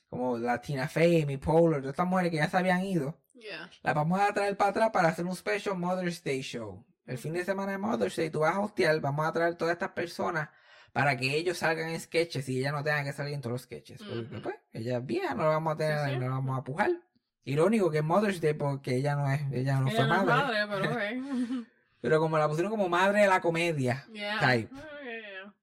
Como 0.08 0.38
la 0.38 0.60
Tina 0.60 0.88
Fey, 0.88 1.22
Amy 1.22 1.36
Poehler, 1.36 1.80
todas 1.80 1.92
estas 1.92 2.06
mujeres 2.06 2.30
que 2.30 2.38
ya 2.38 2.48
se 2.48 2.56
habían 2.56 2.82
ido. 2.84 3.18
Yeah. 3.34 3.70
Las 3.82 3.94
vamos 3.94 4.18
a 4.20 4.32
traer 4.32 4.56
para 4.56 4.70
atrás 4.70 4.90
para 4.90 5.08
hacer 5.08 5.24
un 5.24 5.36
special 5.36 5.76
Mother's 5.76 6.22
Day 6.24 6.40
show. 6.40 6.84
El 7.06 7.18
fin 7.18 7.32
de 7.34 7.44
semana 7.44 7.72
de 7.72 7.78
Mother's 7.78 8.16
Day, 8.16 8.30
tú 8.30 8.40
vas 8.40 8.54
a 8.54 8.60
hostear, 8.60 9.00
vamos 9.00 9.26
a 9.26 9.32
traer 9.32 9.54
todas 9.54 9.72
estas 9.72 9.90
personas 9.90 10.48
para 10.92 11.16
que 11.16 11.36
ellos 11.36 11.58
salgan 11.58 11.90
en 11.90 12.00
sketches 12.00 12.48
y 12.48 12.58
ella 12.58 12.72
no 12.72 12.82
tenga 12.82 13.04
que 13.04 13.12
salir 13.12 13.34
en 13.34 13.40
todos 13.40 13.52
los 13.52 13.62
sketches. 13.62 14.02
Porque 14.02 14.38
pues, 14.42 14.56
ella 14.72 14.98
es 14.98 15.06
vieja, 15.06 15.34
no 15.34 15.42
la 15.44 15.48
vamos 15.50 15.74
a 15.74 15.76
tener, 15.76 15.98
Sí, 16.06 16.10
sí. 16.12 16.16
no 16.16 16.22
la 16.24 16.30
vamos 16.30 16.58
a 16.58 16.64
pujar. 16.64 16.90
Irónico 17.44 17.90
que 17.90 17.98
es 17.98 18.04
Mother's 18.04 18.40
Day 18.40 18.54
porque 18.54 18.96
ella 18.96 19.14
no 19.14 19.30
es, 19.30 19.40
ella 19.52 19.80
no 19.80 19.88
Ella 19.88 19.96
fue 19.96 20.06
no 20.06 20.14
es 20.20 20.24
madre. 20.26 20.66
madre, 20.66 20.66
pero 20.70 20.92
ok. 20.92 21.66
Pero 22.00 22.20
como 22.20 22.38
la 22.38 22.46
pusieron 22.48 22.70
como 22.70 22.88
madre 22.88 23.22
de 23.22 23.26
la 23.26 23.40
comedia. 23.40 24.06
Yeah. 24.12 24.38
Type. 24.38 24.70
Yeah. 24.72 25.54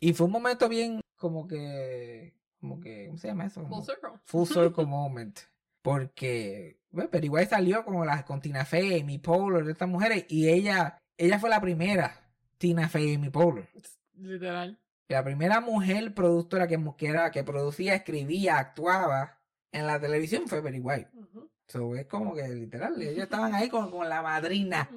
Y 0.00 0.12
fue 0.14 0.26
un 0.26 0.32
momento 0.32 0.68
bien 0.68 1.00
como 1.16 1.46
que, 1.46 2.34
como 2.68 2.80
que, 2.80 3.06
¿cómo 3.06 3.18
se 3.18 3.28
llama 3.28 3.46
eso? 3.46 3.62
Como- 3.62 3.76
Full 3.76 3.84
circle. 3.84 4.10
full 4.24 4.46
circle 4.46 4.86
moment. 4.86 5.38
Porque, 5.82 6.80
bueno, 6.90 7.08
pero 7.12 7.24
igual 7.26 7.46
salió 7.48 7.84
como 7.84 8.04
las 8.04 8.24
con 8.24 8.40
Tina 8.40 8.64
Fey, 8.64 9.00
Amy 9.00 9.18
Poehler, 9.18 9.64
de 9.64 9.72
estas 9.72 9.88
mujeres, 9.88 10.24
y 10.28 10.48
ella, 10.48 10.98
ella 11.16 11.38
fue 11.38 11.48
la 11.48 11.60
primera, 11.60 12.28
Tina 12.58 12.88
Fey, 12.88 13.14
Amy 13.14 13.30
Poehler. 13.30 13.68
Literal. 14.14 14.78
La 15.08 15.22
primera 15.22 15.60
mujer 15.60 16.12
productora 16.12 16.66
que, 16.66 16.82
que, 16.96 17.06
era, 17.06 17.30
que 17.30 17.44
producía, 17.44 17.94
escribía, 17.94 18.58
actuaba 18.58 19.38
en 19.70 19.86
la 19.86 20.00
televisión 20.00 20.48
fue 20.48 20.60
Betty 20.60 20.80
White. 20.80 21.10
Ujú. 21.14 21.48
So, 21.68 21.94
es 21.94 22.06
como 22.06 22.34
que 22.34 22.48
literal, 22.48 23.00
ellos 23.00 23.22
estaban 23.24 23.54
ahí 23.54 23.68
con, 23.68 23.88
con 23.92 24.08
la 24.08 24.22
madrina. 24.22 24.88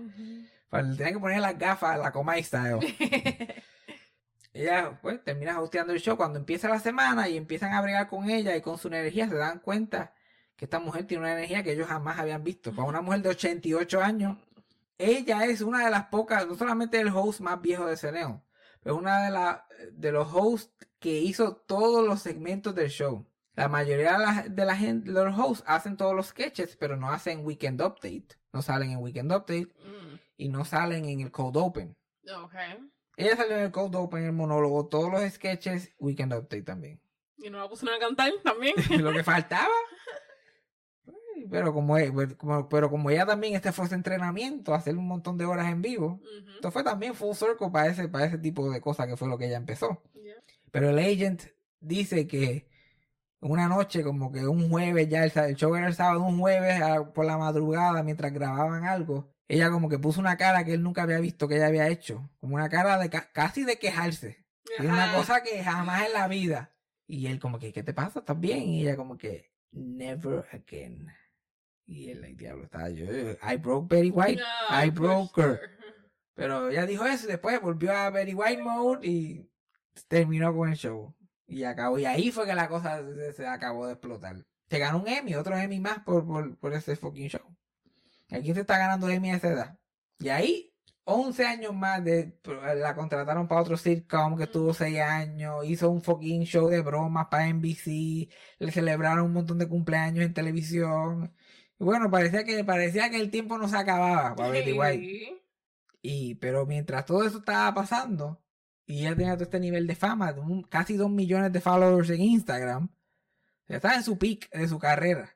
Tenían 0.71 1.13
que 1.13 1.19
poner 1.19 1.41
las 1.41 1.57
gafas, 1.57 1.99
la 1.99 2.11
Comay 2.11 2.43
style. 2.43 2.79
Ella, 4.61 4.99
pues, 5.01 5.23
termina 5.23 5.59
hosteando 5.59 5.93
el 5.93 5.99
show 5.99 6.17
cuando 6.17 6.39
empieza 6.39 6.67
la 6.69 6.79
semana 6.79 7.29
y 7.29 7.37
empiezan 7.37 7.73
a 7.73 7.81
bregar 7.81 8.07
con 8.07 8.29
ella 8.29 8.55
y 8.55 8.61
con 8.61 8.77
su 8.77 8.87
energía 8.89 9.27
se 9.29 9.35
dan 9.35 9.59
cuenta 9.59 10.13
que 10.55 10.65
esta 10.65 10.79
mujer 10.79 11.05
tiene 11.05 11.23
una 11.23 11.33
energía 11.33 11.63
que 11.63 11.71
ellos 11.73 11.87
jamás 11.87 12.19
habían 12.19 12.43
visto. 12.43 12.71
Para 12.73 12.87
una 12.89 13.01
mujer 13.01 13.21
de 13.21 13.29
88 13.29 14.01
años, 14.01 14.37
ella 14.97 15.45
es 15.45 15.61
una 15.61 15.85
de 15.85 15.91
las 15.91 16.05
pocas, 16.07 16.45
no 16.47 16.55
solamente 16.55 16.99
el 16.99 17.07
host 17.07 17.39
más 17.39 17.61
viejo 17.61 17.85
de 17.85 17.95
Ceneo, 17.95 18.43
pero 18.81 18.97
una 18.97 19.23
de, 19.23 19.31
la, 19.31 19.65
de 19.93 20.11
los 20.11 20.27
hosts 20.33 20.73
que 20.99 21.19
hizo 21.19 21.55
todos 21.55 22.05
los 22.05 22.21
segmentos 22.21 22.75
del 22.75 22.89
show. 22.89 23.25
La 23.55 23.69
mayoría 23.69 24.13
de 24.13 24.19
la, 24.19 24.45
de 24.49 24.65
la 24.65 24.75
gente, 24.75 25.11
de 25.11 25.23
los 25.25 25.37
hosts 25.39 25.63
hacen 25.67 25.95
todos 25.95 26.13
los 26.15 26.27
sketches, 26.27 26.75
pero 26.77 26.97
no 26.97 27.09
hacen 27.09 27.45
Weekend 27.45 27.81
Update. 27.81 28.37
No 28.51 28.61
salen 28.61 28.91
en 28.91 28.97
Weekend 28.99 29.31
Update 29.31 29.67
Mm. 29.85 30.15
y 30.37 30.49
no 30.49 30.65
salen 30.65 31.05
en 31.05 31.21
el 31.21 31.31
Cold 31.31 31.55
Open. 31.57 31.95
Ok. 32.43 32.53
Ella 33.19 33.35
salió 33.35 33.55
en 33.57 33.63
el 33.63 33.71
Cold 33.71 33.95
Open, 33.95 34.23
el 34.23 34.31
monólogo, 34.31 34.87
todos 34.87 35.11
los 35.11 35.21
sketches, 35.31 35.91
Weekend 35.99 36.33
Update 36.33 36.61
también. 36.63 37.01
Y 37.37 37.49
no 37.49 37.57
la 37.59 37.67
pusieron 37.69 37.95
a 37.95 37.99
cantar 37.99 38.31
también. 38.43 38.75
Lo 39.03 39.11
que 39.11 39.23
faltaba. 39.23 39.67
Pero 41.49 41.73
como, 41.73 41.97
e- 41.97 42.11
pues, 42.11 42.35
como- 42.35 42.67
pero 42.67 42.89
como 42.89 43.09
ella 43.09 43.25
también, 43.25 43.55
este 43.55 43.71
fue 43.71 43.87
su 43.87 43.95
entrenamiento, 43.95 44.73
hacer 44.73 44.97
un 44.97 45.07
montón 45.07 45.37
de 45.37 45.45
horas 45.45 45.71
en 45.71 45.81
vivo. 45.81 46.19
Ujú. 46.21 46.49
Esto 46.55 46.69
fue 46.71 46.83
también 46.83 47.15
full 47.15 47.33
circle 47.33 47.69
para 47.71 47.87
ese, 47.87 48.07
para 48.09 48.25
ese 48.25 48.37
tipo 48.37 48.69
de 48.69 48.81
cosas 48.81 49.07
que 49.07 49.15
fue 49.15 49.27
lo 49.29 49.37
que 49.37 49.45
ella 49.47 49.57
empezó. 49.57 50.03
Yeah. 50.13 50.35
Pero 50.71 50.89
el 50.89 50.99
agent 50.99 51.43
dice 51.79 52.27
que 52.27 52.67
una 53.39 53.67
noche, 53.69 54.03
como 54.03 54.31
que 54.33 54.45
un 54.45 54.69
jueves, 54.69 55.07
ya 55.07 55.23
el, 55.23 55.31
el 55.35 55.55
show 55.55 55.73
era 55.75 55.87
el 55.87 55.93
sábado, 55.95 56.23
un 56.23 56.39
jueves 56.39 56.81
a- 56.81 57.11
por 57.13 57.25
la 57.25 57.37
madrugada, 57.37 58.03
mientras 58.03 58.33
grababan 58.33 58.83
algo, 58.85 59.33
ella 59.49 59.69
como 59.69 59.89
que 59.89 59.99
puso 59.99 60.21
una 60.21 60.37
cara 60.37 60.63
que 60.63 60.73
él 60.73 60.81
nunca 60.83 61.01
había 61.03 61.19
visto 61.19 61.47
que 61.49 61.57
ella 61.57 61.67
había 61.67 61.89
hecho. 61.89 62.29
Como 62.39 62.55
una 62.55 62.69
cara 62.69 62.97
de 62.97 63.09
ca- 63.09 63.29
casi 63.33 63.65
de 63.65 63.77
quejarse. 63.77 64.45
Y 64.79 64.85
una 64.85 65.13
cosa 65.13 65.41
que 65.43 65.61
jamás 65.63 66.05
en 66.07 66.13
la 66.13 66.27
vida. 66.29 66.71
Y 67.07 67.27
él 67.27 67.39
como 67.39 67.59
que, 67.59 67.73
¿qué 67.73 67.83
te 67.83 67.93
pasa? 67.93 68.19
¿Estás 68.19 68.39
bien? 68.39 68.59
Y 68.69 68.81
ella 68.83 68.95
como 68.95 69.17
que, 69.17 69.51
never 69.71 70.45
again. 70.53 71.07
Y 71.87 72.11
él, 72.11 72.21
like, 72.21 72.35
diablo, 72.37 72.65
estaba 72.65 72.89
yo. 72.89 73.05
I 73.05 73.57
broke 73.57 73.93
Betty 73.95 74.11
White. 74.11 74.41
I 74.69 74.89
broke 74.91 75.41
her. 75.41 75.57
sure. 75.57 75.69
Pero 76.35 76.69
ella 76.69 76.85
dijo 76.85 77.05
eso 77.05 77.25
y 77.25 77.31
después 77.31 77.59
volvió 77.59 77.91
a 77.91 78.09
Betty 78.11 78.33
White 78.35 78.61
mode 78.61 79.05
y 79.07 79.49
terminó 80.07 80.55
con 80.55 80.69
el 80.69 80.75
show. 80.77 81.13
Y 81.47 81.63
acabó. 81.63 81.97
Y 81.97 82.05
ahí 82.05 82.31
fue 82.31 82.45
que 82.45 82.53
la 82.53 82.67
cosa 82.69 83.01
se, 83.03 83.33
se 83.33 83.47
acabó 83.47 83.87
de 83.87 83.93
explotar. 83.93 84.45
Se 84.69 84.77
ganó 84.77 84.99
un 84.99 85.07
Emmy, 85.07 85.33
otro 85.33 85.57
Emmy 85.57 85.79
más 85.79 85.99
por, 86.03 86.25
por, 86.27 86.55
por 86.59 86.73
ese 86.73 86.95
fucking 86.95 87.29
show. 87.29 87.41
Aquí 88.31 88.53
se 88.53 88.61
está 88.61 88.77
ganando 88.77 89.09
Emmy 89.09 89.31
a 89.31 89.35
esa 89.37 89.47
edad. 89.49 89.79
Y 90.19 90.29
ahí, 90.29 90.73
11 91.05 91.45
años 91.45 91.73
más 91.73 92.03
de 92.03 92.39
la 92.75 92.95
contrataron 92.95 93.47
para 93.47 93.61
otro 93.61 93.77
sitcom 93.77 94.37
que 94.37 94.43
estuvo 94.43 94.73
6 94.73 94.99
años, 94.99 95.65
hizo 95.65 95.89
un 95.89 96.01
fucking 96.03 96.43
show 96.43 96.67
de 96.69 96.81
bromas 96.81 97.27
para 97.31 97.47
NBC, 97.47 98.29
le 98.59 98.71
celebraron 98.71 99.25
un 99.25 99.33
montón 99.33 99.57
de 99.57 99.67
cumpleaños 99.67 100.25
en 100.25 100.33
televisión. 100.33 101.33
Y 101.79 101.83
bueno, 101.83 102.11
parecía 102.11 102.43
que, 102.43 102.63
parecía 102.63 103.09
que 103.09 103.19
el 103.19 103.31
tiempo 103.31 103.57
no 103.57 103.67
se 103.67 103.77
acababa 103.77 104.35
para 104.35 104.49
Betty 104.49 104.73
White. 104.73 105.41
Y, 106.01 106.35
pero 106.35 106.65
mientras 106.65 107.05
todo 107.05 107.23
eso 107.25 107.39
estaba 107.39 107.73
pasando, 107.73 108.43
y 108.85 109.01
ella 109.01 109.15
tenía 109.15 109.33
todo 109.35 109.43
este 109.45 109.59
nivel 109.59 109.87
de 109.87 109.95
fama, 109.95 110.33
de 110.33 110.41
un- 110.41 110.63
casi 110.63 110.95
2 110.95 111.09
millones 111.09 111.51
de 111.51 111.61
followers 111.61 112.09
en 112.11 112.21
Instagram, 112.21 112.89
estaba 113.67 113.95
en 113.95 114.03
su 114.03 114.17
peak 114.17 114.49
de 114.51 114.67
su 114.67 114.77
carrera 114.79 115.35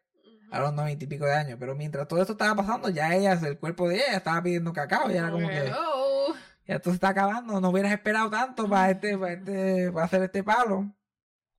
a 0.53 0.59
los 0.59 0.73
noventa 0.73 1.03
y 1.03 1.07
pico 1.07 1.25
de 1.25 1.33
años. 1.33 1.57
Pero 1.59 1.75
mientras 1.75 2.07
todo 2.07 2.21
esto 2.21 2.33
estaba 2.33 2.55
pasando, 2.55 2.89
ya 2.89 3.13
ella, 3.15 3.33
el 3.33 3.57
cuerpo 3.57 3.89
de 3.89 3.95
ella 3.95 4.17
estaba 4.17 4.41
pidiendo 4.43 4.71
cacao. 4.71 5.09
Y 5.09 5.15
era 5.15 5.31
como 5.31 5.47
que, 5.47 5.73
ya 6.67 6.75
esto 6.75 6.91
se 6.91 6.95
está 6.95 7.09
acabando. 7.09 7.59
No 7.59 7.69
hubieras 7.69 7.91
esperado 7.91 8.29
tanto 8.29 8.69
para 8.69 8.91
este, 8.91 9.17
para 9.17 9.33
este, 9.33 9.91
para 9.91 10.05
hacer 10.05 10.21
este 10.21 10.43
palo. 10.43 10.93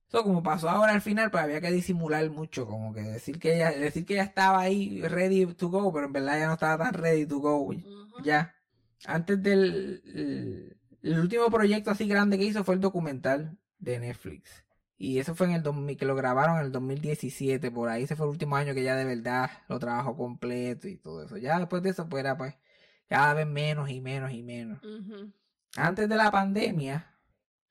Eso 0.07 0.23
como 0.23 0.41
pasó 0.41 0.69
ahora 0.69 0.93
al 0.93 1.01
final, 1.01 1.29
pues 1.29 1.43
había 1.43 1.59
que 1.59 1.71
disimular 1.71 2.29
mucho, 2.29 2.65
como 2.67 2.93
que 2.93 3.01
decir 3.01 3.39
que 3.39 3.55
ella, 3.55 3.71
decir 3.71 4.05
que 4.05 4.13
ella 4.13 4.23
estaba 4.23 4.61
ahí 4.61 5.01
ready 5.01 5.45
to 5.55 5.69
go, 5.69 5.91
pero 5.91 6.05
en 6.05 6.13
verdad 6.13 6.37
ella 6.37 6.47
no 6.47 6.53
estaba 6.53 6.85
tan 6.85 6.93
ready 6.93 7.25
to 7.25 7.39
go. 7.39 7.73
Ya. 8.23 8.55
Antes 9.05 9.41
del 9.43 10.01
el, 10.05 10.77
el 11.01 11.19
último 11.19 11.49
proyecto 11.49 11.91
así 11.91 12.07
grande 12.07 12.37
que 12.37 12.45
hizo 12.45 12.63
fue 12.63 12.75
el 12.75 12.81
documental 12.81 13.57
de 13.77 13.99
Netflix. 13.99 14.64
Y 14.97 15.19
eso 15.19 15.35
fue 15.35 15.47
en 15.47 15.53
el 15.53 15.63
2000, 15.63 15.97
que 15.97 16.05
lo 16.05 16.15
grabaron 16.15 16.57
en 16.59 16.65
el 16.65 16.71
2017, 16.71 17.69
por 17.71 17.89
ahí. 17.89 18.03
Ese 18.03 18.15
fue 18.15 18.25
el 18.25 18.31
último 18.31 18.55
año 18.55 18.73
que 18.73 18.83
ya 18.83 18.95
de 18.95 19.05
verdad 19.05 19.49
lo 19.67 19.79
trabajó 19.79 20.15
completo 20.15 20.87
y 20.87 20.97
todo 20.97 21.23
eso. 21.23 21.37
Ya 21.37 21.59
después 21.59 21.83
de 21.83 21.89
eso, 21.91 22.07
pues 22.09 22.21
era 22.21 22.37
pues 22.37 22.55
cada 23.07 23.33
vez 23.33 23.45
menos 23.47 23.89
y 23.89 23.99
menos 24.01 24.31
y 24.31 24.41
menos. 24.43 24.79
Antes 25.77 26.07
de 26.09 26.15
la 26.15 26.31
pandemia, 26.31 27.13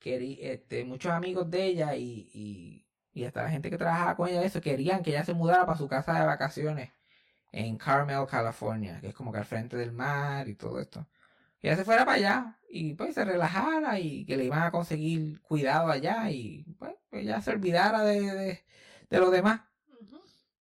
querí- 0.00 0.38
este, 0.42 0.84
muchos 0.84 1.12
amigos 1.12 1.50
de 1.50 1.64
ella 1.66 1.96
y, 1.96 2.30
y, 2.34 2.86
y 3.12 3.24
hasta 3.24 3.42
la 3.44 3.50
gente 3.50 3.70
que 3.70 3.78
trabajaba 3.78 4.16
con 4.16 4.28
ella, 4.28 4.42
eso, 4.44 4.60
querían 4.60 5.02
que 5.02 5.10
ella 5.10 5.24
se 5.24 5.34
mudara 5.34 5.66
para 5.66 5.78
su 5.78 5.88
casa 5.88 6.18
de 6.20 6.26
vacaciones 6.26 6.90
en 7.52 7.76
Carmel, 7.78 8.26
California, 8.28 9.00
que 9.00 9.08
es 9.08 9.14
como 9.14 9.32
que 9.32 9.38
al 9.38 9.44
frente 9.46 9.76
del 9.76 9.92
mar 9.92 10.48
y 10.48 10.54
todo 10.56 10.80
esto. 10.80 11.06
Que 11.64 11.70
ella 11.70 11.78
se 11.78 11.84
fuera 11.86 12.04
para 12.04 12.18
allá 12.18 12.58
y 12.68 12.92
pues 12.92 13.14
se 13.14 13.24
relajara 13.24 13.98
y 13.98 14.26
que 14.26 14.36
le 14.36 14.44
iban 14.44 14.64
a 14.64 14.70
conseguir 14.70 15.40
cuidado 15.40 15.90
allá 15.90 16.30
y 16.30 16.62
pues 16.78 16.92
ella 17.10 17.40
se 17.40 17.52
olvidara 17.52 18.02
de, 18.02 18.20
de, 18.20 18.64
de 19.08 19.18
los 19.18 19.32
demás. 19.32 19.62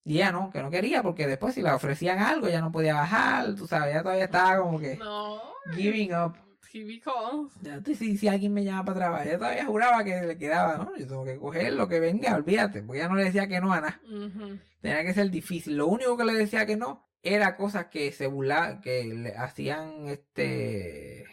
Y 0.05 0.17
ella 0.17 0.31
no, 0.31 0.51
que 0.51 0.63
no 0.63 0.69
quería, 0.71 1.03
porque 1.03 1.27
después 1.27 1.55
si 1.55 1.63
le 1.63 1.71
ofrecían 1.71 2.19
algo, 2.19 2.49
ella 2.49 2.61
no 2.61 2.71
podía 2.71 2.97
bajar, 2.97 3.55
tú 3.55 3.67
sabes, 3.67 3.93
ella 3.95 4.03
todavía 4.03 4.25
estaba 4.27 4.61
como 4.61 4.79
que 4.79 4.97
No. 4.97 5.41
giving 5.75 6.13
up. 6.15 6.35
TV 6.71 7.01
calls. 7.01 7.55
Ya 7.63 7.81
si, 7.83 8.19
si 8.19 8.29
alguien 8.29 8.53
me 8.53 8.63
llama 8.63 8.85
para 8.85 8.99
trabajar, 8.99 9.27
ella 9.27 9.39
todavía 9.39 9.65
juraba 9.65 10.05
que 10.05 10.21
le 10.21 10.37
quedaba, 10.37 10.77
no, 10.77 10.95
yo 10.99 11.07
tengo 11.07 11.25
que 11.25 11.39
coger 11.39 11.73
lo 11.73 11.89
que 11.89 11.99
venga, 11.99 12.37
olvídate, 12.37 12.83
porque 12.83 12.99
ella 13.01 13.09
no 13.09 13.15
le 13.17 13.25
decía 13.25 13.49
que 13.49 13.59
no 13.59 13.73
a 13.73 13.81
nada. 13.81 14.01
Tenía 14.83 15.03
que 15.03 15.15
ser 15.15 15.31
difícil. 15.31 15.77
Lo 15.79 15.87
único 15.87 16.15
que 16.19 16.25
le 16.27 16.35
decía 16.35 16.67
que 16.67 16.77
no 16.77 17.10
era 17.23 17.57
cosas 17.57 17.87
que 17.87 18.13
se 18.13 18.27
burlaban, 18.27 18.81
que 18.81 19.05
le 19.05 19.37
hacían 19.37 20.09
este 20.09 21.25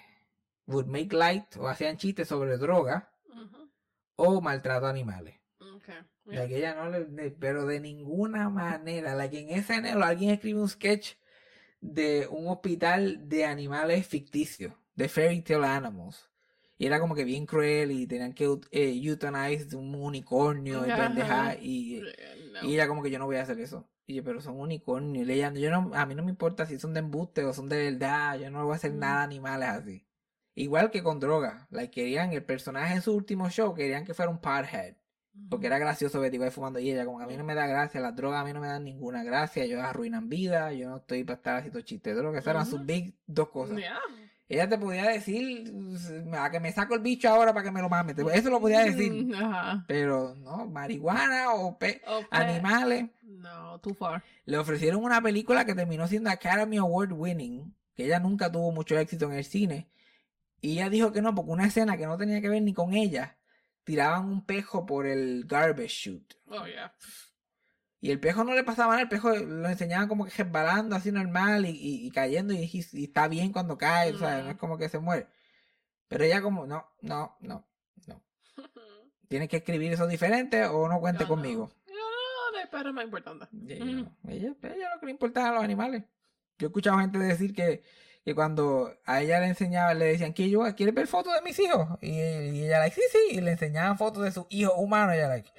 would 0.65 0.87
make 0.87 1.15
light 1.15 1.55
o 1.57 1.67
hacían 1.67 1.97
chistes 1.97 2.27
sobre 2.27 2.57
droga 2.57 3.09
o 4.15 4.41
maltrato 4.41 4.87
a 4.87 4.89
animales. 4.89 5.35
Okay. 5.77 5.95
Ella 6.57 6.75
no 6.75 6.89
le, 6.89 7.31
pero 7.31 7.65
de 7.65 7.79
ninguna 7.79 8.49
manera, 8.49 9.15
la 9.15 9.29
que 9.29 9.39
en 9.39 9.63
SNL 9.63 10.03
alguien 10.03 10.31
escribe 10.31 10.59
un 10.59 10.67
sketch 10.67 11.13
de 11.79 12.27
un 12.29 12.47
hospital 12.47 13.29
de 13.29 13.45
animales 13.45 14.05
ficticios, 14.07 14.73
de 14.95 15.07
fairy 15.07 15.41
tale 15.41 15.67
animals. 15.67 16.29
Y 16.79 16.85
era 16.85 16.99
como 16.99 17.15
que 17.15 17.23
bien 17.23 17.45
cruel 17.45 17.91
y 17.91 18.05
tenían 18.07 18.33
que 18.33 18.45
eh, 18.71 18.99
euthanize 19.03 19.75
un 19.75 19.95
unicornio 19.95 20.85
y 20.85 20.91
pendeja 20.91 21.55
y, 21.59 22.01
Eh, 22.05 22.51
no. 22.61 22.67
y 22.69 22.73
ella 22.73 22.87
como 22.87 23.01
que 23.01 23.09
yo 23.09 23.17
no 23.19 23.25
voy 23.25 23.37
a 23.37 23.43
hacer 23.43 23.59
eso. 23.59 23.87
Y 24.07 24.15
yo, 24.15 24.23
pero 24.23 24.41
son 24.41 24.59
unicornios. 24.59 25.27
Y 25.27 25.31
ella, 25.33 25.53
yo 25.53 25.69
no, 25.69 25.93
a 25.93 26.05
mí 26.05 26.15
no 26.15 26.23
me 26.23 26.31
importa 26.31 26.65
si 26.65 26.79
son 26.79 26.93
de 26.93 27.01
embuste 27.01 27.43
o 27.43 27.53
son 27.53 27.67
de 27.69 27.91
verdad. 27.91 28.39
Yo 28.39 28.49
no 28.49 28.63
voy 28.63 28.73
a 28.73 28.77
hacer 28.77 28.93
nada 28.93 29.21
animales 29.21 29.69
así. 29.69 30.07
Igual 30.55 30.89
que 30.89 31.03
con 31.03 31.19
droga. 31.19 31.67
Like, 31.69 31.91
querían, 31.91 32.31
el 32.31 32.43
personaje 32.43 32.95
en 32.95 33.01
su 33.01 33.13
último 33.13 33.49
show, 33.49 33.75
querían 33.75 34.05
que 34.05 34.13
fuera 34.13 34.31
un 34.31 34.39
pothead. 34.39 34.95
Porque 35.49 35.67
era 35.67 35.77
gracioso 35.77 36.19
Betty 36.19 36.39
White 36.39 36.51
fumando 36.51 36.79
y 36.79 36.89
ella, 36.89 37.05
como 37.05 37.19
a 37.19 37.27
mí 37.27 37.37
no 37.37 37.43
me 37.43 37.53
da 37.53 37.67
gracia, 37.67 38.01
las 38.01 38.15
drogas 38.15 38.41
a 38.41 38.43
mí 38.43 38.53
no 38.53 38.59
me 38.59 38.67
dan 38.67 38.83
ninguna 38.83 39.23
gracia, 39.23 39.63
ellos 39.63 39.83
arruinan 39.83 40.29
vida, 40.29 40.73
yo 40.73 40.89
no 40.89 40.97
estoy 40.97 41.23
para 41.23 41.37
estar 41.37 41.57
haciendo 41.57 41.81
chistes 41.81 42.15
de 42.15 42.19
drogas, 42.19 42.41
esas 42.41 42.55
eran 42.55 42.65
sus 42.65 42.83
big 42.83 43.13
dos 43.27 43.49
cosas. 43.49 43.77
Yeah. 43.77 43.99
Ella 44.49 44.69
te 44.69 44.77
podía 44.77 45.03
decir, 45.09 45.73
a 46.33 46.49
que 46.49 46.59
me 46.61 46.71
saco 46.71 46.95
el 46.95 47.01
bicho 47.01 47.27
ahora 47.27 47.53
para 47.53 47.65
que 47.65 47.71
me 47.71 47.81
lo 47.81 47.89
mame, 47.89 48.13
eso 48.33 48.49
lo 48.49 48.61
podía 48.61 48.85
decir, 48.85 49.11
Mm, 49.11 49.33
Ajá. 49.33 49.83
pero 49.87 50.35
no, 50.35 50.65
marihuana 50.67 51.51
o 51.53 51.77
pe- 51.77 52.01
Okay. 52.07 52.27
animales. 52.31 53.09
No, 53.23 53.79
too 53.81 53.93
far. 53.93 54.23
Le 54.45 54.57
ofrecieron 54.57 55.03
una 55.03 55.21
película 55.21 55.65
que 55.65 55.75
terminó 55.75 56.07
siendo 56.07 56.29
Academy 56.29 56.77
Award 56.77 57.11
winning, 57.11 57.75
que 57.93 58.05
ella 58.05 58.19
nunca 58.19 58.49
tuvo 58.49 58.71
mucho 58.71 58.97
éxito 58.97 59.25
en 59.25 59.33
el 59.33 59.43
cine. 59.43 59.89
Y 60.61 60.73
ella 60.73 60.89
dijo 60.89 61.11
que 61.11 61.21
no, 61.21 61.35
porque 61.35 61.51
una 61.51 61.67
escena 61.67 61.97
que 61.97 62.05
no 62.07 62.17
tenía 62.17 62.39
que 62.41 62.49
ver 62.49 62.61
ni 62.61 62.73
con 62.73 62.93
ella, 62.93 63.37
tiraban 63.83 64.25
un 64.29 64.45
pejo 64.45 64.85
por 64.85 65.05
el 65.05 65.43
garbage 65.45 65.89
chute. 66.03 66.35
Oh, 66.47 66.65
yeah. 66.65 66.93
Y 67.99 68.11
el 68.11 68.19
pejo 68.19 68.43
no 68.43 68.53
le 68.53 68.63
pasaba 68.63 68.91
nada, 68.91 69.01
el 69.01 69.09
pejo 69.09 69.31
lo 69.35 69.67
enseñaban 69.69 70.07
como 70.07 70.25
que 70.25 70.31
resbalando 70.43 70.95
así 70.95 71.11
normal 71.11 71.65
y, 71.65 71.69
y- 71.71 72.05
y 72.07 72.11
cayendo 72.11 72.53
y, 72.53 72.69
y- 72.71 73.03
está 73.03 73.27
bien 73.27 73.51
cuando 73.51 73.77
cae, 73.77 74.13
o 74.13 74.17
sea, 74.19 74.43
no 74.43 74.51
es 74.51 74.57
como 74.57 74.77
que 74.77 74.87
se 74.89 74.99
muere. 74.99 75.27
Pero 76.07 76.23
ella 76.23 76.41
como, 76.41 76.65
no, 76.67 76.85
no, 77.01 77.35
no, 77.41 77.67
no. 78.05 78.23
Tienes 79.27 79.49
que 79.49 79.57
escribir 79.57 79.91
eso 79.91 80.07
diferente 80.07 80.63
o 80.65 80.87
no 80.87 80.99
cuente 80.99 81.23
no. 81.23 81.27
conmigo. 81.29 81.71
Yo 81.87 81.93
no, 81.93 82.57
de 82.59 82.67
pero 82.67 82.93
más 82.93 83.03
importante. 83.03 83.45
Ella, 83.67 83.83
no. 83.85 84.15
ella, 84.27 84.53
ella 84.61 84.93
lo 84.93 84.99
que 84.99 85.05
le 85.07 85.11
importaba 85.13 85.49
a 85.49 85.53
los 85.53 85.63
animales. 85.63 86.03
Yo 86.59 86.67
he 86.67 86.69
escuchado 86.69 86.99
gente 86.99 87.17
decir 87.19 87.53
que, 87.53 87.83
que 88.27 88.35
cuando 88.35 88.93
a 89.05 89.21
ella 89.21 89.39
le 89.39 89.45
enseñaban, 89.47 89.97
le 89.99 90.03
decían 90.07 90.33
que 90.33 90.49
yo, 90.49 90.59
¿quieres 90.75 90.93
ver 90.93 91.07
fotos 91.07 91.33
de 91.33 91.41
mis 91.41 91.57
hijos? 91.59 91.87
Y, 92.01 92.09
y 92.09 92.65
ella, 92.65 92.79
like, 92.79 92.93
sí, 92.93 93.01
sí, 93.09 93.37
y 93.37 93.39
le 93.39 93.51
enseñaban 93.51 93.97
fotos 93.97 94.21
de 94.25 94.33
sus 94.33 94.45
hijos 94.49 94.73
humanos. 94.75 95.15
Ella, 95.15 95.29
like, 95.29 95.49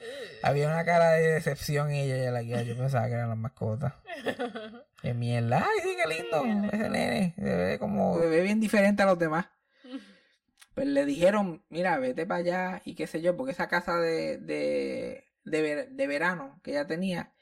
había 0.43 0.66
una 0.66 0.85
cara 0.85 1.12
de 1.12 1.29
decepción 1.33 1.91
y 1.95 2.03
ella, 2.03 2.16
ella, 2.19 2.31
like, 2.31 2.51
"Ya, 2.51 2.61
yo 2.61 2.77
pensaba 2.77 3.07
que 3.07 3.14
eran 3.14 3.31
las 3.31 3.39
mascotas. 3.39 3.95
Qué 5.01 5.14
mierda, 5.14 5.64
ay, 5.66 5.81
sí, 5.83 5.97
qué 5.97 6.14
lindo, 6.14 6.69
ese 6.71 6.91
nene, 6.91 7.33
se 7.39 7.43
ve 7.57 7.79
como, 7.79 8.19
se 8.21 8.27
ve 8.27 8.43
bien 8.43 8.61
diferente 8.61 9.03
a 9.03 9.07
los 9.07 9.19
demás. 9.19 9.47
Pues 10.75 10.87
le 10.89 11.07
dijeron, 11.07 11.64
mira, 11.71 11.97
vete 11.99 12.27
para 12.27 12.41
allá 12.41 12.83
y 12.85 12.95
qué 12.97 13.07
sé 13.07 13.23
yo, 13.23 13.35
porque 13.35 13.53
esa 13.53 13.69
casa 13.69 13.97
de, 13.99 14.37
de, 14.37 15.25
de, 15.45 15.62
ver- 15.62 15.89
de 15.89 16.07
verano 16.07 16.61
que 16.62 16.73
ella 16.73 16.87
tenía, 16.87 17.33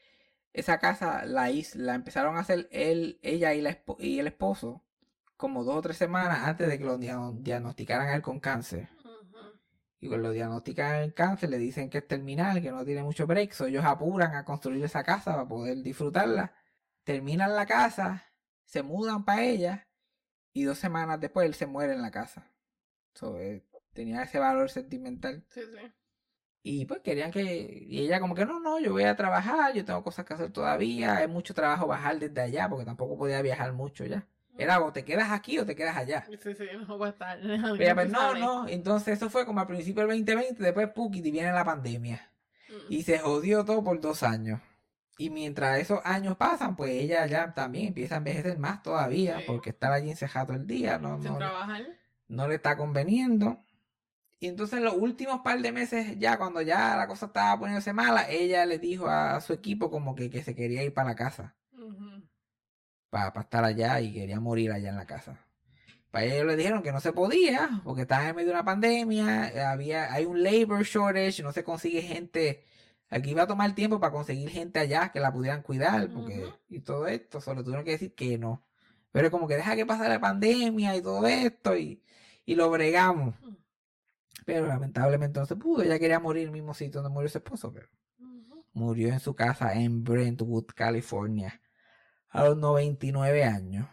esa 0.53 0.79
casa 0.79 1.25
la, 1.27 1.51
la 1.75 1.95
empezaron 1.97 2.37
a 2.37 2.41
hacer 2.43 2.69
él, 2.71 3.19
ella 3.23 3.55
y, 3.55 3.61
la 3.61 3.77
y 3.99 4.21
el 4.21 4.29
esposo 4.29 4.86
como 5.37 5.65
dos 5.65 5.77
o 5.77 5.83
tres 5.83 5.97
semanas 5.97 6.41
antes 6.45 6.69
de 6.69 6.79
que 6.79 6.85
lo 6.85 6.99
dia- 6.99 7.19
diagnosticaran 7.35 8.09
a 8.09 8.15
él 8.17 8.23
con 8.23 8.41
cáncer. 8.41 8.89
Y 10.01 10.09
cuando 10.09 10.29
lo 10.29 10.35
diagnostican 10.35 10.97
el 10.97 11.15
cáncer, 11.15 11.51
le 11.51 11.59
dicen 11.59 11.89
que 11.91 11.99
es 11.99 12.07
terminal, 12.07 12.61
que 12.63 12.71
no 12.71 12.85
tiene 12.85 13.03
mucho 13.03 13.27
break. 13.27 13.53
so 13.53 13.67
ellos 13.67 13.85
apuran 13.85 14.35
a 14.35 14.45
construir 14.45 14.85
esa 14.85 15.03
casa 15.05 15.33
para 15.33 15.49
poder 15.49 15.79
disfrutarla. 15.83 16.53
Terminan 17.05 17.55
la 17.55 17.67
casa, 17.67 18.25
se 18.65 18.83
mudan 18.83 19.25
para 19.25 19.45
ella 19.45 19.89
y 20.53 20.65
dos 20.65 20.79
semanas 20.79 21.21
después 21.21 21.47
él 21.47 21.55
se 21.55 21.67
muere 21.67 21.95
en 21.95 22.03
la 22.03 22.11
casa. 22.11 22.53
So, 23.15 23.39
eh, 23.39 23.65
tenía 23.93 24.23
ese 24.23 24.39
valor 24.39 24.71
sentimental. 24.71 25.45
Sí, 25.51 25.63
sí. 25.63 25.93
Y 26.63 26.85
pues 26.87 27.01
querían 27.01 27.31
que... 27.31 27.43
Y 27.89 28.01
ella 28.01 28.21
como 28.21 28.35
que 28.35 28.45
no, 28.45 28.61
no, 28.61 28.79
yo 28.81 28.93
voy 28.93 29.05
a 29.05 29.17
trabajar, 29.17 29.73
yo 29.75 29.85
tengo 29.85 30.03
cosas 30.03 30.25
que 30.27 30.35
hacer 30.35 30.53
todavía. 30.53 31.17
Hay 31.19 31.29
mucho 31.29 31.55
trabajo 31.55 31.87
bajar 31.87 32.19
desde 32.19 32.41
allá 32.41 32.69
porque 32.69 32.85
tampoco 32.85 33.17
podía 33.17 33.41
viajar 33.43 33.73
mucho 33.73 34.05
ya. 34.05 34.27
Era 34.59 34.81
o 34.81 34.93
te 34.93 35.05
quedas 35.05 35.31
aquí 35.33 35.59
o 35.59 35.67
te 35.67 35.75
quedas 35.77 35.97
allá. 35.97 36.25
Sí, 36.29 36.55
sí, 36.55 36.65
no 36.87 36.99
va 36.99 37.07
a 37.07 37.11
estar. 37.11 37.39
Pero 37.41 37.75
ella, 37.75 37.95
pues, 37.95 38.11
no, 38.11 38.35
no. 38.35 38.69
Entonces 38.69 39.17
eso 39.19 39.29
fue 39.31 39.45
como 39.45 39.61
al 39.61 39.67
principio 39.67 40.07
del 40.07 40.19
2020, 40.19 40.63
después 40.63 40.89
Pukiti 40.91 41.31
viene 41.31 41.53
la 41.53 41.65
pandemia. 41.65 42.31
Mm. 42.69 42.93
Y 42.93 43.03
se 43.03 43.19
jodió 43.19 43.65
todo 43.65 43.83
por 43.85 44.01
dos 44.01 44.23
años. 44.23 44.61
Y 45.19 45.31
mientras 45.31 45.79
esos 45.79 46.01
años 46.05 46.37
pasan, 46.37 46.77
pues 46.77 46.91
ella 46.91 47.27
ya 47.27 47.55
también 47.55 47.89
empieza 47.89 48.17
a 48.17 48.19
envejecer 48.19 48.59
más 48.59 48.83
todavía, 48.83 49.39
Sí. 49.39 49.45
porque 49.47 49.71
estar 49.71 49.91
allí 49.93 50.11
encejado 50.11 50.53
el 50.53 50.67
día 50.67 50.99
no, 50.99 51.17
no, 51.17 51.39
trabajar. 51.39 51.83
no 52.29 52.49
le 52.49 52.57
está 52.57 52.77
conveniendo. 52.77 53.63
Y 54.39 54.49
entonces 54.49 54.83
los 54.83 54.93
últimos 54.95 55.41
par 55.41 55.59
de 55.63 55.73
meses, 55.73 56.19
ya 56.19 56.37
cuando 56.37 56.61
ya 56.61 56.95
la 56.97 57.07
cosa 57.09 57.27
estaba 57.27 57.59
poniéndose 57.59 57.95
mala, 57.95 58.29
ella 58.29 58.67
le 58.67 58.79
dijo 58.79 59.09
a 59.09 59.41
su 59.41 59.55
equipo 59.55 59.91
como 59.91 60.15
que, 60.15 60.29
que 60.29 60.43
se 60.43 60.55
quería 60.55 60.83
ir 60.83 60.93
para 60.93 61.09
la 61.11 61.15
casa, 61.15 61.56
Para 63.17 63.41
estar 63.41 63.65
allá 63.65 63.99
y 64.01 64.13
quería 64.13 64.41
morir 64.41 64.71
allá 64.73 64.91
en 64.91 64.97
la 64.97 65.07
casa. 65.07 65.39
Para 66.11 66.27
ellos 66.27 66.47
le 66.47 66.57
dijeron 66.57 66.83
que 66.83 66.93
no 66.93 67.01
se 67.01 67.13
podía, 67.13 67.81
porque 67.83 68.03
estaban 68.03 68.29
en 68.29 68.37
medio 68.37 68.49
de 68.49 68.55
una 68.55 68.65
pandemia, 68.65 69.71
había, 69.71 70.13
hay 70.13 70.27
un 70.27 70.43
labor 70.43 70.83
shortage, 70.83 71.43
no 71.43 71.51
se 71.51 71.65
consigue 71.65 72.03
gente, 72.03 72.65
aquí 73.09 73.31
iba 73.31 73.45
a 73.45 73.47
tomar 73.47 73.75
tiempo 73.75 74.01
para 74.01 74.13
conseguir 74.13 74.51
gente 74.51 74.79
allá 74.79 75.11
que 75.11 75.21
la 75.21 75.33
pudieran 75.33 75.63
cuidar, 75.63 76.11
porque, 76.11 76.45
y 76.69 76.81
todo 76.81 77.07
esto, 77.07 77.41
solo 77.41 77.65
tuvieron 77.65 77.85
que 77.87 77.93
decir 77.93 78.15
que 78.15 78.37
no. 78.37 78.67
Pero 79.13 79.31
como 79.31 79.49
que 79.49 79.57
deja 79.57 79.77
que 79.77 79.87
pase 79.87 80.09
la 80.09 80.21
pandemia 80.21 80.95
y 80.95 81.01
todo 81.01 81.27
esto, 81.27 81.75
y, 81.75 82.03
y 82.45 82.55
lo 82.55 82.71
bregamos. 82.71 83.35
Pero 84.45 84.67
lamentablemente 84.67 85.41
no 85.41 85.47
se 85.47 85.57
pudo, 85.57 85.83
ella 85.83 85.99
quería 85.99 86.21
morir 86.21 86.43
en 86.43 86.49
el 86.49 86.53
mismo 86.53 86.75
sitio 86.75 87.01
donde 87.01 87.15
murió 87.15 87.31
su 87.31 87.39
esposo, 87.39 87.73
pero 87.73 87.89
murió 88.75 89.09
en 89.09 89.21
su 89.21 89.35
casa 89.35 89.73
en 89.73 90.05
Brentwood, 90.05 90.67
California, 90.75 91.61
a 92.31 92.45
los 92.45 92.57
99 92.57 93.45
años. 93.45 93.87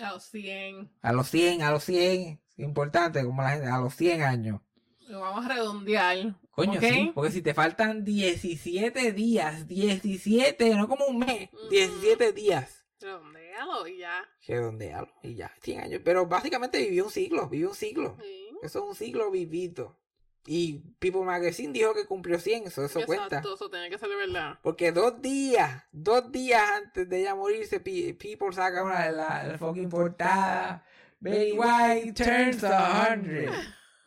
A 0.00 0.12
los 0.12 0.24
100. 0.24 0.90
A 1.02 1.12
los 1.12 1.28
100, 1.28 1.62
a 1.62 1.70
los 1.70 1.84
100, 1.84 2.40
importante 2.56 3.24
como 3.24 3.42
la 3.42 3.50
gente, 3.50 3.66
a 3.68 3.78
los 3.78 3.94
100 3.94 4.22
años. 4.22 4.60
Lo 5.08 5.20
vamos 5.20 5.44
a 5.44 5.48
redondear. 5.54 6.34
Coño, 6.50 6.78
¿ok? 6.78 6.84
sí, 6.84 7.12
porque 7.14 7.30
si 7.30 7.42
te 7.42 7.52
faltan 7.52 8.04
17 8.04 9.12
días, 9.12 9.68
17, 9.68 10.74
no 10.76 10.88
como 10.88 11.06
un 11.06 11.18
mes, 11.18 11.50
Ujú. 11.52 11.68
17 11.68 12.32
días. 12.32 12.84
Redondealo 13.00 13.86
y 13.86 13.98
ya. 13.98 14.24
Redondealo 14.46 15.12
y 15.22 15.34
ya, 15.34 15.52
100 15.60 15.80
años. 15.80 16.00
Pero 16.04 16.26
básicamente 16.26 16.78
vivió 16.80 17.04
un 17.04 17.10
siglo, 17.10 17.48
vivió 17.48 17.68
un 17.68 17.74
siglo. 17.74 18.16
Sí. 18.20 18.48
Eso 18.62 18.78
es 18.78 18.84
un 18.84 18.94
siglo 18.94 19.30
vivido. 19.30 19.98
Y 20.46 20.80
People 20.98 21.22
Magazine 21.22 21.72
dijo 21.72 21.94
que 21.94 22.04
cumplió 22.04 22.38
100, 22.38 22.66
eso, 22.66 22.84
eso 22.84 23.00
cuenta. 23.06 23.38
Eso 23.40 23.70
tiene 23.70 23.88
que 23.88 23.96
ser 23.98 24.10
de 24.10 24.16
verdad. 24.16 24.58
Porque 24.62 24.92
dos 24.92 25.22
días, 25.22 25.84
dos 25.90 26.30
días 26.30 26.62
antes 26.76 27.08
de 27.08 27.20
ella 27.20 27.34
morirse, 27.34 27.80
Pe- 27.80 28.14
People 28.14 28.52
saca 28.52 28.82
una 28.82 29.06
de 29.06 29.12
la, 29.12 29.42
la 29.44 29.58
fucking 29.58 29.88
portada. 29.88 30.84
Betty 31.18 31.52
White 31.52 32.12
turns 32.12 32.62
a 32.62 33.08
hundred. 33.14 33.48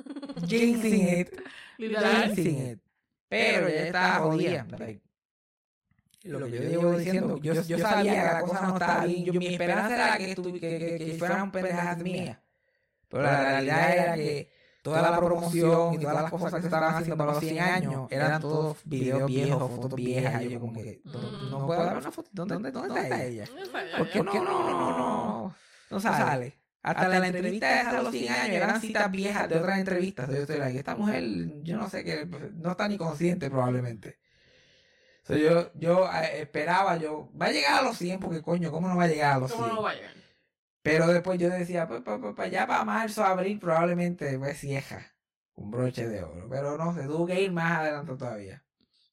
Jinxing 0.47 1.19
it. 1.19 1.41
Jinxing 1.77 2.71
it. 2.73 2.79
Pero 3.27 3.67
ya 3.67 3.87
estaba 3.87 4.19
jodida. 4.25 4.65
like, 4.77 5.01
Lo 6.23 6.45
que 6.45 6.51
yo 6.51 6.61
llevo 6.69 6.97
diciendo, 6.97 7.39
yo, 7.41 7.53
yo 7.63 7.79
sabía 7.79 8.11
que 8.13 8.21
la 8.33 8.41
cosa 8.41 8.61
no 8.61 8.73
estaba 8.73 9.05
bien. 9.05 9.25
Yo, 9.25 9.33
mi 9.33 9.47
esperanza 9.47 9.95
era 9.95 10.17
que, 10.17 10.35
que, 10.35 10.59
que, 10.59 10.97
que 10.99 11.15
fueran 11.17 11.51
pendejadas 11.51 11.97
mías. 11.97 12.37
Pero 13.09 13.23
la 13.23 13.41
realidad 13.43 13.91
era 13.97 14.15
que 14.15 14.56
toda 14.87 15.01
la 15.01 15.17
promoción 15.17 15.93
y 15.93 15.97
todas 15.99 16.21
las 16.21 16.31
cosas 16.31 16.53
que 16.53 16.61
se 16.61 16.67
estaban 16.67 16.95
haciendo 16.95 17.17
para 17.17 17.33
los 17.33 17.43
100 17.43 17.59
años 17.59 18.07
eran 18.09 18.41
todos 18.41 18.77
videos 18.85 19.27
viejos, 19.27 19.71
fotos 19.71 19.95
viejas. 19.95 20.43
Y 20.43 20.49
yo 20.49 20.59
como 20.59 20.81
que 20.81 21.01
no, 21.03 21.49
no 21.49 21.65
puedo 21.65 21.83
dar 21.83 21.97
una 21.97 22.11
foto. 22.11 22.29
¿Dónde, 22.31 22.53
dónde, 22.55 22.71
dónde 22.71 23.01
está 23.01 23.23
ella? 23.23 23.45
¿Por 23.97 24.09
qué 24.09 24.23
no, 24.23 24.33
no, 24.33 24.43
no, 24.43 24.97
no, 24.97 25.55
no 25.89 25.99
sale? 25.99 26.57
Hasta 26.83 27.09
la 27.09 27.27
entrevista 27.27 27.81
esa 27.81 27.97
de 27.97 28.03
los 28.03 28.11
100 28.13 28.33
años 28.33 28.55
eran 28.55 28.79
citas 28.79 29.11
viejas 29.11 29.49
de 29.49 29.57
otras 29.57 29.79
entrevistas. 29.79 30.29
Yo 30.29 30.37
estoy 30.37 30.57
like, 30.57 30.77
esta 30.77 30.95
mujer, 30.95 31.23
yo 31.63 31.75
no 31.77 31.89
sé 31.89 32.05
qué, 32.05 32.25
no 32.55 32.71
está 32.71 32.87
ni 32.87 32.97
consciente 32.97 33.49
probablemente. 33.49 34.19
So, 35.23 35.35
yo 35.35 35.73
yo 35.73 36.09
eh, 36.09 36.43
esperaba, 36.43 36.95
yo, 36.95 37.29
va 37.39 37.47
a 37.47 37.51
llegar 37.51 37.79
a 37.79 37.81
los 37.81 37.97
100 37.97 38.21
porque 38.21 38.41
coño, 38.41 38.71
¿cómo 38.71 38.87
no 38.87 38.95
va 38.95 39.03
a 39.03 39.07
llegar 39.07 39.33
a 39.33 39.39
los 39.39 39.51
100? 39.51 39.61
¿Cómo 39.61 39.75
no 39.75 39.81
va 39.81 39.91
a 39.91 39.95
llegar? 39.95 40.11
Pero 40.87 41.07
después 41.07 41.37
yo 41.37 41.49
decía, 41.49 41.85
pues, 41.85 42.01
pues, 42.01 42.17
pues, 42.21 42.33
pues, 42.33 42.49
ya 42.49 42.65
para 42.65 42.85
marzo, 42.85 43.23
abril, 43.25 43.59
probablemente 43.59 44.39
pues 44.39 44.61
vieja. 44.61 45.05
Un 45.55 45.69
broche 45.69 46.07
de 46.07 46.23
oro. 46.23 46.47
Pero 46.49 46.77
no, 46.77 46.93
se 46.93 47.03
tuvo 47.03 47.25
que 47.25 47.41
ir 47.41 47.51
más 47.51 47.79
adelante 47.79 48.15
todavía. 48.15 48.63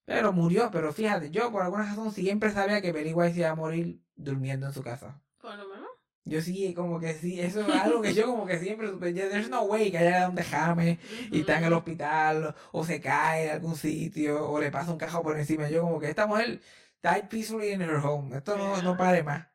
Pero 0.05 0.33
murió, 0.33 0.70
pero 0.70 0.93
fíjate, 0.93 1.31
yo 1.33 1.51
por 1.51 1.62
alguna 1.62 1.85
razón 1.85 2.12
siempre 2.12 2.53
sabía 2.53 2.81
que 2.81 2.93
Betty 2.93 3.12
White 3.12 3.33
se 3.33 3.41
iba 3.41 3.51
a 3.51 3.55
morir 3.57 4.01
durmiendo 4.14 4.66
en 4.66 4.72
su 4.72 4.83
casa. 4.85 5.20
Por 5.41 5.57
lo 5.57 5.68
menos. 5.68 5.89
Yo 6.25 6.41
sí, 6.41 6.72
como 6.75 7.01
que 7.01 7.14
sí, 7.14 7.41
eso 7.41 7.61
es 7.61 7.68
algo 7.68 8.01
que 8.01 8.14
yo 8.14 8.27
como 8.27 8.47
que 8.47 8.59
siempre 8.59 8.89
supe. 8.89 9.12
There's 9.12 9.51
no 9.51 9.62
way 9.62 9.91
que 9.91 9.99
haya 9.99 10.29
un 10.29 10.37
dejame 10.37 11.01
y 11.33 11.41
está 11.41 11.59
en 11.59 11.64
el 11.64 11.72
hospital 11.72 12.55
o 12.70 12.85
se 12.85 13.01
cae 13.01 13.47
en 13.47 13.51
algún 13.51 13.75
sitio 13.75 14.49
o 14.49 14.61
le 14.61 14.70
pasa 14.70 14.93
un 14.93 14.99
cajo 14.99 15.22
por 15.22 15.37
encima. 15.37 15.68
Yo 15.68 15.83
como 15.83 15.99
que 15.99 16.09
esta 16.09 16.27
mujer 16.27 16.61
died 17.03 17.29
peacefully 17.29 17.72
in 17.72 17.83
her 17.83 17.97
home. 17.97 18.37
Esto 18.37 18.57
no, 18.57 18.81
no 18.81 18.97
pare 18.97 19.22
más. 19.22 19.49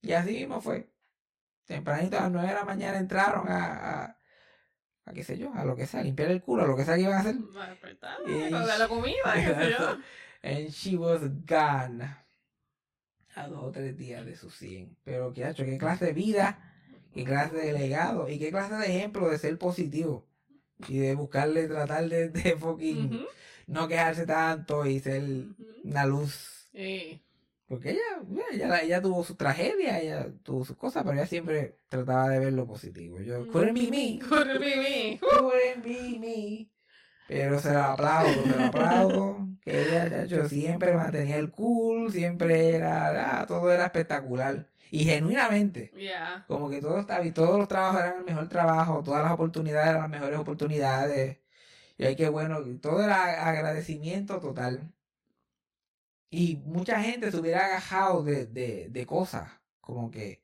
Y 0.00 0.12
así 0.12 0.32
mismo 0.32 0.60
fue. 0.60 0.90
Tempranito 1.68 2.16
a 2.18 2.22
las 2.22 2.30
9 2.32 2.48
de 2.48 2.54
la 2.54 2.64
mañana 2.64 2.98
entraron 2.98 3.46
a, 3.46 4.04
a, 4.04 4.18
a 5.04 5.12
qué 5.12 5.22
sé 5.22 5.36
yo, 5.36 5.52
a 5.54 5.64
lo 5.66 5.76
que 5.76 5.86
sea, 5.86 6.00
a 6.00 6.02
limpiar 6.02 6.30
el 6.30 6.40
culo, 6.40 6.64
a 6.64 6.66
lo 6.66 6.74
que 6.74 6.84
sea 6.86 6.94
que 6.96 7.02
iban 7.02 7.14
a 7.14 7.20
hacer. 7.20 7.36
A. 7.56 8.16
Y- 8.26 8.50
Con 8.50 8.66
la 8.66 8.88
comida, 8.88 9.34
qué 9.34 9.54
sé 9.54 9.70
yo. 9.78 9.98
And 10.42 10.68
she 10.70 10.96
was 10.96 11.20
gone. 11.46 12.04
A 13.34 13.48
dos 13.48 13.64
o 13.64 13.70
tres 13.70 13.96
días 13.98 14.24
de 14.24 14.34
sus 14.34 14.54
100. 14.56 14.96
Pero, 15.04 15.32
¿qué 15.34 15.44
ha 15.44 15.50
hecho? 15.50 15.64
¿Qué 15.64 15.76
clase 15.76 16.06
de 16.06 16.12
vida? 16.14 16.74
¿Qué 17.12 17.24
clase 17.24 17.56
de 17.56 17.72
legado? 17.72 18.28
¿Y 18.30 18.38
qué 18.38 18.50
clase 18.50 18.74
de 18.76 18.96
ejemplo 18.96 19.28
de 19.28 19.38
ser 19.38 19.58
positivo? 19.58 20.26
Y 20.88 20.98
de 20.98 21.14
buscarle, 21.14 21.68
tratar 21.68 22.08
de, 22.08 22.30
de 22.30 22.56
fucking 22.56 23.26
no 23.66 23.88
quejarse 23.88 24.24
tanto 24.26 24.86
y 24.86 25.00
ser 25.00 25.22
ujú. 25.22 25.54
una 25.84 26.06
luz. 26.06 26.68
Sí. 26.72 27.20
Porque 27.68 27.90
ella, 27.90 28.00
ella, 28.50 28.80
ella 28.80 29.02
tuvo 29.02 29.22
su 29.22 29.36
tragedia, 29.36 30.00
ella 30.00 30.26
tuvo 30.42 30.64
sus 30.64 30.76
cosas, 30.76 31.04
pero 31.04 31.16
ella 31.16 31.26
siempre 31.26 31.76
trataba 31.88 32.30
de 32.30 32.38
ver 32.38 32.54
lo 32.54 32.66
positivo. 32.66 33.20
Yo, 33.20 33.46
couldn't 33.48 33.74
be 33.74 33.90
me. 33.90 34.26
Con 34.26 34.48
el 34.48 34.58
bebé. 34.58 35.20
Couldn't 35.20 35.84
be 35.84 36.18
me. 36.18 36.70
Pero 37.28 37.60
se 37.60 37.74
lo 37.74 37.80
aplaudo, 37.80 38.42
se 38.42 38.58
lo 38.58 38.64
aplaudo. 38.64 39.48
Que 39.60 39.82
ella, 39.82 40.08
chacho, 40.08 40.48
siempre 40.48 40.94
mantenía 40.94 41.36
el 41.36 41.50
cool, 41.50 42.10
siempre 42.10 42.70
era, 42.70 43.40
ah, 43.40 43.46
todo 43.46 43.70
era 43.70 43.84
espectacular. 43.84 44.66
Y 44.90 45.04
genuinamente, 45.04 45.92
como 46.46 46.70
que 46.70 46.80
todo 46.80 47.00
estaba, 47.00 47.22
y 47.22 47.32
todos 47.32 47.58
los 47.58 47.68
trabajos 47.68 48.00
eran 48.00 48.18
el 48.20 48.24
mejor 48.24 48.48
trabajo, 48.48 49.02
todas 49.02 49.22
las 49.22 49.32
oportunidades 49.32 49.90
eran 49.90 50.00
las 50.00 50.10
mejores 50.10 50.38
oportunidades. 50.38 51.38
Y 51.98 52.04
hay 52.06 52.16
que 52.16 52.30
bueno, 52.30 52.60
todo 52.80 53.02
era 53.02 53.46
agradecimiento 53.46 54.40
total. 54.40 54.90
Y 56.30 56.56
mucha 56.56 57.00
gente 57.02 57.30
se 57.30 57.38
hubiera 57.38 57.66
agajado 57.66 58.22
de, 58.22 58.46
de, 58.46 58.88
de 58.90 59.06
cosas, 59.06 59.50
como 59.80 60.10
que, 60.10 60.42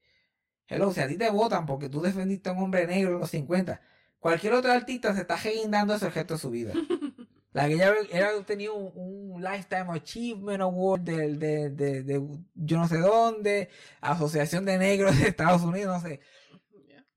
hello, 0.68 0.92
si 0.92 1.00
a 1.00 1.08
ti 1.08 1.18
te 1.18 1.30
votan 1.30 1.66
porque 1.66 1.88
tú 1.88 2.02
defendiste 2.02 2.50
a 2.50 2.52
un 2.52 2.64
hombre 2.64 2.86
negro 2.86 3.14
en 3.14 3.20
los 3.20 3.30
50, 3.30 3.80
cualquier 4.18 4.54
otro 4.54 4.72
artista 4.72 5.14
se 5.14 5.22
está 5.22 5.38
dando 5.68 5.94
ese 5.94 6.06
objeto 6.06 6.34
de 6.34 6.40
su 6.40 6.50
vida. 6.50 6.74
La 7.52 7.68
que 7.68 7.74
ella 7.74 7.94
era 8.10 8.30
tenía 8.44 8.72
un, 8.72 8.90
un 8.96 9.42
Lifetime 9.42 9.86
Achievement 9.92 10.60
Award 10.60 11.02
de, 11.02 11.36
de, 11.36 11.70
de, 11.70 12.02
de 12.02 12.22
yo 12.54 12.78
no 12.78 12.88
sé 12.88 12.98
dónde, 12.98 13.68
Asociación 14.00 14.64
de 14.64 14.76
Negros 14.78 15.16
de 15.20 15.28
Estados 15.28 15.62
Unidos, 15.62 16.02
no 16.02 16.08
sé. 16.08 16.20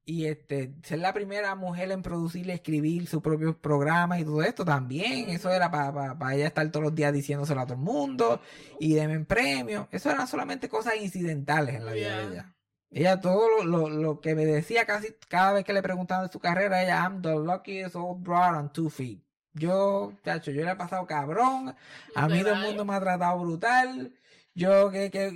Y 0.10 0.26
este, 0.28 0.74
ser 0.84 1.00
la 1.00 1.12
primera 1.12 1.54
mujer 1.56 1.92
en 1.92 2.02
producir 2.02 2.48
y 2.48 2.52
escribir 2.52 3.08
sus 3.08 3.22
propios 3.22 3.58
programas 3.58 4.22
y 4.22 4.24
todo 4.24 4.42
esto 4.42 4.64
también. 4.64 5.30
Eso 5.30 5.52
era 5.52 5.70
para 5.70 6.34
ella 6.34 6.48
estar 6.48 6.66
todos 6.72 6.86
los 6.86 6.96
días 6.96 7.12
diciéndoselo 7.12 7.60
a 7.60 7.66
todo 7.66 7.74
el 7.74 7.82
mundo 7.82 8.40
y 8.80 8.94
denme 8.94 9.20
premio. 9.26 9.90
Eso 9.92 10.10
eran 10.10 10.26
solamente 10.26 10.70
cosas 10.70 10.94
incidentales 11.02 11.76
en 11.76 11.86
la 11.86 11.92
vida 11.92 12.20
de 12.20 12.28
ella. 12.32 12.56
Ella 12.90 13.20
todo 13.20 13.50
lo, 13.50 13.66
lo, 13.66 13.90
lo 13.90 14.22
que 14.22 14.34
me 14.34 14.46
decía 14.46 14.86
casi 14.86 15.14
cada 15.28 15.52
vez 15.52 15.66
que 15.66 15.74
le 15.74 15.84
preguntaban 15.84 16.28
de 16.28 16.32
su 16.32 16.40
carrera, 16.40 16.82
ella, 16.82 17.04
I'm 17.04 17.22
the 17.22 17.36
luckiest 17.36 17.98
old 17.98 18.24
broad 18.24 18.56
on 18.56 18.72
two 18.72 18.90
feet. 18.90 19.22
Yo, 19.54 20.14
chacho, 20.24 20.52
yo 20.52 20.64
le 20.64 20.72
he 20.72 20.76
pasado 20.78 21.06
cabrón. 21.06 21.76
A 22.16 22.30
mí 22.30 22.44
todo 22.44 22.54
el 22.54 22.62
mundo 22.62 22.86
me 22.86 22.96
ha 22.96 23.02
tratado 23.02 23.40
brutal. 23.40 24.14
Yo, 24.58 24.90
que, 24.90 25.12
que 25.12 25.28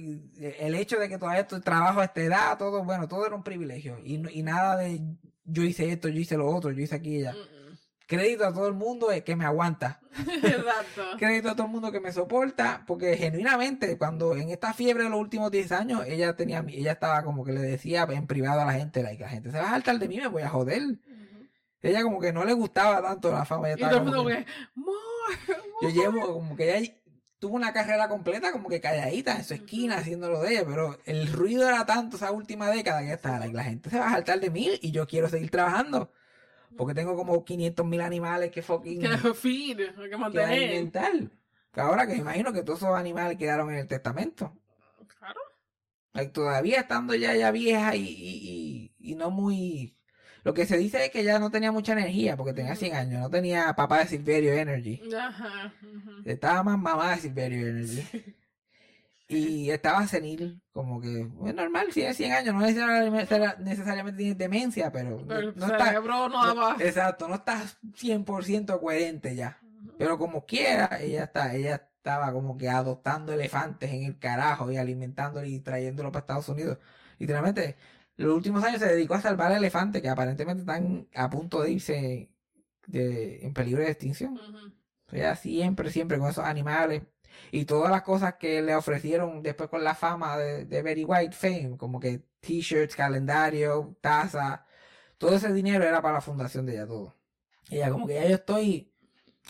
el 0.60 0.73
hecho 0.76 0.98
de 0.98 1.07
que 1.07 1.18
todavía 1.19 1.41
estoy- 1.41 1.61
trabajo 1.61 1.99
a 1.99 2.06
esta 2.06 2.22
edad, 2.22 2.57
todo, 2.57 2.84
bueno, 2.84 3.07
todo 3.07 3.26
era 3.26 3.35
un 3.35 3.43
privilegio. 3.43 3.99
Y, 4.03 4.18
no- 4.18 4.30
y 4.31 4.41
nada 4.41 4.77
de 4.77 4.99
yo 5.43 5.64
hice 5.64 5.91
esto, 5.91 6.07
yo 6.07 6.19
hice 6.19 6.38
lo 6.38 6.48
otro, 6.49 6.72
yo 6.72 6.81
hice 6.81 6.95
aquí 6.95 7.18
y. 7.18 7.23
Mm, 7.23 7.61
Crédito 8.07 8.45
a 8.45 8.52
todo 8.53 8.68
el 8.68 8.73
mundo 8.73 9.07
que 9.23 9.35
me 9.38 9.45
aguanta. 9.45 10.02
Exacto. 10.27 11.03
Crédito 11.18 11.49
a 11.52 11.56
todo 11.56 11.68
el 11.68 11.72
mundo 11.72 11.91
que 11.93 12.02
me 12.02 12.11
soporta. 12.11 12.84
Porque 12.85 13.15
genuinamente, 13.15 13.98
cuando 13.98 14.35
en 14.35 14.49
esta 14.49 14.73
fiebre 14.73 15.03
de 15.06 15.10
los 15.11 15.19
últimos 15.19 15.49
10 15.52 15.72
años, 15.72 16.03
ella 16.07 16.35
tenía, 16.35 16.65
ella 16.68 16.91
estaba 16.93 17.23
como 17.23 17.45
que 17.45 17.53
le 17.53 17.61
decía 17.61 18.06
en 18.10 18.27
privado 18.27 18.61
a 18.61 18.65
la 18.65 18.73
gente, 18.73 19.02
like, 19.03 19.23
la 19.23 19.30
gente 19.30 19.52
se 19.52 19.57
va 19.60 19.68
a 19.68 19.69
saltar 19.69 19.98
de 19.99 20.07
mí, 20.10 20.18
me 20.18 20.27
voy 20.27 20.41
a 20.41 20.49
joder. 20.49 20.81
Ella 21.81 22.03
como 22.03 22.19
que 22.19 22.34
no 22.34 22.43
le 22.43 22.53
gustaba 22.53 23.02
tanto 23.02 23.31
la 23.31 23.45
fama. 23.45 23.69
ella 23.69 23.77
Y 23.80 23.84
estaba 23.84 23.91
todo 23.91 24.02
el 24.02 24.11
como 24.11 24.23
mundo 24.23 24.38
que- 24.38 24.45
que, 24.45 24.52
more, 24.76 25.35
Yo 25.81 25.88
more". 25.89 25.93
llevo 25.93 26.34
como 26.34 26.56
que 26.56 26.77
ella 26.77 26.93
tuvo 27.41 27.55
una 27.55 27.73
carrera 27.73 28.07
completa 28.07 28.51
como 28.51 28.69
que 28.69 28.80
calladita 28.80 29.35
en 29.35 29.43
su 29.43 29.55
esquina 29.55 29.97
haciendo 29.97 30.30
lo 30.30 30.41
de 30.43 30.51
ella, 30.51 30.63
pero 30.63 30.99
el 31.05 31.27
ruido 31.34 31.68
era 31.68 31.88
tanto 31.88 32.18
esa 32.18 32.31
última 32.31 32.69
década 32.69 33.01
que 33.01 33.13
está, 33.13 33.45
la 33.47 33.63
gente 33.63 33.89
se 33.89 33.97
va 33.97 34.09
a 34.09 34.11
saltar 34.11 34.39
de 34.39 34.51
mí 34.51 34.69
y 34.80 34.91
yo 34.91 35.07
quiero 35.07 35.27
seguir 35.27 35.49
trabajando. 35.49 36.11
Porque 36.77 36.93
tengo 36.93 37.15
como 37.15 37.43
500 37.43 37.84
mil 37.85 37.99
animales 38.01 38.51
que 38.51 38.61
fucking 38.61 39.01
Que 39.01 39.34
feed, 39.34 39.77
que 39.95 40.09
que 40.09 40.18
mantener. 40.18 40.51
alimentar. 40.51 41.11
Que 41.73 41.81
ahora 41.81 42.05
que 42.05 42.13
me 42.13 42.19
imagino 42.19 42.53
que 42.53 42.61
todos 42.63 42.80
esos 42.84 42.95
animales 42.95 43.38
quedaron 43.38 43.72
en 43.72 43.77
el 43.80 43.88
testamento. 43.88 44.55
Claro. 45.19 45.41
Todavía 46.31 46.81
estando 46.81 47.15
ya, 47.15 47.35
ya 47.35 47.51
vieja 47.51 47.95
y, 47.95 48.03
y, 48.03 48.91
y, 48.99 49.11
y 49.11 49.15
no 49.15 49.31
muy... 49.31 49.97
Lo 50.43 50.53
que 50.53 50.65
se 50.65 50.77
dice 50.77 51.05
es 51.05 51.11
que 51.11 51.23
ya 51.23 51.38
no 51.39 51.51
tenía 51.51 51.72
mucha 51.72 51.93
energía 51.93 52.35
porque 52.35 52.53
tenía 52.53 52.76
100 52.76 52.95
años, 52.95 53.22
no 53.22 53.30
tenía 53.30 53.73
papá 53.76 53.99
de 53.99 54.07
Silverio 54.07 54.53
Energy. 54.53 55.01
Ajá. 55.15 55.73
Estaba 56.26 56.63
más 56.63 56.80
mamá 56.80 57.11
de 57.11 57.18
Silverio 57.18 57.68
Energy. 57.68 58.35
Y 59.27 59.69
estaba 59.69 60.05
senil, 60.07 60.61
como 60.73 60.99
que 60.99 61.22
es 61.45 61.55
normal, 61.55 61.88
tiene 61.93 62.13
100 62.13 62.31
años, 62.34 62.53
no 62.53 62.61
necesariamente, 62.61 63.39
necesariamente 63.59 64.18
tiene 64.18 64.35
demencia, 64.35 64.91
pero, 64.91 65.26
Pero 65.26 65.41
no, 65.41 65.49
el 65.51 65.57
no 65.57 65.65
está, 65.68 65.93
no 65.93 66.45
daba. 66.45 66.76
exacto, 66.80 67.30
no 67.30 67.35
está 67.35 67.63
100% 67.95 68.80
coherente 68.81 69.34
ya. 69.34 69.57
Pero 69.97 70.18
como 70.18 70.45
quiera, 70.45 70.97
ella 70.99 71.23
está, 71.23 71.55
ella 71.55 71.76
estaba 71.76 72.34
como 72.34 72.57
que 72.57 72.68
adoptando 72.68 73.31
elefantes 73.31 73.91
en 73.93 74.03
el 74.03 74.19
carajo 74.19 74.69
y 74.69 74.76
alimentándolo 74.77 75.45
y 75.47 75.59
trayéndolo 75.59 76.11
para 76.11 76.22
Estados 76.22 76.49
Unidos. 76.49 76.80
Literalmente, 77.18 77.77
los 78.22 78.35
últimos 78.35 78.64
años 78.64 78.80
se 78.80 78.88
dedicó 78.88 79.15
a 79.15 79.22
salvar 79.22 79.52
elefantes 79.52 80.02
que 80.02 80.10
aparentemente 80.10 80.61
están 80.61 81.07
a 81.15 81.30
punto 81.30 81.61
de 81.61 81.72
irse 81.72 82.31
de, 82.88 83.45
en 83.45 83.53
peligro 83.53 83.84
de 83.84 83.91
extinción. 83.91 84.34
Ujú. 84.34 84.73
Ella 85.11 85.35
siempre, 85.35 85.91
siempre 85.91 86.18
con 86.18 86.30
esos 86.30 86.45
animales. 86.45 87.03
Y 87.52 87.65
todas 87.65 87.91
las 87.91 88.02
cosas 88.03 88.35
que 88.35 88.61
le 88.61 88.76
ofrecieron 88.76 89.41
después 89.41 89.69
con 89.69 89.84
la 89.84 89.95
fama 89.95 90.38
de, 90.38 90.65
de 90.65 90.81
Betty 90.81 91.06
White 91.06 91.35
Fame, 91.35 91.77
como 91.77 91.99
que 91.99 92.22
t-shirts, 92.39 92.95
calendario, 92.95 93.95
taza, 94.02 94.65
todo 95.18 95.35
ese 95.35 95.53
dinero 95.53 95.84
era 95.84 96.02
para 96.02 96.15
la 96.15 96.22
fundación 96.22 96.65
de 96.65 96.73
ella 96.73 96.88
todo. 96.88 97.15
Y 97.69 97.77
ella 97.77 97.91
como 97.91 98.07
que 98.07 98.15
ya 98.15 98.27
yo 98.27 98.35
estoy 98.35 98.91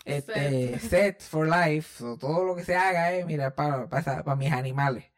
este, 0.04 0.78
set. 0.78 1.22
for 1.30 1.46
life, 1.46 1.98
so, 1.98 2.16
todo 2.16 2.44
lo 2.44 2.54
que 2.54 2.64
se 2.64 2.76
haga 2.76 3.12
es, 3.12 3.26
mira, 3.26 3.54
para, 3.54 3.88
para, 3.88 4.22
para 4.22 4.36
mis 4.36 4.52
animales. 4.52 5.11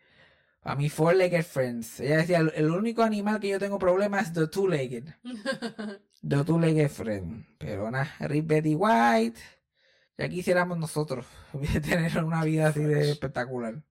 Para 0.65 0.77
mis 0.77 0.95
four-legged 0.95 1.45
friends. 1.45 2.01
Ella 2.01 2.17
decía, 2.17 2.39
el, 2.39 2.51
el 2.57 2.71
único 2.71 3.03
animal 3.03 3.39
que 3.39 3.51
yo 3.51 3.59
tengo 3.59 3.79
problema 3.79 4.21
es 4.21 4.33
the 4.33 4.47
two-legged. 4.49 5.05
The 6.27 6.43
two-legged 6.43 6.89
friend. 6.89 7.45
Pero 7.59 7.91
nada, 7.91 8.11
Rip 8.21 8.47
Betty 8.47 8.75
White. 8.75 9.39
Ya 10.17 10.27
quisiéramos 10.31 10.79
nosotros 10.79 11.27
tener 11.83 12.25
una 12.25 12.43
vida 12.45 12.69
así 12.69 12.83
de 12.83 13.11
espectacular. 13.11 13.83